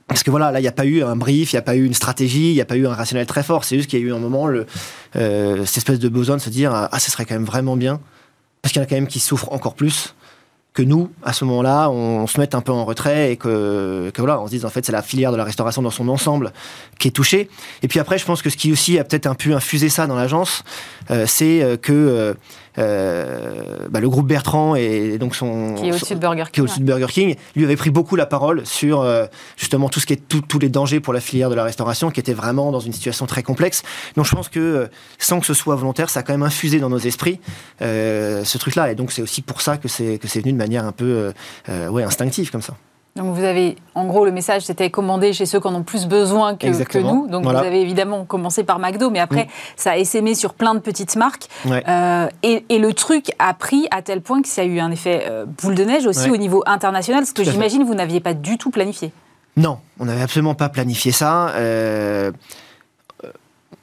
Parce 0.08 0.22
que 0.22 0.30
voilà, 0.30 0.50
là, 0.50 0.58
il 0.58 0.62
n'y 0.62 0.68
a 0.68 0.72
pas 0.72 0.86
eu 0.86 1.02
un 1.02 1.16
brief, 1.16 1.52
il 1.52 1.56
n'y 1.56 1.60
a 1.60 1.62
pas 1.62 1.76
eu 1.76 1.84
une 1.84 1.94
stratégie, 1.94 2.50
il 2.50 2.54
n'y 2.54 2.60
a 2.60 2.64
pas 2.64 2.76
eu 2.76 2.86
un 2.86 2.94
rationnel 2.94 3.26
très 3.26 3.42
fort. 3.42 3.64
C'est 3.64 3.76
juste 3.76 3.90
qu'il 3.90 4.00
y 4.00 4.02
a 4.02 4.06
eu 4.06 4.12
un 4.12 4.18
moment, 4.18 4.46
le, 4.46 4.66
euh, 5.16 5.64
cette 5.66 5.78
espèce 5.78 5.98
de 5.98 6.08
besoin 6.08 6.36
de 6.36 6.40
se 6.40 6.50
dire 6.50 6.72
Ah, 6.74 6.98
ce 6.98 7.10
serait 7.10 7.26
quand 7.26 7.34
même 7.34 7.44
vraiment 7.44 7.76
bien. 7.76 8.00
Parce 8.62 8.72
qu'il 8.72 8.80
y 8.80 8.82
en 8.82 8.86
a 8.86 8.88
quand 8.88 8.96
même 8.96 9.06
qui 9.06 9.20
souffrent 9.20 9.52
encore 9.52 9.74
plus 9.74 10.14
que 10.78 10.82
nous, 10.82 11.10
à 11.24 11.32
ce 11.32 11.44
moment-là, 11.44 11.90
on, 11.90 12.28
se 12.28 12.38
mette 12.38 12.54
un 12.54 12.60
peu 12.60 12.70
en 12.70 12.84
retrait 12.84 13.32
et 13.32 13.36
que, 13.36 14.12
que 14.14 14.20
voilà, 14.20 14.40
on 14.40 14.46
se 14.46 14.52
dise 14.52 14.64
en 14.64 14.70
fait 14.70 14.86
c'est 14.86 14.92
la 14.92 15.02
filière 15.02 15.32
de 15.32 15.36
la 15.36 15.42
restauration 15.42 15.82
dans 15.82 15.90
son 15.90 16.08
ensemble 16.08 16.52
qui 17.00 17.08
est 17.08 17.10
touchée. 17.10 17.50
Et 17.82 17.88
puis 17.88 17.98
après, 17.98 18.16
je 18.16 18.24
pense 18.24 18.42
que 18.42 18.50
ce 18.50 18.56
qui 18.56 18.70
aussi 18.70 18.96
a 18.96 19.02
peut-être 19.02 19.26
un 19.26 19.34
peu 19.34 19.54
infusé 19.54 19.88
ça 19.88 20.06
dans 20.06 20.14
l'agence, 20.14 20.62
euh, 21.10 21.24
c'est 21.26 21.62
euh, 21.62 21.76
que 21.76 21.92
euh, 21.92 22.34
bah, 22.78 24.00
le 24.00 24.08
groupe 24.08 24.26
Bertrand 24.26 24.74
et 24.74 25.18
donc 25.18 25.34
son 25.34 25.74
qui 25.74 25.88
est 25.88 25.92
au-dessus 25.92 26.14
de 26.14 26.20
Burger 26.20 26.44
King, 26.44 26.52
qui 26.52 26.60
est 26.60 26.62
au 26.62 26.78
de 26.78 26.84
Burger 26.84 27.06
King, 27.08 27.36
lui 27.56 27.64
avait 27.64 27.76
pris 27.76 27.90
beaucoup 27.90 28.16
la 28.16 28.26
parole 28.26 28.66
sur 28.66 29.00
euh, 29.00 29.26
justement 29.56 29.88
tout 29.88 30.00
ce 30.00 30.06
qui 30.06 30.12
est 30.12 30.22
tous 30.28 30.58
les 30.58 30.68
dangers 30.68 31.00
pour 31.00 31.12
la 31.12 31.20
filière 31.20 31.50
de 31.50 31.54
la 31.54 31.64
restauration, 31.64 32.10
qui 32.10 32.20
était 32.20 32.34
vraiment 32.34 32.70
dans 32.70 32.80
une 32.80 32.92
situation 32.92 33.26
très 33.26 33.42
complexe. 33.42 33.82
Donc 34.16 34.26
je 34.26 34.34
pense 34.34 34.48
que 34.48 34.60
euh, 34.60 34.86
sans 35.18 35.40
que 35.40 35.46
ce 35.46 35.54
soit 35.54 35.76
volontaire, 35.76 36.10
ça 36.10 36.20
a 36.20 36.22
quand 36.22 36.32
même 36.32 36.42
infusé 36.42 36.78
dans 36.80 36.90
nos 36.90 36.98
esprits 36.98 37.40
ce 37.80 38.58
truc-là, 38.58 38.92
et 38.92 38.94
donc 38.94 39.12
c'est 39.12 39.22
aussi 39.22 39.42
pour 39.42 39.60
ça 39.60 39.76
que 39.76 39.88
c'est 39.88 40.18
que 40.18 40.28
c'est 40.28 40.40
venu 40.40 40.52
de 40.52 40.58
manière 40.58 40.84
un 40.84 40.92
peu 40.92 41.32
ouais 41.68 42.02
instinctive 42.02 42.50
comme 42.50 42.62
ça. 42.62 42.74
Donc 43.18 43.34
vous 43.34 43.42
avez, 43.42 43.76
en 43.96 44.04
gros, 44.04 44.24
le 44.24 44.30
message 44.30 44.62
c'était 44.62 44.90
commandé 44.90 45.32
chez 45.32 45.44
ceux 45.44 45.58
qui 45.58 45.66
en 45.66 45.74
ont 45.74 45.82
plus 45.82 46.06
besoin 46.06 46.54
que, 46.54 46.98
nous. 46.98 47.26
Donc 47.26 47.44
vous 47.44 47.50
avez 47.50 47.80
évidemment 47.80 48.24
commencé 48.24 48.62
par 48.62 48.78
McDo, 48.78 49.10
mais 49.10 49.18
après 49.18 49.44
mm. 49.44 49.48
ça 49.76 49.90
a 49.92 49.96
essaimé 49.96 50.34
sur 50.34 50.54
plein 50.54 50.74
de 50.74 50.78
petites 50.78 51.16
marques. 51.16 51.48
Euh, 51.66 52.28
et, 52.42 52.78
le 52.78 52.92
truc 52.92 53.32
a 53.40 53.52
pris 53.54 53.88
à 53.90 54.02
tel 54.02 54.20
point 54.20 54.40
que 54.40 54.48
ça 54.48 54.62
a 54.62 54.64
eu 54.64 54.78
un 54.78 54.92
effet 54.92 55.26
euh, 55.28 55.46
boule 55.46 55.74
de 55.74 55.82
neige 55.82 56.06
aussi 56.06 56.30
au 56.30 56.36
niveau 56.36 56.62
international, 56.66 57.26
ce 57.26 57.32
que 57.32 57.42
j'imagine 57.42 57.82
vous 57.82 57.94
n'aviez 57.94 58.20
pas 58.20 58.34
du 58.34 58.56
tout 58.56 58.70
planifié. 58.70 59.12
Non, 59.56 59.78
on 59.98 60.04
n'avait 60.04 60.22
absolument 60.22 60.54
pas 60.54 60.68
planifié 60.68 61.10
ça. 61.10 61.48
Euh, 61.56 62.30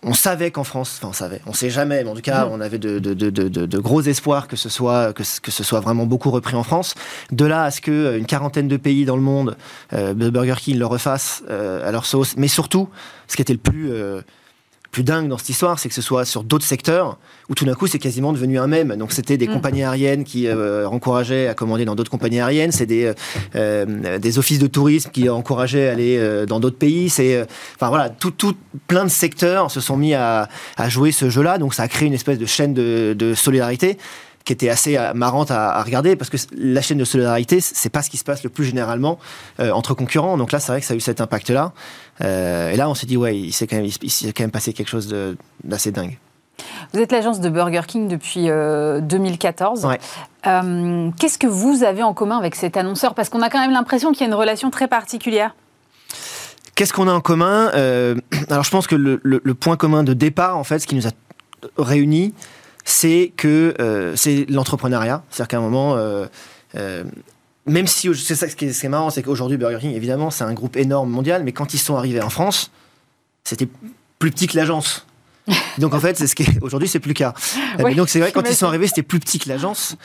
on 0.06 0.14
savait 0.14 0.52
qu'en 0.52 0.64
France, 0.64 1.00
enfin 1.00 1.10
on 1.10 1.14
savait, 1.14 1.42
on 1.48 1.54
sait 1.54 1.72
jamais, 1.72 2.04
mais 2.04 2.10
en 2.10 2.16
tout 2.16 2.22
cas, 2.22 2.46
mm. 2.46 2.52
on 2.52 2.62
avait 2.62 2.78
de, 2.78 3.80
gros 3.80 4.02
espoirs 4.02 4.48
que 4.48 4.56
ce 4.56 4.70
soit 4.70 5.14
que, 5.14 5.24
ce 5.24 5.64
soit 5.64 5.80
vraiment 5.80 6.06
beaucoup 6.06 6.30
repris 6.32 6.56
en 6.56 6.64
France. 6.64 6.94
De 7.32 7.46
là 7.46 7.64
à 7.64 7.72
ce 7.72 7.82
que 7.82 7.92
euh, 7.92 8.18
une 8.18 8.28
quarantaine 8.28 8.68
de 8.68 8.78
pays 8.78 9.06
dans 9.06 9.16
le 9.16 9.24
monde, 9.24 9.58
euh, 9.94 10.14
Burger 10.14 10.56
King 10.58 10.78
le 10.78 10.86
refasse 10.86 11.44
euh, 11.50 11.88
à 11.88 11.92
leur 11.92 12.06
sauce, 12.06 12.38
mais 12.38 12.48
surtout, 12.48 12.88
ce 13.28 13.36
qui 13.36 13.42
était 13.42 13.54
le 13.54 13.60
plus 13.60 13.92
plus 14.96 15.04
dingue 15.04 15.28
dans 15.28 15.38
cette 15.38 15.50
histoire, 15.50 15.78
c'est 15.78 15.90
que 15.90 15.94
ce 15.94 16.02
soit 16.02 16.24
sur 16.24 16.46
d'autres 16.46 16.64
secteurs 16.64 17.18
où 17.50 17.54
tout 17.54 17.66
d'un 17.66 17.74
coup 17.74 17.86
c'est 17.86 18.00
quasiment 18.00 18.32
devenu 18.32 18.58
un 18.58 18.68
même. 18.68 18.96
Donc 18.96 19.12
c'était 19.12 19.36
des 19.36 19.46
mm. 19.46 19.54
compagnies 19.54 19.84
aériennes 19.84 20.24
qui 20.24 20.48
euh, 20.48 20.88
encourageaient 20.88 21.50
à 21.50 21.54
commander 21.54 21.84
dans 21.84 21.96
d'autres 21.96 22.10
compagnies 22.10 22.40
aériennes, 22.40 22.72
c'est 22.72 22.86
des, 22.86 23.04
euh, 23.04 23.14
euh, 23.58 24.20
des 24.20 24.40
offices 24.40 24.60
de 24.60 24.68
tourisme 24.68 25.10
qui 25.12 25.28
encourageaient 25.28 25.90
à 25.90 25.92
aller 25.92 26.46
dans 26.48 26.62
d'autres 26.62 26.78
pays. 26.78 27.10
C'est 27.10 27.46
enfin 27.76 27.90
voilà, 27.90 28.10
tout, 28.10 28.32
tout, 28.32 28.56
plein 28.88 29.04
de 29.04 29.10
secteurs 29.10 29.70
se 29.70 29.82
sont 29.82 29.98
mis 29.98 30.14
à, 30.14 30.48
à 30.78 30.88
jouer 30.88 31.12
ce 31.12 31.30
jeu-là. 31.30 31.58
Donc 31.58 31.74
ça 31.74 31.84
a 31.84 31.88
créé 31.90 32.08
une 32.08 32.14
espèce 32.14 32.40
de 32.40 32.46
chaîne 32.46 32.74
de, 32.74 33.14
de 33.20 33.34
solidarité 33.34 33.98
qui 34.46 34.54
était 34.54 34.70
assez 34.70 34.98
marrante 35.14 35.52
à, 35.52 35.82
regarder 35.84 36.16
parce 36.16 36.30
que 36.30 36.38
la 36.56 36.82
chaîne 36.82 37.00
de 37.00 37.04
solidarité, 37.04 37.60
c'est 37.60 37.90
pas 37.90 38.02
ce 38.04 38.10
qui 38.10 38.18
se 38.18 38.24
passe 38.24 38.44
le 38.44 38.50
plus 38.50 38.64
généralement 38.64 39.20
entre 39.60 39.94
concurrents. 39.94 40.38
Donc 40.38 40.54
là, 40.54 40.62
c'est 40.62 40.72
vrai 40.72 40.80
que 40.80 40.88
ça 40.88 40.94
a 40.94 40.98
eu 40.98 41.02
cet 41.02 41.20
impact-là. 41.20 41.74
Euh, 42.24 42.72
et 42.72 42.78
là, 42.78 42.90
on 42.90 42.96
s'est 42.96 43.06
dit, 43.06 43.18
ouais, 43.18 43.38
il 43.38 43.54
s'est 43.54 43.68
quand, 43.68 43.82
quand, 43.82 44.40
même 44.40 44.52
passé 44.52 44.74
quelque 44.74 44.88
chose 44.88 45.14
d'assez 45.64 45.92
dingue. 45.92 46.18
Vous 46.94 47.00
êtes 47.00 47.12
l'agence 47.12 47.42
de 47.42 47.50
Burger 47.50 47.82
King 47.86 48.08
depuis 48.08 48.46
2014. 48.48 49.86
Euh, 49.86 49.90
euh, 50.48 51.12
qu'est-ce 51.20 51.38
que 51.38 51.48
vous 51.48 51.84
avez 51.84 52.04
en 52.04 52.14
commun 52.14 52.38
avec 52.38 52.56
cet 52.56 52.78
annonceur? 52.78 53.14
Parce 53.14 53.30
qu'on 53.30 53.42
a 53.42 53.50
quand 53.50 53.60
même 53.60 53.72
l'impression 53.72 54.12
qu'il 54.12 54.22
y 54.22 54.24
a 54.24 54.28
une 54.28 54.34
relation 54.34 54.70
très 54.70 54.88
particulière. 54.88 55.56
Qu'est-ce 56.76 56.94
qu'on 56.94 57.08
a 57.08 57.14
en 57.14 57.22
commun? 57.22 57.68
Alors, 58.50 58.64
je 58.64 58.70
pense 58.70 58.88
que 58.88 58.96
le, 58.96 59.20
le, 59.24 59.54
point 59.54 59.76
commun 59.76 60.04
de 60.04 60.14
départ, 60.14 60.58
en 60.58 60.64
fait, 60.64 60.80
ce 60.80 60.88
qui 60.88 60.96
nous 60.96 61.08
a 61.08 61.12
réunis, 61.78 62.34
c'est 62.86 63.34
que 63.36 64.14
c'est 64.16 64.46
l'entrepreneuriat. 64.50 65.24
C'est-à-dire 65.30 65.50
qu'à 65.50 65.58
un 65.58 65.62
moment, 65.62 65.98
même 67.66 67.88
si 67.88 68.14
c'est 68.16 68.36
ça 68.36 68.48
ce 68.48 68.56
qui 68.56 68.66
est, 68.66 68.90
marrant, 68.90 69.10
c'est 69.10 69.24
qu'aujourd'hui 69.24 69.58
Burger 69.58 69.80
King, 69.80 69.96
évidemment, 69.96 70.30
c'est 70.30 70.44
un 70.44 70.54
groupe 70.54 70.78
énorme 70.78 71.10
mondial, 71.10 71.44
mais 71.44 71.52
quand 71.52 71.74
ils 71.74 71.80
sont 71.80 71.96
arrivés 71.96 72.22
en 72.22 72.30
France, 72.30 72.72
c'était 73.44 73.68
plus 74.20 74.32
petit 74.32 74.48
que 74.48 74.58
l'agence. 74.58 75.06
Donc 75.78 75.94
en 75.94 76.00
fait, 76.00 76.18
c'est 76.18 76.28
ce 76.28 76.36
qui 76.36 76.48
aujourd'hui 76.62 76.88
c'est 76.88 77.00
plus 77.00 77.10
le 77.10 77.14
cas. 77.14 77.34
donc 77.96 78.10
c'est 78.10 78.20
vrai 78.20 78.32
quand 78.32 78.48
ils 78.50 78.56
sont 78.56 78.66
arrivés, 78.66 78.88
c'était 78.88 79.04
plus 79.04 79.20
petit 79.20 79.40
que 79.40 79.50
l'agence. 79.50 79.96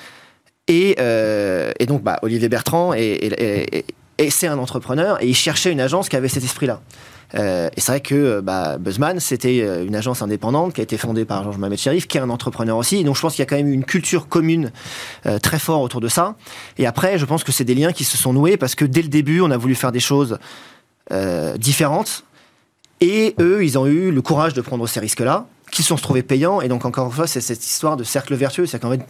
Et, 0.68 0.96
euh, 1.00 1.72
et, 1.80 1.86
donc 1.86 2.02
bah, 2.02 2.18
Olivier 2.22 2.48
Bertrand 2.48 2.92
et, 2.94 3.00
et 3.00 3.84
c'est 4.28 4.48
un 4.48 4.58
entrepreneur 4.58 5.22
et 5.22 5.28
il 5.28 5.34
cherchait 5.34 5.72
une 5.72 5.80
agence 5.80 6.10
qui 6.10 6.16
avait 6.16 6.28
cet 6.28 6.44
esprit-là. 6.44 6.80
Euh, 7.34 7.68
et 7.76 7.80
c'est 7.80 7.92
vrai 7.92 8.00
que 8.00 8.14
euh, 8.14 8.42
bah, 8.42 8.76
Buzzman, 8.78 9.20
c'était 9.20 9.60
euh, 9.62 9.86
une 9.86 9.94
agence 9.94 10.20
indépendante 10.20 10.74
qui 10.74 10.80
a 10.80 10.84
été 10.84 10.98
fondée 10.98 11.24
par 11.24 11.44
Georges 11.44 11.58
Mohamed 11.58 11.78
Sherif, 11.78 12.08
qui 12.08 12.18
est 12.18 12.20
un 12.20 12.30
entrepreneur 12.30 12.76
aussi. 12.76 13.04
Donc 13.04 13.16
je 13.16 13.20
pense 13.20 13.34
qu'il 13.34 13.40
y 13.40 13.42
a 13.42 13.46
quand 13.46 13.56
même 13.56 13.72
une 13.72 13.84
culture 13.84 14.28
commune 14.28 14.72
très 15.42 15.58
forte 15.58 15.84
autour 15.84 16.00
de 16.00 16.08
ça. 16.08 16.36
Et 16.78 16.86
après, 16.86 17.18
je 17.18 17.24
pense 17.24 17.44
que 17.44 17.52
c'est 17.52 17.64
des 17.64 17.74
liens 17.74 17.92
qui 17.92 18.04
se 18.04 18.16
sont 18.16 18.32
noués 18.32 18.56
parce 18.56 18.74
que 18.74 18.84
dès 18.84 19.02
le 19.02 19.08
début, 19.08 19.40
on 19.40 19.50
a 19.50 19.56
voulu 19.56 19.74
faire 19.74 19.92
des 19.92 20.00
choses 20.00 20.38
différentes. 21.56 22.24
Et 23.00 23.34
eux, 23.40 23.64
ils 23.64 23.78
ont 23.78 23.86
eu 23.86 24.10
le 24.10 24.22
courage 24.22 24.52
de 24.54 24.60
prendre 24.60 24.86
ces 24.86 25.00
risques-là, 25.00 25.46
qui 25.70 25.82
sont 25.82 25.96
trouvés 25.96 26.22
payants. 26.22 26.60
Et 26.60 26.68
donc, 26.68 26.84
encore 26.84 27.06
une 27.06 27.12
fois, 27.12 27.26
c'est 27.26 27.40
cette 27.40 27.64
histoire 27.64 27.96
de 27.96 28.04
cercle 28.04 28.34
vertueux. 28.34 28.66
C'est 28.66 28.78
qu'en 28.78 28.90
fait, 28.90 29.00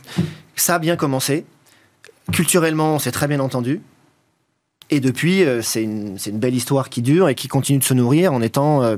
ça 0.57 0.77
a 0.77 0.79
bien 0.79 0.97
commencé. 0.97 1.45
Culturellement, 2.33 2.95
on 2.95 2.99
s'est 2.99 3.11
très 3.11 3.27
bien 3.27 3.41
entendu. 3.41 3.81
Et 4.91 5.01
depuis, 5.01 5.45
euh, 5.45 5.63
c'est 5.63 5.83
une, 5.83 6.17
belle 6.35 6.55
histoire 6.55 6.89
qui 6.89 7.03
dure 7.03 7.29
et 7.29 7.35
qui 7.35 7.49
continue 7.49 7.79
de 7.79 7.85
se 7.85 7.95
nourrir 7.95 8.33
en 8.33 8.43
étant 8.43 8.83
euh, 8.83 8.97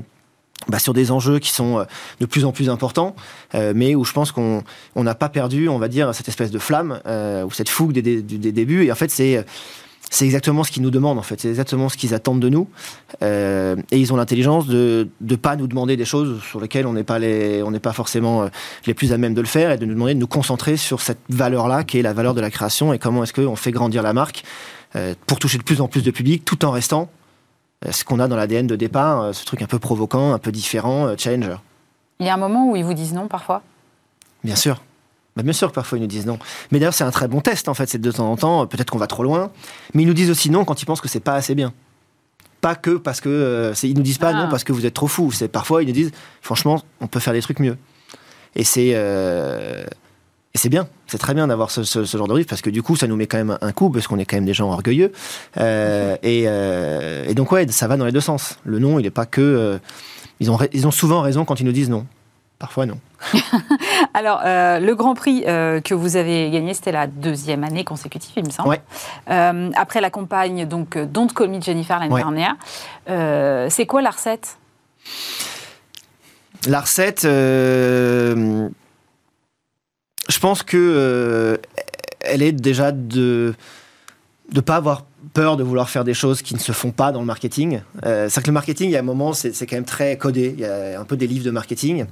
bah, 0.69 0.79
sur 0.79 0.95
des 0.95 1.11
enjeux 1.11 1.39
qui 1.39 1.51
sont 1.51 1.79
euh, 1.79 1.85
de 2.21 2.27
plus 2.27 2.45
en 2.45 2.53
plus 2.53 2.71
importants, 2.71 3.17
euh, 3.55 3.73
mais 3.75 3.95
où 3.95 4.05
je 4.05 4.13
pense 4.13 4.31
qu'on 4.33 4.63
n'a 4.97 5.15
pas 5.15 5.29
perdu, 5.29 5.69
on 5.69 5.79
va 5.79 5.89
dire, 5.89 6.15
cette 6.15 6.29
espèce 6.29 6.51
de 6.51 6.59
flamme 6.59 7.01
euh, 7.07 7.45
ou 7.45 7.51
cette 7.51 7.69
fougue 7.69 7.93
des, 7.93 8.23
des, 8.23 8.53
débuts. 8.53 8.85
Et 8.85 8.93
en 8.93 8.95
fait, 8.95 9.11
c'est 9.11 9.45
c'est 10.11 10.27
exactement 10.27 10.63
ce 10.63 10.71
qu'ils 10.71 10.83
nous 10.83 10.91
demandent, 10.91 11.19
en 11.19 11.23
fait. 11.23 11.41
C'est 11.41 11.49
exactement 11.49 11.89
ce 11.89 11.97
qu'ils 11.97 12.13
attendent 12.13 12.41
de 12.41 12.51
nous. 12.51 12.69
et 13.23 13.77
ils 13.99 14.13
ont 14.13 14.17
l'intelligence 14.17 14.67
de 14.67 15.09
ne 15.23 15.37
pas 15.37 15.57
nous 15.57 15.67
demander 15.67 15.97
des 15.97 16.05
choses 16.05 16.43
sur 16.43 16.61
lesquelles 16.61 16.87
on 16.87 16.93
n'est 16.93 17.03
pas, 17.03 17.17
on 17.19 17.71
n'est 17.71 17.81
pas 17.81 17.95
forcément 17.95 18.47
les 18.85 18.93
plus 18.93 19.15
à 19.15 19.17
même 19.17 19.33
de 19.33 19.41
le 19.41 19.47
faire 19.47 19.71
et 19.71 19.79
de 19.79 19.87
nous 19.87 19.95
demander 19.95 20.13
de 20.13 20.19
nous 20.19 20.27
concentrer 20.27 20.77
sur 20.77 21.01
cette 21.01 21.21
valeur-là, 21.31 21.83
qui 21.83 21.99
est 21.99 22.03
la 22.03 22.13
valeur 22.13 22.35
de 22.35 22.43
la 22.43 22.51
création 22.51 22.93
et 22.93 22.99
comment 22.99 23.25
est-ce 23.25 23.33
qu'on 23.33 23.57
fait 23.57 23.73
grandir 23.73 24.03
la 24.03 24.13
marque 24.13 24.45
pour 25.27 25.39
toucher 25.39 25.59
de 25.59 25.63
plus 25.63 25.81
en 25.81 25.89
plus 25.89 26.03
de 26.03 26.11
public 26.11 26.45
tout 26.45 26.65
en 26.65 26.71
restant 26.71 27.09
euh, 27.87 27.93
ce 27.93 28.05
qu'on 28.05 28.21
a 28.21 28.29
dans 28.29 28.37
l'ADN 28.37 28.67
de 28.67 28.77
départ, 28.77 29.23
euh, 29.23 29.33
ce 29.33 29.45
truc 29.45 29.63
un 29.63 29.67
peu 29.67 29.79
provoquant, 29.79 30.33
un 30.33 30.39
peu 30.39 30.53
différent, 30.53 31.07
euh, 31.07 31.15
challenger. 31.17 31.57
Il 32.21 32.27
y 32.27 32.29
a 32.29 32.35
un 32.35 32.39
moment 32.39 32.71
où 32.71 32.77
ils 32.77 32.85
vous 32.85 32.95
disent 32.95 33.13
non 33.13 33.29
parfois? 33.29 33.63
Bien 34.45 34.57
sûr. 34.57 34.83
Bah, 35.37 35.43
bien 35.43 35.53
sûr 35.53 35.71
que 35.71 35.75
parfois 35.75 35.99
ils 35.99 36.03
nous 36.03 36.07
disent 36.07 36.27
non. 36.27 36.39
Mais 36.71 36.79
d'ailleurs, 36.79 36.95
c'est 36.95 37.05
un 37.05 37.11
très 37.11 37.29
bon 37.29 37.41
test 37.41 37.69
en 37.69 37.75
fait, 37.75 37.89
c'est 37.89 38.01
de 38.01 38.13
temps 38.13 38.31
en 38.31 38.37
temps, 38.37 38.67
peut-être 38.67 38.91
qu'on 38.91 38.99
va 38.99 39.07
trop 39.07 39.23
loin, 39.23 39.51
mais 39.95 40.03
ils 40.03 40.07
nous 40.07 40.15
disent 40.15 40.31
aussi 40.31 40.51
non 40.51 40.65
quand 40.65 40.81
ils 40.83 40.85
pensent 40.85 41.01
que 41.01 41.09
c'est 41.09 41.21
pas 41.21 41.35
assez 41.35 41.55
bien. 41.55 41.73
Pas 42.61 42.77
que 42.77 42.91
parce 42.91 43.21
que. 43.21 43.73
ils 43.83 43.97
nous 43.97 44.03
disent 44.03 44.19
pas 44.19 44.33
non 44.33 44.45
ah. 44.47 44.49
parce 44.49 44.63
que 44.63 44.73
vous 44.73 44.87
êtes 44.87 44.95
trop 44.95 45.09
fou. 45.09 45.33
C'est 45.33 45.49
parfois 45.49 45.83
ils 45.83 45.87
nous 45.87 45.93
disent 45.93 46.13
franchement, 46.43 46.81
on 47.01 47.09
peut 47.09 47.19
faire 47.19 47.33
des 47.33 47.43
trucs 47.43 47.59
mieux. 47.59 47.77
Et 48.55 48.63
c'est. 48.63 48.95
Et 50.55 50.59
c'est 50.59 50.69
bien, 50.69 50.87
c'est 51.07 51.19
très 51.19 51.33
bien 51.33 51.47
d'avoir 51.47 51.71
ce, 51.71 52.05
genre 52.05 52.29
de 52.29 52.33
risque 52.35 52.49
parce 52.49 52.61
que 52.61 52.69
du 52.69 52.83
coup, 52.83 52.95
ça 52.95 53.07
nous 53.07 53.17
met 53.17 53.27
quand 53.27 53.39
même 53.39 53.57
un 53.61 53.73
coup 53.73 53.89
parce 53.89 54.07
qu'on 54.07 54.19
est 54.19 54.27
quand 54.27 54.37
même 54.37 54.45
des 54.45 54.53
gens 54.53 54.71
orgueilleux. 54.71 55.13
Euh, 55.59 56.17
euh, 56.23 57.25
et, 57.27 57.35
donc, 57.35 57.53
ouais, 57.53 57.67
ça 57.69 57.89
va 57.89 57.97
dans 57.97 58.05
les 58.05 58.13
deux 58.13 58.21
sens. 58.21 58.59
Le 58.65 58.79
non, 58.79 58.99
il 58.99 59.05
n'est 59.05 59.11
pas 59.11 59.25
que. 59.25 59.41
Euh, 59.41 59.79
ils, 60.41 60.51
ont, 60.51 60.59
ils 60.73 60.87
ont 60.87 60.91
souvent 60.91 61.23
raison 61.23 61.47
quand 61.47 61.61
ils 61.61 61.65
nous 61.65 61.73
disent 61.73 61.89
non. 61.89 62.07
Parfois, 62.59 62.85
non. 62.85 62.99
Alors, 64.15 64.43
le 64.45 64.93
Grand 64.93 65.15
Prix 65.15 65.43
que 65.43 65.95
vous 65.95 66.17
avez 66.17 66.51
gagné, 66.51 66.75
c'était 66.75 66.93
la 66.93 67.07
deuxième 67.07 67.65
année 67.65 67.83
consécutive, 67.83 68.33
il 68.37 68.45
me 68.45 68.51
semble. 68.51 68.79
après 69.27 70.01
la 70.01 70.11
campagne 70.11 70.67
donc 70.67 70.97
Don't 70.97 71.29
Call 71.35 71.49
Me 71.49 71.61
Jennifer 71.61 71.99
l'année 71.99 72.15
dernière. 72.15 72.57
c'est 73.69 73.87
quoi 73.87 74.01
la 74.01 74.11
recette 74.11 74.59
La 76.69 76.81
recette 76.83 77.27
pense 80.43 80.65
que 80.65 80.77
euh, 80.77 81.57
elle 82.21 82.43
est 82.43 82.51
déjà 82.51 82.91
de 82.91 83.55
ne 84.53 84.61
pas 84.61 84.75
avoir 84.75 85.07
peur 85.35 85.57
de 85.57 85.63
vouloir 85.63 85.89
faire 85.89 86.03
des 86.03 86.15
choses 86.15 86.43
qui 86.43 86.55
ne 86.55 86.59
se 86.59 86.73
font 86.73 86.91
pas 86.91 87.13
dans 87.13 87.21
le 87.21 87.27
marketing. 87.27 87.81
Euh, 88.05 88.27
c'est 88.29 88.43
que 88.43 88.49
le 88.49 88.53
marketing, 88.53 88.89
il 88.89 88.93
y 88.93 88.97
a 88.97 88.99
un 88.99 89.03
moment, 89.03 89.33
c'est 89.35 89.53
quand 89.67 89.77
même 89.77 89.85
très 89.85 90.19
codé. 90.19 90.53
Il 90.59 90.61
y 90.61 90.65
a 90.65 91.01
un 91.01 91.05
peu 91.05 91.17
des 91.17 91.29
livres 91.29 91.45
de 91.45 91.53
marketing. 91.53 92.07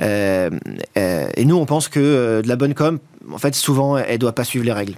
Euh, 0.00 0.50
et 0.94 1.44
nous, 1.46 1.56
on 1.56 1.64
pense 1.64 1.88
que 1.88 2.42
de 2.42 2.48
la 2.48 2.56
bonne 2.56 2.74
com, 2.74 2.98
en 3.32 3.38
fait, 3.38 3.54
souvent, 3.54 3.96
elle 3.96 4.18
doit 4.18 4.34
pas 4.34 4.44
suivre 4.44 4.66
les 4.66 4.72
règles. 4.72 4.94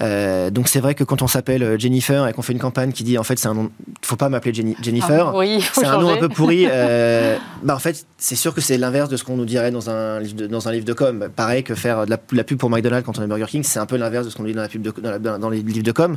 Euh, 0.00 0.48
donc 0.48 0.68
c'est 0.68 0.80
vrai 0.80 0.94
que 0.94 1.04
quand 1.04 1.20
on 1.20 1.26
s'appelle 1.26 1.62
euh, 1.62 1.78
Jennifer 1.78 2.26
et 2.26 2.32
qu'on 2.32 2.40
fait 2.40 2.54
une 2.54 2.58
campagne 2.58 2.92
qui 2.92 3.04
dit 3.04 3.18
en 3.18 3.24
fait 3.24 3.38
c'est 3.38 3.48
un 3.48 3.52
nom, 3.52 3.70
faut 4.00 4.16
pas 4.16 4.30
m'appeler 4.30 4.54
Jennifer, 4.80 5.28
ah, 5.28 5.36
oui, 5.36 5.62
c'est 5.74 5.84
un 5.84 6.00
nom 6.00 6.08
un 6.08 6.16
peu 6.16 6.28
pourri. 6.28 6.66
Euh, 6.72 7.36
bah 7.62 7.74
en 7.74 7.78
fait 7.78 8.06
c'est 8.16 8.34
sûr 8.34 8.54
que 8.54 8.60
c'est 8.60 8.78
l'inverse 8.78 9.08
de 9.08 9.16
ce 9.16 9.24
qu'on 9.24 9.36
nous 9.36 9.44
dirait 9.44 9.70
dans 9.70 9.90
un 9.90 10.20
livre 10.20 10.34
de, 10.34 10.46
dans 10.46 10.68
un 10.68 10.72
livre 10.72 10.84
de 10.84 10.92
com. 10.92 11.28
Pareil 11.34 11.62
que 11.62 11.74
faire 11.74 12.06
de 12.06 12.10
la, 12.10 12.44
pub 12.44 12.58
pour 12.58 12.70
McDonald's 12.70 13.04
quand 13.04 13.18
on 13.18 13.22
est 13.22 13.26
Burger 13.26 13.46
King, 13.46 13.62
c'est 13.62 13.78
un 13.78 13.86
peu 13.86 13.96
l'inverse 13.96 14.24
de 14.24 14.30
ce 14.30 14.36
qu'on 14.36 14.44
dit 14.44 14.54
dans 14.54 14.62
la 14.62 14.68
pub 14.68 14.82
dans, 14.82 15.50
les 15.50 15.60
livres 15.60 15.82
de 15.82 15.92
com. 15.92 16.16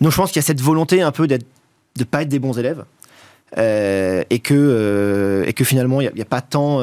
Donc 0.00 0.12
je 0.12 0.16
pense 0.16 0.30
qu'il 0.30 0.40
y 0.40 0.44
a 0.44 0.46
cette 0.46 0.60
volonté 0.60 1.02
un 1.02 1.10
peu 1.10 1.26
d'être 1.26 1.46
de 1.96 2.04
pas 2.04 2.22
être 2.22 2.28
des 2.28 2.38
bons 2.38 2.58
élèves 2.58 2.84
et 3.56 4.38
que 4.38 5.44
et 5.46 5.52
que 5.52 5.64
finalement 5.64 6.00
il 6.00 6.10
n'y 6.14 6.22
a, 6.22 6.26
pas 6.26 6.42
tant 6.42 6.80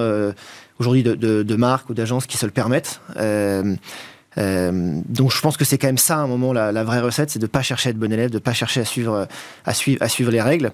aujourd'hui 0.80 1.04
de, 1.04 1.16
de, 1.16 1.44
de, 1.44 1.56
marques 1.56 1.90
ou 1.90 1.94
d'agences 1.94 2.26
qui 2.26 2.38
se 2.38 2.46
le 2.46 2.52
permettent. 2.52 3.02
Euh, 3.18 3.76
donc 4.38 5.32
je 5.32 5.40
pense 5.40 5.56
que 5.56 5.64
c'est 5.64 5.78
quand 5.78 5.88
même 5.88 5.98
ça 5.98 6.18
à 6.18 6.20
un 6.20 6.28
moment 6.28 6.52
la, 6.52 6.84
vraie 6.84 7.00
recette, 7.00 7.30
c'est 7.30 7.40
de 7.40 7.48
pas 7.48 7.62
chercher 7.62 7.90
à 7.90 7.92
être 7.92 7.98
bon 7.98 8.12
élève, 8.12 8.30
de 8.30 8.40
pas 8.40 8.54
chercher 8.54 8.82
à 8.82 8.86
suivre 8.86 9.28
à 9.66 9.74
suivre 9.74 10.32
les 10.32 10.42
règles. 10.42 10.72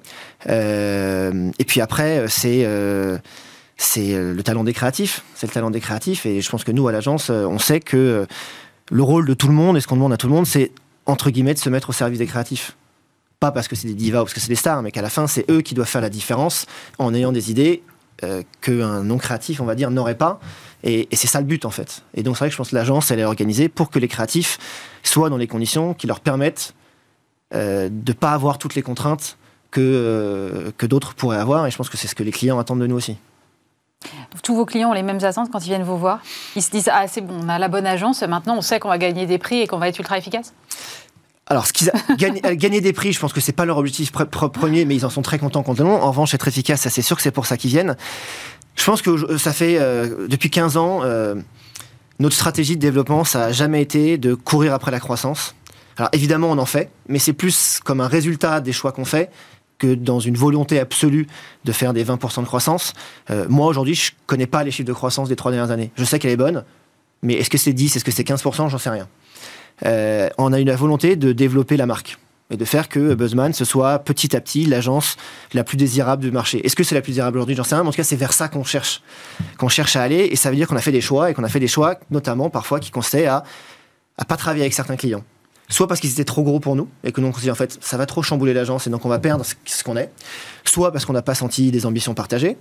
Euh, 0.49 1.51
et 1.59 1.65
puis 1.65 1.81
après 1.81 2.25
c'est 2.27 2.63
euh, 2.65 3.17
le 3.77 4.41
talent 4.41 4.63
des 4.63 4.73
créatifs, 4.73 5.23
c'est 5.35 5.47
le 5.47 5.53
talent 5.53 5.69
des 5.69 5.79
créatifs 5.79 6.25
et 6.25 6.41
je 6.41 6.49
pense 6.49 6.63
que 6.63 6.71
nous 6.71 6.87
à 6.87 6.91
l'agence 6.91 7.29
on 7.29 7.59
sait 7.59 7.79
que 7.79 8.25
le 8.89 9.03
rôle 9.03 9.27
de 9.27 9.33
tout 9.33 9.47
le 9.47 9.53
monde 9.53 9.77
et 9.77 9.81
ce 9.81 9.87
qu'on 9.87 9.95
demande 9.95 10.13
à 10.13 10.17
tout 10.17 10.27
le 10.27 10.33
monde 10.33 10.47
c'est 10.47 10.71
entre 11.05 11.29
guillemets 11.29 11.53
de 11.53 11.59
se 11.59 11.69
mettre 11.69 11.89
au 11.89 11.93
service 11.93 12.19
des 12.19 12.27
créatifs. 12.27 12.75
Pas 13.39 13.51
parce 13.51 13.67
que 13.67 13.75
c'est 13.75 13.87
des 13.87 13.95
divas 13.95 14.21
ou 14.21 14.23
parce 14.23 14.33
que 14.33 14.39
c'est 14.39 14.49
des 14.49 14.55
stars, 14.55 14.81
mais 14.81 14.91
qu'à 14.91 15.01
la 15.01 15.09
fin 15.09 15.27
c'est 15.27 15.49
eux 15.51 15.61
qui 15.61 15.75
doivent 15.75 15.87
faire 15.89 16.01
la 16.01 16.09
différence 16.09 16.65
en 16.97 17.13
ayant 17.13 17.31
des 17.31 17.51
idées 17.51 17.83
qu'un 18.61 19.03
non 19.03 19.17
créatif 19.17 19.61
on 19.61 19.65
va 19.65 19.75
dire 19.75 19.91
n'aurait 19.91 20.17
pas. 20.17 20.39
Et, 20.83 21.07
c'est 21.13 21.27
ça 21.27 21.39
le 21.39 21.45
but 21.45 21.65
en 21.65 21.69
fait. 21.69 22.03
Et 22.13 22.23
donc 22.23 22.35
c'est 22.35 22.39
vrai 22.39 22.49
que 22.49 22.53
je 22.53 22.57
pense 22.57 22.69
que 22.69 22.75
l'agence, 22.75 23.11
elle 23.11 23.19
est 23.19 23.25
organisée 23.25 23.69
pour 23.69 23.89
que 23.89 23.99
les 23.99 24.07
créatifs 24.07 24.57
soient 25.03 25.29
dans 25.29 25.37
les 25.37 25.47
conditions 25.47 25.93
qui 25.93 26.07
leur 26.07 26.19
permettent 26.19 26.73
euh, 27.53 27.89
de 27.89 28.11
ne 28.11 28.13
pas 28.13 28.31
avoir 28.31 28.57
toutes 28.57 28.75
les 28.75 28.81
contraintes 28.81 29.37
que, 29.69 29.81
euh, 29.81 30.71
que 30.77 30.85
d'autres 30.85 31.13
pourraient 31.13 31.37
avoir. 31.37 31.67
Et 31.67 31.71
je 31.71 31.77
pense 31.77 31.89
que 31.89 31.97
c'est 31.97 32.07
ce 32.07 32.15
que 32.15 32.23
les 32.23 32.31
clients 32.31 32.59
attendent 32.59 32.81
de 32.81 32.87
nous 32.87 32.95
aussi. 32.95 33.17
Tous 34.43 34.55
vos 34.55 34.65
clients 34.65 34.89
ont 34.89 34.93
les 34.93 35.03
mêmes 35.03 35.23
attentes 35.23 35.51
quand 35.51 35.59
ils 35.59 35.69
viennent 35.69 35.83
vous 35.83 35.97
voir 35.97 36.21
Ils 36.55 36.63
se 36.63 36.71
disent 36.71 36.89
Ah, 36.91 37.07
c'est 37.07 37.21
bon, 37.21 37.39
on 37.43 37.49
a 37.49 37.59
la 37.59 37.67
bonne 37.67 37.85
agence, 37.85 38.23
maintenant 38.23 38.57
on 38.57 38.61
sait 38.61 38.79
qu'on 38.79 38.89
va 38.89 38.97
gagner 38.97 39.27
des 39.27 39.37
prix 39.37 39.59
et 39.59 39.67
qu'on 39.67 39.77
va 39.77 39.87
être 39.87 39.99
ultra 39.99 40.17
efficace 40.17 40.53
alors, 41.47 41.67
ce 41.67 41.73
qu'ils 41.73 41.91
gagner, 42.55 42.79
des 42.79 42.93
prix, 42.93 43.11
je 43.11 43.19
pense 43.19 43.33
que 43.33 43.41
c'est 43.41 43.51
pas 43.51 43.65
leur 43.65 43.77
objectif 43.77 44.13
premier, 44.13 44.85
mais 44.85 44.95
ils 44.95 45.05
en 45.05 45.09
sont 45.09 45.21
très 45.21 45.37
contents 45.37 45.63
quand 45.63 45.81
En 45.81 46.07
revanche, 46.07 46.33
être 46.33 46.47
efficace, 46.47 46.87
c'est 46.87 47.01
sûr 47.01 47.17
que 47.17 47.21
c'est 47.21 47.31
pour 47.31 47.45
ça 47.45 47.57
qu'ils 47.57 47.71
viennent. 47.71 47.97
Je 48.75 48.85
pense 48.85 49.01
que 49.01 49.37
ça 49.37 49.53
fait 49.53 49.77
euh, 49.79 50.27
depuis 50.27 50.49
15 50.49 50.77
ans, 50.77 51.01
euh, 51.03 51.35
notre 52.19 52.35
stratégie 52.35 52.75
de 52.75 52.81
développement, 52.81 53.23
ça 53.23 53.39
n'a 53.39 53.51
jamais 53.51 53.81
été 53.81 54.17
de 54.17 54.33
courir 54.33 54.73
après 54.73 54.91
la 54.91 54.99
croissance. 54.99 55.55
Alors 55.97 56.09
évidemment, 56.13 56.51
on 56.51 56.57
en 56.57 56.65
fait, 56.65 56.89
mais 57.07 57.19
c'est 57.19 57.33
plus 57.33 57.79
comme 57.83 58.01
un 58.01 58.07
résultat 58.07 58.61
des 58.61 58.71
choix 58.71 58.91
qu'on 58.91 59.05
fait 59.05 59.29
que 59.77 59.95
dans 59.95 60.19
une 60.19 60.37
volonté 60.37 60.79
absolue 60.79 61.27
de 61.65 61.71
faire 61.71 61.93
des 61.93 62.05
20% 62.05 62.41
de 62.41 62.45
croissance. 62.45 62.93
Euh, 63.29 63.45
moi, 63.49 63.65
aujourd'hui, 63.67 63.95
je 63.95 64.11
ne 64.11 64.15
connais 64.27 64.47
pas 64.47 64.63
les 64.63 64.71
chiffres 64.71 64.87
de 64.87 64.93
croissance 64.93 65.27
des 65.27 65.35
trois 65.35 65.51
dernières 65.51 65.71
années. 65.71 65.91
Je 65.95 66.03
sais 66.03 66.19
qu'elle 66.19 66.31
est 66.31 66.37
bonne, 66.37 66.63
mais 67.23 67.33
est-ce 67.33 67.49
que 67.49 67.57
c'est 67.57 67.73
10, 67.73 67.95
est-ce 67.95 68.05
que 68.05 68.11
c'est 68.11 68.27
15%, 68.27 68.69
j'en 68.69 68.77
sais 68.77 68.89
rien. 68.89 69.07
on 70.37 70.53
a 70.53 70.59
eu 70.59 70.63
la 70.63 70.75
volonté 70.75 71.15
de 71.15 71.33
développer 71.33 71.77
la 71.77 71.87
marque 71.87 72.17
et 72.51 72.57
de 72.57 72.65
faire 72.65 72.89
que 72.89 73.15
Buzzman 73.15 73.53
ce 73.53 73.65
soit 73.65 73.99
petit 73.99 74.35
à 74.35 74.41
petit 74.41 74.65
l'agence 74.65 75.17
la 75.53 75.63
plus 75.63 75.77
désirable 75.77 76.21
du 76.21 76.31
marché. 76.31 76.63
Est-ce 76.65 76.75
que 76.75 76.83
c'est 76.83 76.95
la 76.95 77.01
plus 77.01 77.11
désirable 77.11 77.37
aujourd'hui? 77.37 77.55
J'en 77.55 77.63
sais 77.63 77.75
rien, 77.75 77.83
mais 77.83 77.89
en 77.89 77.91
tout 77.91 77.97
cas 77.97 78.03
c'est 78.03 78.15
vers 78.15 78.33
ça 78.33 78.47
qu'on 78.47 78.63
cherche, 78.63 79.01
qu'on 79.57 79.69
cherche 79.69 79.95
à 79.95 80.03
aller, 80.03 80.29
et 80.31 80.35
ça 80.35 80.49
veut 80.49 80.55
dire 80.55 80.67
qu'on 80.67 80.75
a 80.75 80.81
fait 80.81 80.91
des 80.91 81.01
choix 81.01 81.31
et 81.31 81.33
qu'on 81.33 81.43
a 81.43 81.49
fait 81.49 81.59
des 81.59 81.67
choix, 81.67 81.99
notamment 82.11 82.49
parfois 82.49 82.79
qui 82.79 82.91
consistaient 82.91 83.25
à 83.25 83.43
à 84.17 84.25
pas 84.25 84.37
travailler 84.37 84.63
avec 84.63 84.73
certains 84.73 84.97
clients. 84.97 85.23
Soit 85.69 85.87
parce 85.87 86.01
qu'ils 86.01 86.11
étaient 86.11 86.25
trop 86.25 86.43
gros 86.43 86.59
pour 86.59 86.75
nous 86.75 86.89
et 87.03 87.11
que 87.11 87.21
nous 87.21 87.27
on 87.27 87.33
se 87.33 87.39
dit 87.39 87.49
en 87.49 87.55
fait 87.55 87.77
ça 87.81 87.97
va 87.97 88.05
trop 88.05 88.21
chambouler 88.21 88.53
l'agence 88.53 88.87
et 88.87 88.89
donc 88.89 89.05
on 89.05 89.09
va 89.09 89.19
perdre 89.19 89.45
ce 89.65 89.83
qu'on 89.83 89.95
est. 89.95 90.11
Soit 90.65 90.91
parce 90.91 91.05
qu'on 91.05 91.13
n'a 91.13 91.21
pas 91.21 91.35
senti 91.35 91.71
des 91.71 91.85
ambitions 91.85 92.13
partagées. 92.13 92.57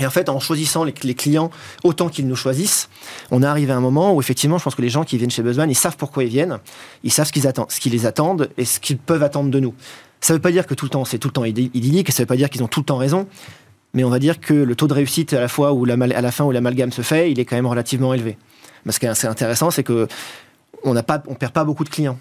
Et 0.00 0.06
en 0.06 0.10
fait, 0.10 0.28
en 0.28 0.38
choisissant 0.38 0.84
les, 0.84 0.92
clients 0.92 1.50
autant 1.82 2.08
qu'ils 2.08 2.28
nous 2.28 2.36
choisissent, 2.36 2.88
on 3.30 3.42
est 3.42 3.46
arrivé 3.46 3.72
à 3.72 3.76
un 3.76 3.80
moment 3.80 4.14
où 4.14 4.20
effectivement, 4.20 4.58
je 4.58 4.64
pense 4.64 4.74
que 4.74 4.82
les 4.82 4.88
gens 4.88 5.04
qui 5.04 5.18
viennent 5.18 5.30
chez 5.30 5.42
Buzzman, 5.42 5.70
ils 5.70 5.74
savent 5.74 5.96
pourquoi 5.96 6.24
ils 6.24 6.30
viennent, 6.30 6.58
ils 7.02 7.10
savent 7.10 7.26
ce 7.26 7.32
qu'ils 7.32 7.46
attendent, 7.46 7.70
ce 7.70 7.80
qu'ils 7.80 7.92
les 7.92 8.06
attendent 8.06 8.48
et 8.56 8.64
ce 8.64 8.78
qu'ils 8.78 8.98
peuvent 8.98 9.22
attendre 9.22 9.50
de 9.50 9.60
nous. 9.60 9.74
Ça 10.20 10.32
ne 10.32 10.38
veut 10.38 10.42
pas 10.42 10.52
dire 10.52 10.66
que 10.66 10.74
tout 10.74 10.84
le 10.84 10.90
temps 10.90 11.04
c'est 11.04 11.18
tout 11.18 11.28
le 11.28 11.32
temps 11.32 11.44
idyllique, 11.44 12.10
ça 12.10 12.22
ne 12.22 12.24
veut 12.24 12.26
pas 12.26 12.36
dire 12.36 12.50
qu'ils 12.50 12.62
ont 12.62 12.68
tout 12.68 12.80
le 12.80 12.86
temps 12.86 12.96
raison, 12.96 13.26
mais 13.94 14.04
on 14.04 14.10
va 14.10 14.18
dire 14.18 14.40
que 14.40 14.54
le 14.54 14.76
taux 14.76 14.86
de 14.86 14.94
réussite 14.94 15.32
à 15.32 15.40
la 15.40 15.48
fois 15.48 15.74
la, 15.86 15.94
à 15.94 16.20
la 16.20 16.32
fin 16.32 16.44
où 16.44 16.52
l'amalgame 16.52 16.92
se 16.92 17.02
fait, 17.02 17.30
il 17.30 17.40
est 17.40 17.44
quand 17.44 17.56
même 17.56 17.66
relativement 17.66 18.14
élevé. 18.14 18.36
Mais 18.84 18.92
ce 18.92 19.00
qui 19.00 19.06
est 19.06 19.24
intéressant, 19.24 19.70
c'est 19.70 19.82
que 19.82 20.06
on 20.84 20.94
ne 20.94 21.00
perd 21.00 21.52
pas 21.52 21.64
beaucoup 21.64 21.84
de 21.84 21.88
clients. 21.88 22.18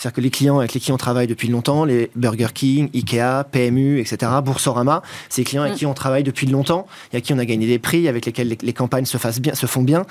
C'est-à-dire 0.00 0.16
que 0.16 0.20
les 0.22 0.30
clients 0.30 0.58
avec 0.60 0.72
lesquels 0.72 0.94
on 0.94 0.96
travaille 0.96 1.26
depuis 1.26 1.48
longtemps, 1.48 1.84
les 1.84 2.10
Burger 2.16 2.46
King, 2.54 2.88
Ikea, 2.94 3.44
PMU, 3.52 4.00
etc., 4.00 4.32
Boursorama, 4.42 5.02
c'est 5.28 5.42
les 5.42 5.44
clients 5.44 5.60
avec 5.60 5.74
mm. 5.74 5.76
qui 5.76 5.84
on 5.84 5.92
travaille 5.92 6.22
depuis 6.22 6.46
longtemps 6.46 6.86
et 7.12 7.16
avec 7.16 7.26
qui 7.26 7.34
on 7.34 7.38
a 7.38 7.44
gagné 7.44 7.66
des 7.66 7.78
prix, 7.78 8.08
avec 8.08 8.24
lesquels 8.24 8.56
les, 8.62 8.72
campagnes 8.72 9.04
se, 9.04 9.18
fassent 9.18 9.40
bien, 9.40 9.54
se 9.54 9.66
font 9.66 9.82
bien. 9.82 10.06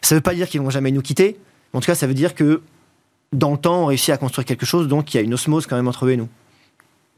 Ça 0.00 0.14
ne 0.14 0.20
veut 0.20 0.22
pas 0.22 0.32
dire 0.32 0.48
qu'ils 0.48 0.62
vont 0.62 0.70
jamais 0.70 0.90
nous 0.92 1.02
quitter. 1.02 1.36
En 1.74 1.80
tout 1.80 1.86
cas, 1.86 1.94
ça 1.94 2.06
veut 2.06 2.14
dire 2.14 2.34
que 2.34 2.62
dans 3.34 3.50
le 3.50 3.58
temps, 3.58 3.82
on 3.82 3.86
réussit 3.86 4.14
à 4.14 4.16
construire 4.16 4.46
quelque 4.46 4.64
chose, 4.64 4.88
donc 4.88 5.12
il 5.12 5.18
y 5.18 5.20
a 5.20 5.22
une 5.22 5.34
osmose 5.34 5.66
quand 5.66 5.76
même 5.76 5.88
entre 5.88 6.06
eux 6.06 6.12
et 6.12 6.16
nous. 6.16 6.28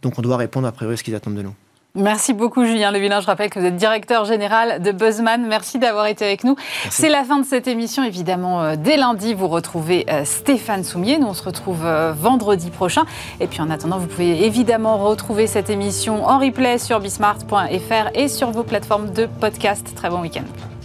Donc 0.02 0.18
on 0.18 0.22
doit 0.22 0.36
répondre 0.36 0.66
a 0.66 0.72
priori 0.72 0.94
à 0.94 0.96
ce 0.96 1.04
qu'ils 1.04 1.14
attendent 1.14 1.36
de 1.36 1.42
nous. 1.42 1.54
Merci 1.96 2.34
beaucoup 2.34 2.64
Julien 2.66 2.90
Levillain. 2.90 3.20
Je 3.20 3.26
rappelle 3.26 3.48
que 3.48 3.58
vous 3.58 3.64
êtes 3.64 3.76
directeur 3.76 4.26
général 4.26 4.82
de 4.82 4.92
Buzzman. 4.92 5.46
Merci 5.46 5.78
d'avoir 5.78 6.06
été 6.06 6.26
avec 6.26 6.44
nous. 6.44 6.54
C'est 6.90 7.08
la 7.08 7.24
fin 7.24 7.38
de 7.38 7.46
cette 7.46 7.66
émission. 7.66 8.04
Évidemment, 8.04 8.62
euh, 8.62 8.76
dès 8.76 8.98
lundi, 8.98 9.32
vous 9.32 9.48
retrouvez 9.48 10.04
euh, 10.10 10.24
Stéphane 10.26 10.84
Soumier. 10.84 11.18
Nous, 11.18 11.26
on 11.26 11.34
se 11.34 11.42
retrouve 11.42 11.86
euh, 11.86 12.12
vendredi 12.12 12.68
prochain. 12.70 13.04
Et 13.40 13.46
puis 13.46 13.62
en 13.62 13.70
attendant, 13.70 13.96
vous 13.96 14.08
pouvez 14.08 14.44
évidemment 14.44 14.98
retrouver 14.98 15.46
cette 15.46 15.70
émission 15.70 16.26
en 16.26 16.38
replay 16.38 16.76
sur 16.76 17.00
bismart.fr 17.00 18.10
et 18.14 18.28
sur 18.28 18.50
vos 18.50 18.62
plateformes 18.62 19.10
de 19.12 19.26
podcast. 19.40 19.94
Très 19.96 20.10
bon 20.10 20.20
week-end. 20.20 20.75